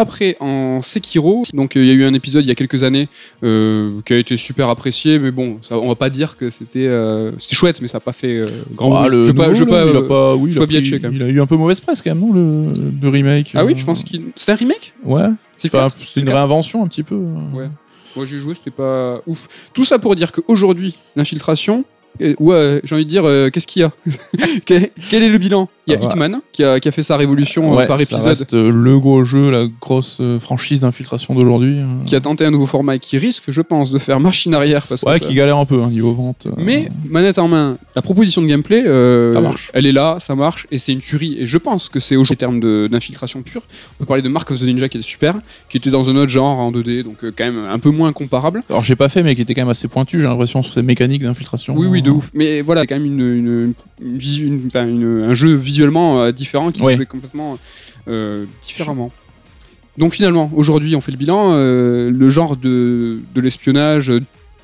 Après, 0.00 0.36
en 0.40 0.80
Sekiro, 0.82 1.42
donc 1.52 1.76
euh, 1.76 1.80
il 1.82 1.86
y 1.86 1.90
a 1.90 1.92
eu 1.94 2.04
un 2.04 2.14
épisode 2.14 2.42
il 2.44 2.48
y 2.48 2.50
a 2.50 2.54
quelques 2.54 2.82
années 2.84 3.08
euh, 3.44 4.00
qui 4.06 4.14
a 4.14 4.16
été 4.18 4.36
super 4.38 4.68
apprécié, 4.70 5.18
mais 5.18 5.30
bon, 5.30 5.58
ça, 5.62 5.78
on 5.78 5.88
va 5.88 5.94
pas 5.94 6.08
dire 6.10 6.36
que 6.38 6.48
c'était 6.48 6.86
euh, 6.86 7.32
c'était 7.38 7.54
chouette, 7.56 7.82
mais 7.82 7.88
ça 7.88 7.98
n'a 7.98 8.00
pas 8.00 8.12
fait 8.12 8.42
grand. 8.74 8.94
Ah, 8.94 9.08
le 9.08 9.26
je 9.26 9.32
pas, 9.32 9.52
je 9.52 9.64
pas, 9.64 9.84
il 9.84 9.96
a 9.96 10.02
pas, 10.02 10.34
oui, 10.36 10.52
je 10.52 10.56
il 10.56 10.58
a 10.58 10.60
veux 10.60 10.66
pas 10.66 10.72
pris- 10.72 10.80
biatcher, 10.80 11.00
quand 11.00 11.08
même. 11.08 11.16
il 11.16 11.22
a 11.22 11.28
eu 11.28 11.40
un 11.40 11.46
peu 11.46 11.56
mauvaise 11.56 11.80
presse 11.80 12.00
quand 12.00 12.10
même, 12.14 12.20
non, 12.20 12.32
le, 12.32 12.72
le 13.02 13.08
remake. 13.08 13.52
Ah 13.54 13.64
oui, 13.64 13.74
je 13.76 13.84
pense 13.84 14.02
qu'il. 14.02 14.22
C'est 14.36 14.52
un 14.52 14.56
remake? 14.56 14.94
Ouais. 15.04 15.28
C'est 15.58 15.74
Enfin, 15.74 15.88
une 16.16 16.28
réinvention 16.30 16.82
un 16.82 16.86
petit 16.86 17.02
peu. 17.02 17.16
Ouais. 17.52 17.68
Moi 18.16 18.24
j'ai 18.26 18.40
joué, 18.40 18.54
c'était 18.54 18.70
pas 18.70 19.20
ouf. 19.26 19.48
Tout 19.74 19.84
ça 19.84 19.98
pour 19.98 20.14
dire 20.16 20.32
qu'aujourd'hui, 20.32 20.94
l'infiltration, 21.14 21.84
ouais, 22.20 22.80
j'ai 22.82 22.94
envie 22.94 23.04
de 23.04 23.10
dire, 23.10 23.24
qu'est-ce 23.52 23.66
qu'il 23.66 23.82
y 23.82 23.84
a? 23.84 23.92
Quel 24.64 25.22
est 25.22 25.28
le 25.28 25.38
bilan? 25.38 25.68
Il 25.94 26.02
y 26.02 26.04
a. 26.06 26.08
Hitman 26.08 26.40
qui 26.52 26.64
a, 26.64 26.80
qui 26.80 26.88
a 26.88 26.92
fait 26.92 27.02
sa 27.02 27.16
révolution 27.16 27.72
euh, 27.72 27.76
Ouais, 27.76 27.86
par 27.86 27.98
ça 27.98 28.02
épisode, 28.04 28.26
reste 28.26 28.54
euh, 28.54 28.70
le 28.72 28.98
gros 28.98 29.24
jeu, 29.24 29.50
la 29.50 29.66
grosse 29.80 30.18
euh, 30.20 30.38
franchise 30.38 30.80
d'infiltration 30.80 31.34
d'aujourd'hui. 31.34 31.78
euh. 31.80 32.04
qui 32.06 32.16
a 32.16 32.20
tenté 32.20 32.44
un 32.44 32.50
nouveau 32.50 32.66
format 32.66 32.96
et 32.96 32.98
qui 32.98 33.18
risque, 33.18 33.44
je 33.48 33.60
pense, 33.62 33.90
de 33.90 33.98
faire 33.98 34.20
machine 34.20 34.54
arrière. 34.54 34.86
Parce 34.86 35.02
que 35.02 35.06
Ouais, 35.08 35.18
ça- 35.18 35.26
qui 35.28 35.34
galère 35.34 35.56
un 35.56 35.64
peu 35.66 35.82
hein, 35.82 35.90
niveau 35.90 36.12
vente. 36.14 36.46
Mais 36.56 36.88
manette 37.08 37.38
en 37.38 37.48
main, 37.48 37.76
la 37.96 38.02
proposition 38.02 38.42
de 38.42 38.46
gameplay, 38.46 38.82
euh, 38.86 39.32
Ça 39.32 39.40
marche. 39.40 39.70
elle 39.74 39.86
est 39.86 39.92
là, 39.92 40.16
ça 40.20 40.34
marche, 40.34 40.66
et 40.70 40.78
c'est 40.78 40.92
une 40.92 41.00
tuerie. 41.00 41.36
Et 41.40 41.46
je 41.46 41.58
pense 41.58 41.88
que 41.88 42.00
c'est 42.00 42.16
termes 42.36 42.60
de- 42.60 42.88
d'infiltration 42.90 43.42
pure. 43.42 43.62
On 43.96 43.98
peut 44.00 44.06
parler 44.06 44.22
de 44.22 44.28
Mark 44.28 44.50
of 44.50 44.58
the 44.60 44.62
Ninja 44.64 44.88
qui 44.88 44.96
était 44.98 45.06
super, 45.06 45.34
qui 45.68 45.76
était 45.76 45.90
dans 45.90 46.08
un 46.08 46.16
autre 46.16 46.30
genre 46.30 46.58
en 46.58 46.70
2D, 46.72 47.02
donc 47.02 47.16
quand 47.22 47.44
même 47.44 47.64
un 47.70 47.78
peu 47.78 47.90
moins 47.90 48.12
comparable. 48.12 48.62
Alors 48.70 48.82
j'ai 48.84 48.96
pas 48.96 49.08
fait, 49.08 49.22
mais 49.22 49.34
qui 49.34 49.42
était 49.42 49.54
quand 49.54 49.62
même 49.62 49.68
assez 49.68 49.88
pointu, 49.88 50.20
j'ai 50.20 50.26
l'impression, 50.26 50.62
sur 50.62 50.72
ces 50.74 50.82
mécaniques 50.82 51.22
d'infiltration. 51.22 51.74
Oui, 51.76 51.86
oui, 51.90 52.02
de 52.02 52.10
ouf. 52.10 52.30
Mais 52.34 52.60
voilà, 52.62 52.86
quand 52.86 52.94
même 52.94 53.04
une, 53.06 53.20
une, 53.20 53.74
une 54.00 54.58
un 55.28 55.34
jeu 55.34 55.54
visuellement 55.80 56.20
euh, 56.20 56.30
différent 56.32 56.70
qui 56.70 56.82
Ouais. 56.82 56.94
jouait 56.96 57.06
complètement 57.06 57.58
euh, 58.08 58.44
différemment. 58.62 59.10
Donc 59.96 60.12
finalement, 60.12 60.50
aujourd'hui, 60.54 60.94
on 60.94 61.00
fait 61.00 61.12
le 61.12 61.16
bilan. 61.18 61.52
euh, 61.52 62.10
le 62.10 62.28
genre 62.30 62.56
de, 62.56 63.20
de 63.34 63.40
l'espionnage, 63.40 64.12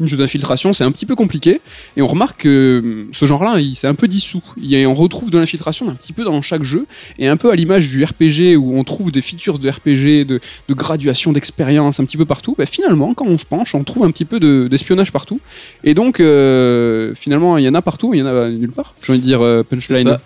euh, 0.00 0.04
un 0.04 0.06
jeu 0.06 0.16
d'infiltration, 0.16 0.72
c'est 0.72 0.84
un 0.84 0.90
petit 0.92 1.06
peu 1.06 1.14
compliqué. 1.14 1.60
Et 1.96 2.02
on 2.02 2.06
remarque 2.06 2.42
que 2.42 2.80
hum, 2.84 3.06
ce 3.12 3.26
genre-là, 3.26 3.58
il 3.60 3.74
s'est 3.74 3.86
un 3.86 3.94
peu 3.94 4.08
dissous. 4.08 4.42
Il 4.56 4.66
y 4.70 4.82
a- 4.82 4.88
on 4.88 4.94
retrouve 4.94 5.30
de 5.30 5.38
l'infiltration 5.38 5.88
un 5.88 5.94
petit 5.94 6.12
peu 6.12 6.24
dans 6.24 6.40
chaque 6.42 6.62
jeu. 6.64 6.86
Et 7.18 7.26
un 7.28 7.36
peu 7.36 7.50
à 7.50 7.56
l'image 7.56 7.88
du 7.88 8.04
RPG, 8.04 8.56
où 8.56 8.78
on 8.78 8.84
trouve 8.84 9.10
des 9.12 9.22
features 9.22 9.58
de 9.58 9.68
RPG, 9.68 10.24
de, 10.26 10.40
de 10.68 10.74
graduation 10.74 11.32
d'expérience 11.32 12.00
un 12.00 12.04
petit 12.04 12.16
peu 12.16 12.24
partout. 12.24 12.54
Bah, 12.58 12.66
finalement, 12.66 13.14
quand 13.14 13.26
on 13.26 13.38
se 13.38 13.44
penche, 13.44 13.74
on 13.74 13.84
trouve 13.84 14.04
un 14.04 14.10
petit 14.10 14.24
peu 14.24 14.40
de- 14.40 14.68
d'espionnage 14.70 15.12
partout. 15.12 15.40
Et 15.84 15.94
donc, 15.94 16.20
euh, 16.20 17.14
finalement, 17.14 17.56
il 17.58 17.64
y 17.64 17.68
en 17.68 17.74
a 17.74 17.82
partout, 17.82 18.14
il 18.14 18.20
y 18.20 18.22
en 18.22 18.26
a 18.26 18.48
nulle 18.50 18.72
part. 18.72 18.94
J'ai 19.04 19.12
envie 19.12 19.20
de 19.20 19.24
dire 19.24 19.40
euh, 19.42 19.62
punchline. 19.62 20.18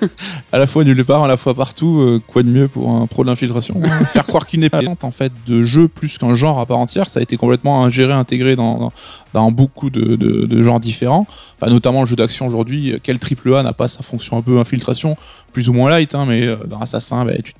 à 0.52 0.58
la 0.58 0.66
fois 0.66 0.84
nulle 0.84 1.04
part, 1.04 1.24
à 1.24 1.28
la 1.28 1.36
fois 1.36 1.54
partout, 1.54 1.98
euh, 2.00 2.20
quoi 2.26 2.42
de 2.42 2.48
mieux 2.48 2.68
pour 2.68 2.90
un 2.90 3.06
pro 3.06 3.22
de 3.24 3.28
l'infiltration 3.28 3.80
Faire 4.12 4.26
croire 4.26 4.46
qu'il 4.46 4.60
n'est 4.60 4.70
pas 4.70 4.80
en 5.02 5.10
fait 5.10 5.32
de 5.46 5.62
jeu 5.64 5.88
plus 5.88 6.18
qu'un 6.18 6.34
genre 6.34 6.58
à 6.60 6.66
part 6.66 6.78
entière, 6.78 7.08
ça 7.08 7.20
a 7.20 7.22
été 7.22 7.36
complètement 7.36 7.84
ingéré, 7.84 8.12
intégré 8.12 8.56
dans, 8.56 8.78
dans, 8.78 8.92
dans 9.34 9.50
beaucoup 9.50 9.90
de, 9.90 10.16
de- 10.16 10.46
de 10.46 10.62
genres 10.62 10.80
différents. 10.80 11.26
Enfin, 11.60 11.70
notamment 11.70 12.00
le 12.02 12.06
jeu 12.06 12.16
d'action 12.16 12.46
aujourd'hui, 12.46 12.92
euh, 12.92 12.98
quel 13.02 13.18
triple 13.18 13.54
A 13.54 13.62
n'a 13.62 13.72
pas 13.72 13.88
sa 13.88 14.02
fonction 14.02 14.36
un 14.38 14.42
peu 14.42 14.58
infiltration, 14.58 15.16
plus 15.52 15.68
ou 15.68 15.72
moins 15.72 15.90
light, 15.90 16.14
hein, 16.14 16.24
mais 16.26 16.46
euh, 16.46 16.56
dans 16.66 16.78
Assassin, 16.80 17.24
bah, 17.24 17.32
tu 17.42 17.52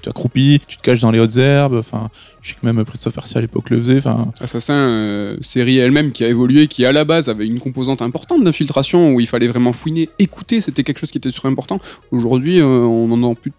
t'accroupis, 0.00 0.60
tu 0.66 0.76
te 0.76 0.82
caches 0.82 1.00
dans 1.00 1.10
les 1.10 1.20
hautes 1.20 1.36
herbes. 1.36 1.74
Enfin, 1.74 2.08
je 2.48 2.54
sais 2.54 2.58
que 2.60 2.66
même 2.66 2.82
Prince 2.84 3.06
of 3.06 3.12
Persia 3.14 3.38
à 3.38 3.40
l'époque 3.42 3.68
le 3.70 3.78
faisait. 3.78 4.00
Assassin, 4.40 4.74
euh, 4.74 5.36
série 5.42 5.78
elle-même 5.78 6.12
qui 6.12 6.24
a 6.24 6.28
évolué, 6.28 6.66
qui 6.66 6.84
à 6.86 6.92
la 6.92 7.04
base 7.04 7.28
avait 7.28 7.46
une 7.46 7.60
composante 7.60 8.00
importante 8.00 8.42
d'infiltration 8.42 9.12
où 9.14 9.20
il 9.20 9.26
fallait 9.26 9.48
vraiment 9.48 9.72
fouiner, 9.72 10.08
écouter, 10.18 10.60
c'était 10.60 10.82
quelque 10.82 10.98
chose 10.98 11.10
qui 11.10 11.18
était 11.18 11.30
super 11.30 11.50
important. 11.50 11.78
Aujourd'hui, 12.10 12.58
euh, 12.60 12.64
on 12.64 13.08
n'entend 13.16 13.34
plus, 13.34 13.52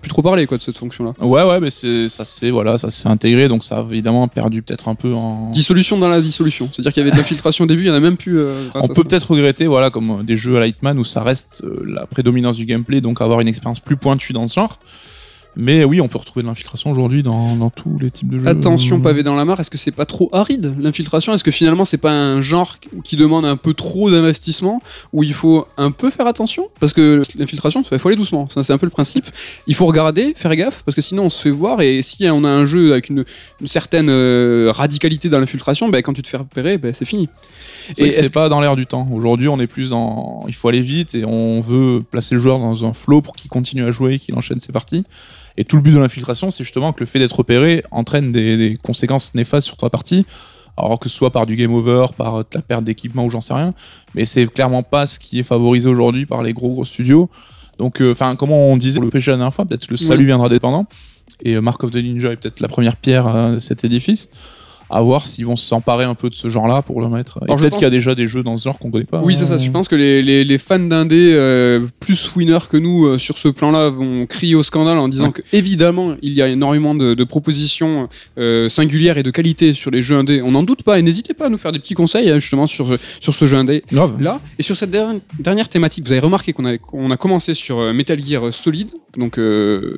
plus 0.00 0.08
trop 0.08 0.22
parler 0.22 0.46
quoi, 0.46 0.56
de 0.56 0.62
cette 0.62 0.78
fonction-là. 0.78 1.12
ouais, 1.20 1.44
ouais, 1.44 1.60
mais 1.60 1.70
ça 1.70 2.24
s'est 2.24 2.50
voilà, 2.50 2.78
ça 2.78 2.88
s'est 2.88 3.08
intégré, 3.08 3.48
donc 3.48 3.64
ça 3.64 3.80
a 3.80 3.86
évidemment 3.90 4.26
perdu 4.28 4.62
peut-être 4.62 4.88
un 4.88 4.94
peu 4.94 5.12
en. 5.12 5.50
Dissolution 5.50 5.98
dans 5.98 6.08
la 6.08 6.20
dissolution. 6.20 6.70
C'est-à-dire 6.72 6.92
qu'il 6.92 7.02
y 7.02 7.06
avait 7.06 7.12
de 7.12 7.16
l'infiltration 7.18 7.64
au 7.64 7.68
début, 7.68 7.82
il 7.82 7.88
y 7.88 7.90
en 7.90 7.94
a 7.94 8.00
même 8.00 8.16
plus. 8.16 8.38
euh, 8.38 8.68
On 8.74 8.88
peut 8.88 9.04
peut-être 9.04 9.30
regretter, 9.30 9.66
voilà, 9.66 9.90
comme 9.90 10.24
des 10.24 10.36
jeux 10.36 10.56
à 10.56 10.60
Lightman 10.60 10.98
où 10.98 11.04
ça 11.04 11.22
reste 11.22 11.64
la 11.84 12.06
prédominance 12.06 12.56
du 12.56 12.64
gameplay, 12.64 13.00
donc 13.02 13.20
avoir 13.20 13.40
une 13.40 13.48
expérience 13.48 13.80
plus 13.80 13.96
pointue 13.96 14.32
dans 14.32 14.48
ce 14.48 14.54
genre. 14.54 14.78
Mais 15.54 15.84
oui, 15.84 16.00
on 16.00 16.08
peut 16.08 16.18
retrouver 16.18 16.42
de 16.42 16.48
l'infiltration 16.48 16.90
aujourd'hui 16.90 17.22
dans, 17.22 17.56
dans 17.56 17.68
tous 17.68 17.98
les 17.98 18.10
types 18.10 18.28
de 18.30 18.40
jeux. 18.40 18.46
Attention, 18.46 19.00
pavé 19.00 19.22
dans 19.22 19.34
la 19.34 19.44
mare, 19.44 19.60
est-ce 19.60 19.70
que 19.70 19.76
c'est 19.76 19.90
pas 19.90 20.06
trop 20.06 20.30
aride 20.32 20.74
l'infiltration? 20.78 21.34
Est-ce 21.34 21.44
que 21.44 21.50
finalement 21.50 21.84
c'est 21.84 21.98
pas 21.98 22.12
un 22.12 22.40
genre 22.40 22.78
qui 23.04 23.16
demande 23.16 23.44
un 23.44 23.56
peu 23.56 23.74
trop 23.74 24.10
d'investissement 24.10 24.80
où 25.12 25.22
il 25.22 25.34
faut 25.34 25.66
un 25.76 25.90
peu 25.90 26.10
faire 26.10 26.26
attention? 26.26 26.68
Parce 26.80 26.92
que 26.92 27.22
l'infiltration, 27.36 27.82
il 27.90 27.98
faut 27.98 28.08
aller 28.08 28.16
doucement, 28.16 28.48
ça 28.48 28.62
c'est 28.62 28.72
un 28.72 28.78
peu 28.78 28.86
le 28.86 28.90
principe. 28.90 29.26
Il 29.66 29.74
faut 29.74 29.86
regarder, 29.86 30.32
faire 30.36 30.54
gaffe, 30.56 30.82
parce 30.84 30.94
que 30.94 31.02
sinon 31.02 31.24
on 31.24 31.30
se 31.30 31.40
fait 31.40 31.50
voir 31.50 31.82
et 31.82 32.00
si 32.02 32.26
on 32.30 32.44
a 32.44 32.48
un 32.48 32.64
jeu 32.64 32.92
avec 32.92 33.10
une, 33.10 33.24
une 33.60 33.66
certaine 33.66 34.08
euh, 34.08 34.70
radicalité 34.72 35.28
dans 35.28 35.38
l'infiltration, 35.38 35.88
ben, 35.88 36.00
quand 36.00 36.14
tu 36.14 36.22
te 36.22 36.28
fais 36.28 36.38
repérer, 36.38 36.78
ben, 36.78 36.94
c'est 36.94 37.04
fini. 37.04 37.28
C'est 37.94 38.06
Et 38.06 38.08
que 38.10 38.14
c'est 38.14 38.32
pas 38.32 38.48
dans 38.48 38.60
l'air 38.60 38.76
du 38.76 38.86
temps. 38.86 39.08
Aujourd'hui, 39.12 39.48
on 39.48 39.58
est 39.58 39.66
plus 39.66 39.90
dans. 39.90 40.44
Il 40.48 40.54
faut 40.54 40.68
aller 40.68 40.82
vite 40.82 41.14
et 41.14 41.24
on 41.24 41.60
veut 41.60 42.02
placer 42.02 42.34
le 42.34 42.40
joueur 42.40 42.58
dans 42.58 42.84
un 42.84 42.92
flow 42.92 43.22
pour 43.22 43.34
qu'il 43.34 43.50
continue 43.50 43.84
à 43.84 43.90
jouer, 43.90 44.18
qu'il 44.18 44.34
enchaîne 44.34 44.60
ses 44.60 44.72
parties. 44.72 45.04
Et 45.56 45.64
tout 45.64 45.76
le 45.76 45.82
but 45.82 45.92
de 45.92 45.98
l'infiltration, 45.98 46.50
c'est 46.50 46.64
justement 46.64 46.92
que 46.92 47.00
le 47.00 47.06
fait 47.06 47.18
d'être 47.18 47.36
repéré 47.36 47.82
entraîne 47.90 48.32
des, 48.32 48.56
des 48.56 48.78
conséquences 48.82 49.34
néfastes 49.34 49.66
sur 49.66 49.76
ta 49.76 49.90
partie. 49.90 50.24
Alors 50.78 50.98
que 50.98 51.08
ce 51.10 51.16
soit 51.16 51.30
par 51.30 51.44
du 51.44 51.54
game 51.56 51.72
over, 51.72 52.06
par 52.16 52.38
la 52.38 52.62
perte 52.62 52.84
d'équipement 52.84 53.26
ou 53.26 53.30
j'en 53.30 53.42
sais 53.42 53.52
rien. 53.52 53.74
Mais 54.14 54.24
c'est 54.24 54.46
clairement 54.46 54.82
pas 54.82 55.06
ce 55.06 55.18
qui 55.18 55.38
est 55.38 55.42
favorisé 55.42 55.88
aujourd'hui 55.88 56.24
par 56.24 56.42
les 56.42 56.54
gros 56.54 56.70
gros 56.70 56.86
studios. 56.86 57.28
Donc, 57.78 58.00
euh, 58.00 58.12
enfin, 58.12 58.36
comment 58.36 58.68
on 58.70 58.76
disait 58.76 59.00
le 59.00 59.10
péché 59.10 59.30
la 59.30 59.36
dernière 59.36 59.52
fois, 59.52 59.66
peut-être 59.66 59.90
le 59.90 59.96
salut 59.96 60.20
Oui. 60.20 60.26
viendra 60.26 60.48
dépendant. 60.48 60.86
Et 61.42 61.56
euh, 61.56 61.60
Mark 61.60 61.82
of 61.84 61.90
the 61.90 61.96
Ninja 61.96 62.32
est 62.32 62.36
peut-être 62.36 62.60
la 62.60 62.68
première 62.68 62.96
pierre 62.96 63.26
euh, 63.26 63.54
de 63.54 63.58
cet 63.58 63.84
édifice. 63.84 64.30
À 64.92 65.00
voir 65.00 65.26
s'ils 65.26 65.46
vont 65.46 65.56
s'emparer 65.56 66.04
un 66.04 66.14
peu 66.14 66.28
de 66.28 66.34
ce 66.34 66.48
genre-là 66.50 66.82
pour 66.82 67.00
le 67.00 67.08
mettre. 67.08 67.38
Et 67.40 67.44
Alors, 67.44 67.56
peut-être 67.56 67.70
pense- 67.70 67.78
qu'il 67.78 67.84
y 67.84 67.86
a 67.86 67.90
déjà 67.90 68.14
des 68.14 68.28
jeux 68.28 68.42
dans 68.42 68.56
ce 68.58 68.64
genre 68.64 68.78
qu'on 68.78 68.90
connaît 68.90 69.04
pas. 69.04 69.22
Oui, 69.24 69.34
c'est 69.36 69.46
ça. 69.46 69.54
hein. 69.54 69.58
Je 69.58 69.70
pense 69.70 69.88
que 69.88 69.96
les, 69.96 70.22
les, 70.22 70.44
les 70.44 70.58
fans 70.58 70.78
d'indé 70.78 71.32
euh, 71.34 71.80
plus 72.00 72.36
winners 72.36 72.66
que 72.70 72.76
nous 72.76 73.06
euh, 73.06 73.18
sur 73.18 73.38
ce 73.38 73.48
plan-là 73.48 73.88
vont 73.88 74.26
crier 74.26 74.54
au 74.54 74.62
scandale 74.62 74.98
en 74.98 75.08
disant 75.08 75.26
Ouais. 75.26 75.32
que 75.32 75.42
évidemment 75.52 76.14
il 76.22 76.32
y 76.34 76.42
a 76.42 76.48
énormément 76.48 76.94
de, 76.94 77.14
de 77.14 77.24
propositions 77.24 78.08
euh, 78.38 78.68
singulières 78.68 79.16
et 79.18 79.22
de 79.22 79.30
qualité 79.30 79.72
sur 79.72 79.90
les 79.90 80.02
jeux 80.02 80.16
indés. 80.16 80.42
On 80.42 80.50
n'en 80.52 80.62
doute 80.62 80.82
pas 80.82 80.98
et 80.98 81.02
n'hésitez 81.02 81.32
pas 81.34 81.46
à 81.46 81.48
nous 81.48 81.56
faire 81.58 81.72
des 81.72 81.78
petits 81.78 81.94
conseils 81.94 82.28
euh, 82.30 82.38
justement 82.38 82.66
sur 82.66 82.88
sur 83.20 83.34
ce 83.34 83.46
jeu 83.46 83.56
indé 83.56 83.82
Grave. 83.92 84.20
là. 84.20 84.40
Et 84.58 84.62
sur 84.62 84.76
cette 84.76 84.90
der- 84.90 85.14
dernière 85.38 85.68
thématique, 85.68 86.04
vous 86.04 86.12
avez 86.12 86.20
remarqué 86.20 86.52
qu'on 86.52 86.64
a, 86.66 86.76
qu'on 86.78 87.10
a 87.10 87.16
commencé 87.16 87.54
sur 87.54 87.78
euh, 87.78 87.92
Metal 87.92 88.22
Gear 88.22 88.52
Solid, 88.52 88.90
donc, 89.16 89.38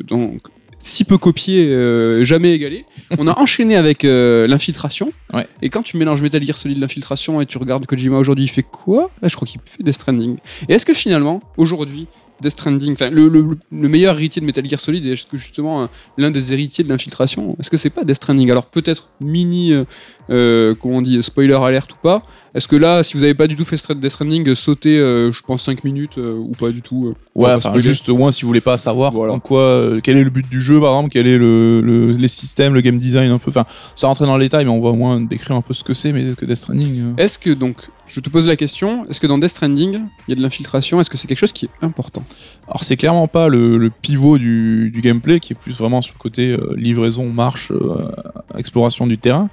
donc 0.07 0.41
si 0.85 1.05
peu 1.05 1.17
copié, 1.17 1.67
euh, 1.69 2.25
jamais 2.25 2.53
égalé. 2.53 2.85
On 3.19 3.27
a 3.27 3.39
enchaîné 3.41 3.75
avec 3.75 4.05
euh, 4.05 4.47
l'infiltration. 4.47 5.13
Ouais. 5.33 5.47
Et 5.63 5.71
quand 5.71 5.83
tu 5.83 5.97
mélanges 5.97 6.21
Metal 6.21 6.45
Gear 6.45 6.57
Solid, 6.59 6.79
l'infiltration, 6.79 7.41
et 7.41 7.47
tu 7.47 7.57
regardes 7.57 7.87
Kojima 7.87 8.19
aujourd'hui, 8.19 8.45
il 8.45 8.49
fait 8.49 8.63
quoi? 8.63 9.11
Ah, 9.23 9.29
Je 9.29 9.35
crois 9.35 9.49
qu'il 9.49 9.61
fait 9.65 9.83
Death 9.83 9.95
Stranding. 9.95 10.37
Et 10.69 10.75
est-ce 10.75 10.85
que 10.85 10.93
finalement, 10.93 11.41
aujourd'hui, 11.57 12.07
Death 12.43 12.53
Stranding, 12.53 12.95
enfin, 12.95 13.11
le, 13.11 13.29
le- 13.29 13.57
le 13.73 13.89
meilleur 13.89 14.17
héritier 14.17 14.41
de 14.41 14.47
Metal 14.47 14.69
Gear 14.69 14.81
Solid, 14.81 15.05
que 15.31 15.37
justement 15.37 15.83
euh, 15.83 15.87
l'un 16.19 16.31
des 16.31 16.53
héritiers 16.53 16.83
de 16.85 16.89
l'infiltration, 16.89 17.57
est-ce 17.61 17.71
que 17.71 17.77
c'est 17.77 17.91
pas 17.91 18.05
Death 18.05 18.17
Stranding? 18.17 18.51
Alors 18.51 18.67
peut-être 18.67 19.09
mini, 19.21 19.73
euh, 19.73 19.85
euh, 20.31 20.75
comment 20.75 20.97
on 20.97 21.03
dit, 21.03 21.23
spoiler 21.23 21.55
alert 21.55 21.91
ou 21.93 21.97
pas. 22.03 22.25
Est-ce 22.55 22.69
que 22.69 22.77
là, 22.77 23.03
si 23.03 23.17
vous 23.17 23.23
avez 23.25 23.35
pas 23.35 23.47
du 23.47 23.57
tout 23.57 23.65
fait 23.65 23.77
Death 23.95 24.11
Stranding, 24.11 24.55
sautez, 24.55 24.99
euh, 24.99 25.31
je 25.33 25.41
pense, 25.43 25.63
5 25.65 25.85
minutes 25.85 26.19
euh, 26.19 26.33
ou 26.35 26.53
pas 26.53 26.71
du 26.71 26.83
tout 26.83 27.15
Ouais, 27.35 27.53
enfin, 27.53 27.79
juste 27.79 28.09
au 28.09 28.17
moins 28.17 28.31
si 28.33 28.43
vous 28.43 28.49
voulez 28.49 28.61
pas 28.61 28.77
savoir 28.79 29.13
Voilà. 29.13 29.33
en 29.33 29.39
quoi, 29.41 29.91
quel 30.03 30.17
est 30.17 30.25
le 30.25 30.31
but 30.31 30.49
du 30.49 30.61
jeu 30.61 30.81
par 30.81 30.91
exemple, 30.97 31.11
quel 31.13 31.27
est 31.27 31.39
le, 31.39 31.81
le- 31.81 32.13
les 32.13 32.29
systèmes, 32.29 32.75
le 32.75 32.81
game 32.81 32.99
design 32.99 33.31
un 33.31 33.39
peu. 33.39 33.51
Enfin, 33.51 33.65
ça 33.95 34.07
rentrer 34.09 34.27
dans 34.27 34.37
le 34.37 34.45
détail, 34.45 34.65
mais 34.65 34.71
on 34.71 34.81
va 34.81 34.91
au 34.91 34.95
moins 34.97 35.21
décrire 35.21 35.57
un 35.57 35.63
peu 35.63 35.75
ce 35.75 35.83
que 35.85 35.95
c'est, 35.95 36.13
mais 36.13 36.35
que 36.37 36.45
Death 36.45 36.57
Stranding. 36.57 37.15
Est-ce 37.17 37.39
que 37.39 37.51
donc, 37.51 37.77
je 38.07 38.21
te 38.21 38.29
pose 38.29 38.49
la 38.49 38.57
question, 38.57 39.09
est-ce 39.09 39.19
que 39.19 39.27
dans 39.27 39.39
Death 39.39 39.51
Stranding, 39.51 40.03
il 40.27 40.31
y 40.31 40.33
a 40.33 40.37
de 40.37 40.43
l'infiltration 40.43 41.01
Est-ce 41.01 41.09
que 41.09 41.17
c'est 41.17 41.27
quelque 41.27 41.39
chose 41.39 41.53
qui 41.53 41.67
est 41.67 41.85
important? 41.85 42.23
Alors 42.69 42.85
c'est 42.85 42.97
clairement 42.97 43.29
pas 43.29 43.49
le, 43.49 43.91
pivot 44.03 44.39
du, 44.39 44.93
gameplay 45.03 45.41
qui 45.41 45.55
est 45.55 45.57
plus 45.57 45.77
vraiment 45.77 46.03
sur 46.03 46.15
le 46.15 46.19
côté 46.19 46.53
euh, 46.53 46.75
livraison, 46.77 47.29
marche, 47.31 47.73
euh, 47.73 48.11
exploration 48.59 49.07
du 49.07 49.17
terrain. 49.17 49.49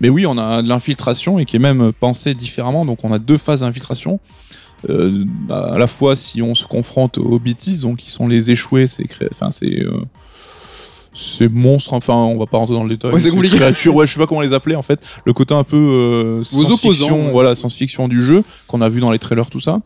Mais 0.00 0.08
oui, 0.08 0.26
on 0.26 0.38
a 0.38 0.62
de 0.62 0.68
l'infiltration 0.68 1.38
et 1.38 1.44
qui 1.44 1.56
est 1.56 1.60
même 1.60 1.92
pensé 1.92 2.34
différemment. 2.34 2.84
Donc 2.84 3.04
on 3.04 3.12
a 3.12 3.18
deux 3.18 3.38
phases 3.38 3.60
d'infiltration. 3.60 4.18
Euh, 4.88 5.26
à 5.50 5.76
la 5.76 5.86
fois 5.86 6.16
si 6.16 6.40
on 6.40 6.54
se 6.54 6.64
confronte 6.64 7.18
aux 7.18 7.38
BTs, 7.38 7.82
donc 7.82 7.98
qui 7.98 8.10
sont 8.10 8.26
les 8.26 8.50
échoués, 8.50 8.86
c'est 8.86 9.04
enfin 9.30 9.50
c'est 9.50 9.84
ces 11.12 11.48
monstres, 11.48 11.92
enfin 11.94 12.14
on 12.14 12.38
va 12.38 12.46
pas 12.46 12.58
rentrer 12.58 12.74
dans 12.74 12.84
le 12.84 12.90
détail. 12.90 13.10
Ouais, 13.12 13.20
c'est 13.20 13.28
Ces 13.28 13.34
compliqué. 13.34 13.56
créatures, 13.56 13.94
ouais, 13.96 14.06
je 14.06 14.12
sais 14.12 14.20
pas 14.20 14.26
comment 14.26 14.40
les 14.42 14.52
appeler 14.52 14.76
en 14.76 14.82
fait. 14.82 15.00
Le 15.24 15.32
côté 15.32 15.54
un 15.54 15.64
peu 15.64 15.76
euh, 15.76 16.42
science-fiction, 16.42 17.26
ouais. 17.26 17.32
voilà, 17.32 17.54
science-fiction 17.54 18.06
du 18.08 18.24
jeu 18.24 18.44
qu'on 18.68 18.80
a 18.80 18.88
vu 18.88 19.00
dans 19.00 19.10
les 19.10 19.18
trailers, 19.18 19.50
tout 19.50 19.60
ça. 19.60 19.80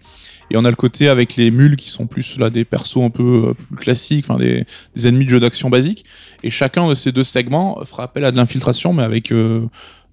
Et 0.51 0.59
on 0.59 0.65
a 0.67 0.71
le 0.71 0.77
côté 0.77 1.09
avec 1.09 1.37
les 1.37 1.51
mules 1.51 1.77
qui 1.77 1.89
sont 1.89 2.07
plus 2.07 2.37
là 2.39 2.51
des 2.51 2.67
persos 2.67 2.99
un 2.99 3.09
peu 3.09 3.47
euh, 3.49 3.55
plus 3.55 3.77
classiques, 3.77 4.27
enfin 4.29 4.39
des, 4.39 4.65
des 4.95 5.09
ennemis 5.09 5.25
de 5.25 5.31
jeux 5.31 5.41
d'action 5.41 5.71
basiques. 5.71 6.05
Et 6.43 6.51
chacun 6.51 6.87
de 6.87 6.95
ces 6.95 7.13
deux 7.13 7.25
segments 7.25 7.79
fera 7.87 8.03
appel 8.05 8.25
à 8.27 8.31
de 8.31 8.37
l'infiltration, 8.37 8.93
mais 8.93 9.03
avec 9.03 9.33
euh, 9.33 9.63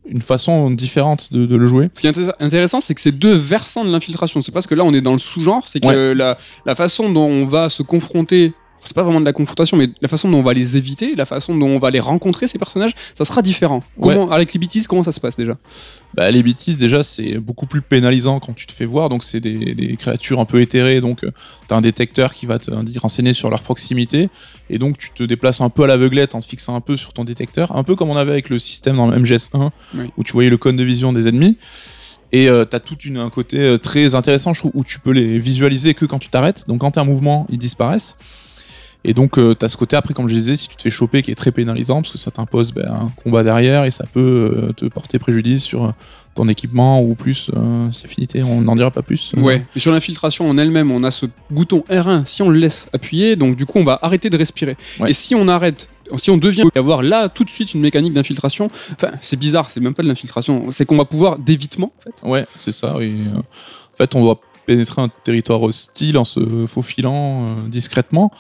une 0.10 0.22
façon 0.22 0.72
différente 0.72 1.34
de, 1.34 1.46
de 1.46 1.56
le 1.58 1.68
jouer. 1.68 1.90
Ce 1.94 2.02
qui 2.02 2.08
est 2.08 2.12
intér- 2.18 2.34
intéressant, 2.40 2.80
c'est 2.80 2.96
que 2.96 3.02
c'est 3.02 3.12
deux 3.12 3.34
versants 3.34 3.84
de 3.84 3.92
l'infiltration. 3.92 4.42
C'est 4.42 4.54
parce 4.54 4.68
que 4.68 4.74
là, 4.76 4.86
on 4.86 4.94
est 4.94 5.02
dans 5.02 5.12
le 5.14 5.20
sous-genre, 5.20 5.68
c'est 5.68 5.82
que 5.82 5.88
Ouais. 5.88 6.16
la, 6.16 6.38
la 6.66 6.76
façon 6.76 7.12
dont 7.12 7.28
on 7.28 7.46
va 7.46 7.68
se 7.70 7.84
confronter. 7.84 8.54
C'est 8.84 8.96
pas 8.96 9.04
vraiment 9.04 9.20
de 9.20 9.26
la 9.26 9.34
confrontation, 9.34 9.78
mais 9.78 9.90
la 10.02 10.08
façon 10.08 10.30
dont 10.30 10.40
on 10.40 10.44
va 10.44 10.54
les 10.54 10.76
éviter, 10.76 11.16
la 11.16 11.26
façon 11.26 11.56
dont 11.56 11.68
on 11.68 11.78
va 11.80 11.92
les 11.92 12.00
rencontrer, 12.00 12.48
ces 12.48 12.58
personnages, 12.58 12.94
ça 13.16 13.26
sera 13.26 13.42
différent. 13.44 13.84
Comment, 14.02 14.32
avec 14.32 14.54
les 14.54 14.60
BTs, 14.60 14.88
comment 14.90 15.04
ça 15.04 15.12
se 15.12 15.20
passe 15.20 15.38
déjà? 15.38 15.56
Bah, 16.16 16.30
les 16.32 16.42
bêtises, 16.42 16.78
déjà, 16.78 17.04
c'est 17.04 17.38
beaucoup 17.38 17.68
plus 17.68 17.82
pénalisant 17.82 18.40
quand 18.40 18.54
tu 18.54 18.66
te 18.66 18.72
fais 18.72 18.86
voir. 18.86 19.08
Donc, 19.10 19.24
c'est 19.24 19.40
des, 19.40 19.76
des 19.76 19.96
créatures 19.98 20.40
un 20.40 20.46
peu 20.46 20.62
éthérées. 20.62 21.00
Donc, 21.00 21.24
euh, 21.24 21.32
t'as 21.68 21.76
un 21.76 21.82
détecteur 21.82 22.34
qui 22.34 22.48
va 22.48 22.58
te 22.60 22.72
renseigner 23.00 23.34
sur 23.34 23.50
leur 23.52 23.62
proximité. 23.62 24.30
Et 24.70 24.80
donc, 24.80 24.98
tu 24.98 25.12
te 25.12 25.24
déplaces 25.24 25.62
un 25.62 25.70
peu 25.70 25.84
à 25.84 25.88
l'aveuglette 25.88 26.34
en 26.34 26.40
te 26.42 26.46
fixant 26.48 26.76
un 26.76 26.82
peu 26.82 26.98
sur 26.98 27.14
ton 27.14 27.24
détecteur. 27.24 27.76
Un 27.76 27.84
peu 27.84 27.96
comme 27.96 28.10
on 28.10 28.18
avait 28.18 28.32
avec 28.32 28.50
le 28.50 28.58
système 28.58 28.96
dans 28.98 29.08
le 29.08 29.18
MGS1, 29.20 29.70
Oui. 29.96 30.12
où 30.18 30.24
tu 30.24 30.34
voyais 30.34 30.50
le 30.50 30.58
cône 30.58 30.76
de 30.76 30.84
vision 30.84 31.14
des 31.14 31.28
ennemis. 31.28 31.56
Et 32.34 32.48
euh, 32.50 32.66
t'as 32.66 32.80
tout 32.80 32.98
une, 33.04 33.18
un 33.18 33.30
côté 33.30 33.60
euh, 33.60 33.78
très 33.78 34.16
intéressant, 34.16 34.54
je 34.54 34.62
trouve, 34.62 34.72
où 34.74 34.84
tu 34.84 35.00
peux 35.00 35.12
les 35.12 35.38
visualiser 35.38 35.94
que 35.94 36.06
quand 36.06 36.18
tu 36.20 36.30
t'arrêtes. 36.30 36.64
Donc, 36.68 36.80
quand 36.80 36.92
t'es 36.92 37.00
en 37.00 37.06
mouvement, 37.06 37.46
ils 37.50 37.58
disparaissent. 37.60 38.16
Et 39.04 39.14
donc, 39.14 39.38
euh, 39.38 39.56
t'as 39.56 39.68
ce 39.68 39.78
côté 39.78 39.96
après, 39.96 40.14
comme 40.14 40.30
je 40.30 40.34
disais, 40.34 40.56
si 40.56 40.68
tu 40.68 40.76
te 40.76 40.82
fais 40.82 40.90
choper, 40.90 41.22
qui 41.22 41.32
est 41.32 41.36
très 41.36 41.52
pénalisant, 41.52 42.02
parce 42.02 42.12
que 42.12 42.18
ça 42.18 42.32
t'impose 42.32 42.72
ben, 42.72 42.88
un 42.88 43.12
combat 43.24 43.44
derrière 43.44 43.86
et 43.86 43.92
ça 43.92 44.06
peut 44.12 44.68
euh, 44.70 44.74
te 44.74 44.86
porter 44.86 45.18
préjudice 45.18 45.64
sur 45.64 45.86
euh, 45.86 45.92
ton 46.36 46.48
équipement 46.48 47.02
ou 47.02 47.16
plus 47.16 47.50
euh, 47.56 47.92
ses 47.92 48.06
affinités. 48.06 48.44
On 48.44 48.62
n'en 48.62 48.76
dira 48.76 48.92
pas 48.92 49.02
plus. 49.02 49.34
Ouais. 49.38 49.66
Et 49.76 49.80
sur 49.80 49.92
l'infiltration 49.92 50.50
en 50.50 50.58
elle-même, 50.58 50.92
on 50.92 51.04
a 51.04 51.12
ce 51.12 51.26
bouton 51.50 51.84
R1. 51.90 52.26
Si 52.26 52.42
on 52.42 52.50
le 52.50 52.60
laisse 52.60 52.88
appuyer, 52.94 53.36
donc 53.36 53.56
du 53.56 53.66
coup, 53.66 53.80
on 53.80 53.84
va 53.84 54.00
arrêter 54.02 54.30
de 54.30 54.38
respirer. 54.38 54.78
Ouais. 55.00 55.10
Et 55.10 55.14
si 55.14 55.36
on 55.36 55.48
arrête, 55.48 55.90
si 56.18 56.30
on 56.30 56.38
devient 56.38 56.64
avoir 56.76 57.04
là 57.04 57.30
tout 57.30 57.44
de 57.44 57.50
suite 57.50 57.74
une 57.74 57.82
mécanique 57.82 58.14
d'infiltration, 58.14 58.70
enfin, 58.94 59.12
c'est 59.22 59.38
bizarre, 59.38 59.70
c'est 59.70 59.80
même 59.80 59.94
pas 59.94 60.04
de 60.04 60.08
l'infiltration, 60.08 60.72
c'est 60.72 60.86
qu'on 60.86 60.98
va 60.98 61.06
pouvoir 61.06 61.38
d'évitement, 61.38 61.92
en 61.98 62.02
fait. 62.02 62.28
Ouais, 62.28 62.46
c'est 62.58 62.72
ça. 62.72 62.96
Euh, 62.98 63.36
en 63.36 63.98
fait, 63.98 64.16
on 64.16 64.22
doit 64.22 64.40
pénétrer 64.66 65.02
un 65.02 65.10
territoire 65.24 65.62
hostile 65.62 66.18
en 66.18 66.26
se 66.26 66.66
faufilant 66.68 67.46
euh, 67.46 67.68
discrètement. 67.68 68.32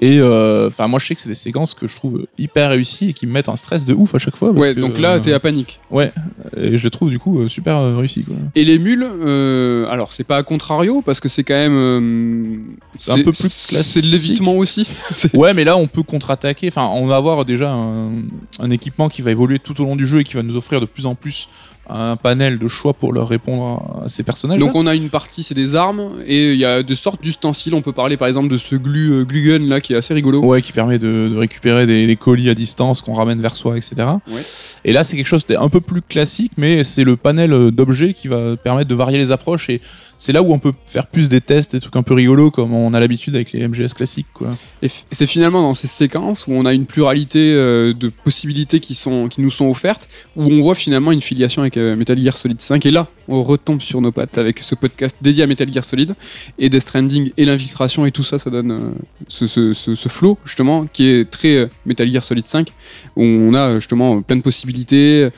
Et 0.00 0.18
euh, 0.20 0.68
enfin, 0.68 0.88
moi, 0.88 0.98
je 0.98 1.06
sais 1.06 1.14
que 1.14 1.20
c'est 1.20 1.28
des 1.28 1.34
séquences 1.36 1.72
que 1.72 1.86
je 1.86 1.94
trouve 1.94 2.26
hyper 2.36 2.70
réussies 2.70 3.10
et 3.10 3.12
qui 3.12 3.26
me 3.26 3.32
mettent 3.32 3.48
un 3.48 3.56
stress 3.56 3.86
de 3.86 3.94
ouf 3.94 4.14
à 4.14 4.18
chaque 4.18 4.36
fois. 4.36 4.52
parce 4.52 4.60
Ouais, 4.66 4.74
que, 4.74 4.80
donc 4.80 4.98
là, 4.98 5.14
euh, 5.14 5.20
t'es 5.20 5.32
à 5.32 5.38
panique. 5.40 5.80
Ouais, 5.90 6.12
et 6.56 6.76
je 6.78 6.84
les 6.84 6.90
trouve 6.90 7.10
du 7.10 7.18
coup 7.20 7.40
euh, 7.40 7.48
super 7.48 7.78
euh. 7.78 7.94
Quoi. 8.26 8.34
Et 8.56 8.64
les 8.64 8.78
mules, 8.78 9.06
euh, 9.22 9.86
alors 9.88 10.12
c'est 10.12 10.24
pas 10.24 10.36
à 10.36 10.42
contrario 10.42 11.00
parce 11.00 11.20
que 11.20 11.28
c'est 11.28 11.44
quand 11.44 11.54
même. 11.54 11.76
euh, 11.76 12.56
C'est 12.98 13.12
un 13.12 13.22
peu 13.22 13.32
plus 13.32 13.48
C'est 13.50 14.02
de 14.02 14.10
l'évitement 14.10 14.54
aussi. 14.56 14.86
Ouais, 15.32 15.54
mais 15.54 15.64
là, 15.64 15.76
on 15.76 15.86
peut 15.86 16.02
contre-attaquer. 16.02 16.68
Enfin, 16.68 16.88
on 16.92 17.06
va 17.06 17.16
avoir 17.16 17.44
déjà 17.44 17.70
un, 17.72 18.10
un 18.58 18.70
équipement 18.70 19.08
qui 19.08 19.22
va 19.22 19.30
évoluer 19.30 19.58
tout 19.58 19.80
au 19.80 19.84
long 19.84 19.96
du 19.96 20.06
jeu 20.06 20.20
et 20.20 20.24
qui 20.24 20.34
va 20.34 20.42
nous 20.42 20.56
offrir 20.56 20.80
de 20.80 20.86
plus 20.86 21.06
en 21.06 21.14
plus 21.14 21.48
un 21.88 22.16
panel 22.16 22.58
de 22.58 22.68
choix 22.68 22.94
pour 22.94 23.12
leur 23.12 23.28
répondre 23.28 24.02
à 24.04 24.08
ces 24.08 24.22
personnages. 24.22 24.58
Donc 24.58 24.74
on 24.74 24.86
a 24.86 24.94
une 24.94 25.10
partie, 25.10 25.42
c'est 25.42 25.54
des 25.54 25.74
armes 25.74 26.12
et 26.26 26.52
il 26.52 26.58
y 26.58 26.64
a 26.64 26.82
de 26.82 26.94
sortes 26.94 27.22
d'ustensiles. 27.22 27.74
On 27.74 27.82
peut 27.82 27.92
parler 27.92 28.16
par 28.16 28.28
exemple 28.28 28.48
de 28.48 28.58
ce 28.58 28.76
glu, 28.76 29.10
euh, 29.12 29.24
glue 29.24 29.42
gun 29.42 29.68
là 29.68 29.80
qui 29.80 29.92
est 29.92 29.96
assez 29.96 30.14
rigolo. 30.14 30.40
Ouais, 30.40 30.62
qui 30.62 30.72
permet 30.72 30.98
de, 30.98 31.28
de 31.28 31.36
récupérer 31.36 31.86
des, 31.86 32.06
des 32.06 32.16
colis 32.16 32.48
à 32.48 32.54
distance 32.54 33.02
qu'on 33.02 33.14
ramène 33.14 33.40
vers 33.40 33.56
soi, 33.56 33.76
etc. 33.76 33.94
Ouais. 34.28 34.42
Et 34.84 34.92
là, 34.92 35.04
c'est 35.04 35.16
quelque 35.16 35.26
chose 35.26 35.46
d'un 35.46 35.68
peu 35.68 35.80
plus 35.80 36.02
classique, 36.02 36.52
mais 36.56 36.84
c'est 36.84 37.04
le 37.04 37.16
panel 37.16 37.52
euh, 37.52 37.70
d'objets 37.70 38.14
qui 38.14 38.28
va 38.28 38.56
permettre 38.56 38.88
de 38.88 38.94
varier 38.94 39.18
les 39.18 39.30
approches. 39.30 39.70
Et 39.70 39.80
c'est 40.16 40.32
là 40.32 40.42
où 40.42 40.52
on 40.52 40.58
peut 40.58 40.72
faire 40.86 41.06
plus 41.06 41.28
des 41.28 41.40
tests, 41.40 41.72
des 41.72 41.80
trucs 41.80 41.96
un 41.96 42.02
peu 42.02 42.14
rigolos, 42.14 42.50
comme 42.50 42.72
on 42.72 42.94
a 42.94 43.00
l'habitude 43.00 43.34
avec 43.34 43.52
les 43.52 43.66
MGS 43.66 43.94
classiques. 43.94 44.26
Quoi. 44.32 44.50
Et 44.82 44.88
c'est 45.10 45.26
finalement 45.26 45.62
dans 45.62 45.74
ces 45.74 45.86
séquences 45.86 46.46
où 46.46 46.52
on 46.52 46.64
a 46.64 46.72
une 46.72 46.86
pluralité 46.86 47.52
euh, 47.52 47.92
de 47.92 48.08
possibilités 48.08 48.80
qui, 48.80 48.94
sont, 48.94 49.28
qui 49.28 49.40
nous 49.40 49.50
sont 49.50 49.66
offertes, 49.66 50.08
où 50.36 50.44
on 50.44 50.60
voit 50.60 50.74
finalement 50.74 51.12
une 51.12 51.20
filiation 51.20 51.62
avec 51.62 51.73
euh, 51.76 51.96
Metal 51.96 52.20
Gear 52.20 52.36
Solid 52.36 52.60
5. 52.60 52.84
Et 52.86 52.90
là, 52.90 53.08
on 53.28 53.42
retombe 53.42 53.80
sur 53.80 54.00
nos 54.00 54.12
pattes 54.12 54.38
avec 54.38 54.58
ce 54.60 54.74
podcast 54.74 55.16
dédié 55.20 55.44
à 55.44 55.46
Metal 55.46 55.72
Gear 55.72 55.84
Solid 55.84 56.14
et 56.58 56.68
Death 56.68 56.82
Stranding 56.82 57.30
et 57.36 57.44
l'infiltration 57.44 58.06
et 58.06 58.10
tout 58.10 58.24
ça, 58.24 58.38
ça 58.38 58.50
donne 58.50 58.72
euh, 58.72 58.92
ce, 59.28 60.08
flow 60.08 60.38
justement 60.44 60.86
qui 60.92 61.06
est 61.06 61.30
très 61.30 61.56
euh, 61.56 61.66
Metal 61.86 62.10
Gear 62.10 62.22
Solid 62.22 62.46
5, 62.46 62.68
où 63.16 63.22
on 63.22 63.54
a 63.54 63.74
justement 63.74 64.22
plein 64.22 64.36
de 64.36 64.42
possibilités. 64.42 65.28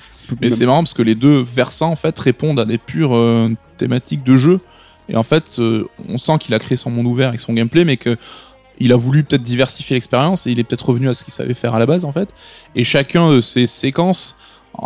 Mais 0.41 0.51
c'est 0.51 0.67
marrant 0.67 0.83
parce 0.83 0.95
que 0.95 1.03
les 1.03 1.15
deux 1.15 1.43
versants, 1.43 1.91
en 1.91 1.97
fait, 1.97 2.19
répondent 2.19 2.59
à 2.59 2.65
des 2.65 2.79
pures 2.79 3.17
thématiques 3.77 4.25
de 4.25 4.37
jeu. 4.37 4.61
Et 5.09 5.15
en 5.15 5.23
fait, 5.23 5.61
on 6.09 6.19
sent 6.19 6.39
qu'il 6.41 6.53
a 6.53 6.59
créé 6.59 6.77
son 6.77 6.91
monde 6.91 7.07
ouvert 7.07 7.29
avec 7.29 7.39
son 7.39 7.53
gameplay, 7.53 7.85
mais 7.85 7.97
que 7.97 8.17
il 8.79 8.93
a 8.93 8.97
voulu 8.97 9.25
peut-être 9.25 9.43
diversifier 9.43 9.95
l'expérience 9.95 10.47
et 10.47 10.51
il 10.51 10.59
est 10.59 10.65
peut-être 10.65 10.89
revenu 10.89 11.09
à 11.09 11.15
ce 11.15 11.25
qu'il 11.25 11.33
savait 11.33 11.55
faire 11.55 11.75
à 11.75 11.79
la 11.79 11.87
base, 11.87 12.05
en 12.05 12.13
fait. 12.13 12.35
Et 12.75 12.85
chacun 12.85 13.33
de 13.33 13.41
ces 13.41 13.67
séquences 13.67 14.37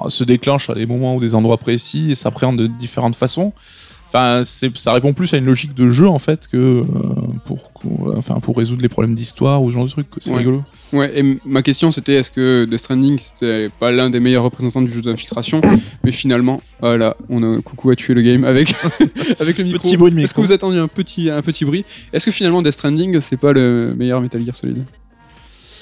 se 0.08 0.24
déclenche 0.24 0.70
à 0.70 0.74
des 0.74 0.86
moments 0.86 1.16
ou 1.16 1.20
des 1.20 1.34
endroits 1.34 1.58
précis 1.58 2.10
et 2.10 2.14
s'appréhende 2.14 2.58
de 2.58 2.66
différentes 2.66 3.16
façons. 3.16 3.52
Enfin, 4.12 4.42
c'est- 4.42 4.76
ça 4.76 4.92
répond 4.92 5.12
plus 5.12 5.32
à 5.34 5.36
une 5.36 5.44
logique 5.44 5.72
de 5.72 5.88
jeu 5.92 6.08
en 6.08 6.18
fait 6.18 6.48
que 6.48 6.56
euh, 6.56 6.84
pour, 7.44 7.72
qu'on- 7.72 8.16
enfin, 8.16 8.40
pour 8.40 8.56
résoudre 8.56 8.82
les 8.82 8.88
problèmes 8.88 9.14
d'histoire 9.14 9.62
ou 9.62 9.68
ce 9.70 9.74
genre 9.74 9.84
de 9.84 9.90
trucs. 9.90 10.10
quoi. 10.10 10.18
C'est 10.20 10.32
Ouais. 10.32 10.38
rigolo. 10.38 10.64
Ouais, 10.92 11.16
et 11.16 11.38
ma 11.44 11.62
question 11.62 11.92
c'était 11.92 12.14
est-ce 12.14 12.32
que 12.32 12.64
Death 12.68 12.78
Stranding 12.80 13.18
c'était 13.20 13.68
pas 13.78 13.92
l'un 13.92 14.10
des 14.10 14.18
meilleurs 14.18 14.42
représentants 14.42 14.82
du 14.82 14.92
jeu 14.92 15.00
d'infiltration? 15.00 15.60
Mais 16.02 16.10
finalement, 16.10 16.60
voilà, 16.80 17.16
on 17.28 17.40
a 17.58 17.62
coucou 17.62 17.90
à 17.90 17.94
tuer 17.94 18.14
le 18.14 18.22
game 18.22 18.42
avec, 18.42 18.74
avec 19.38 19.58
le 19.58 19.62
micro. 19.64 19.78
Petit 19.78 19.96
bruit 19.96 20.10
de 20.10 20.18
Est-ce 20.18 20.34
que 20.34 20.40
micro. 20.40 20.42
vous 20.42 20.52
attendiez 20.52 20.80
un 20.80 20.88
petit, 20.88 21.30
un 21.30 21.42
petit 21.42 21.64
bruit? 21.64 21.84
Est-ce 22.12 22.24
que 22.24 22.32
finalement 22.32 22.62
Death 22.62 22.72
Stranding 22.72 23.20
c'est 23.20 23.36
pas 23.38 23.52
le 23.52 23.94
meilleur 23.96 24.20
Metal 24.20 24.44
Gear 24.44 24.56
Solid? 24.56 24.82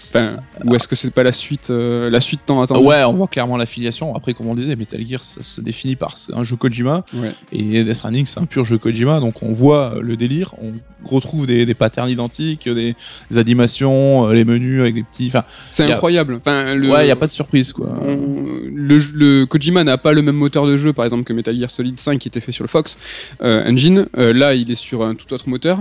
Enfin, 0.09 0.36
ou 0.64 0.74
est-ce 0.74 0.88
que 0.88 0.96
c'est 0.96 1.11
pas 1.11 1.22
la 1.22 1.32
suite, 1.32 1.70
euh, 1.70 2.09
la 2.11 2.20
suite 2.20 2.40
tant 2.46 2.61
attendue 2.62 2.86
Ouais, 2.86 3.04
on 3.04 3.12
voit 3.12 3.26
clairement 3.26 3.56
l'affiliation. 3.56 4.14
Après, 4.16 4.34
comme 4.34 4.46
on 4.46 4.54
le 4.54 4.61
disait, 4.61 4.74
Metal 4.76 5.04
Gear, 5.06 5.22
ça 5.22 5.42
se 5.42 5.61
définit 5.61 5.96
par 5.96 6.14
un 6.34 6.44
jeu 6.44 6.56
Kojima. 6.56 7.04
Ouais. 7.14 7.32
Et 7.52 7.84
Death 7.84 7.94
Stranding, 7.94 8.26
c'est 8.26 8.40
un 8.40 8.46
pur 8.46 8.64
jeu 8.64 8.78
Kojima. 8.78 9.20
Donc 9.20 9.42
on 9.42 9.52
voit 9.52 9.94
le 10.00 10.16
délire, 10.16 10.54
on 10.62 10.72
retrouve 11.09 11.46
des, 11.46 11.66
des 11.66 11.74
patterns 11.74 12.09
identiques, 12.09 12.68
des, 12.68 12.94
des 13.30 13.38
animations, 13.38 14.28
euh, 14.28 14.32
les 14.34 14.44
menus 14.44 14.80
avec 14.80 14.94
des 14.94 15.02
petits. 15.02 15.30
C'est 15.70 15.84
incroyable. 15.92 16.36
Enfin, 16.36 16.74
le, 16.74 16.90
ouais, 16.90 17.04
il 17.04 17.09
y 17.09 17.12
a 17.12 17.16
pas 17.16 17.26
de 17.26 17.30
surprise 17.32 17.72
quoi. 17.72 17.92
on- 18.00 18.46
le, 18.74 18.98
le 19.14 19.44
Kojima 19.46 19.84
n'a 19.84 19.98
pas 19.98 20.12
le 20.12 20.22
même 20.22 20.36
moteur 20.36 20.66
de 20.66 20.76
jeu, 20.78 20.92
par 20.92 21.04
exemple, 21.04 21.24
que 21.24 21.32
Metal 21.32 21.59
Gear 21.59 21.70
Solid 21.70 21.98
5 22.00 22.18
qui 22.18 22.28
était 22.28 22.40
fait 22.40 22.52
sur 22.52 22.64
le 22.64 22.68
Fox 22.68 22.96
euh, 23.42 23.68
Engine. 23.70 24.06
Euh, 24.16 24.32
là, 24.32 24.54
il 24.54 24.70
est 24.70 24.74
sur 24.74 25.02
un 25.02 25.14
tout 25.14 25.32
autre 25.34 25.48
moteur. 25.48 25.80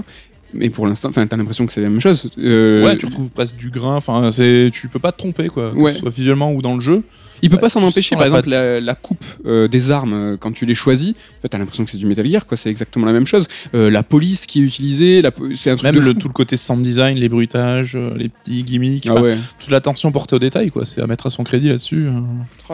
Mais 0.54 0.70
pour 0.70 0.88
l'instant, 0.88 1.10
enfin, 1.10 1.28
t'as 1.28 1.36
l'impression 1.38 1.66
que 1.66 1.74
c'est 1.74 1.82
la 1.82 1.90
même 1.90 2.00
chose. 2.00 2.30
Euh, 2.38 2.84
Ouais, 2.86 2.98
tu 2.98 3.06
retrouves 3.06 3.32
presque 3.32 3.56
du 3.56 3.70
grain. 3.70 3.96
Enfin, 3.96 4.32
c'est, 4.32 4.70
tu 4.74 4.88
peux 4.88 5.00
pas 5.00 5.12
te 5.12 5.18
tromper 5.18 5.48
quoi, 5.50 5.72
que 5.72 5.76
Ouais. 5.78 5.94
ce 5.94 6.00
soit 6.00 6.10
visuellement 6.10 6.52
ou 6.54 6.62
dans 6.62 6.76
le 6.76 6.82
jeu. 6.82 7.04
Il 7.42 7.50
peut 7.50 7.58
pas 7.58 7.70
s'en 7.70 7.82
empêcher. 7.84 8.16
Par 8.16 8.26
exemple, 8.26 8.50
la, 8.50 8.80
la 8.80 8.96
coupe 8.96 9.24
euh, 9.46 9.68
des 9.68 9.92
armes, 9.92 10.14
euh, 10.14 10.38
quand 10.38 10.52
tu 10.52 10.66
les 10.66 10.76
choisis, 10.76 11.14
t'as 11.50 11.58
l'impression 11.58 11.86
que 11.86 11.92
c'est 11.92 11.98
du 11.98 12.06
Metal 12.06 12.28
Gear, 12.30 12.46
quoi. 12.46 12.58
C'est 12.58 12.70
exactement 12.70 13.06
la 13.06 13.14
même 13.14 13.26
chose. 13.28 13.48
Euh, 13.76 13.90
la 13.90 14.04
police 14.04 14.46
qui 14.46 14.60
est 14.60 14.64
utilisée, 14.64 15.22
la 15.22 15.32
c'est 15.56 15.70
un 15.72 15.76
truc 15.76 15.84
Même 15.86 15.96
de 15.96 16.00
le, 16.02 16.14
fou. 16.14 16.20
tout 16.20 16.28
le 16.28 16.34
côté 16.34 16.58
sound 16.58 16.82
design, 16.82 17.18
les 17.18 17.30
bruitages, 17.30 17.96
euh, 17.96 18.14
les 18.18 18.30
petits 18.30 18.64
gimmicks, 18.64 19.08
Ah 19.10 19.22
ouais. 19.22 19.38
toute 19.60 19.70
l'attention 19.70 20.12
portée 20.12 20.36
au 20.36 20.40
détail 20.40 20.72
quoi. 20.72 20.86
C'est 20.86 21.02
à 21.02 21.08
mettre 21.08 21.28
à 21.28 21.30
son 21.30 21.44
crédit 21.44 21.70
là-dessus. 21.70 22.08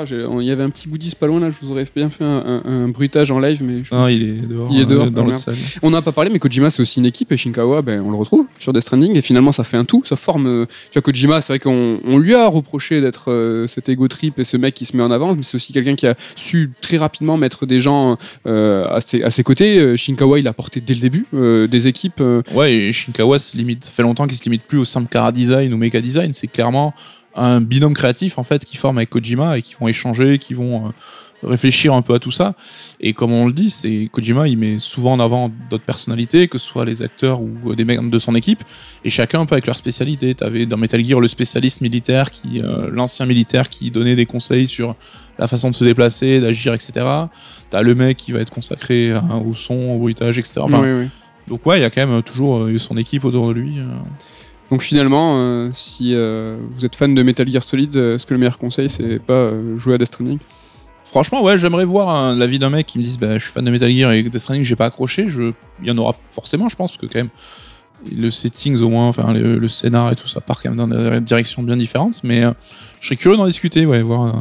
j'ai- 0.05 0.25
Il 0.41 0.45
y 0.47 0.51
avait 0.51 0.63
un 0.63 0.69
petit 0.69 0.87
bouddhiste 0.87 1.15
pas 1.15 1.27
loin 1.27 1.39
là. 1.39 1.49
Je 1.49 1.65
vous 1.65 1.71
aurais 1.71 1.85
bien 1.95 2.09
fait 2.09 2.23
un, 2.23 2.61
un- 2.65 2.69
un 2.85 2.87
bruitage 2.87 3.31
en 3.31 3.39
live, 3.39 3.61
mais 3.63 3.83
je- 3.83 3.93
Non, 3.93 4.07
il 4.07 4.23
est 4.23 4.47
dehors. 4.47 4.69
Il 4.71 4.81
est 4.81 4.85
dehors, 4.85 5.11
dans 5.11 5.21
ah, 5.21 5.25
l'autre 5.25 5.37
salle. 5.37 5.55
On 5.81 5.89
n'a 5.91 6.01
pas 6.01 6.11
parlé, 6.11 6.29
mais 6.29 6.39
Kojima 6.39 6.69
c'est 6.69 6.81
aussi 6.81 6.99
une 6.99 7.05
équipe 7.05 7.31
et 7.31 7.37
Shinkawa, 7.37 7.81
ben, 7.81 8.01
on 8.01 8.09
le 8.11 8.17
retrouve 8.17 8.45
sur 8.59 8.73
Death 8.73 8.83
Stranding 8.83 9.15
et 9.15 9.21
finalement 9.21 9.51
ça 9.51 9.63
fait 9.63 9.77
un 9.77 9.85
tout, 9.85 10.03
ça 10.05 10.15
forme. 10.15 10.65
Tu 10.91 10.93
vois, 10.99 11.01
Kojima, 11.01 11.41
c'est 11.41 11.53
vrai 11.53 11.59
qu'on 11.59 11.99
on 12.05 12.17
lui 12.17 12.33
a 12.33 12.47
reproché 12.47 13.01
d'être 13.01 13.65
cet 13.67 13.89
ego 13.89 14.07
trip 14.07 14.39
et 14.39 14.43
ce 14.53 14.57
mec 14.57 14.75
qui 14.75 14.85
se 14.85 14.95
met 14.95 15.01
en 15.01 15.09
avant, 15.09 15.33
mais 15.33 15.41
c'est 15.41 15.55
aussi 15.55 15.73
quelqu'un 15.73 15.95
qui 15.95 16.05
a 16.05 16.13
su 16.35 16.71
très 16.79 16.97
rapidement 16.97 17.37
mettre 17.37 17.65
des 17.65 17.81
gens 17.81 18.17
euh, 18.45 18.85
à, 18.87 19.01
ses, 19.01 19.43
côtés. 19.43 19.79
Euh, 19.79 19.97
Shinkawa, 19.97 20.37
il 20.37 20.47
a 20.47 20.53
porté 20.53 20.79
dès 20.79 20.93
le 20.93 20.99
début 20.99 21.25
euh, 21.33 21.67
des 21.67 21.87
équipes. 21.87 22.21
Ouais, 22.53 22.73
et 22.73 22.91
Shinkawa, 22.91 23.37
limite, 23.55 23.85
ça 23.85 23.91
fait 23.91 24.03
longtemps 24.03 24.27
qu'il 24.27 24.37
se 24.37 24.43
limite 24.43 24.61
plus 24.63 24.77
au 24.77 24.85
simple 24.85 25.07
Kara 25.09 25.31
design 25.31 25.73
ou 25.73 25.77
mecha 25.77 26.01
design. 26.01 26.33
C'est 26.33 26.47
clairement 26.47 26.93
un 27.35 27.61
binôme 27.61 27.93
créatif 27.93 28.37
en 28.37 28.43
fait 28.43 28.65
qui 28.65 28.77
forme 28.77 28.97
avec 28.97 29.09
Kojima 29.09 29.57
et 29.57 29.61
qui 29.61 29.75
vont 29.79 29.87
échanger, 29.87 30.37
qui 30.37 30.53
vont 30.53 30.87
euh, 30.87 31.49
réfléchir 31.49 31.93
un 31.93 32.01
peu 32.01 32.13
à 32.13 32.19
tout 32.19 32.31
ça. 32.31 32.55
Et 32.99 33.13
comme 33.13 33.33
on 33.33 33.47
le 33.47 33.53
dit, 33.53 33.69
c'est 33.69 34.09
Kojima, 34.11 34.47
il 34.47 34.57
met 34.57 34.79
souvent 34.79 35.13
en 35.13 35.19
avant 35.19 35.51
d'autres 35.69 35.83
personnalités, 35.83 36.47
que 36.47 36.57
ce 36.57 36.65
soit 36.65 36.85
les 36.85 37.01
acteurs 37.01 37.41
ou 37.41 37.51
euh, 37.67 37.75
des 37.75 37.85
mecs 37.85 38.07
de 38.09 38.19
son 38.19 38.35
équipe, 38.35 38.63
et 39.03 39.09
chacun 39.09 39.41
un 39.41 39.45
peu 39.45 39.53
avec 39.53 39.65
leur 39.65 39.77
spécialité. 39.77 40.33
T'avais 40.35 40.65
dans 40.65 40.77
Metal 40.77 41.03
Gear 41.03 41.19
le 41.19 41.27
spécialiste 41.27 41.81
militaire, 41.81 42.31
qui, 42.31 42.61
euh, 42.61 42.89
l'ancien 42.91 43.25
militaire 43.25 43.69
qui 43.69 43.91
donnait 43.91 44.15
des 44.15 44.25
conseils 44.25 44.67
sur 44.67 44.95
la 45.39 45.47
façon 45.47 45.71
de 45.71 45.75
se 45.75 45.83
déplacer, 45.83 46.39
d'agir, 46.39 46.73
etc. 46.73 47.05
T'as 47.69 47.81
le 47.81 47.95
mec 47.95 48.17
qui 48.17 48.31
va 48.31 48.39
être 48.39 48.51
consacré 48.51 49.11
hein, 49.11 49.41
au 49.45 49.55
son, 49.55 49.73
au 49.73 49.99
bruitage, 49.99 50.37
etc. 50.37 50.61
Enfin, 50.61 50.81
ouais. 50.81 51.07
donc 51.47 51.65
ouais, 51.65 51.79
il 51.79 51.81
y 51.81 51.85
a 51.85 51.89
quand 51.89 52.05
même 52.05 52.21
toujours 52.21 52.69
son 52.77 52.97
équipe 52.97 53.25
autour 53.25 53.47
de 53.47 53.53
lui. 53.53 53.79
Donc 54.73 54.81
finalement, 54.81 55.35
euh, 55.37 55.69
si 55.71 56.15
euh, 56.15 56.57
vous 56.71 56.83
êtes 56.83 56.95
fan 56.95 57.13
de 57.13 57.21
Metal 57.21 57.47
Gear 57.47 57.61
Solid, 57.61 57.95
euh, 57.95 58.15
est-ce 58.15 58.25
que 58.25 58.33
le 58.33 58.39
meilleur 58.39 58.57
conseil 58.57 58.89
c'est 58.89 59.19
pas 59.19 59.33
euh, 59.33 59.77
jouer 59.77 59.93
à 59.93 59.97
Death 59.99 60.07
Stranding? 60.07 60.39
Franchement, 61.03 61.43
ouais, 61.43 61.59
j'aimerais 61.59 61.85
voir 61.85 62.09
un- 62.09 62.35
l'avis 62.35 62.57
d'un 62.57 62.71
mec 62.71 62.87
qui 62.87 62.97
me 62.97 63.03
dise 63.03 63.19
bah, 63.19 63.37
je 63.37 63.43
suis 63.43 63.51
fan 63.51 63.63
de 63.63 63.69
Metal 63.69 63.91
Gear 63.91 64.11
et 64.13 64.23
Death 64.23 64.39
Stranding, 64.39 64.63
j'ai 64.65 64.75
pas 64.75 64.87
accroché. 64.87 65.29
Je... 65.29 65.51
Il 65.79 65.87
y 65.87 65.91
en 65.91 65.97
aura 65.99 66.15
forcément, 66.31 66.69
je 66.69 66.75
pense, 66.75 66.89
parce 66.91 66.99
que 67.01 67.05
quand 67.05 67.19
même, 67.19 67.29
le 68.19 68.31
settings 68.31 68.81
au 68.81 68.89
moins, 68.89 69.07
enfin, 69.09 69.31
le, 69.31 69.59
le 69.59 69.67
scénar 69.67 70.11
et 70.11 70.15
tout 70.15 70.27
ça 70.27 70.41
part 70.41 70.59
quand 70.63 70.71
même 70.71 70.79
dans 70.79 70.87
des 70.87 71.21
directions 71.21 71.61
bien 71.61 71.77
différentes. 71.77 72.23
Mais 72.23 72.41
je 72.99 73.05
serais 73.05 73.15
curieux 73.15 73.37
d'en 73.37 73.45
discuter, 73.45 73.85
ouais, 73.85 74.01
voir 74.01 74.33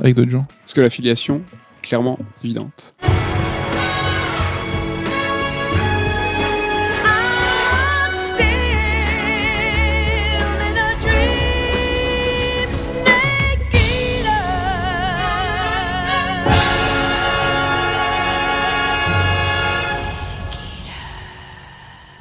avec 0.00 0.14
d'autres 0.14 0.30
gens. 0.30 0.46
Parce 0.62 0.72
que 0.72 0.80
l'affiliation 0.80 1.42
est 1.82 1.86
clairement 1.86 2.18
évidente. 2.42 2.94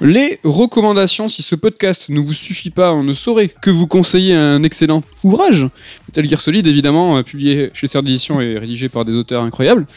Les 0.06 0.40
recommandations, 0.44 1.30
si 1.30 1.42
ce 1.42 1.56
podcast 1.56 2.10
ne 2.10 2.20
vous 2.20 2.36
suffit 2.36 2.70
pas, 2.70 2.94
on 2.94 3.02
ne 3.02 3.16
saurait 3.16 3.48
que 3.48 3.72
vous 3.72 3.88
conseiller 3.88 4.36
un 4.36 4.62
excellent 4.62 5.02
ouvrage. 5.24 5.68
Metal 6.08 6.30
Gear 6.30 6.40
Solid, 6.40 6.68
évidemment, 6.68 7.18
euh, 7.18 7.24
publié 7.24 7.72
chez 7.74 7.88
Sœur 7.88 8.04
d'édition 8.04 8.40
et 8.40 8.60
rédigé 8.60 8.88
par 8.88 9.04
des 9.04 9.16
auteurs 9.16 9.42
incroyables. 9.42 9.88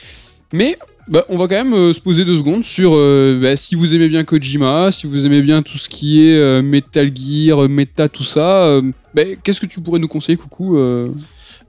Mais 0.54 0.78
bah, 1.06 1.26
on 1.28 1.36
va 1.36 1.48
quand 1.48 1.62
même 1.62 1.74
euh, 1.74 1.92
se 1.92 2.00
poser 2.00 2.24
deux 2.24 2.38
secondes 2.38 2.64
sur 2.64 2.92
euh, 2.94 3.38
bah, 3.42 3.56
si 3.56 3.74
vous 3.74 3.94
aimez 3.94 4.08
bien 4.08 4.24
Kojima, 4.24 4.90
si 4.90 5.06
vous 5.06 5.26
aimez 5.26 5.42
bien 5.42 5.62
tout 5.62 5.76
ce 5.76 5.90
qui 5.90 6.26
est 6.26 6.38
euh, 6.38 6.62
Metal 6.62 7.10
Gear, 7.14 7.68
méta, 7.68 8.08
tout 8.08 8.24
ça. 8.24 8.80
bah, 9.12 9.22
Qu'est-ce 9.44 9.60
que 9.60 9.66
tu 9.66 9.82
pourrais 9.82 10.00
nous 10.00 10.08
conseiller, 10.08 10.38
coucou 10.38 10.78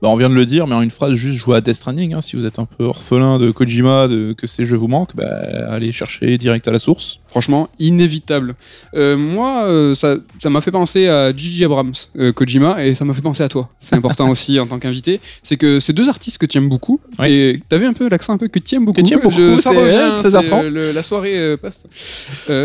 Bah, 0.02 0.08
on 0.08 0.16
vient 0.16 0.30
de 0.30 0.34
le 0.34 0.46
dire, 0.46 0.66
mais 0.66 0.74
en 0.74 0.80
une 0.82 0.90
phrase, 0.90 1.12
juste 1.14 1.38
jouer 1.38 1.56
à 1.56 1.60
Death 1.60 1.74
Stranding. 1.74 2.14
hein. 2.14 2.20
si 2.22 2.36
vous 2.36 2.46
êtes 2.46 2.58
un 2.58 2.64
peu 2.64 2.84
orphelin 2.84 3.38
de 3.38 3.50
Kojima, 3.50 4.08
de, 4.08 4.32
que 4.32 4.46
ces 4.46 4.64
jeux 4.64 4.76
vous 4.76 4.88
manquent, 4.88 5.14
bah, 5.14 5.28
allez 5.68 5.92
chercher 5.92 6.38
direct 6.38 6.66
à 6.68 6.70
la 6.72 6.78
source. 6.78 7.20
Franchement, 7.28 7.68
inévitable. 7.78 8.54
Euh, 8.94 9.16
moi, 9.16 9.64
euh, 9.66 9.94
ça 9.94 10.16
ça 10.42 10.48
m'a 10.50 10.60
fait 10.62 10.70
penser 10.70 11.06
à 11.08 11.36
Gigi 11.36 11.64
Abrams, 11.64 11.92
euh, 12.18 12.32
Kojima, 12.32 12.84
et 12.84 12.94
ça 12.94 13.04
m'a 13.04 13.12
fait 13.14 13.20
penser 13.22 13.42
à 13.42 13.48
toi. 13.48 13.68
C'est 13.78 13.94
important 13.94 14.28
aussi 14.34 14.58
en 14.58 14.66
tant 14.66 14.78
qu'invité. 14.78 15.20
C'est 15.42 15.56
que 15.56 15.78
ces 15.80 15.92
deux 15.92 16.08
artistes 16.08 16.38
que 16.38 16.46
tu 16.46 16.56
aimes 16.58 16.68
beaucoup, 16.70 16.98
Ouais. 17.18 17.30
et 17.32 17.62
t'avais 17.68 17.86
un 17.86 17.92
peu 17.92 18.08
l'accent 18.08 18.32
un 18.32 18.38
peu 18.38 18.48
que 18.48 18.58
tu 18.58 18.74
aimes 18.76 18.86
beaucoup. 18.86 19.02
Que 19.02 19.06
tu 19.06 19.12
aimes 19.14 19.20
Je- 19.22 19.28
beaucoup, 19.50 19.60
ça 19.60 19.70
c'est, 19.72 19.76
revient, 19.78 20.16
16h30. 20.20 20.66
c'est, 20.68 20.72
le- 20.74 20.92
la 20.92 21.02
soirée 21.02 21.56
passe. 21.60 21.86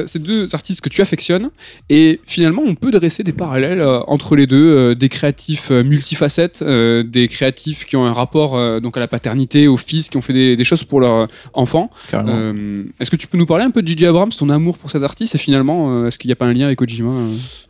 Ces 0.07 0.19
deux 0.19 0.47
artistes 0.53 0.81
que 0.81 0.89
tu 0.89 1.01
affectionnes, 1.01 1.49
et 1.89 2.21
finalement, 2.25 2.61
on 2.65 2.75
peut 2.75 2.91
dresser 2.91 3.23
des 3.23 3.33
parallèles 3.33 3.81
entre 4.07 4.35
les 4.35 4.47
deux, 4.47 4.95
des 4.95 5.09
créatifs 5.09 5.69
multifacettes, 5.71 6.61
euh, 6.61 7.03
des 7.25 7.33
créatifs 7.33 7.85
qui 7.85 7.95
ont 7.95 8.05
un 8.05 8.13
rapport 8.13 8.55
euh, 8.55 8.79
donc 8.79 8.97
à 8.97 8.99
la 8.99 9.07
paternité, 9.07 9.67
aux 9.67 9.77
fils, 9.77 10.09
qui 10.09 10.17
ont 10.17 10.21
fait 10.21 10.33
des, 10.33 10.55
des 10.55 10.63
choses 10.63 10.83
pour 10.83 11.01
leurs 11.01 11.15
euh, 11.15 11.27
enfants. 11.53 11.89
Euh, 12.13 12.83
est-ce 12.99 13.09
que 13.09 13.15
tu 13.15 13.27
peux 13.27 13.37
nous 13.37 13.47
parler 13.47 13.63
un 13.63 13.71
peu 13.71 13.81
de 13.81 13.87
J.J. 13.87 14.05
Abrams, 14.05 14.29
ton 14.29 14.49
amour 14.49 14.77
pour 14.77 14.91
cet 14.91 15.01
artiste 15.03 15.33
et 15.35 15.37
finalement, 15.37 16.07
est-ce 16.07 16.17
qu'il 16.17 16.27
n'y 16.27 16.33
a 16.33 16.35
pas 16.35 16.45
un 16.45 16.53
lien 16.53 16.65
avec 16.65 16.77
Kojima 16.77 17.13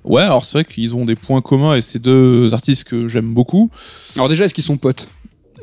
Ouais, 0.03 0.21
alors 0.21 0.43
c'est 0.43 0.59
vrai 0.59 0.65
qu'ils 0.65 0.93
ont 0.93 1.05
des 1.05 1.15
points 1.15 1.41
communs 1.41 1.75
et 1.75 1.81
ces 1.81 1.99
deux 1.99 2.53
artistes 2.53 2.85
que 2.85 3.07
j'aime 3.07 3.33
beaucoup. 3.33 3.69
Alors 4.15 4.27
déjà, 4.27 4.45
est-ce 4.45 4.53
qu'ils 4.53 4.63
sont 4.63 4.77
potes? 4.77 5.07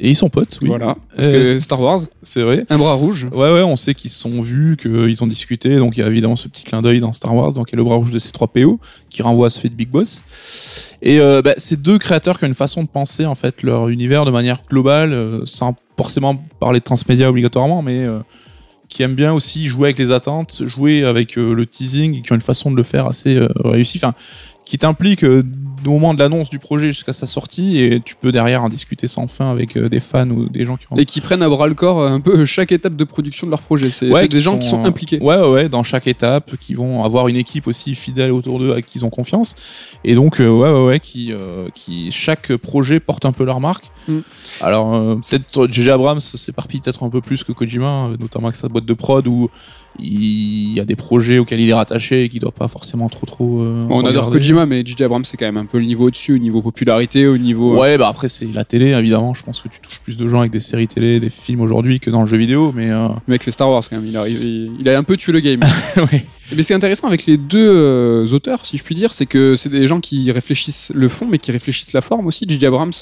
Et 0.05 0.11
ils 0.11 0.17
sont 0.17 0.29
potes, 0.29 0.59
oui. 0.63 0.69
Voilà. 0.69 0.97
Parce 1.15 1.29
Euh, 1.29 1.55
que 1.55 1.61
Star 1.61 1.81
Wars, 1.81 2.01
C'est 2.25 2.43
vrai. 2.43 2.67
un 2.71 2.77
bras 2.77 2.95
rouge. 2.95 3.29
Ouais, 3.33 3.53
ouais, 3.53 3.63
on 3.63 3.77
sait 3.77 3.95
qu'ils 3.95 4.11
se 4.11 4.19
sont 4.19 4.43
vus, 4.43 4.77
qu'ils 4.77 5.23
ont 5.23 5.29
discuté. 5.29 5.77
Donc 5.77 5.97
il 5.97 6.01
y 6.01 6.03
a 6.03 6.09
évidemment 6.09 6.35
ce 6.35 6.49
petit 6.49 6.65
clin 6.65 6.83
d'œil 6.83 6.99
dans 6.99 7.13
Star 7.13 7.33
Wars. 7.35 7.53
Donc 7.53 7.69
il 7.71 7.75
y 7.75 7.77
a 7.77 7.79
le 7.79 7.85
bras 7.85 7.95
rouge 7.95 8.11
de 8.11 8.19
ces 8.19 8.33
trois 8.33 8.49
PO 8.49 8.81
qui 9.11 9.23
renvoie 9.23 9.47
à 9.47 9.51
ce 9.51 9.61
fait 9.61 9.69
de 9.69 9.75
Big 9.75 9.89
Boss. 9.89 10.25
Et 11.03 11.21
euh, 11.21 11.41
bah, 11.41 11.55
ces 11.57 11.77
deux 11.77 11.99
créateurs 11.99 12.39
qui 12.41 12.45
ont 12.45 12.49
une 12.49 12.55
façon 12.55 12.83
de 12.83 12.89
penser 12.89 13.27
en 13.27 13.37
fait 13.37 13.63
leur 13.63 13.89
univers 13.91 14.25
de 14.25 14.33
manière 14.33 14.63
globale, 14.69 15.13
euh, 15.13 15.43
sans 15.45 15.77
forcément 15.97 16.35
parler 16.59 16.81
de 16.81 16.85
transmédia 16.85 17.31
obligatoirement, 17.31 17.81
mais 17.81 17.99
euh, 18.01 18.19
qui 18.89 19.05
aiment 19.05 19.15
bien 19.15 19.33
aussi 19.33 19.67
jouer 19.69 19.85
avec 19.89 20.01
les 20.01 20.11
attentes, 20.11 20.63
jouer 20.67 21.05
avec 21.05 21.37
le 21.37 21.65
teasing, 21.65 22.19
et 22.19 22.23
qui 22.23 22.33
ont 22.33 22.35
une 22.35 22.41
façon 22.43 22.73
de 22.73 22.77
le 22.77 22.83
faire 22.83 23.07
assez 23.07 23.41
réussie. 23.65 23.99
Enfin, 23.99 24.15
qui 24.65 24.79
t'implique 24.79 25.25
au 25.85 25.91
moment 25.91 26.15
de 26.15 26.19
l'annonce 26.19 26.51
du 26.51 26.59
projet 26.59 26.87
jusqu'à 26.89 27.13
sa 27.13 27.27
sortie, 27.27 27.83
et 27.83 28.01
tu 28.01 28.15
peux 28.15 28.33
derrière 28.33 28.63
en 28.63 28.69
discuter 28.69 29.09
sans 29.09 29.27
fin 29.27 29.51
avec 29.51 29.77
euh, 29.77 29.89
des 29.89 30.01
fans 30.01 30.29
ou 30.31 30.49
des 30.49 30.65
gens 30.65 30.77
qui 30.77 30.87
ont 30.91 30.97
Et 30.97 31.05
qui 31.05 31.21
prennent 31.21 31.43
à 31.43 31.49
bras 31.49 31.67
le 31.67 31.75
corps 31.75 32.01
euh, 32.01 32.09
un 32.09 32.21
peu 32.21 32.45
chaque 32.47 32.73
étape 32.73 32.97
de 32.97 33.05
production 33.05 33.47
de 33.47 33.51
leur 33.51 33.63
projet. 33.63 33.91
C'est 33.91 34.11
Ouais, 34.11 34.29
des 34.29 34.39
gens 34.39 34.59
qui 34.59 34.69
sont 34.69 34.85
impliqués. 34.85 35.19
Ouais, 35.21 35.39
ouais, 35.39 35.69
dans 35.69 35.83
chaque 35.83 36.07
étape, 36.07 36.57
qui 36.59 36.75
vont 36.75 37.05
avoir 37.05 37.29
une 37.29 37.37
équipe 37.37 37.67
aussi 37.67 37.95
fidèle 37.95 38.33
autour 38.33 38.59
d'eux, 38.59 38.75
à 38.75 38.83
qui 38.83 38.99
ils 38.99 39.05
ont 39.05 39.11
confiance. 39.11 39.55
Et 40.05 40.15
donc, 40.15 40.41
euh, 40.41 40.49
ouais, 40.49 40.71
ouais, 40.71 40.87
ouais, 40.87 41.01
qui, 41.01 41.33
euh, 41.33 41.69
qui, 41.75 42.11
chaque 42.13 42.55
projet 42.57 43.01
porte 43.01 43.25
un 43.25 43.33
peu 43.33 43.45
leur 43.45 43.61
marque. 43.61 43.91
Mm. 44.09 44.19
Alors, 44.61 44.95
euh, 44.95 45.17
peut-être 45.17 45.71
J.J. 45.71 45.91
Abrams 45.91 46.21
s'éparpille 46.21 46.81
peut-être 46.81 47.03
un 47.03 47.11
peu 47.11 47.21
plus 47.21 47.45
que 47.45 47.53
Kojima, 47.53 48.07
euh, 48.07 48.17
notamment 48.19 48.49
avec 48.49 48.57
sa 48.57 48.69
boîte 48.69 48.85
de 48.85 48.95
prod 48.95 49.27
où 49.27 49.49
il 49.99 50.73
y 50.75 50.81
a 50.81 50.85
des 50.85 50.97
projets 50.97 51.39
auxquels 51.39 51.61
il 51.61 51.69
est 51.69 51.75
rattaché 51.75 52.25
et 52.25 52.29
qui 52.29 52.39
doit 52.39 52.51
pas 52.53 52.69
forcément 52.69 53.09
trop, 53.09 53.27
trop. 53.27 53.61
euh, 53.61 53.87
on 53.91 54.05
adore. 54.05 54.31
Kojima, 54.31 54.67
mais 54.67 54.83
J.J. 54.85 55.05
Abrams, 55.05 55.25
c'est 55.25 55.37
quand 55.37 55.47
même 55.47 55.57
un 55.57 55.67
peu 55.67 55.79
le 55.79 55.85
niveau 55.85 56.07
au-dessus, 56.07 56.35
au 56.35 56.39
niveau 56.39 56.63
popularité, 56.63 57.27
au 57.27 57.37
niveau. 57.39 57.75
euh, 57.75 57.79
Ouais, 57.81 57.99
bah 57.99 58.09
après, 58.09 58.29
c'est 58.29 58.49
la 58.55 58.65
télé, 58.65 58.91
évidemment. 58.93 59.35
Je 59.35 59.43
pense 59.43 59.61
que 59.61 59.69
tu 59.69 59.81
touches 59.81 60.01
plus 60.01 60.17
de 60.17 60.29
gens 60.29 60.41
avec 60.41 60.53
des 60.53 60.61
séries 60.61 60.89
télé, 60.89 61.21
des 61.21 61.31
films 61.31 61.61
aujourd'hui 61.61 62.01
que 62.01 62.11
dans 62.11 62.23
le 62.23 62.27
jeu 62.29 62.37
vidéo, 62.39 62.73
mais. 62.75 62.91
euh, 62.91 63.09
Le 63.09 63.33
mec 63.33 63.43
fait 63.43 63.51
Star 63.53 63.69
Wars 63.71 63.83
quand 63.89 63.97
même. 63.97 64.07
Il, 64.07 64.17
arrive, 64.17 64.43
il, 64.43 64.73
il 64.81 64.89
a 64.89 64.97
un 64.99 65.03
peu 65.03 65.17
tué 65.17 65.33
le 65.33 65.41
game. 65.41 65.61
ouais. 65.97 66.25
Mais 66.57 66.63
ce 66.63 66.69
qui 66.69 66.73
est 66.73 66.77
intéressant 66.77 67.07
avec 67.07 67.27
les 67.27 67.37
deux 67.37 67.59
euh, 67.71 68.27
auteurs, 68.33 68.65
si 68.67 68.77
je 68.79 68.85
puis 68.85 68.95
dire, 68.95 69.13
c'est 69.13 69.27
que 69.27 69.57
c'est 69.57 69.69
des 69.69 69.87
gens 69.87 70.01
qui 70.01 70.31
réfléchissent 70.31 70.93
le 70.95 71.09
fond, 71.09 71.27
mais 71.31 71.39
qui 71.39 71.53
réfléchissent 71.53 71.93
la 71.93 72.01
forme 72.01 72.27
aussi. 72.27 72.45
J.J. 72.49 72.67
Abrams 72.67 72.93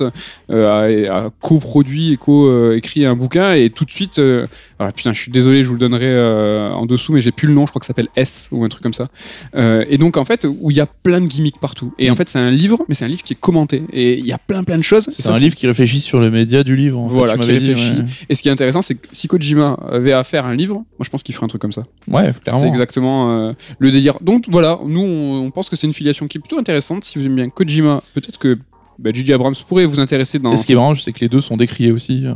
euh, 0.51 1.09
a, 1.09 1.25
a 1.27 1.31
coproduit 1.41 2.13
et 2.13 2.17
co-écrit 2.17 3.05
un 3.07 3.17
bouquin, 3.17 3.55
et 3.55 3.71
tout 3.71 3.85
de 3.85 3.91
suite, 3.91 4.19
euh, 4.19 4.47
ah, 4.79 4.93
putain, 4.93 5.13
je 5.13 5.21
suis 5.21 5.31
désolé, 5.31 5.63
je 5.63 5.69
vous 5.69 5.75
le 5.75 5.79
donnerai 5.81 6.07
euh, 6.07 6.71
en 6.71 6.87
dessous, 6.87 7.13
mais 7.13 7.21
j'ai 7.21 7.33
plus 7.33 7.49
le 7.49 7.55
nom, 7.55 7.67
je 7.67 7.71
crois 7.71 7.81
que 7.81 7.87
ça 7.87 7.89
s'appelle 7.89 8.09
S 8.17 8.49
ou 8.51 8.65
un 8.65 8.69
truc 8.69 8.83
comme 8.83 8.95
ça. 8.95 9.09
Euh, 9.55 9.85
et 9.89 9.99
donc, 9.99 10.17
en 10.17 10.25
fait, 10.25 10.47
où 10.49 10.71
il 10.71 10.77
y 10.77 10.81
a 10.81 10.87
plein 10.87 11.21
de 11.21 11.27
gimmicks 11.27 11.59
partout. 11.61 11.93
Et 11.99 12.11
en 12.11 12.17
fait, 12.17 12.29
c'est 12.29 12.39
un 12.39 12.51
livre, 12.51 12.79
mais 12.89 12.95
c'est 12.95 13.05
un 13.05 13.09
livre 13.09 13.23
qui 13.23 13.35
est 13.35 13.41
commenté. 13.41 13.83
Et 13.93 14.19
il 14.19 14.27
y 14.27 14.33
a 14.33 14.39
plein, 14.39 14.65
plein 14.65 14.79
de 14.79 14.83
choses. 14.83 15.09
C'est 15.11 15.29
un 15.29 15.39
livre 15.39 15.55
qui 15.55 15.67
réfléchit 15.67 16.01
sur 16.01 16.21
le 16.21 16.31
média 16.31 16.63
du 16.63 16.77
livre. 16.77 16.99
En 16.99 17.09
fait, 17.09 17.15
Voilà, 17.15 17.35
qui 17.35 17.41
m'avais 17.41 17.59
dit, 17.59 17.69
réfléchit. 17.75 17.97
ouais. 17.99 18.05
Et 18.29 18.35
ce 18.35 18.43
qui 18.43 18.49
est 18.49 18.53
intéressant, 18.53 18.83
c'est 18.83 18.95
que 18.95 19.07
si 19.13 19.29
Kojima 19.29 19.79
avait 19.91 20.13
à 20.13 20.25
faire 20.25 20.47
un 20.47 20.55
livre, 20.55 20.75
moi 20.77 20.85
je 21.05 21.11
pense 21.11 21.23
qu'il 21.23 21.35
ferait 21.35 21.45
un 21.45 21.49
truc 21.49 21.61
comme 21.61 21.73
ça. 21.73 21.85
Ouais, 22.09 22.33
clairement. 22.43 22.63
C'est 22.63 22.69
exactement 22.69 23.40
euh, 23.41 23.53
le 23.79 23.91
délire. 23.91 24.19
Donc 24.21 24.47
voilà, 24.49 24.79
nous 24.85 25.01
on, 25.01 25.45
on 25.47 25.51
pense 25.51 25.69
que 25.69 25.77
c'est 25.77 25.87
une 25.87 25.93
filiation 25.95 26.29
qui 26.29 26.39
est 26.39 26.41
plutôt 26.41 26.59
intéressante. 26.59 27.05
Si 27.05 27.19
vous 27.19 27.27
aimez 27.27 27.37
bien 27.37 27.51
Kojima, 27.51 28.03
peut-être 28.15 28.39
que 28.39 28.59
bah, 29.01 29.11
J.J. 29.13 29.33
Abrams 29.33 29.55
pourrait 29.67 29.87
vous 29.87 29.99
intéresser 30.01 30.39
dans. 30.39 30.53
Et 30.53 30.57
ce 30.57 30.67
qui 30.67 30.73
est 30.73 30.77
marrant, 30.77 30.95
c'est 30.95 31.13
que 31.13 31.21
les 31.21 31.29
deux 31.29 31.41
sont 31.41 31.57
décriés 31.57 31.91
aussi. 31.93 32.25
euh, 32.27 32.33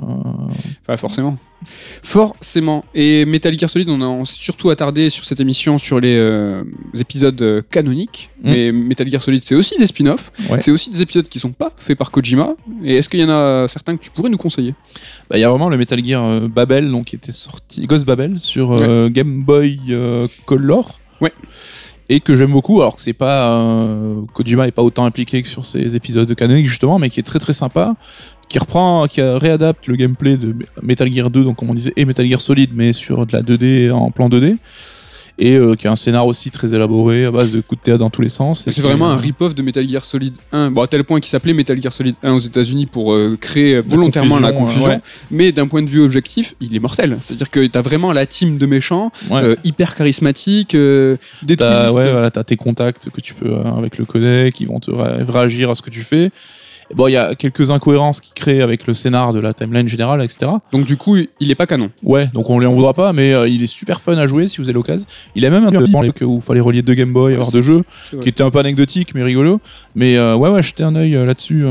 Pas 0.87 0.97
forcément. 0.97 1.37
Forcément. 2.03 2.85
Et 2.95 3.25
Metal 3.25 3.59
Gear 3.59 3.71
Solid, 3.71 3.89
on, 3.89 4.01
on 4.03 4.25
s'est 4.25 4.35
surtout 4.37 4.71
attardé 4.71 5.09
sur 5.11 5.25
cette 5.25 5.41
émission 5.41 5.79
sur 5.79 6.01
les 6.01 6.15
euh, 6.17 6.63
épisodes 6.99 7.41
euh, 7.43 7.63
canoniques. 7.71 8.31
Mm. 8.43 8.51
Mais 8.51 8.73
Metal 8.73 9.11
Gear 9.11 9.23
Solid, 9.23 9.43
c'est 9.43 9.55
aussi 9.55 9.77
des 9.79 9.87
spin-offs. 9.87 10.31
Ouais. 10.51 10.61
C'est 10.61 10.71
aussi 10.71 10.91
des 10.91 11.01
épisodes 11.03 11.29
qui 11.29 11.39
sont 11.39 11.53
pas 11.53 11.73
faits 11.79 11.97
par 11.99 12.11
Kojima. 12.11 12.55
Et 12.83 12.97
est-ce 12.97 13.09
qu'il 13.09 13.21
y 13.21 13.25
en 13.25 13.31
a 13.31 13.67
certains 13.69 13.97
que 13.97 14.03
tu 14.03 14.11
pourrais 14.11 14.31
nous 14.31 14.37
conseiller? 14.39 14.75
Bah, 15.31 15.37
il 15.39 15.41
y 15.41 15.45
a 15.45 15.49
vraiment 15.51 15.69
le 15.69 15.77
Metal 15.79 16.05
Gear 16.05 16.23
euh, 16.25 16.49
Babel, 16.49 16.91
donc 16.91 17.07
qui 17.07 17.17
était 17.17 17.33
sorti, 17.33 17.87
Ghost 17.87 18.05
Babel 18.05 18.39
sur 18.39 18.79
Game 19.11 19.43
Boy 19.43 19.79
Color. 20.45 21.01
Ouais. 21.21 21.33
Que 22.21 22.37
j'aime 22.37 22.53
beaucoup, 22.53 22.81
alors 22.81 22.95
que 22.95 23.01
c'est 23.01 23.13
pas 23.13 23.53
euh, 23.53 24.23
Kojima 24.35 24.69
est 24.69 24.73
pas 24.73 24.83
autant 24.83 25.05
impliqué 25.05 25.43
que 25.43 25.49
sur 25.49 25.67
ces 25.67 25.97
épisodes 25.97 26.29
de 26.29 26.35
canonique 26.35 26.67
justement, 26.67 26.99
mais 26.99 27.11
qui 27.11 27.19
est 27.19 27.25
très 27.25 27.39
très 27.39 27.53
sympa, 27.53 27.97
qui 28.49 28.59
reprend, 28.59 29.07
qui 29.07 29.21
réadapte 29.21 29.87
le 29.89 29.97
gameplay 29.97 30.37
de 30.37 30.55
Metal 30.83 31.13
Gear 31.13 31.31
2, 31.31 31.45
donc 31.45 31.57
comme 31.57 31.71
on 31.71 31.75
disait, 31.75 31.93
et 31.97 32.05
Metal 32.05 32.27
Gear 32.27 32.41
Solid, 32.41 32.71
mais 32.73 32.93
sur 32.93 33.27
de 33.27 33.33
la 33.33 33.43
2D 33.43 33.91
en 33.91 34.11
plan 34.11 34.29
2D. 34.29 34.57
Et 35.37 35.57
euh, 35.57 35.75
qui 35.75 35.89
a 35.89 35.91
un 35.91 35.97
scénar 35.97 36.29
aussi 36.29 36.53
très 36.53 36.75
élaboré 36.75 37.25
à 37.25 37.33
base 37.33 37.51
de 37.51 37.61
coups 37.61 37.81
de 37.81 37.85
théâtre 37.85 37.99
dans 37.99 38.09
tous 38.11 38.23
les 38.23 38.29
sens. 38.29 38.63
C'est 38.71 38.81
vraiment 38.81 39.11
un 39.11 39.17
rip-off 39.17 39.53
de 39.55 39.63
Metal 39.63 39.89
Gear 39.89 40.05
Solid 40.05 40.33
1. 40.53 40.71
Bon, 40.71 40.83
à 40.83 40.87
tel 40.87 41.03
point 41.03 41.19
qu'il 41.19 41.29
s'appelait 41.31 41.53
Metal 41.55 41.81
Gear 41.83 41.93
Solid 41.93 42.15
1 42.23 42.33
aux 42.35 42.39
États-Unis 42.39 42.87
pour 42.87 43.13
euh, 43.13 43.37
créer 43.41 43.81
volontairement 43.81 44.39
la 44.39 44.53
confusion, 44.53 44.81
confusion. 44.83 44.99
ouais. 44.99 45.03
Mais 45.33 45.51
d'un 45.51 45.67
point 45.67 45.83
de 45.83 45.89
vue 45.91 46.03
objectif, 46.03 46.55
il 46.61 46.75
est 46.77 46.79
mortel. 46.79 47.17
C'est-à-dire 47.21 47.51
que 47.51 47.67
t'as 47.67 47.83
vraiment 47.83 48.13
la 48.13 48.27
team 48.27 48.59
de 48.59 48.67
méchants, 48.67 49.11
Ouais. 49.29 49.43
euh, 49.43 49.57
hyper 49.65 49.97
charismatique, 49.97 50.77
des 50.77 51.57
T'as 51.57 51.91
ouais, 51.93 52.13
voilà, 52.13 52.31
t'as 52.31 52.45
tes 52.45 52.57
contacts 52.57 53.11
que 53.11 53.21
tu 53.21 53.35
peux 53.35 53.55
avec 53.77 53.99
le 53.99 54.05
codec, 54.05 54.55
qui 54.55 54.67
vont 54.67 54.79
te 54.79 54.93
ré- 54.93 55.25
réagir 55.29 55.69
à 55.71 55.75
ce 55.75 55.83
que 55.83 55.91
tu 55.91 56.03
fais. 56.03 56.31
Bon, 56.95 57.09
il 57.09 57.13
y 57.13 57.17
a 57.17 57.35
quelques 57.35 57.71
incohérences 57.71 58.21
qui 58.21 58.33
créent 58.35 58.63
avec 58.63 58.87
le 58.87 58.95
scénar 58.95 59.33
de 59.33 59.41
la 59.41 59.55
timeline 59.55 59.89
générale, 59.89 60.23
etc. 60.23 60.51
Donc 60.73 60.85
du 60.85 60.97
coup, 60.97 61.17
il 61.17 61.51
est 61.51 61.55
pas 61.55 61.67
canon. 61.67 61.91
Ouais, 62.03 62.27
donc 62.35 62.51
on 62.51 62.59
lui 62.59 62.67
en 62.67 62.73
voudra 62.75 62.95
pas, 62.95 63.13
mais 63.13 63.33
euh, 63.33 63.49
il 63.49 63.63
est 63.63 63.67
super 63.69 64.01
fun 64.01 64.17
à 64.17 64.27
jouer 64.27 64.49
si 64.49 64.59
vous 64.59 64.65
avez 64.65 64.75
l'occasion. 64.75 65.07
Il 65.35 65.45
a 65.47 65.51
même 65.51 65.65
un 65.65 65.71
peu 65.71 66.25
où 66.25 66.37
il 66.37 66.43
fallait 66.43 66.61
relier 66.61 66.83
deux 66.83 66.95
Game 66.95 67.13
Boy, 67.13 67.35
avoir 67.35 67.51
deux 67.51 67.63
jeux, 67.63 67.83
qui 68.21 68.29
était 68.29 68.43
un 68.43 68.51
peu 68.51 68.59
anecdotique 68.59 69.15
mais 69.15 69.23
rigolo. 69.23 69.61
Mais 69.95 70.17
euh, 70.17 70.37
ouais, 70.37 70.51
ouais, 70.51 70.63
jetez 70.63 70.85
un 70.85 70.95
œil 70.97 71.17
euh, 71.17 71.25
là-dessus. 71.25 71.65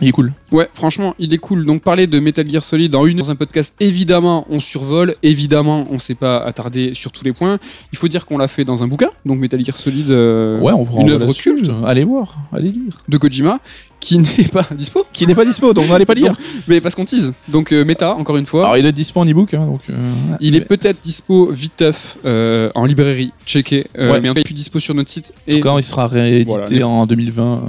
il 0.00 0.08
est 0.08 0.12
cool. 0.12 0.32
Ouais, 0.52 0.68
franchement, 0.74 1.14
il 1.18 1.32
est 1.32 1.38
cool. 1.38 1.64
Donc 1.64 1.82
parler 1.82 2.06
de 2.06 2.20
Metal 2.20 2.48
Gear 2.48 2.62
Solid 2.62 2.90
dans 2.90 3.06
une 3.06 3.16
dans 3.18 3.30
un 3.30 3.34
podcast, 3.36 3.74
évidemment, 3.80 4.46
on 4.50 4.60
survole, 4.60 5.14
évidemment, 5.22 5.86
on 5.90 5.98
s'est 5.98 6.14
pas 6.14 6.38
attardé 6.38 6.94
sur 6.94 7.12
tous 7.12 7.24
les 7.24 7.32
points. 7.32 7.58
Il 7.92 7.98
faut 7.98 8.08
dire 8.08 8.26
qu'on 8.26 8.38
l'a 8.38 8.48
fait 8.48 8.64
dans 8.64 8.82
un 8.82 8.88
bouquin, 8.88 9.10
donc 9.24 9.38
Metal 9.38 9.64
Gear 9.64 9.76
Solid, 9.76 10.10
euh, 10.10 10.60
ouais, 10.60 10.72
on 10.72 10.82
vous 10.82 11.00
une 11.00 11.10
œuvre 11.10 11.32
culte 11.32 11.70
Allez 11.84 12.04
voir, 12.04 12.36
allez 12.52 12.70
lire. 12.70 12.92
de 13.08 13.16
Kojima, 13.18 13.58
qui 13.98 14.18
n'est 14.18 14.48
pas 14.52 14.66
dispo, 14.74 15.04
Qui 15.12 15.26
n'est 15.26 15.34
pas 15.34 15.44
dispo, 15.44 15.72
donc 15.72 15.88
n'allez 15.88 16.04
pas 16.06 16.14
lire. 16.14 16.34
Mais 16.68 16.80
parce 16.80 16.94
qu'on 16.94 17.04
tease. 17.04 17.32
Donc 17.48 17.72
euh, 17.72 17.84
Meta, 17.84 18.14
encore 18.14 18.36
une 18.36 18.46
fois. 18.46 18.64
Alors 18.64 18.76
il 18.76 18.82
doit 18.82 18.90
être 18.90 18.94
dispo 18.94 19.20
en 19.20 19.26
ebook, 19.26 19.54
hein, 19.54 19.64
donc. 19.66 19.80
euh, 19.90 19.94
Il 20.40 20.54
est 20.54 20.60
peut-être 20.60 21.00
dispo 21.02 21.46
viteuf 21.50 22.18
euh, 22.24 22.70
en 22.74 22.84
librairie, 22.84 23.32
checké, 23.46 23.86
euh, 23.98 24.12
Ouais. 24.12 24.20
mais 24.20 24.28
en 24.28 24.32
tout 24.32 24.36
cas, 24.36 24.40
il 24.40 24.42
est 24.42 24.44
plus 24.44 24.54
dispo 24.54 24.78
sur 24.80 24.94
notre 24.94 25.10
site. 25.10 25.32
En 25.48 25.52
tout 25.52 25.60
cas, 25.60 25.76
il 25.78 25.82
sera 25.82 26.06
réédité 26.06 26.52
Voilà. 26.78 26.88
en 26.88 27.06
2020. 27.06 27.62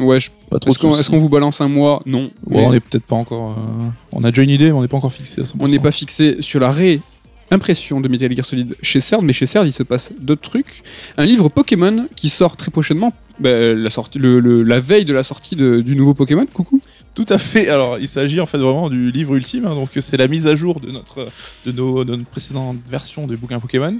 euh, 0.00 0.02
ouais, 0.04 0.18
je- 0.20 0.30
pas 0.50 0.58
trop 0.58 0.70
est-ce 0.70 0.78
qu'on 0.78 0.88
soucis. 0.90 1.00
est-ce 1.00 1.10
qu'on 1.10 1.18
vous 1.18 1.28
balance 1.28 1.60
un 1.60 1.68
mois? 1.68 2.02
Non. 2.06 2.24
Ouais, 2.46 2.56
mais 2.62 2.64
on 2.66 2.72
est 2.72 2.80
peut-être 2.80 3.04
pas 3.04 3.16
encore. 3.16 3.50
euh, 3.58 3.88
On 4.12 4.24
a 4.24 4.30
déjà 4.30 4.42
une 4.42 4.50
idée, 4.50 4.66
mais 4.66 4.72
on 4.72 4.82
n'est 4.82 4.88
pas 4.88 4.96
encore 4.96 5.12
fixé 5.12 5.42
à 5.42 5.44
100%. 5.44 5.54
on 5.60 5.68
n'est 5.68 5.78
pas 5.78 5.92
fixé 5.92 6.38
sur 6.40 6.58
la 6.58 6.72
réimpression 7.50 8.00
de 8.00 8.08
Metal 8.08 8.34
Gear 8.34 8.44
Solid 8.44 8.76
chez 8.82 9.00
CERN, 9.00 9.24
mais 9.24 9.32
chez 9.32 9.46
CERN, 9.46 9.66
il 9.66 9.72
se 9.72 9.82
passe 9.82 10.12
d'autres 10.18 10.42
trucs. 10.48 10.82
Un 11.18 11.24
livre 11.24 11.48
Pokémon 11.48 12.06
qui 12.16 12.28
sort 12.28 12.56
très 12.56 12.70
prochainement, 12.70 13.12
bah, 13.40 13.74
la, 13.74 13.90
sortie, 13.90 14.18
le- 14.18 14.38
le- 14.40 14.62
la 14.62 14.80
veille 14.80 15.04
de 15.04 15.12
la 15.12 15.24
sortie 15.24 15.56
de- 15.56 15.80
du 15.80 15.96
nouveau 15.96 16.14
Pokémon. 16.14 16.46
Coucou. 16.52 16.78
Tout 17.14 17.26
à 17.28 17.38
fait. 17.38 17.68
Alors, 17.68 17.98
il 17.98 18.08
s'agit 18.08 18.40
en 18.40 18.46
fait 18.46 18.58
vraiment 18.58 18.88
du 18.88 19.10
livre 19.10 19.34
ultime. 19.34 19.66
hein. 19.66 19.74
donc, 19.74 19.90
c'est 19.98 20.16
la 20.16 20.28
mise 20.28 20.46
à 20.46 20.54
jour 20.56 20.80
de 20.80 20.90
notre, 20.90 21.26
de 21.66 21.72
nos, 21.72 22.04
de 22.04 22.14
notre 22.16 22.28
précédente 22.30 22.76
version 22.88 23.26
des 23.26 23.36
bouquins 23.36 23.58
Pokémon. 23.60 23.96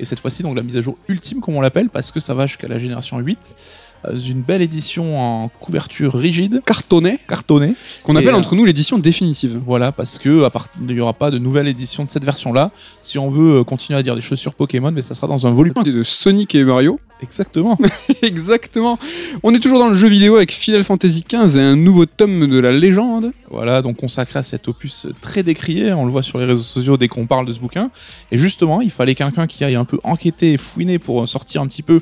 Et 0.00 0.04
cette 0.04 0.20
fois-ci, 0.20 0.42
donc 0.42 0.56
la 0.56 0.62
mise 0.62 0.76
à 0.76 0.80
jour 0.80 0.96
ultime, 1.08 1.40
comme 1.40 1.54
on 1.56 1.60
l'appelle, 1.60 1.88
parce 1.90 2.12
que 2.12 2.20
ça 2.20 2.32
va 2.34 2.46
jusqu'à 2.46 2.68
la 2.68 2.78
génération 2.78 3.18
8. 3.18 3.38
euh, 4.06 4.16
Une 4.16 4.42
belle 4.42 4.62
édition 4.62 5.20
en 5.20 5.48
couverture 5.48 6.14
rigide, 6.14 6.62
Cartonnet, 6.64 7.18
cartonnée. 7.26 7.74
qu'on 8.04 8.14
appelle 8.14 8.28
euh, 8.28 8.36
entre 8.38 8.54
nous 8.54 8.64
l'édition 8.64 8.96
définitive. 8.98 9.60
Voilà, 9.64 9.90
parce 9.90 10.18
que 10.18 10.44
à 10.44 10.50
part- 10.50 10.68
il 10.80 10.94
n'y 10.94 11.00
aura 11.00 11.14
pas 11.14 11.32
de 11.32 11.38
nouvelle 11.38 11.66
édition 11.66 12.04
de 12.04 12.08
cette 12.08 12.24
version-là. 12.24 12.70
Si 13.00 13.18
on 13.18 13.28
veut 13.28 13.58
euh, 13.58 13.64
continuer 13.64 13.98
à 13.98 14.02
dire 14.04 14.14
des 14.14 14.20
choses 14.20 14.38
sur 14.38 14.54
Pokémon, 14.54 14.92
mais 14.92 15.02
ça 15.02 15.14
sera 15.16 15.26
dans 15.26 15.48
un 15.48 15.50
volume. 15.50 15.74
de 15.84 16.02
Sonic 16.04 16.54
et 16.54 16.62
Mario. 16.64 17.00
Exactement. 17.22 17.78
Exactement. 18.22 18.98
On 19.42 19.54
est 19.54 19.58
toujours 19.58 19.78
dans 19.78 19.88
le 19.88 19.94
jeu 19.94 20.08
vidéo 20.08 20.36
avec 20.36 20.52
Final 20.52 20.84
Fantasy 20.84 21.24
XV 21.28 21.58
et 21.58 21.62
un 21.62 21.76
nouveau 21.76 22.06
tome 22.06 22.46
de 22.46 22.58
la 22.58 22.70
légende. 22.72 23.32
Voilà, 23.50 23.82
donc 23.82 23.96
consacré 23.96 24.38
à 24.38 24.42
cet 24.42 24.68
opus 24.68 25.06
très 25.20 25.42
décrié, 25.42 25.92
on 25.92 26.04
le 26.04 26.12
voit 26.12 26.22
sur 26.22 26.38
les 26.38 26.44
réseaux 26.44 26.62
sociaux 26.62 26.96
dès 26.96 27.08
qu'on 27.08 27.26
parle 27.26 27.46
de 27.46 27.52
ce 27.52 27.60
bouquin. 27.60 27.90
Et 28.30 28.38
justement, 28.38 28.80
il 28.80 28.90
fallait 28.90 29.14
quelqu'un 29.14 29.46
qui 29.46 29.64
aille 29.64 29.74
un 29.76 29.84
peu 29.84 29.98
enquêter 30.04 30.52
et 30.52 30.56
fouiner 30.58 30.98
pour 30.98 31.26
sortir 31.28 31.62
un 31.62 31.66
petit 31.66 31.82
peu 31.82 32.00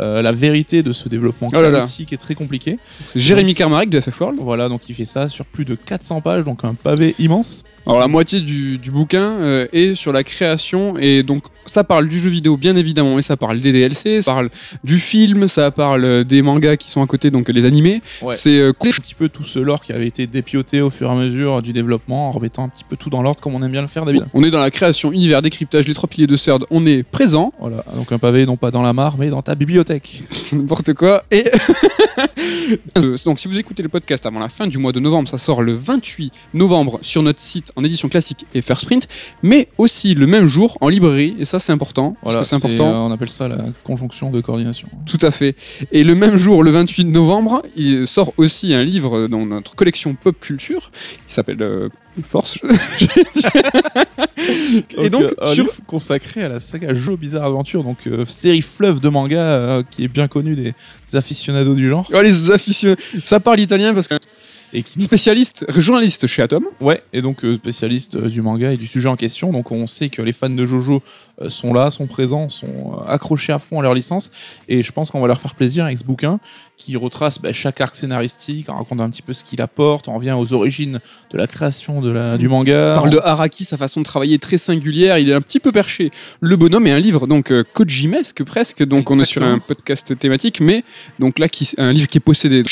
euh, 0.00 0.22
la 0.22 0.32
vérité 0.32 0.82
de 0.82 0.92
ce 0.92 1.08
développement 1.08 1.48
Oh 1.52 1.56
là 1.56 1.70
là. 1.70 1.78
chaotique 1.78 2.12
et 2.12 2.16
très 2.18 2.34
compliqué. 2.34 2.78
C'est 3.08 3.18
Jérémy 3.20 3.54
Carmarek 3.54 3.90
de 3.90 4.00
FF 4.00 4.20
World. 4.20 4.38
Voilà, 4.40 4.68
donc 4.68 4.88
il 4.88 4.94
fait 4.94 5.04
ça 5.04 5.28
sur 5.28 5.44
plus 5.46 5.64
de 5.64 5.74
400 5.74 6.20
pages, 6.20 6.44
donc 6.44 6.64
un 6.64 6.74
pavé 6.74 7.14
immense. 7.18 7.64
Alors 7.88 8.00
la 8.00 8.08
moitié 8.08 8.42
du, 8.42 8.76
du 8.76 8.90
bouquin 8.90 9.38
euh, 9.40 9.66
est 9.72 9.94
sur 9.94 10.12
la 10.12 10.22
création 10.22 10.98
et 10.98 11.22
donc 11.22 11.44
ça 11.64 11.84
parle 11.84 12.06
du 12.06 12.20
jeu 12.20 12.28
vidéo 12.28 12.58
bien 12.58 12.76
évidemment 12.76 13.16
mais 13.16 13.22
ça 13.22 13.38
parle 13.38 13.60
des 13.60 13.72
DLC, 13.72 14.20
ça 14.20 14.32
parle 14.32 14.50
du 14.84 14.98
film, 14.98 15.48
ça 15.48 15.70
parle 15.70 16.04
euh, 16.04 16.22
des 16.22 16.42
mangas 16.42 16.76
qui 16.76 16.90
sont 16.90 17.02
à 17.02 17.06
côté 17.06 17.30
donc 17.30 17.48
les 17.48 17.64
animés. 17.64 18.02
Ouais. 18.20 18.34
C'est 18.34 18.58
euh, 18.60 18.72
Un 18.78 18.90
petit 18.90 19.14
peu 19.14 19.30
tout 19.30 19.42
ce 19.42 19.58
lore 19.58 19.82
qui 19.82 19.94
avait 19.94 20.06
été 20.06 20.26
dépioté 20.26 20.82
au 20.82 20.90
fur 20.90 21.08
et 21.08 21.12
à 21.12 21.14
mesure 21.14 21.62
du 21.62 21.72
développement, 21.72 22.28
en 22.28 22.30
remettant 22.30 22.64
un 22.64 22.68
petit 22.68 22.84
peu 22.84 22.96
tout 22.96 23.08
dans 23.08 23.22
l'ordre 23.22 23.40
comme 23.40 23.54
on 23.54 23.62
aime 23.62 23.72
bien 23.72 23.80
le 23.80 23.88
faire 23.88 24.04
d'habitude. 24.04 24.28
on 24.34 24.44
est 24.44 24.50
dans 24.50 24.60
la 24.60 24.70
création, 24.70 25.10
univers, 25.10 25.40
décryptage, 25.40 25.88
les 25.88 25.94
trois 25.94 26.10
piliers 26.10 26.26
de 26.26 26.36
CERD, 26.36 26.66
on 26.70 26.84
est 26.84 27.02
présent, 27.02 27.54
Voilà, 27.58 27.82
donc 27.96 28.12
un 28.12 28.18
pavé 28.18 28.44
non 28.44 28.58
pas 28.58 28.70
dans 28.70 28.82
la 28.82 28.92
mare, 28.92 29.16
mais 29.18 29.30
dans 29.30 29.40
ta 29.40 29.54
bibliothèque. 29.54 30.24
c'est 30.42 30.56
n'importe 30.58 30.92
quoi 30.92 31.24
et 31.30 31.44
donc 33.24 33.38
si 33.38 33.48
vous 33.48 33.58
écoutez 33.58 33.82
le 33.82 33.88
podcast 33.88 34.26
avant 34.26 34.40
la 34.40 34.50
fin 34.50 34.66
du 34.66 34.76
mois 34.76 34.92
de 34.92 35.00
novembre, 35.00 35.26
ça 35.26 35.38
sort 35.38 35.62
le 35.62 35.72
28 35.72 36.32
novembre 36.52 36.98
sur 37.00 37.22
notre 37.22 37.40
site 37.40 37.72
en 37.78 37.84
édition 37.84 38.08
classique 38.08 38.44
et 38.54 38.60
First 38.62 38.86
Print, 38.86 39.06
mais 39.42 39.68
aussi 39.78 40.14
le 40.14 40.26
même 40.26 40.46
jour 40.46 40.76
en 40.80 40.88
librairie 40.88 41.36
et 41.38 41.44
ça 41.44 41.60
c'est 41.60 41.70
important 41.72 42.16
Voilà, 42.22 42.42
c'est 42.42 42.56
important. 42.56 42.88
euh, 42.88 43.08
on 43.08 43.12
appelle 43.12 43.28
ça 43.28 43.46
la 43.46 43.58
conjonction 43.84 44.30
de 44.30 44.40
coordination. 44.40 44.88
Tout 45.06 45.18
à 45.22 45.30
fait. 45.30 45.54
Et 45.92 46.02
le 46.02 46.14
même 46.16 46.36
jour, 46.36 46.62
le 46.64 46.70
28 46.72 47.04
novembre, 47.04 47.62
il 47.76 48.06
sort 48.06 48.32
aussi 48.36 48.74
un 48.74 48.82
livre 48.82 49.28
dans 49.28 49.46
notre 49.46 49.76
collection 49.76 50.14
pop 50.14 50.36
culture 50.40 50.90
qui 51.26 51.32
s'appelle 51.34 51.62
euh, 51.62 51.88
Force. 52.24 52.58
Et 54.98 55.10
donc, 55.10 55.32
euh, 55.40 55.46
sur- 55.54 55.64
livre 55.64 55.76
consacré 55.86 56.42
à 56.42 56.48
la 56.48 56.60
saga 56.60 56.94
Jeux 56.94 57.16
Bizarre 57.16 57.44
Aventure, 57.44 57.84
donc 57.84 57.98
euh, 58.06 58.24
série 58.26 58.62
fleuve 58.62 59.00
de 59.00 59.08
manga 59.08 59.38
euh, 59.40 59.82
qui 59.88 60.04
est 60.04 60.08
bien 60.08 60.28
connue 60.28 60.54
des, 60.54 60.72
des 61.10 61.16
aficionados 61.16 61.74
du 61.74 61.88
genre 61.88 62.08
Oh, 62.12 62.20
les 62.20 62.50
aficionés. 62.50 62.96
Ça 63.24 63.40
parle 63.40 63.60
italien 63.60 63.94
parce 63.94 64.08
que 64.08 64.14
et 64.72 64.82
qui 64.82 65.00
spécialiste, 65.00 65.64
journaliste 65.78 66.26
chez 66.26 66.42
Atom. 66.42 66.64
ouais 66.80 67.02
et 67.12 67.22
donc 67.22 67.44
euh, 67.44 67.56
spécialiste 67.56 68.16
euh, 68.16 68.28
du 68.28 68.42
manga 68.42 68.72
et 68.72 68.76
du 68.76 68.86
sujet 68.86 69.08
en 69.08 69.16
question. 69.16 69.50
Donc 69.50 69.70
on 69.72 69.86
sait 69.86 70.08
que 70.08 70.22
les 70.22 70.32
fans 70.32 70.50
de 70.50 70.66
Jojo 70.66 71.02
euh, 71.40 71.48
sont 71.48 71.72
là, 71.72 71.90
sont 71.90 72.06
présents, 72.06 72.48
sont 72.48 72.98
accrochés 73.06 73.52
à 73.52 73.58
fond 73.58 73.80
à 73.80 73.82
leur 73.82 73.94
licence 73.94 74.30
et 74.68 74.82
je 74.82 74.92
pense 74.92 75.10
qu'on 75.10 75.20
va 75.20 75.26
leur 75.26 75.40
faire 75.40 75.54
plaisir 75.54 75.84
avec 75.84 75.98
ce 75.98 76.04
bouquin 76.04 76.38
qui 76.78 76.96
retrace 76.96 77.40
bah, 77.40 77.52
chaque 77.52 77.80
arc 77.80 77.96
scénaristique, 77.96 78.68
en 78.68 78.78
raconte 78.78 79.00
un 79.00 79.10
petit 79.10 79.20
peu 79.20 79.32
ce 79.32 79.44
qu'il 79.44 79.60
apporte, 79.60 80.08
on 80.08 80.14
revient 80.14 80.32
aux 80.38 80.52
origines 80.52 81.00
de 81.30 81.36
la 81.36 81.46
création 81.46 82.00
de 82.00 82.10
la, 82.10 82.38
du 82.38 82.48
manga. 82.48 82.94
parle 82.94 83.10
de 83.10 83.18
Araki, 83.18 83.64
sa 83.64 83.76
façon 83.76 84.00
de 84.00 84.04
travailler 84.04 84.38
très 84.38 84.56
singulière. 84.56 85.18
Il 85.18 85.28
est 85.28 85.34
un 85.34 85.40
petit 85.40 85.60
peu 85.60 85.72
perché. 85.72 86.10
Le 86.40 86.56
bonhomme 86.56 86.86
est 86.86 86.92
un 86.92 87.00
livre 87.00 87.26
donc 87.26 87.50
euh, 87.50 87.64
Kojimesque 87.74 88.44
presque. 88.44 88.84
Donc 88.84 89.10
on 89.10 89.20
est 89.20 89.24
sur 89.24 89.42
un 89.42 89.58
podcast 89.58 90.18
thématique, 90.18 90.60
mais 90.60 90.84
donc 91.18 91.38
là 91.38 91.48
qui 91.48 91.68
un 91.76 91.92
livre 91.92 92.08
qui 92.08 92.18
est 92.18 92.20
possédé. 92.20 92.62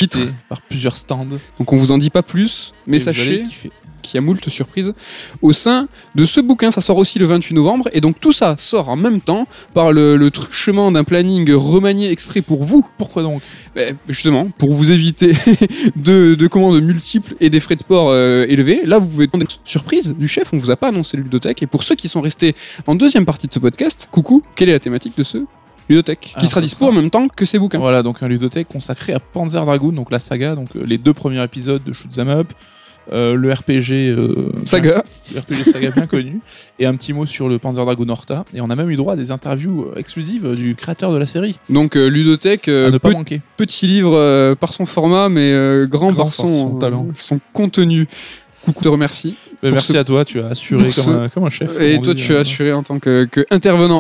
Par 0.49 0.63
plusieurs 0.63 0.97
stands. 0.97 1.27
Donc 1.59 1.73
on 1.73 1.77
vous 1.77 1.91
en 1.91 1.99
dit 1.99 2.11
pas 2.11 2.23
plus, 2.23 2.73
mais 2.87 2.99
Et 2.99 3.01
sachez 3.01 3.45
y 4.15 4.19
a 4.19 4.21
moult 4.21 4.49
surprises 4.49 4.95
au 5.43 5.53
sein 5.53 5.89
de 6.15 6.25
ce 6.25 6.41
bouquin. 6.41 6.71
Ça 6.71 6.81
sort 6.81 6.97
aussi 6.97 7.19
le 7.19 7.27
28 7.27 7.55
novembre, 7.55 7.89
et 7.93 8.01
donc 8.01 8.21
tout 8.21 8.33
ça 8.33 8.57
sort 8.59 8.89
en 8.89 8.97
même 8.97 9.21
temps 9.21 9.47
par 9.75 9.93
le, 9.93 10.17
le 10.17 10.31
truchement 10.31 10.91
d'un 10.93 11.05
planning 11.05 11.51
remanié 11.53 12.11
exprès 12.11 12.43
pour 12.43 12.63
vous. 12.65 12.87
Pourquoi 12.99 13.23
donc? 13.23 13.43
Ben, 13.75 13.97
justement, 14.09 14.49
pour 14.59 14.73
vous 14.73 14.91
éviter 14.91 15.33
de, 15.97 16.35
de 16.35 16.47
commandes 16.47 16.81
multiples 16.83 17.35
et 17.41 17.51
des 17.51 17.61
frais 17.61 17.77
de 17.77 17.85
port 17.85 18.09
euh, 18.11 18.47
élevés, 18.49 18.81
là 18.85 18.99
vous 18.99 19.09
pouvez 19.11 19.27
demander 19.27 19.47
surprise 19.65 20.15
du 20.19 20.29
chef, 20.29 20.53
on 20.53 20.57
vous 20.59 20.71
a 20.71 20.77
pas 20.77 20.89
annoncé 20.89 21.17
le 21.17 21.23
ludothèque. 21.25 21.63
Et 21.63 21.67
pour 21.67 21.83
ceux 21.83 21.95
qui 21.95 22.09
sont 22.09 22.21
restés 22.21 22.55
en 22.87 22.95
deuxième 22.95 23.25
partie 23.27 23.47
de 23.49 23.53
ce 23.53 23.59
podcast, 23.59 24.09
coucou, 24.11 24.43
quelle 24.55 24.69
est 24.69 24.73
la 24.73 24.81
thématique 24.81 25.13
de 25.19 25.23
ce 25.25 25.39
ludothèque 25.89 26.35
Qui 26.39 26.47
sera 26.47 26.61
dispo 26.61 26.87
sera- 26.87 26.91
en 26.91 26.95
même 27.01 27.11
temps 27.11 27.29
que 27.29 27.45
ces 27.45 27.59
bouquins? 27.59 27.79
Voilà, 27.79 28.03
donc 28.03 28.23
un 28.23 28.29
ludothèque 28.29 28.69
consacré 28.69 29.13
à 29.13 29.21
Panzer 29.21 29.65
Dragoon, 29.65 29.93
donc 29.93 30.11
la 30.11 30.19
saga, 30.19 30.55
donc 30.55 30.69
euh, 30.77 30.83
les 30.87 30.99
deux 30.99 31.13
premiers 31.13 31.43
épisodes 31.43 31.83
de 31.85 31.93
Shoot 31.93 32.19
'em 32.19 32.29
Up, 32.29 32.53
euh, 33.13 33.35
le 33.35 33.53
RPG 33.53 33.93
euh, 34.17 34.53
Saga. 34.65 35.03
le 35.35 35.41
RPG 35.41 35.65
saga 35.71 35.91
bien 35.91 36.07
connu, 36.07 36.41
et 36.79 36.87
un 36.87 36.95
petit 36.97 37.13
mot 37.13 37.27
sur 37.27 37.49
le 37.49 37.59
Panzer 37.59 37.85
Dragoon 37.85 38.09
Horta. 38.09 38.45
Et 38.55 38.61
on 38.61 38.71
a 38.71 38.77
même 38.77 38.91
eu 38.91 38.97
droit 38.97 39.13
à 39.15 39.17
des 39.17 39.31
interviews 39.31 39.87
euh, 39.95 39.99
exclusives 39.99 40.55
du 40.55 40.75
créateur 40.75 41.13
de 41.13 41.19
la 41.19 41.27
série. 41.27 41.59
Donc 41.71 41.97
euh, 41.97 42.07
ludothèque, 42.09 42.69
ne 42.69 42.99
pas 42.99 43.11
pe- 43.11 43.15
manquer. 43.15 43.41
petit 43.57 43.87
livre 43.87 44.55
par 44.61 44.73
son 44.73 44.87
format, 44.87 45.29
mais 45.29 45.53
grand, 45.89 46.11
Grand 46.13 46.25
par 46.25 46.33
son, 46.35 46.43
par 46.45 46.53
son 46.55 46.71
talent. 46.79 47.07
son 47.17 47.41
contenu. 47.53 48.07
Coucou, 48.67 48.81
je 48.81 48.85
te 48.85 48.89
remercie. 48.89 49.35
Mais 49.63 49.71
merci 49.71 49.93
ce- 49.93 49.97
à 49.97 50.05
toi, 50.05 50.25
tu 50.27 50.39
as 50.41 50.49
assuré 50.49 50.83
comme, 50.91 51.05
ce- 51.05 51.11
un, 51.11 51.29
comme 51.31 51.45
un 51.45 51.51
chef. 51.51 51.81
Et 51.81 51.99
toi, 52.03 52.13
dit, 52.13 52.23
tu 52.25 52.33
euh, 52.33 52.37
as 52.37 52.41
assuré 52.41 52.73
en 52.75 52.83
tant 52.83 52.99
que, 52.99 53.25
que 53.25 53.47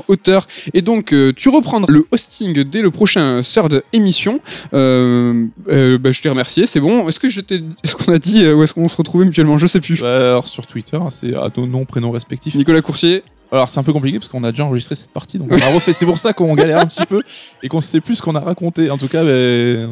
auteur. 0.09 0.47
Et 0.74 0.82
donc, 0.82 1.12
euh, 1.14 1.32
tu 1.34 1.48
reprendras 1.48 1.90
le 1.90 2.05
hosting 2.10 2.62
dès 2.64 2.82
le 2.82 2.90
prochain 2.90 3.40
Third 3.43 3.82
émission. 3.94 4.40
Euh, 4.74 5.47
euh, 5.70 5.97
bah, 5.98 6.12
je 6.12 6.20
t'ai 6.20 6.28
remercié, 6.28 6.66
c'est 6.66 6.80
bon. 6.80 7.09
Est-ce 7.09 7.18
que 7.20 7.28
je 7.30 7.40
t'ai, 7.40 7.62
est-ce 7.84 7.94
qu'on 7.97 8.12
a 8.12 8.18
dit 8.18 8.44
euh, 8.44 8.55
où 8.55 8.62
est-ce 8.62 8.74
qu'on 8.74 8.88
se 8.88 8.97
retrouvait 8.97 9.24
mutuellement? 9.24 9.56
Je 9.56 9.66
sais 9.66 9.80
plus. 9.80 10.01
bah, 10.01 10.30
alors 10.32 10.48
sur 10.48 10.66
Twitter, 10.66 10.98
c'est 11.10 11.34
à 11.34 11.48
nos 11.56 11.66
noms, 11.66 11.84
prénoms 11.84 12.10
respectifs. 12.10 12.55
Nicolas 12.55 12.82
Coursier. 12.82 13.22
Alors 13.52 13.68
c'est 13.68 13.78
un 13.78 13.82
peu 13.82 13.93
compliqué 13.93 14.18
parce 14.18 14.28
qu'on 14.31 14.43
a 14.44 14.51
déjà 14.51 14.64
enregistré 14.64 14.97
cette 14.97 15.10
partie, 15.10 15.39
donc 15.39 15.48
on 15.52 15.59
a 15.60 15.66
refait. 15.68 15.93
C'est 15.93 16.06
pour 16.06 16.18
ça 16.18 16.32
qu'on 16.32 16.55
galère 16.55 16.78
un 16.81 16.86
petit 16.86 17.06
peu 17.06 17.23
et 17.62 17.68
qu'on 17.68 17.81
sait 17.81 18.01
plus 18.01 18.16
ce 18.16 18.23
qu'on 18.23 18.35
a 18.35 18.40
raconté. 18.40 18.90
En 18.90 18.98
tout 18.98 19.09
cas, 19.09 19.23
ben, 19.23 19.28
euh, 19.28 19.86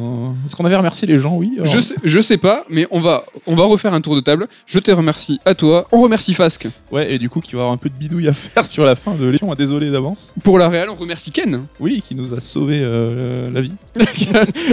est-ce 0.45 0.55
qu'on 0.55 0.65
avait 0.65 0.75
remercié 0.75 1.07
les 1.07 1.19
gens? 1.19 1.35
Oui. 1.35 1.51
alors- 1.59 1.67
Je 1.73 1.79
sais, 1.79 1.95
je 2.03 2.19
sais 2.19 2.37
pas, 2.37 2.65
mais 2.69 2.87
on 2.91 2.99
va, 2.99 3.23
on 3.47 3.55
va 3.55 3.63
refaire 3.65 3.93
un 3.93 4.01
tour 4.01 4.15
de 4.15 4.21
table. 4.21 4.47
Je 4.65 4.79
te 4.79 4.91
remercie 4.91 5.39
à 5.45 5.55
toi. 5.55 5.87
On 5.91 6.01
remercie 6.01 6.33
Fasque 6.33 6.67
Ouais, 6.91 7.13
et 7.13 7.17
du 7.19 7.29
coup, 7.29 7.39
qui 7.39 7.53
va 7.53 7.59
avoir 7.61 7.73
un 7.73 7.77
peu 7.77 7.89
de 7.89 7.95
bidouille 7.95 8.27
à 8.27 8.33
faire 8.33 8.65
sur 8.65 8.83
la 8.85 8.95
fin 8.95 9.13
de 9.15 9.23
l'émission. 9.25 9.53
Désolé 9.55 9.89
d'avance. 9.91 10.33
pour 10.43 10.59
la 10.59 10.67
réal. 10.69 10.89
On 10.89 10.95
remercie 10.95 11.31
Ken 11.31 11.63
Oui, 11.79 12.01
qui 12.05 12.13
nous 12.15 12.33
a 12.33 12.39
sauvé 12.39 12.79
euh, 12.81 13.49
la 13.51 13.61
vie. 13.61 13.71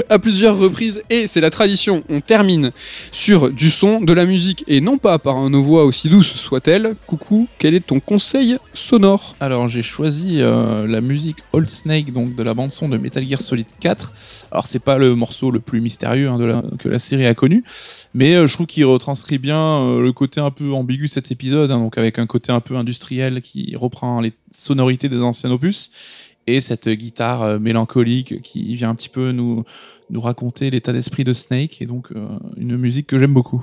à 0.09 0.19
plusieurs 0.19 0.59
reprises 0.59 1.03
et 1.11 1.27
c'est 1.27 1.41
la 1.41 1.51
tradition. 1.51 2.03
On 2.09 2.21
termine 2.21 2.73
sur 3.13 3.51
du 3.51 3.71
son, 3.71 4.01
de 4.01 4.13
la 4.13 4.25
musique 4.25 4.65
et 4.67 4.81
non 4.81 4.99
pas 4.99 5.19
par 5.19 5.49
nos 5.51 5.63
voix 5.63 5.85
aussi 5.85 6.09
douces 6.09 6.35
soit-elles. 6.35 6.95
Coucou, 7.07 7.49
quel 7.59 7.75
est 7.75 7.87
ton 7.87 8.01
conseil 8.01 8.57
sonore 8.75 9.37
Alors 9.41 9.69
j'ai 9.69 9.83
choisi 9.83 10.41
euh, 10.41 10.87
la 10.87 11.01
musique 11.01 11.39
Old 11.53 11.69
Snake, 11.69 12.13
donc 12.13 12.35
de 12.35 12.43
la 12.43 12.55
bande 12.55 12.71
son 12.73 12.89
de 12.89 12.97
Metal 12.97 13.27
Gear 13.27 13.41
Solid 13.41 13.67
4. 13.81 14.13
Alors 14.51 14.67
c'est 14.67 14.79
pas 14.83 14.99
le 14.99 15.15
morceau 15.15 15.51
le 15.51 15.61
plus 15.61 15.81
mystérieux 15.81 16.29
hein, 16.29 16.39
de 16.39 16.45
la- 16.45 16.63
que 16.79 16.89
la 16.89 16.99
série 16.99 17.27
a 17.27 17.35
connu, 17.35 17.65
mais 18.15 18.35
euh, 18.35 18.47
je 18.47 18.55
trouve 18.55 18.67
qu'il 18.67 18.85
retranscrit 18.87 19.39
bien 19.39 19.59
euh, 19.59 20.01
le 20.01 20.13
côté 20.13 20.41
un 20.41 20.51
peu 20.51 20.73
ambigu 20.73 21.09
cet 21.09 21.31
épisode, 21.31 21.71
hein, 21.71 21.79
donc 21.79 21.99
avec 21.99 22.19
un 22.19 22.27
côté 22.27 22.53
un 22.53 22.61
peu 22.61 22.77
industriel 22.77 23.43
qui 23.43 23.75
reprend 23.77 24.21
les 24.21 24.33
sonorités 24.51 25.09
des 25.09 25.21
anciens 25.21 25.51
opus. 25.51 25.91
Et 26.49 26.61
cette 26.61 26.89
guitare 26.89 27.43
euh, 27.43 27.59
mélancolique 27.61 28.43
qui 28.43 28.75
vient 28.75 28.91
un 28.91 28.95
petit 28.97 29.09
peu 29.09 29.31
nous, 29.31 29.65
nous 30.11 30.21
raconter 30.21 30.71
l'état 30.71 30.93
d'esprit 30.93 31.23
de 31.23 31.33
Snake, 31.33 31.81
et 31.81 31.87
donc 31.87 32.09
euh, 32.17 32.27
une 32.57 32.77
musique 32.77 33.07
que 33.07 33.19
j'aime 33.19 33.33
beaucoup. 33.35 33.63